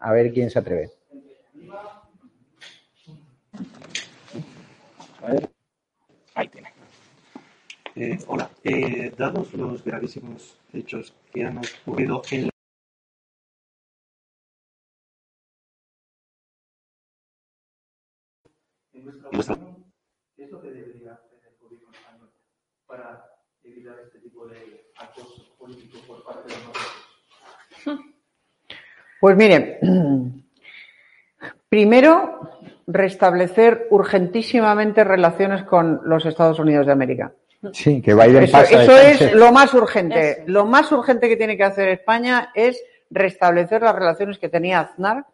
A 0.00 0.12
ver 0.12 0.32
quién 0.32 0.50
se 0.50 0.58
atreve. 0.58 0.90
Ahí 6.34 6.48
tiene. 6.48 6.72
Eh, 7.94 8.18
hola. 8.26 8.50
Eh, 8.62 9.12
dados 9.16 9.54
los 9.54 9.82
gravísimos 9.82 10.58
hechos 10.74 11.14
que 11.32 11.44
han 11.44 11.58
ocurrido 11.58 12.20
en 12.30 12.50
en 18.92 19.32
nuestra 19.32 19.54
opinión, 19.54 19.92
¿qué 20.36 20.44
es 20.44 20.50
lo 20.50 20.60
que 20.60 20.70
debería 20.70 21.14
hacer 21.14 21.40
el 21.48 21.56
gobierno 21.58 21.90
español 21.90 22.30
para 22.86 23.24
evitar 23.62 23.98
este 24.04 24.18
tipo 24.20 24.46
de 24.46 24.90
acoso 24.96 25.56
político 25.58 25.98
por 26.06 26.24
parte 26.24 26.52
de 26.52 26.58
nosotros? 26.58 27.06
Pues 29.20 29.36
mire, 29.36 29.80
primero, 31.68 32.60
restablecer 32.86 33.88
urgentísimamente 33.90 35.04
relaciones 35.04 35.64
con 35.64 36.02
los 36.04 36.24
Estados 36.26 36.58
Unidos 36.58 36.86
de 36.86 36.92
América. 36.92 37.32
Sí, 37.72 38.00
que 38.00 38.14
Biden 38.14 38.44
Eso, 38.44 38.52
pasa 38.52 38.82
eso 38.82 38.96
es 38.96 39.32
lo 39.34 39.50
más 39.50 39.74
urgente. 39.74 40.44
Lo 40.46 40.66
más 40.66 40.92
urgente 40.92 41.28
que 41.28 41.36
tiene 41.36 41.56
que 41.56 41.64
hacer 41.64 41.88
España 41.88 42.50
es 42.54 42.80
restablecer 43.10 43.82
las 43.82 43.94
relaciones 43.94 44.38
que 44.38 44.48
tenía 44.48 44.80
Aznar 44.80 45.24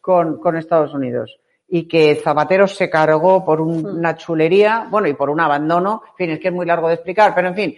con, 0.00 0.38
con 0.38 0.56
Estados 0.56 0.94
Unidos. 0.94 1.38
Y 1.74 1.88
que 1.88 2.16
Zapatero 2.16 2.66
se 2.68 2.90
cargó 2.90 3.42
por 3.46 3.62
un- 3.62 3.86
una 3.86 4.14
chulería, 4.14 4.86
bueno, 4.90 5.08
y 5.08 5.14
por 5.14 5.30
un 5.30 5.40
abandono. 5.40 6.02
En 6.10 6.16
fin, 6.16 6.30
es 6.32 6.38
que 6.38 6.48
es 6.48 6.54
muy 6.54 6.66
largo 6.66 6.88
de 6.88 6.94
explicar, 6.94 7.34
pero 7.34 7.48
en 7.48 7.54
fin, 7.54 7.76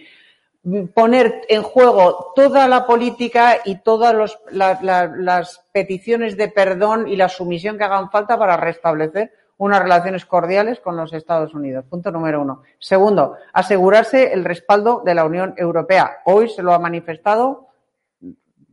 poner 0.93 1.43
en 1.47 1.61
juego 1.63 2.33
toda 2.35 2.67
la 2.67 2.85
política 2.85 3.57
y 3.63 3.75
todas 3.83 4.13
los- 4.13 4.37
la- 4.51 4.79
la- 4.81 5.07
las 5.07 5.63
peticiones 5.71 6.35
de 6.35 6.49
perdón 6.49 7.07
y 7.07 7.15
la 7.15 7.29
sumisión 7.29 7.77
que 7.77 7.85
hagan 7.85 8.11
falta 8.11 8.37
para 8.37 8.57
restablecer 8.57 9.31
unas 9.57 9.81
relaciones 9.81 10.25
cordiales 10.25 10.81
con 10.81 10.97
los 10.97 11.13
Estados 11.13 11.53
Unidos. 11.53 11.85
Punto 11.89 12.11
número 12.11 12.41
uno. 12.41 12.63
Segundo, 12.77 13.37
asegurarse 13.53 14.33
el 14.33 14.43
respaldo 14.43 15.03
de 15.05 15.15
la 15.15 15.23
Unión 15.23 15.53
Europea. 15.55 16.17
Hoy 16.25 16.49
se 16.49 16.61
lo 16.63 16.73
ha 16.73 16.79
manifestado 16.79 17.67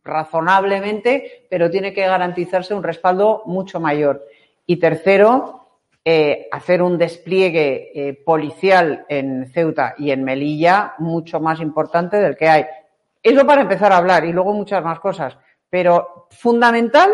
razonablemente, 0.03 1.47
pero 1.49 1.71
tiene 1.71 1.93
que 1.93 2.07
garantizarse 2.07 2.75
un 2.75 2.83
respaldo 2.83 3.43
mucho 3.47 3.79
mayor. 3.79 4.27
Y 4.67 4.77
tercero, 4.79 5.81
eh, 6.05 6.49
hacer 6.53 6.83
un 6.83 6.99
despliegue 6.99 7.91
eh, 7.95 8.15
policial 8.25 9.05
en 9.09 9.47
Ceuta 9.47 9.95
y 9.99 10.11
en 10.11 10.25
Melilla 10.25 10.95
mucho 10.99 11.41
más 11.41 11.61
importante 11.61 12.19
del 12.21 12.37
que 12.37 12.49
hay. 12.49 12.65
Eso 13.23 13.47
para 13.47 13.63
empezar 13.63 13.93
a 13.93 13.99
hablar 13.99 14.25
y 14.25 14.33
luego 14.33 14.53
muchas 14.53 14.83
más 14.83 14.99
cosas. 15.01 15.37
Pero 15.71 16.27
fundamental, 16.31 17.11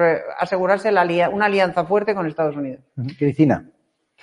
eh, 0.00 0.18
asegurarse 0.38 0.90
la 0.92 1.04
una 1.30 1.46
alianza 1.46 1.84
fuerte 1.84 2.14
con 2.14 2.26
Estados 2.26 2.56
Unidos. 2.56 2.80
Cristina. 3.18 3.64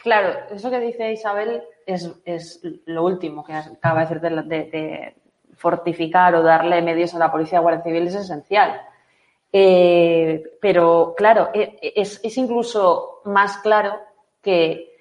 Claro, 0.03 0.37
eso 0.51 0.69
que 0.69 0.79
dice 0.79 1.11
Isabel 1.11 1.63
es, 1.85 2.13
es 2.25 2.61
lo 2.85 3.03
último 3.03 3.43
que 3.43 3.53
acaba 3.53 4.05
de 4.05 4.05
decir 4.05 4.21
de, 4.21 4.29
de- 4.43 4.69
de 4.69 5.15
fortificar 5.55 6.35
o 6.35 6.43
darle 6.43 6.81
medios 6.83 7.15
a 7.15 7.19
la 7.19 7.31
policía 7.31 7.57
y 7.59 7.61
Guardia 7.61 7.83
Civil 7.83 8.07
es 8.07 8.15
esencial. 8.15 8.79
Eh, 9.59 10.43
pero 10.61 11.15
claro, 11.17 11.49
e- 11.51 11.79
es, 11.95 12.19
es 12.23 12.37
incluso 12.37 13.21
más 13.25 13.57
claro 13.57 13.93
que 14.41 14.93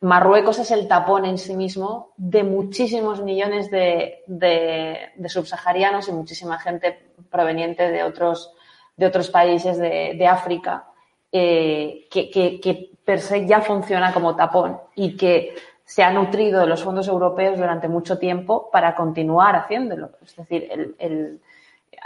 Marruecos 0.00 0.58
es 0.58 0.70
el 0.70 0.88
tapón 0.88 1.26
en 1.26 1.36
sí 1.36 1.54
mismo 1.54 2.12
de 2.16 2.42
muchísimos 2.42 3.20
millones 3.22 3.70
de, 3.70 4.22
de- 4.26 5.28
subsaharianos 5.28 6.08
y 6.08 6.12
muchísima 6.12 6.58
gente 6.58 6.86
proveniente 7.30 7.90
de 7.90 8.02
otros, 8.02 8.52
de 8.96 9.06
otros 9.06 9.28
países 9.30 9.76
de, 9.76 10.14
de 10.16 10.26
África 10.26 10.86
eh, 11.30 12.06
que, 12.10 12.30
que- 12.30 12.60
que 12.60 12.72
per 13.04 13.20
se 13.20 13.46
ya 13.46 13.60
funciona 13.60 14.12
como 14.14 14.34
tapón 14.34 14.80
y 14.94 15.16
que 15.18 15.54
se 15.84 16.02
ha 16.02 16.10
nutrido 16.10 16.60
de 16.60 16.66
los 16.66 16.82
fondos 16.82 17.08
europeos 17.08 17.58
durante 17.58 17.88
mucho 17.88 18.16
tiempo 18.18 18.70
para 18.72 18.94
continuar 18.94 19.54
haciéndolo. 19.56 20.10
Es 20.24 20.34
decir, 20.36 20.60
el- 20.98 21.40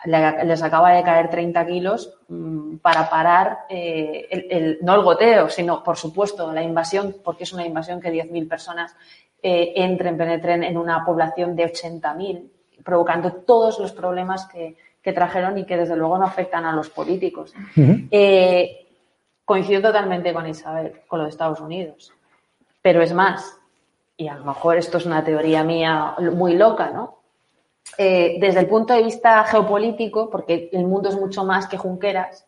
les 0.05 0.63
acaba 0.63 0.93
de 0.93 1.03
caer 1.03 1.31
30 1.31 1.67
kilos 1.67 2.19
mm, 2.29 2.77
para 2.77 3.09
parar, 3.11 3.59
eh, 3.69 4.27
el- 4.31 4.47
el- 4.51 4.79
no 4.83 4.95
el 4.95 5.03
goteo, 5.03 5.49
sino, 5.49 5.83
por 5.83 5.97
supuesto, 5.97 6.53
la 6.53 6.63
invasión, 6.63 7.17
porque 7.25 7.45
es 7.45 7.53
una 7.53 7.67
invasión 7.67 8.01
que 8.01 8.11
10.000 8.11 8.49
personas 8.49 8.95
eh, 9.43 9.73
entren, 9.77 10.17
penetren 10.17 10.65
en 10.65 10.77
una 10.77 11.05
población 11.05 11.55
de 11.55 11.65
80.000, 11.73 12.51
provocando 12.85 13.33
todos 13.33 13.79
los 13.79 13.93
problemas 13.93 14.47
que, 14.47 14.77
que 15.03 15.13
trajeron 15.13 15.57
y 15.59 15.65
que, 15.65 15.77
desde 15.77 15.97
luego, 15.97 16.19
no 16.19 16.25
afectan 16.25 16.65
a 16.65 16.73
los 16.73 16.91
políticos. 16.91 17.53
Eh, 18.11 18.87
coincido 19.45 19.83
totalmente 19.83 20.33
con 20.33 20.47
Isabel, 20.49 21.01
con 21.07 21.19
lo 21.21 21.25
de 21.25 21.31
Estados 21.31 21.61
Unidos. 21.61 22.13
Pero 22.83 23.03
es 23.03 23.13
más, 23.13 23.57
y 24.17 24.27
a 24.29 24.35
lo 24.35 24.45
mejor 24.45 24.79
esto 24.79 24.99
es 24.99 25.07
una 25.07 25.23
teoría 25.23 25.63
mía 25.63 26.15
muy 26.33 26.55
loca, 26.57 26.91
¿no? 26.91 27.16
Eh, 27.99 28.37
desde 28.41 28.61
el 28.61 28.67
punto 28.69 28.93
de 28.95 29.03
vista 29.03 29.45
geopolítico, 29.45 30.29
porque 30.29 30.69
el 30.73 30.85
mundo 30.87 31.09
es 31.09 31.17
mucho 31.17 31.45
más 31.45 31.67
que 31.67 31.79
Junqueras, 31.79 32.47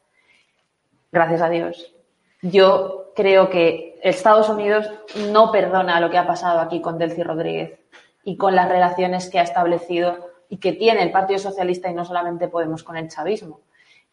gracias 1.11 1.41
a 1.41 1.49
Dios, 1.49 1.95
yo 2.43 3.13
creo 3.17 3.49
que 3.51 3.99
Estados 4.03 4.49
Unidos 4.49 4.91
no 5.33 5.51
perdona 5.51 6.01
lo 6.01 6.11
que 6.11 6.19
ha 6.19 6.27
pasado 6.27 6.61
aquí 6.61 6.81
con 6.81 6.99
Delcy 6.99 7.23
Rodríguez 7.23 7.79
y 8.25 8.37
con 8.37 8.55
las 8.55 8.69
relaciones 8.69 9.31
que 9.31 9.39
ha 9.39 9.43
establecido 9.43 10.29
y 10.49 10.59
que 10.59 10.73
tiene 10.73 11.03
el 11.03 11.11
Partido 11.13 11.39
Socialista 11.39 11.89
y 11.91 11.95
no 11.95 12.05
solamente 12.05 12.49
Podemos 12.49 12.83
con 12.85 12.97
el 12.97 13.09
chavismo. 13.09 13.61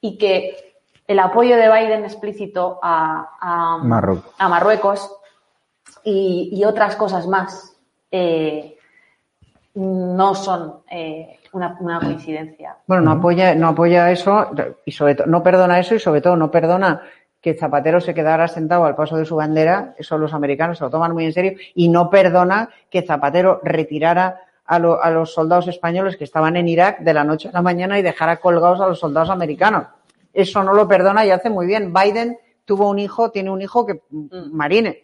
Y 0.01 0.17
que 0.17 0.75
el 1.07 1.19
apoyo 1.19 1.55
de 1.57 1.69
Biden 1.71 2.03
explícito 2.03 2.79
a, 2.81 3.37
a- 3.39 3.77
Marruecos. 3.83 4.33
a 4.37 4.49
Marruecos 4.49 5.15
y, 6.03 6.49
y 6.53 6.63
otras 6.65 6.95
cosas 6.95 7.27
más 7.27 7.77
eh, 8.11 8.74
no 9.75 10.35
son 10.35 10.79
eh, 10.89 11.39
una, 11.53 11.77
una 11.79 11.99
coincidencia. 11.99 12.77
Bueno, 12.87 13.03
no 13.03 13.11
apoya, 13.11 13.53
no 13.55 13.69
apoya 13.69 14.11
eso 14.11 14.51
y 14.85 14.91
sobre 14.91 15.15
todo 15.15 15.27
no 15.27 15.43
perdona 15.43 15.79
eso 15.79 15.95
y 15.95 15.99
sobre 15.99 16.21
todo 16.21 16.35
no 16.35 16.49
perdona 16.51 17.01
que 17.41 17.53
Zapatero 17.53 18.01
se 18.01 18.13
quedara 18.15 18.47
sentado 18.47 18.85
al 18.85 18.95
paso 18.95 19.17
de 19.17 19.25
su 19.25 19.35
bandera, 19.35 19.93
eso 19.99 20.17
los 20.17 20.33
americanos 20.33 20.79
se 20.79 20.83
lo 20.83 20.89
toman 20.89 21.13
muy 21.13 21.25
en 21.25 21.33
serio, 21.33 21.53
y 21.75 21.89
no 21.89 22.09
perdona 22.09 22.69
que 22.89 23.03
Zapatero 23.03 23.59
retirara 23.63 24.41
a, 24.65 24.79
lo- 24.79 24.99
a 25.03 25.11
los 25.11 25.31
soldados 25.33 25.67
españoles 25.67 26.17
que 26.17 26.23
estaban 26.23 26.55
en 26.57 26.67
Irak 26.67 26.99
de 27.01 27.13
la 27.13 27.23
noche 27.23 27.49
a 27.49 27.51
la 27.51 27.61
mañana 27.61 27.99
y 27.99 28.01
dejara 28.01 28.37
colgados 28.37 28.81
a 28.81 28.87
los 28.87 28.99
soldados 28.99 29.29
americanos. 29.29 29.85
Eso 30.33 30.63
no 30.63 30.73
lo 30.73 30.87
perdona 30.87 31.23
y 31.23 31.29
hace 31.29 31.51
muy 31.51 31.67
bien. 31.67 31.93
Biden 31.93 32.39
tuvo 32.65 32.89
un 32.89 32.97
hijo, 32.97 33.29
tiene 33.29 33.51
un 33.51 33.61
hijo 33.61 33.85
que 33.85 34.01
marine. 34.51 35.03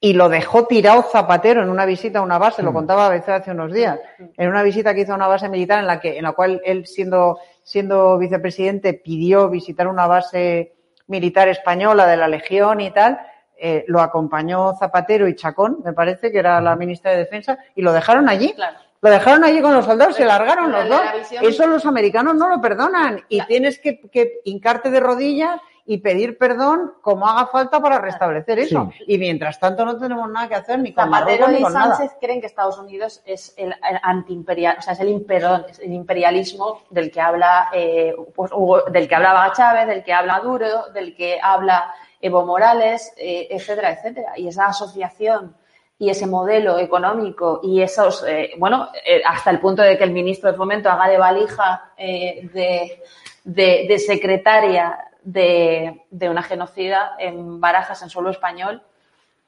Y 0.00 0.12
lo 0.12 0.28
dejó 0.28 0.66
tirado 0.66 1.02
Zapatero 1.02 1.62
en 1.62 1.70
una 1.70 1.84
visita 1.84 2.20
a 2.20 2.22
una 2.22 2.38
base, 2.38 2.62
lo 2.62 2.70
Mm. 2.70 2.74
contaba 2.74 3.06
a 3.06 3.10
veces 3.10 3.30
hace 3.30 3.50
unos 3.50 3.72
días, 3.72 3.98
en 4.36 4.48
una 4.48 4.62
visita 4.62 4.94
que 4.94 5.00
hizo 5.00 5.12
a 5.12 5.16
una 5.16 5.26
base 5.26 5.48
militar 5.48 5.80
en 5.80 5.86
la 5.86 5.98
que, 6.00 6.16
en 6.18 6.22
la 6.22 6.32
cual 6.32 6.60
él 6.64 6.86
siendo, 6.86 7.38
siendo 7.64 8.16
vicepresidente 8.18 8.94
pidió 8.94 9.48
visitar 9.48 9.88
una 9.88 10.06
base 10.06 10.74
militar 11.08 11.48
española 11.48 12.06
de 12.06 12.16
la 12.16 12.28
Legión 12.28 12.80
y 12.80 12.90
tal, 12.92 13.18
eh, 13.60 13.84
lo 13.88 14.00
acompañó 14.00 14.74
Zapatero 14.78 15.26
y 15.26 15.34
Chacón, 15.34 15.78
me 15.84 15.92
parece 15.92 16.30
que 16.30 16.38
era 16.38 16.60
la 16.60 16.76
ministra 16.76 17.10
de 17.10 17.16
Defensa, 17.18 17.58
y 17.74 17.82
lo 17.82 17.92
dejaron 17.92 18.28
allí. 18.28 18.54
Lo 19.00 19.10
dejaron 19.10 19.42
allí 19.44 19.60
con 19.60 19.74
los 19.74 19.84
soldados, 19.84 20.16
se 20.16 20.24
largaron 20.24 20.70
La- 20.72 20.80
los 20.80 20.88
la- 20.88 20.96
dos. 20.96 21.32
Eso 21.42 21.66
los 21.66 21.86
americanos 21.86 22.34
no 22.36 22.48
lo 22.48 22.60
perdonan 22.60 23.20
y 23.28 23.40
tienes 23.46 23.78
que, 23.78 24.00
que 24.00 24.40
hincarte 24.44 24.90
de 24.90 24.98
rodillas 25.00 25.60
y 25.90 25.98
pedir 25.98 26.36
perdón 26.36 26.92
como 27.00 27.26
haga 27.26 27.46
falta 27.46 27.80
para 27.80 27.98
restablecer 27.98 28.58
eso. 28.58 28.90
Y 29.06 29.16
mientras 29.16 29.58
tanto 29.58 29.86
no 29.86 29.96
tenemos 29.96 30.28
nada 30.30 30.46
que 30.46 30.54
hacer 30.54 30.78
ni 30.80 30.92
con 30.92 31.06
Zapatero 31.06 31.46
Marruecos 31.46 31.50
ni 31.52 31.58
y 31.58 31.62
con 31.62 31.72
nada. 31.72 31.94
Sánchez 31.96 32.16
creen 32.20 32.40
que 32.42 32.46
Estados 32.46 32.78
Unidos 32.78 33.22
es 33.24 33.54
el, 33.56 33.74
antiimperial, 34.02 34.76
o 34.78 34.82
sea, 34.82 34.92
es 34.92 35.00
el, 35.00 35.08
imperial- 35.08 35.64
es 35.70 35.78
el 35.78 35.92
imperialismo 35.94 36.82
del 36.90 37.10
que 37.10 37.22
habla 37.22 37.70
eh, 37.72 38.14
pues, 38.34 38.52
Hugo- 38.52 38.84
del 38.90 39.08
que 39.08 39.14
hablaba 39.14 39.50
Chávez, 39.52 39.86
del 39.86 40.04
que 40.04 40.12
habla 40.12 40.34
Maduro, 40.34 40.90
del 40.92 41.16
que 41.16 41.40
habla 41.42 41.94
Evo 42.20 42.44
Morales, 42.44 43.14
eh, 43.16 43.48
etcétera, 43.50 43.92
etcétera. 43.92 44.32
Y 44.36 44.46
esa 44.48 44.66
asociación 44.66 45.56
y 45.98 46.10
ese 46.10 46.26
modelo 46.26 46.78
económico 46.78 47.60
y 47.62 47.80
esos, 47.80 48.24
eh, 48.28 48.50
bueno, 48.58 48.88
eh, 49.06 49.22
hasta 49.26 49.50
el 49.50 49.58
punto 49.58 49.80
de 49.80 49.96
que 49.96 50.04
el 50.04 50.10
ministro 50.12 50.50
de 50.50 50.56
Fomento 50.58 50.90
haga 50.90 51.08
de 51.08 51.16
valija 51.16 51.92
eh, 51.96 52.48
de, 52.52 53.02
de- 53.44 53.86
de 53.88 53.98
secretaria 53.98 55.06
de, 55.32 56.04
de 56.10 56.30
una 56.30 56.42
genocida 56.42 57.12
en 57.18 57.60
Barajas, 57.60 58.02
en 58.02 58.08
suelo 58.08 58.30
español, 58.30 58.82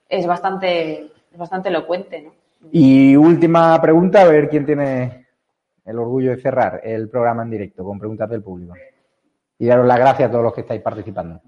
es 0.09 0.27
bastante, 0.27 1.11
es 1.33 1.39
bastante 1.39 1.71
elocuente, 1.71 2.23
¿no? 2.23 2.35
Y 2.71 3.17
última 3.17 3.81
pregunta, 3.81 4.21
a 4.21 4.27
ver 4.27 4.51
quién 4.51 4.67
tiene 4.67 5.27
el 5.87 5.99
orgullo 5.99 6.33
de 6.33 6.43
cerrar 6.43 6.83
el 6.85 7.09
programa 7.09 7.43
en 7.43 7.51
directo 7.51 7.83
con 7.83 7.99
preguntas 7.99 8.29
del 8.29 8.43
público. 8.43 8.75
Y 9.59 9.67
daros 9.67 9.87
las 9.87 9.99
gracias 9.99 10.29
a 10.29 10.31
todos 10.31 10.45
los 10.45 10.55
que 10.55 10.61
estáis 10.61 10.83
participando. 10.83 11.41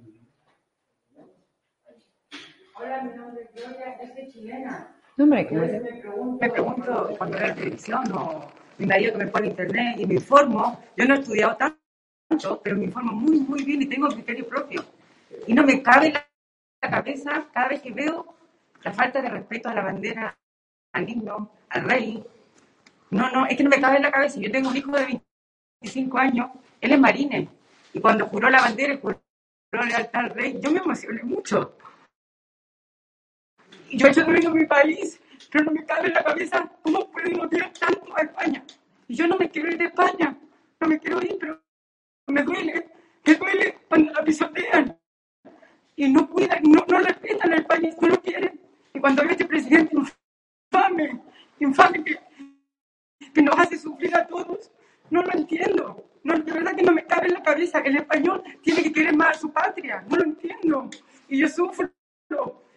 Hola, 2.81 3.03
mi 3.03 3.15
nombre 3.15 3.43
es 3.43 3.63
Gloria, 3.63 3.99
yo 4.01 4.15
soy 4.15 4.29
chilena. 4.33 4.97
No, 5.19 5.25
hombre, 5.25 5.47
Entonces 5.51 5.83
me 5.83 6.01
pregunto, 6.01 6.39
me 6.41 6.51
pregunto 6.51 7.15
cuando 7.19 7.37
veo 7.37 7.49
la 7.49 7.55
televisión 7.55 8.13
o 8.13 8.47
mi 8.79 8.87
marido 8.87 9.13
que 9.13 9.19
me 9.19 9.27
pone 9.27 9.49
internet 9.49 9.97
y 9.99 10.07
me 10.07 10.15
informo. 10.15 10.81
Yo 10.97 11.05
no 11.05 11.15
he 11.17 11.19
estudiado 11.19 11.57
tanto, 11.57 11.82
pero 12.63 12.77
me 12.77 12.85
informo 12.85 13.13
muy, 13.13 13.41
muy 13.41 13.65
bien 13.65 13.83
y 13.83 13.87
tengo 13.87 14.09
criterio 14.09 14.47
propio. 14.47 14.85
Y 15.47 15.55
no 15.55 15.65
me 15.65 15.83
cabe 15.83 16.09
en 16.09 16.15
la 16.15 16.91
cabeza 16.91 17.47
cada 17.53 17.69
vez 17.69 17.81
que 17.81 17.93
veo 17.93 18.35
la 18.83 18.93
falta 18.93 19.23
de 19.23 19.29
respeto 19.29 19.69
a 19.69 19.75
la 19.75 19.83
bandera, 19.83 20.37
al 20.93 21.09
himno, 21.09 21.51
al 21.69 21.85
rey. 21.85 22.25
No, 23.11 23.31
no, 23.31 23.47
es 23.47 23.57
que 23.57 23.65
no 23.65 23.71
me 23.71 23.81
cabe 23.81 23.97
en 23.97 24.03
la 24.03 24.11
cabeza. 24.11 24.41
Yo 24.41 24.51
tengo 24.51 24.71
un 24.71 24.77
hijo 24.77 24.93
de 24.93 25.21
25 25.81 26.19
años, 26.19 26.51
él 26.81 26.93
es 26.93 26.99
marine. 26.99 27.49
Y 27.93 28.01
cuando 28.01 28.27
juró 28.27 28.49
la 28.49 28.61
bandera 28.61 28.97
juró 28.97 29.21
lealtad 29.73 30.25
al 30.25 30.31
rey, 30.31 30.59
yo 30.61 30.71
me 30.71 30.81
emocioné 30.81 31.23
mucho. 31.23 31.77
Y 33.89 33.99
yo 33.99 34.07
echo 34.07 34.25
de 34.25 34.33
menos 34.33 34.55
mi 34.55 34.67
país, 34.67 35.21
pero 35.51 35.65
no 35.65 35.73
me 35.73 35.85
cabe 35.85 36.09
en 36.09 36.15
la 36.15 36.25
cabeza 36.25 36.71
cómo 36.83 37.11
pueden 37.11 37.41
odiar 37.41 37.73
tanto 37.73 38.17
a 38.17 38.23
España. 38.23 38.65
Y 39.07 39.15
yo 39.15 39.27
no 39.27 39.37
me 39.37 39.51
quiero 39.51 39.69
ir 39.69 39.79
de 39.79 39.87
España, 39.87 40.37
no 40.81 40.89
me 40.89 40.99
quiero 40.99 41.21
ir, 41.23 41.37
pero 41.39 41.62
me 42.33 42.43
duele, 42.43 42.89
me 43.27 43.35
duele 43.35 43.79
cuando 43.89 44.13
la 44.13 44.25
pisotean. 44.25 44.99
Y 45.95 46.09
no 46.09 46.29
cuidan, 46.29 46.63
no, 46.65 46.85
no 46.89 46.99
respetan 46.99 47.53
al 47.53 47.67
país, 47.67 47.95
no 48.01 48.09
lo 48.09 48.21
quieren. 48.21 48.61
Y 48.95 49.01
cuando 49.01 49.23
veo 49.23 49.33
este 49.33 49.45
presidente 49.45 49.95
infame, 49.95 51.23
infame 51.61 52.03
que, 52.03 52.19
que 53.33 53.43
nos 53.43 53.59
hace 53.59 53.79
sufrir 53.79 54.17
a 54.17 54.27
todos, 54.27 54.71
no 55.11 55.23
lo 55.23 55.33
entiendo. 55.35 56.05
No, 56.25 56.35
de 56.39 56.53
verdad 56.53 56.75
que 56.75 56.83
no 56.83 56.93
me 56.93 57.05
cabe 57.05 57.27
en 57.29 57.35
la 57.35 57.43
cabeza 57.43 57.83
que 57.83 57.91
el 57.91 57.97
español 57.97 58.43
tiene 58.63 58.83
que 58.83 58.93
querer 58.93 59.15
más 59.15 59.37
a 59.37 59.41
su 59.41 59.53
patria. 59.53 60.05
No 60.09 60.17
lo 60.17 60.25
entiendo. 60.25 60.89
Y 61.29 61.39
yo 61.39 61.49
sufro. 61.49 61.91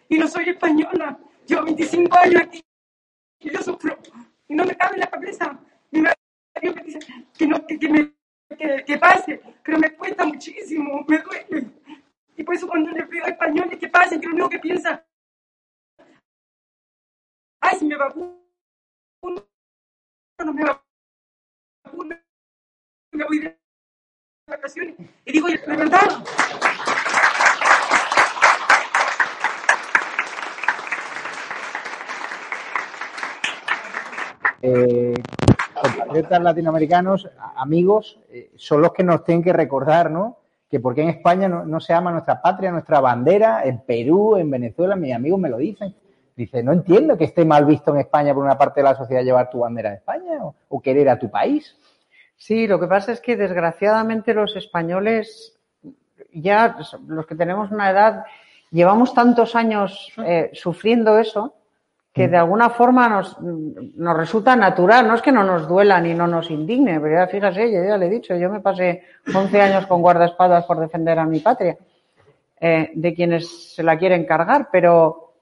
Y 0.08 0.18
no 0.18 0.28
soy 0.28 0.50
española. 0.50 1.18
Llevo 1.46 1.64
25 1.64 2.16
años 2.18 2.42
aquí. 2.42 2.64
Y 3.40 3.50
yo 3.50 3.62
sufro. 3.62 3.96
Y 4.48 4.54
no 4.54 4.64
me 4.64 4.76
cabe 4.76 4.94
en 4.94 5.00
la 5.00 5.06
cabeza. 5.10 5.58
Mi 5.92 6.00
marido 6.00 6.74
me 6.74 6.82
dice 6.82 6.98
que, 7.38 7.46
no, 7.46 7.64
que, 7.66 7.78
que 7.78 7.88
me, 7.88 8.12
que, 8.54 8.98
pase. 8.98 9.40
Pero 9.62 9.78
me 9.78 9.94
cuesta 9.94 10.24
muchísimo. 10.24 11.04
Me 11.08 11.18
duele. 11.18 11.70
Y 12.36 12.44
por 12.44 12.54
eso 12.54 12.68
cuando 12.68 12.90
le 12.90 13.06
pido 13.06 13.24
a 13.24 13.28
españoles 13.28 13.78
que 13.78 13.88
pasen, 13.88 14.20
que 14.20 14.26
lo 14.26 14.34
único 14.34 14.50
que 14.50 14.58
piensa, 14.58 15.04
ay, 17.60 17.78
si 17.78 17.86
me 17.86 17.96
vacuno, 17.96 18.36
no 19.22 20.52
me 20.52 20.64
vacuno, 20.64 22.16
me 23.12 23.24
voy 23.24 23.38
de 23.40 23.58
vacaciones. 24.46 24.96
Y 25.24 25.32
digo, 25.32 25.48
de 25.48 25.56
verdad, 25.76 26.22
Eh, 34.68 35.14
compatriotas 35.80 36.42
latinoamericanos, 36.42 37.28
a- 37.38 37.60
amigos, 37.62 38.18
eh, 38.30 38.50
son 38.56 38.82
los 38.82 38.92
que 38.92 39.02
nos 39.04 39.24
tienen 39.24 39.42
que 39.44 39.52
recordar, 39.52 40.10
¿no? 40.10 40.38
Que 40.70 40.80
porque 40.80 41.02
en 41.02 41.10
España 41.10 41.48
no, 41.48 41.80
se 41.80 41.92
ama 41.92 42.10
nuestra 42.10 42.40
patria, 42.42 42.72
nuestra 42.72 43.00
bandera, 43.00 43.62
en 43.64 43.78
Perú, 43.80 44.36
en 44.36 44.50
Venezuela, 44.50 44.96
mis 44.96 45.14
amigos 45.14 45.38
me 45.38 45.48
lo 45.48 45.58
dicen. 45.58 45.94
Dice, 46.34 46.62
no 46.62 46.72
entiendo 46.72 47.16
que 47.16 47.24
esté 47.24 47.44
mal 47.44 47.64
visto 47.64 47.92
en 47.94 48.00
España 48.00 48.34
por 48.34 48.44
una 48.44 48.58
parte 48.58 48.80
de 48.80 48.84
la 48.84 48.94
sociedad 48.94 49.22
llevar 49.22 49.48
tu 49.48 49.60
bandera 49.60 49.90
de 49.90 49.96
España 49.96 50.44
o, 50.44 50.54
o 50.68 50.80
querer 50.80 51.08
a 51.08 51.18
tu 51.18 51.30
país. 51.30 51.76
Sí, 52.36 52.66
lo 52.66 52.78
que 52.78 52.86
pasa 52.86 53.12
es 53.12 53.20
que 53.20 53.36
desgraciadamente 53.36 54.34
los 54.34 54.54
españoles, 54.56 55.56
ya 56.32 56.76
los 57.06 57.26
que 57.26 57.34
tenemos 57.36 57.70
una 57.70 57.90
edad, 57.90 58.24
llevamos 58.70 59.14
tantos 59.14 59.54
años 59.56 60.12
eh, 60.26 60.50
sufriendo 60.52 61.18
eso 61.18 61.54
que 62.16 62.28
de 62.28 62.38
alguna 62.38 62.70
forma 62.70 63.10
nos, 63.10 63.38
nos 63.42 64.16
resulta 64.16 64.56
natural. 64.56 65.06
No 65.06 65.16
es 65.16 65.20
que 65.20 65.30
no 65.30 65.44
nos 65.44 65.68
duela 65.68 66.00
ni 66.00 66.14
no 66.14 66.26
nos 66.26 66.50
indigne, 66.50 66.98
pero 66.98 67.14
ya 67.14 67.26
fíjese, 67.26 67.70
yo 67.70 67.84
ya 67.84 67.98
le 67.98 68.06
he 68.06 68.08
dicho, 68.08 68.34
yo 68.34 68.48
me 68.48 68.60
pasé 68.60 69.02
11 69.34 69.60
años 69.60 69.86
con 69.86 70.00
guardaespaldas 70.00 70.64
por 70.64 70.80
defender 70.80 71.18
a 71.18 71.26
mi 71.26 71.40
patria, 71.40 71.76
eh, 72.58 72.90
de 72.94 73.14
quienes 73.14 73.74
se 73.74 73.82
la 73.82 73.98
quieren 73.98 74.24
cargar, 74.24 74.70
pero, 74.72 75.34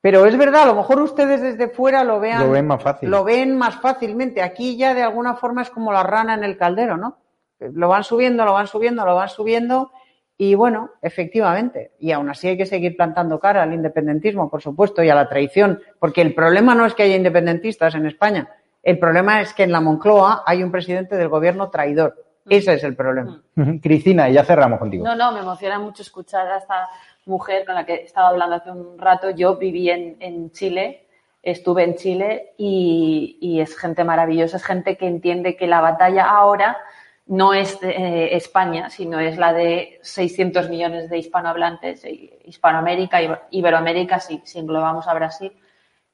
pero 0.00 0.26
es 0.26 0.36
verdad, 0.36 0.64
a 0.64 0.66
lo 0.66 0.74
mejor 0.74 1.00
ustedes 1.00 1.40
desde 1.40 1.68
fuera 1.68 2.02
lo 2.02 2.18
vean 2.18 2.44
Lo 2.44 2.50
ven 2.50 2.66
más 2.66 2.82
fácil. 2.82 3.08
lo 3.08 3.22
ven 3.22 3.56
más 3.56 3.76
fácilmente. 3.76 4.42
Aquí 4.42 4.76
ya 4.76 4.94
de 4.94 5.02
alguna 5.04 5.36
forma 5.36 5.62
es 5.62 5.70
como 5.70 5.92
la 5.92 6.02
rana 6.02 6.34
en 6.34 6.42
el 6.42 6.56
caldero, 6.56 6.96
¿no? 6.96 7.18
Lo 7.60 7.86
van 7.86 8.02
subiendo, 8.02 8.44
lo 8.44 8.52
van 8.54 8.66
subiendo, 8.66 9.04
lo 9.04 9.14
van 9.14 9.28
subiendo 9.28 9.92
y 10.36 10.54
bueno, 10.54 10.90
efectivamente. 11.00 11.92
Y 11.98 12.12
aún 12.12 12.28
así 12.28 12.48
hay 12.48 12.56
que 12.56 12.66
seguir 12.66 12.96
plantando 12.96 13.38
cara 13.38 13.62
al 13.62 13.72
independentismo, 13.72 14.50
por 14.50 14.62
supuesto, 14.62 15.02
y 15.02 15.10
a 15.10 15.14
la 15.14 15.28
traición, 15.28 15.80
porque 15.98 16.22
el 16.22 16.34
problema 16.34 16.74
no 16.74 16.86
es 16.86 16.94
que 16.94 17.04
haya 17.04 17.16
independentistas 17.16 17.94
en 17.94 18.06
España. 18.06 18.48
El 18.82 18.98
problema 18.98 19.40
es 19.40 19.54
que 19.54 19.62
en 19.62 19.72
la 19.72 19.80
Moncloa 19.80 20.42
hay 20.44 20.62
un 20.62 20.72
presidente 20.72 21.16
del 21.16 21.28
gobierno 21.28 21.70
traidor. 21.70 22.22
Ese 22.48 22.74
es 22.74 22.84
el 22.84 22.94
problema. 22.96 23.42
Cristina, 23.82 24.28
y 24.28 24.34
ya 24.34 24.44
cerramos 24.44 24.78
contigo. 24.78 25.04
No, 25.04 25.14
no, 25.14 25.32
me 25.32 25.40
emociona 25.40 25.78
mucho 25.78 26.02
escuchar 26.02 26.46
a 26.48 26.58
esta 26.58 26.88
mujer 27.26 27.64
con 27.64 27.74
la 27.76 27.86
que 27.86 28.02
estaba 28.02 28.28
hablando 28.28 28.56
hace 28.56 28.70
un 28.70 28.98
rato. 28.98 29.30
Yo 29.30 29.56
viví 29.56 29.88
en, 29.88 30.16
en 30.20 30.50
Chile, 30.50 31.06
estuve 31.42 31.84
en 31.84 31.94
Chile 31.94 32.54
y, 32.58 33.38
y 33.40 33.60
es 33.60 33.78
gente 33.78 34.04
maravillosa, 34.04 34.58
es 34.58 34.64
gente 34.64 34.96
que 34.96 35.06
entiende 35.06 35.56
que 35.56 35.66
la 35.66 35.80
batalla 35.80 36.28
ahora 36.28 36.76
no 37.26 37.54
es 37.54 37.80
de, 37.80 37.90
eh, 37.90 38.36
España, 38.36 38.90
sino 38.90 39.18
es 39.18 39.38
la 39.38 39.52
de 39.52 39.98
600 40.02 40.68
millones 40.68 41.08
de 41.08 41.18
hispanohablantes, 41.18 42.04
eh, 42.04 42.38
Hispanoamérica, 42.44 43.22
Iber- 43.22 43.40
Iberoamérica, 43.50 44.20
si, 44.20 44.40
si 44.44 44.58
englobamos 44.58 45.08
a 45.08 45.14
Brasil, 45.14 45.52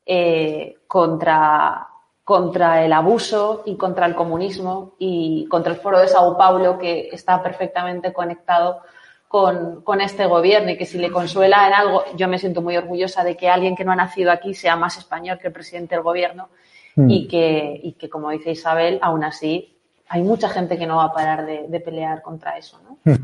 eh, 0.07 0.77
contra, 0.87 1.89
contra 2.25 2.85
el 2.85 2.93
abuso 2.93 3.63
y 3.67 3.77
contra 3.77 4.07
el 4.07 4.15
comunismo 4.15 4.93
y 4.99 5.47
contra 5.49 5.73
el 5.73 5.79
foro 5.81 5.99
de 5.99 6.09
Sao 6.09 6.37
Paulo 6.39 6.79
que 6.79 7.09
está 7.13 7.43
perfectamente 7.43 8.13
conectado 8.13 8.81
con, 9.29 9.83
con 9.83 10.01
este 10.01 10.27
gobierno 10.27 10.71
y 10.71 10.77
que 10.77 10.87
si 10.87 10.99
le 10.99 11.11
consuela 11.11 11.67
en 11.69 11.75
algo, 11.75 12.05
yo 12.17 12.27
me 12.29 12.39
siento 12.39 12.63
muy 12.63 12.77
orgullosa 12.77 13.23
de 13.25 13.37
que 13.37 13.49
alguien 13.49 13.77
que 13.77 13.85
no 13.85 13.93
ha 13.93 13.97
nacido 13.97 14.33
aquí 14.33 14.55
sea 14.55 14.75
más 14.77 14.97
español 14.97 15.39
que 15.39 15.49
el 15.49 15.53
presidente 15.53 15.95
del 15.97 16.03
gobierno 16.05 16.49
Mm. 16.97 17.09
y, 17.09 17.29
que, 17.29 17.81
y 17.85 17.93
que, 17.93 18.11
como 18.11 18.31
dice 18.31 18.51
Isabel, 18.51 18.99
aún 19.01 19.23
así 19.23 19.79
hay 20.11 20.23
mucha 20.23 20.49
gente 20.51 20.77
que 20.77 20.87
no 20.87 20.97
va 20.97 21.05
a 21.05 21.13
parar 21.15 21.47
de, 21.47 21.67
de 21.69 21.81
pelear 21.81 22.21
contra 22.21 22.59
eso. 22.59 22.79
¿no? 22.87 22.99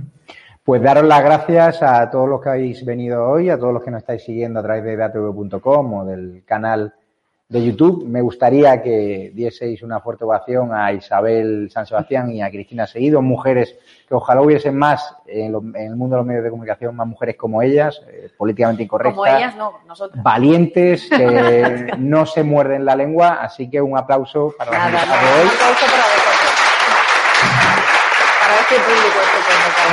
Pues 0.65 0.83
daros 0.83 1.05
las 1.05 1.23
gracias 1.23 1.81
a 1.81 2.11
todos 2.11 2.29
los 2.29 2.43
que 2.43 2.49
habéis 2.49 2.85
venido 2.85 3.25
hoy, 3.29 3.51
a 3.51 3.57
todos 3.57 3.73
los 3.73 3.85
que 3.85 3.91
nos 3.93 4.01
estáis 4.01 4.25
siguiendo 4.25 4.59
a 4.59 4.65
través 4.65 4.83
de 4.83 4.97
datv.com 4.97 5.95
o 5.95 6.05
del 6.05 6.43
canal 6.45 6.93
de 7.49 7.65
YouTube. 7.65 8.05
Me 8.05 8.21
gustaría 8.21 8.83
que 8.83 9.31
dieseis 9.33 9.85
una 9.85 10.01
fuerte 10.01 10.25
ovación 10.25 10.75
a 10.75 10.93
Isabel 10.93 11.71
San 11.71 11.87
Sebastián 11.87 12.33
y 12.33 12.43
a 12.43 12.51
Cristina 12.51 12.85
Seguido, 12.89 13.23
mujeres 13.23 13.79
que 14.09 14.15
ojalá 14.17 14.43
hubiesen 14.43 14.77
más 14.77 15.15
en, 15.29 15.53
lo- 15.53 15.61
en 15.61 15.77
el 15.77 15.95
mundo 15.95 16.17
de 16.17 16.21
los 16.23 16.27
medios 16.27 16.43
de 16.43 16.51
comunicación, 16.51 16.97
más 16.97 17.07
mujeres 17.07 17.37
como 17.37 17.63
ellas, 17.63 18.03
eh, 18.09 18.29
políticamente 18.37 18.83
incorrectas, 18.83 19.15
Como 19.15 19.27
ellas, 19.37 19.55
no, 19.55 19.73
nosotros. 19.87 20.21
valientes, 20.21 21.09
que 21.17 21.93
no 21.97 22.27
se 22.27 22.43
muerden 22.43 22.85
la 22.85 22.97
lengua. 22.97 23.39
Así 23.41 23.71
que 23.71 23.81
un 23.81 23.97
aplauso 23.97 24.53
para 24.59 24.73
las 24.73 24.93
Nada, 24.93 25.07
nada, 25.07 25.21
de 25.23 25.27
un 25.27 25.41
hoy. 25.43 25.55
aplauso 25.55 25.87
para. 25.87 26.16
Para 28.69 28.81
este 28.81 28.91
público 28.91 29.19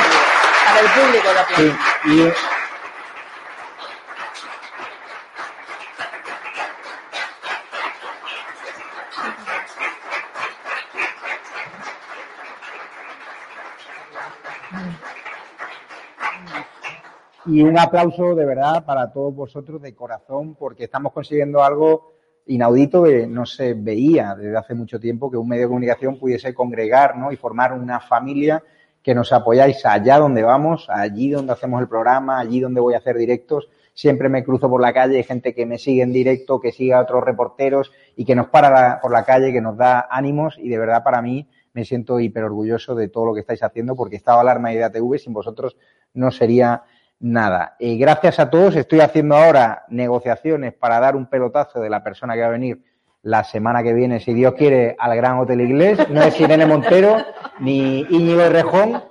venido. 0.02 0.20
Para 0.66 0.80
el 0.80 0.88
público 0.90 1.28
de 1.28 1.40
aplauso. 1.40 1.78
Sí, 2.04 2.10
y 2.10 2.34
Y 17.45 17.62
un 17.62 17.78
aplauso 17.78 18.34
de 18.34 18.45
verdad 18.45 18.86
para 18.86 19.12
todos 19.12 19.36
vosotros 19.36 19.82
de 19.82 19.94
corazón, 19.94 20.56
porque 20.56 20.86
estamos 20.86 21.12
consiguiendo 21.14 21.64
algo 21.64 22.14
inaudito 22.45 23.06
no 23.28 23.45
se 23.45 23.74
veía 23.74 24.36
desde 24.36 24.57
hace 24.57 24.74
mucho 24.74 24.99
tiempo, 24.99 25.32
que 25.32 25.38
un 25.38 25.48
medio 25.48 25.64
de 25.64 25.68
comunicación 25.68 26.18
pudiese 26.20 26.53
congregar 26.53 27.18
¿no? 27.18 27.32
y 27.32 27.38
formar 27.38 27.74
una 27.74 27.99
familia 27.99 28.64
que 29.02 29.14
nos 29.14 29.34
apoyáis 29.34 29.86
allá 29.86 30.18
donde 30.18 30.44
vamos, 30.44 30.88
allí 30.90 31.30
donde 31.30 31.53
hacemos 31.53 31.82
el 31.82 31.90
programa, 31.90 32.40
allí 32.40 32.61
donde 32.61 32.80
voy 32.80 32.94
a 32.94 32.99
hacer 32.99 33.18
directos. 33.18 33.68
Siempre 33.94 34.30
me 34.30 34.44
cruzo 34.44 34.70
por 34.70 34.82
la 34.82 34.94
calle, 34.94 35.18
hay 35.18 35.24
gente 35.24 35.53
que 35.53 35.65
me 35.65 35.78
sigue 35.78 36.02
en 36.02 36.14
directo, 36.14 36.60
que 36.60 36.72
sigue 36.72 36.94
a 36.94 37.02
otros 37.02 37.24
reporteros 37.24 37.91
y 38.15 38.26
que 38.26 38.34
nos 38.34 38.48
para 38.48 38.99
por 39.02 39.11
la 39.11 39.24
calle, 39.24 39.52
que 39.52 39.61
nos 39.61 39.78
da 39.78 40.07
ánimos 40.10 40.57
y 40.57 40.70
de 40.70 40.80
verdad 40.80 41.03
para 41.03 41.22
mí 41.22 41.48
me 41.74 41.86
siento 41.86 42.20
hiper 42.20 42.44
orgulloso 42.44 42.95
de 42.95 43.10
todo 43.10 43.26
lo 43.26 43.34
que 43.34 43.41
estáis 43.41 43.61
haciendo 43.61 43.95
porque 43.95 44.15
estaba 44.15 44.41
Alarma 44.41 44.74
y 44.74 44.78
TV, 44.91 45.20
sin 45.20 45.34
vosotros 45.34 45.76
no 46.14 46.32
sería 46.32 46.84
nada. 47.24 47.78
Eh, 47.80 47.95
gracias 47.95 48.38
a 48.40 48.50
todos, 48.50 48.76
estoy 48.76 49.00
haciendo 49.00 49.36
ahora 49.36 49.86
negociaciones 49.88 50.74
para 50.74 51.00
dar 51.00 51.16
un 51.16 51.28
pelotazo 51.28 51.80
de 51.80 51.90
la 51.90 52.04
persona 52.04 52.34
que 52.36 52.41
va 52.41 52.48
a 52.48 52.52
venir 52.52 52.84
la 53.22 53.45
semana 53.45 53.82
que 53.82 53.94
viene, 53.94 54.20
si 54.20 54.34
Dios 54.34 54.54
quiere, 54.56 54.98
al 55.00 55.16
Gran 55.16 55.40
Hotel 55.40 55.62
Inglés. 55.62 55.98
No 56.10 56.22
es 56.22 56.38
Irene 56.40 56.66
Montero 56.66 57.16
ni 57.60 58.02
Íñigo 58.02 58.50
Rejón, 58.50 59.02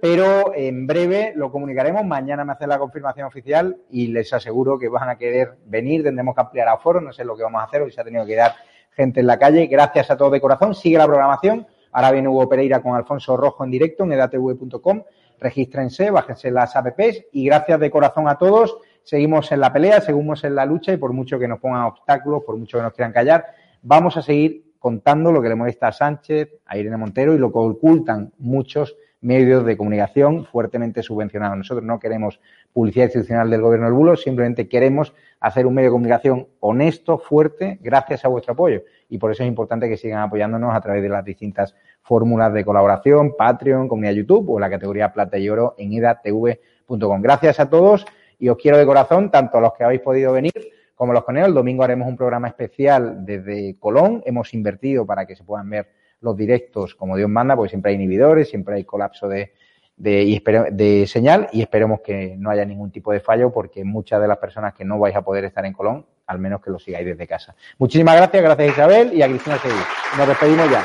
pero 0.00 0.52
en 0.52 0.88
breve 0.88 1.32
lo 1.36 1.52
comunicaremos. 1.52 2.04
Mañana 2.04 2.44
me 2.44 2.52
hacen 2.52 2.68
la 2.68 2.78
confirmación 2.78 3.28
oficial 3.28 3.76
y 3.88 4.08
les 4.08 4.32
aseguro 4.32 4.76
que 4.76 4.88
van 4.88 5.08
a 5.08 5.16
querer 5.16 5.54
venir. 5.66 6.02
Tendremos 6.02 6.34
que 6.34 6.40
ampliar 6.40 6.66
aforo, 6.68 7.00
no 7.00 7.12
sé 7.12 7.24
lo 7.24 7.36
que 7.36 7.44
vamos 7.44 7.60
a 7.60 7.66
hacer, 7.66 7.82
hoy 7.82 7.92
se 7.92 8.00
ha 8.00 8.04
tenido 8.04 8.26
que 8.26 8.34
dar 8.34 8.54
gente 8.90 9.20
en 9.20 9.28
la 9.28 9.38
calle. 9.38 9.68
Gracias 9.68 10.10
a 10.10 10.16
todos 10.16 10.32
de 10.32 10.40
corazón. 10.40 10.74
Sigue 10.74 10.98
la 10.98 11.06
programación. 11.06 11.68
Ahora 11.92 12.10
viene 12.10 12.26
Hugo 12.26 12.48
Pereira 12.48 12.82
con 12.82 12.96
Alfonso 12.96 13.36
Rojo 13.36 13.62
en 13.62 13.70
directo 13.70 14.02
en 14.02 14.12
edatv.com. 14.12 15.04
Regístrense, 15.40 16.10
bájense 16.10 16.50
las 16.50 16.76
apps 16.76 17.24
y 17.32 17.46
gracias 17.46 17.80
de 17.80 17.90
corazón 17.90 18.28
a 18.28 18.36
todos. 18.36 18.78
Seguimos 19.02 19.52
en 19.52 19.60
la 19.60 19.72
pelea, 19.72 20.00
seguimos 20.00 20.44
en 20.44 20.54
la 20.54 20.64
lucha 20.64 20.92
y 20.92 20.96
por 20.96 21.12
mucho 21.12 21.38
que 21.38 21.48
nos 21.48 21.60
pongan 21.60 21.82
obstáculos, 21.82 22.42
por 22.44 22.56
mucho 22.56 22.78
que 22.78 22.84
nos 22.84 22.92
quieran 22.92 23.12
callar, 23.12 23.44
vamos 23.82 24.16
a 24.16 24.22
seguir 24.22 24.64
contando 24.78 25.32
lo 25.32 25.40
que 25.40 25.48
le 25.48 25.54
molesta 25.54 25.88
a 25.88 25.92
Sánchez, 25.92 26.56
a 26.66 26.76
Irene 26.76 26.96
Montero 26.96 27.34
y 27.34 27.38
lo 27.38 27.50
que 27.52 27.58
ocultan 27.58 28.32
muchos 28.38 28.96
medios 29.24 29.64
de 29.64 29.78
comunicación 29.78 30.44
fuertemente 30.44 31.02
subvencionados. 31.02 31.56
Nosotros 31.56 31.84
no 31.84 31.98
queremos 31.98 32.38
publicidad 32.72 33.06
institucional 33.06 33.48
del 33.48 33.62
gobierno 33.62 33.86
del 33.86 33.94
bulo, 33.94 34.16
simplemente 34.16 34.68
queremos 34.68 35.14
hacer 35.40 35.66
un 35.66 35.74
medio 35.74 35.88
de 35.88 35.92
comunicación 35.92 36.48
honesto, 36.60 37.18
fuerte, 37.18 37.78
gracias 37.80 38.24
a 38.24 38.28
vuestro 38.28 38.52
apoyo. 38.52 38.82
Y 39.08 39.16
por 39.16 39.30
eso 39.30 39.42
es 39.42 39.48
importante 39.48 39.88
que 39.88 39.96
sigan 39.96 40.20
apoyándonos 40.20 40.74
a 40.74 40.80
través 40.82 41.02
de 41.02 41.08
las 41.08 41.24
distintas 41.24 41.74
fórmulas 42.04 42.52
de 42.52 42.64
colaboración, 42.64 43.34
Patreon, 43.36 43.88
comunidad 43.88 44.12
YouTube 44.12 44.50
o 44.50 44.60
la 44.60 44.70
categoría 44.70 45.12
Plata 45.12 45.38
y 45.38 45.48
Oro 45.48 45.74
en 45.78 45.92
idatv.com. 45.92 47.22
Gracias 47.22 47.58
a 47.58 47.68
todos 47.68 48.04
y 48.38 48.48
os 48.48 48.58
quiero 48.58 48.76
de 48.76 48.86
corazón, 48.86 49.30
tanto 49.30 49.58
a 49.58 49.60
los 49.60 49.72
que 49.72 49.84
habéis 49.84 50.02
podido 50.02 50.32
venir 50.32 50.52
como 50.94 51.12
los 51.12 51.24
no. 51.26 51.46
El 51.46 51.54
domingo 51.54 51.82
haremos 51.82 52.06
un 52.06 52.16
programa 52.16 52.48
especial 52.48 53.24
desde 53.24 53.76
Colón. 53.78 54.22
Hemos 54.26 54.52
invertido 54.54 55.06
para 55.06 55.26
que 55.26 55.34
se 55.34 55.44
puedan 55.44 55.68
ver 55.70 55.88
los 56.20 56.36
directos 56.36 56.94
como 56.94 57.16
Dios 57.16 57.28
manda, 57.28 57.56
porque 57.56 57.70
siempre 57.70 57.90
hay 57.90 57.96
inhibidores, 57.96 58.50
siempre 58.50 58.76
hay 58.76 58.84
colapso 58.84 59.26
de, 59.26 59.52
de, 59.96 60.42
de 60.72 61.06
señal 61.06 61.48
y 61.52 61.62
esperemos 61.62 62.00
que 62.00 62.36
no 62.38 62.50
haya 62.50 62.64
ningún 62.66 62.90
tipo 62.90 63.12
de 63.12 63.20
fallo 63.20 63.50
porque 63.50 63.82
muchas 63.82 64.20
de 64.20 64.28
las 64.28 64.38
personas 64.38 64.74
que 64.74 64.84
no 64.84 64.98
vais 64.98 65.16
a 65.16 65.22
poder 65.22 65.44
estar 65.44 65.64
en 65.64 65.72
Colón, 65.72 66.06
al 66.26 66.38
menos 66.38 66.60
que 66.62 66.70
lo 66.70 66.78
sigáis 66.78 67.06
desde 67.06 67.26
casa. 67.26 67.54
Muchísimas 67.78 68.16
gracias, 68.16 68.42
gracias 68.42 68.72
Isabel 68.72 69.12
y 69.14 69.22
a 69.22 69.28
Cristina 69.28 69.58
Seguí. 69.58 69.74
Nos 70.18 70.28
despedimos 70.28 70.70
ya. 70.70 70.84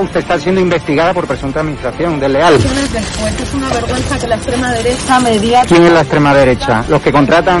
Usted 0.00 0.20
está 0.20 0.38
siendo 0.38 0.60
investigada 0.60 1.12
por 1.12 1.26
presunta 1.26 1.60
administración 1.60 2.20
desleal. 2.20 2.54
después. 2.58 3.40
Es 3.40 3.54
una 3.54 3.68
vergüenza 3.68 4.18
que 4.18 4.26
la 4.28 4.36
extrema 4.36 4.72
derecha 4.72 5.20
media. 5.20 5.62
¿Quién 5.66 5.84
es 5.84 5.92
la 5.92 6.00
extrema 6.00 6.34
derecha? 6.34 6.84
Los 6.88 7.02
que 7.02 7.12
contratan. 7.12 7.60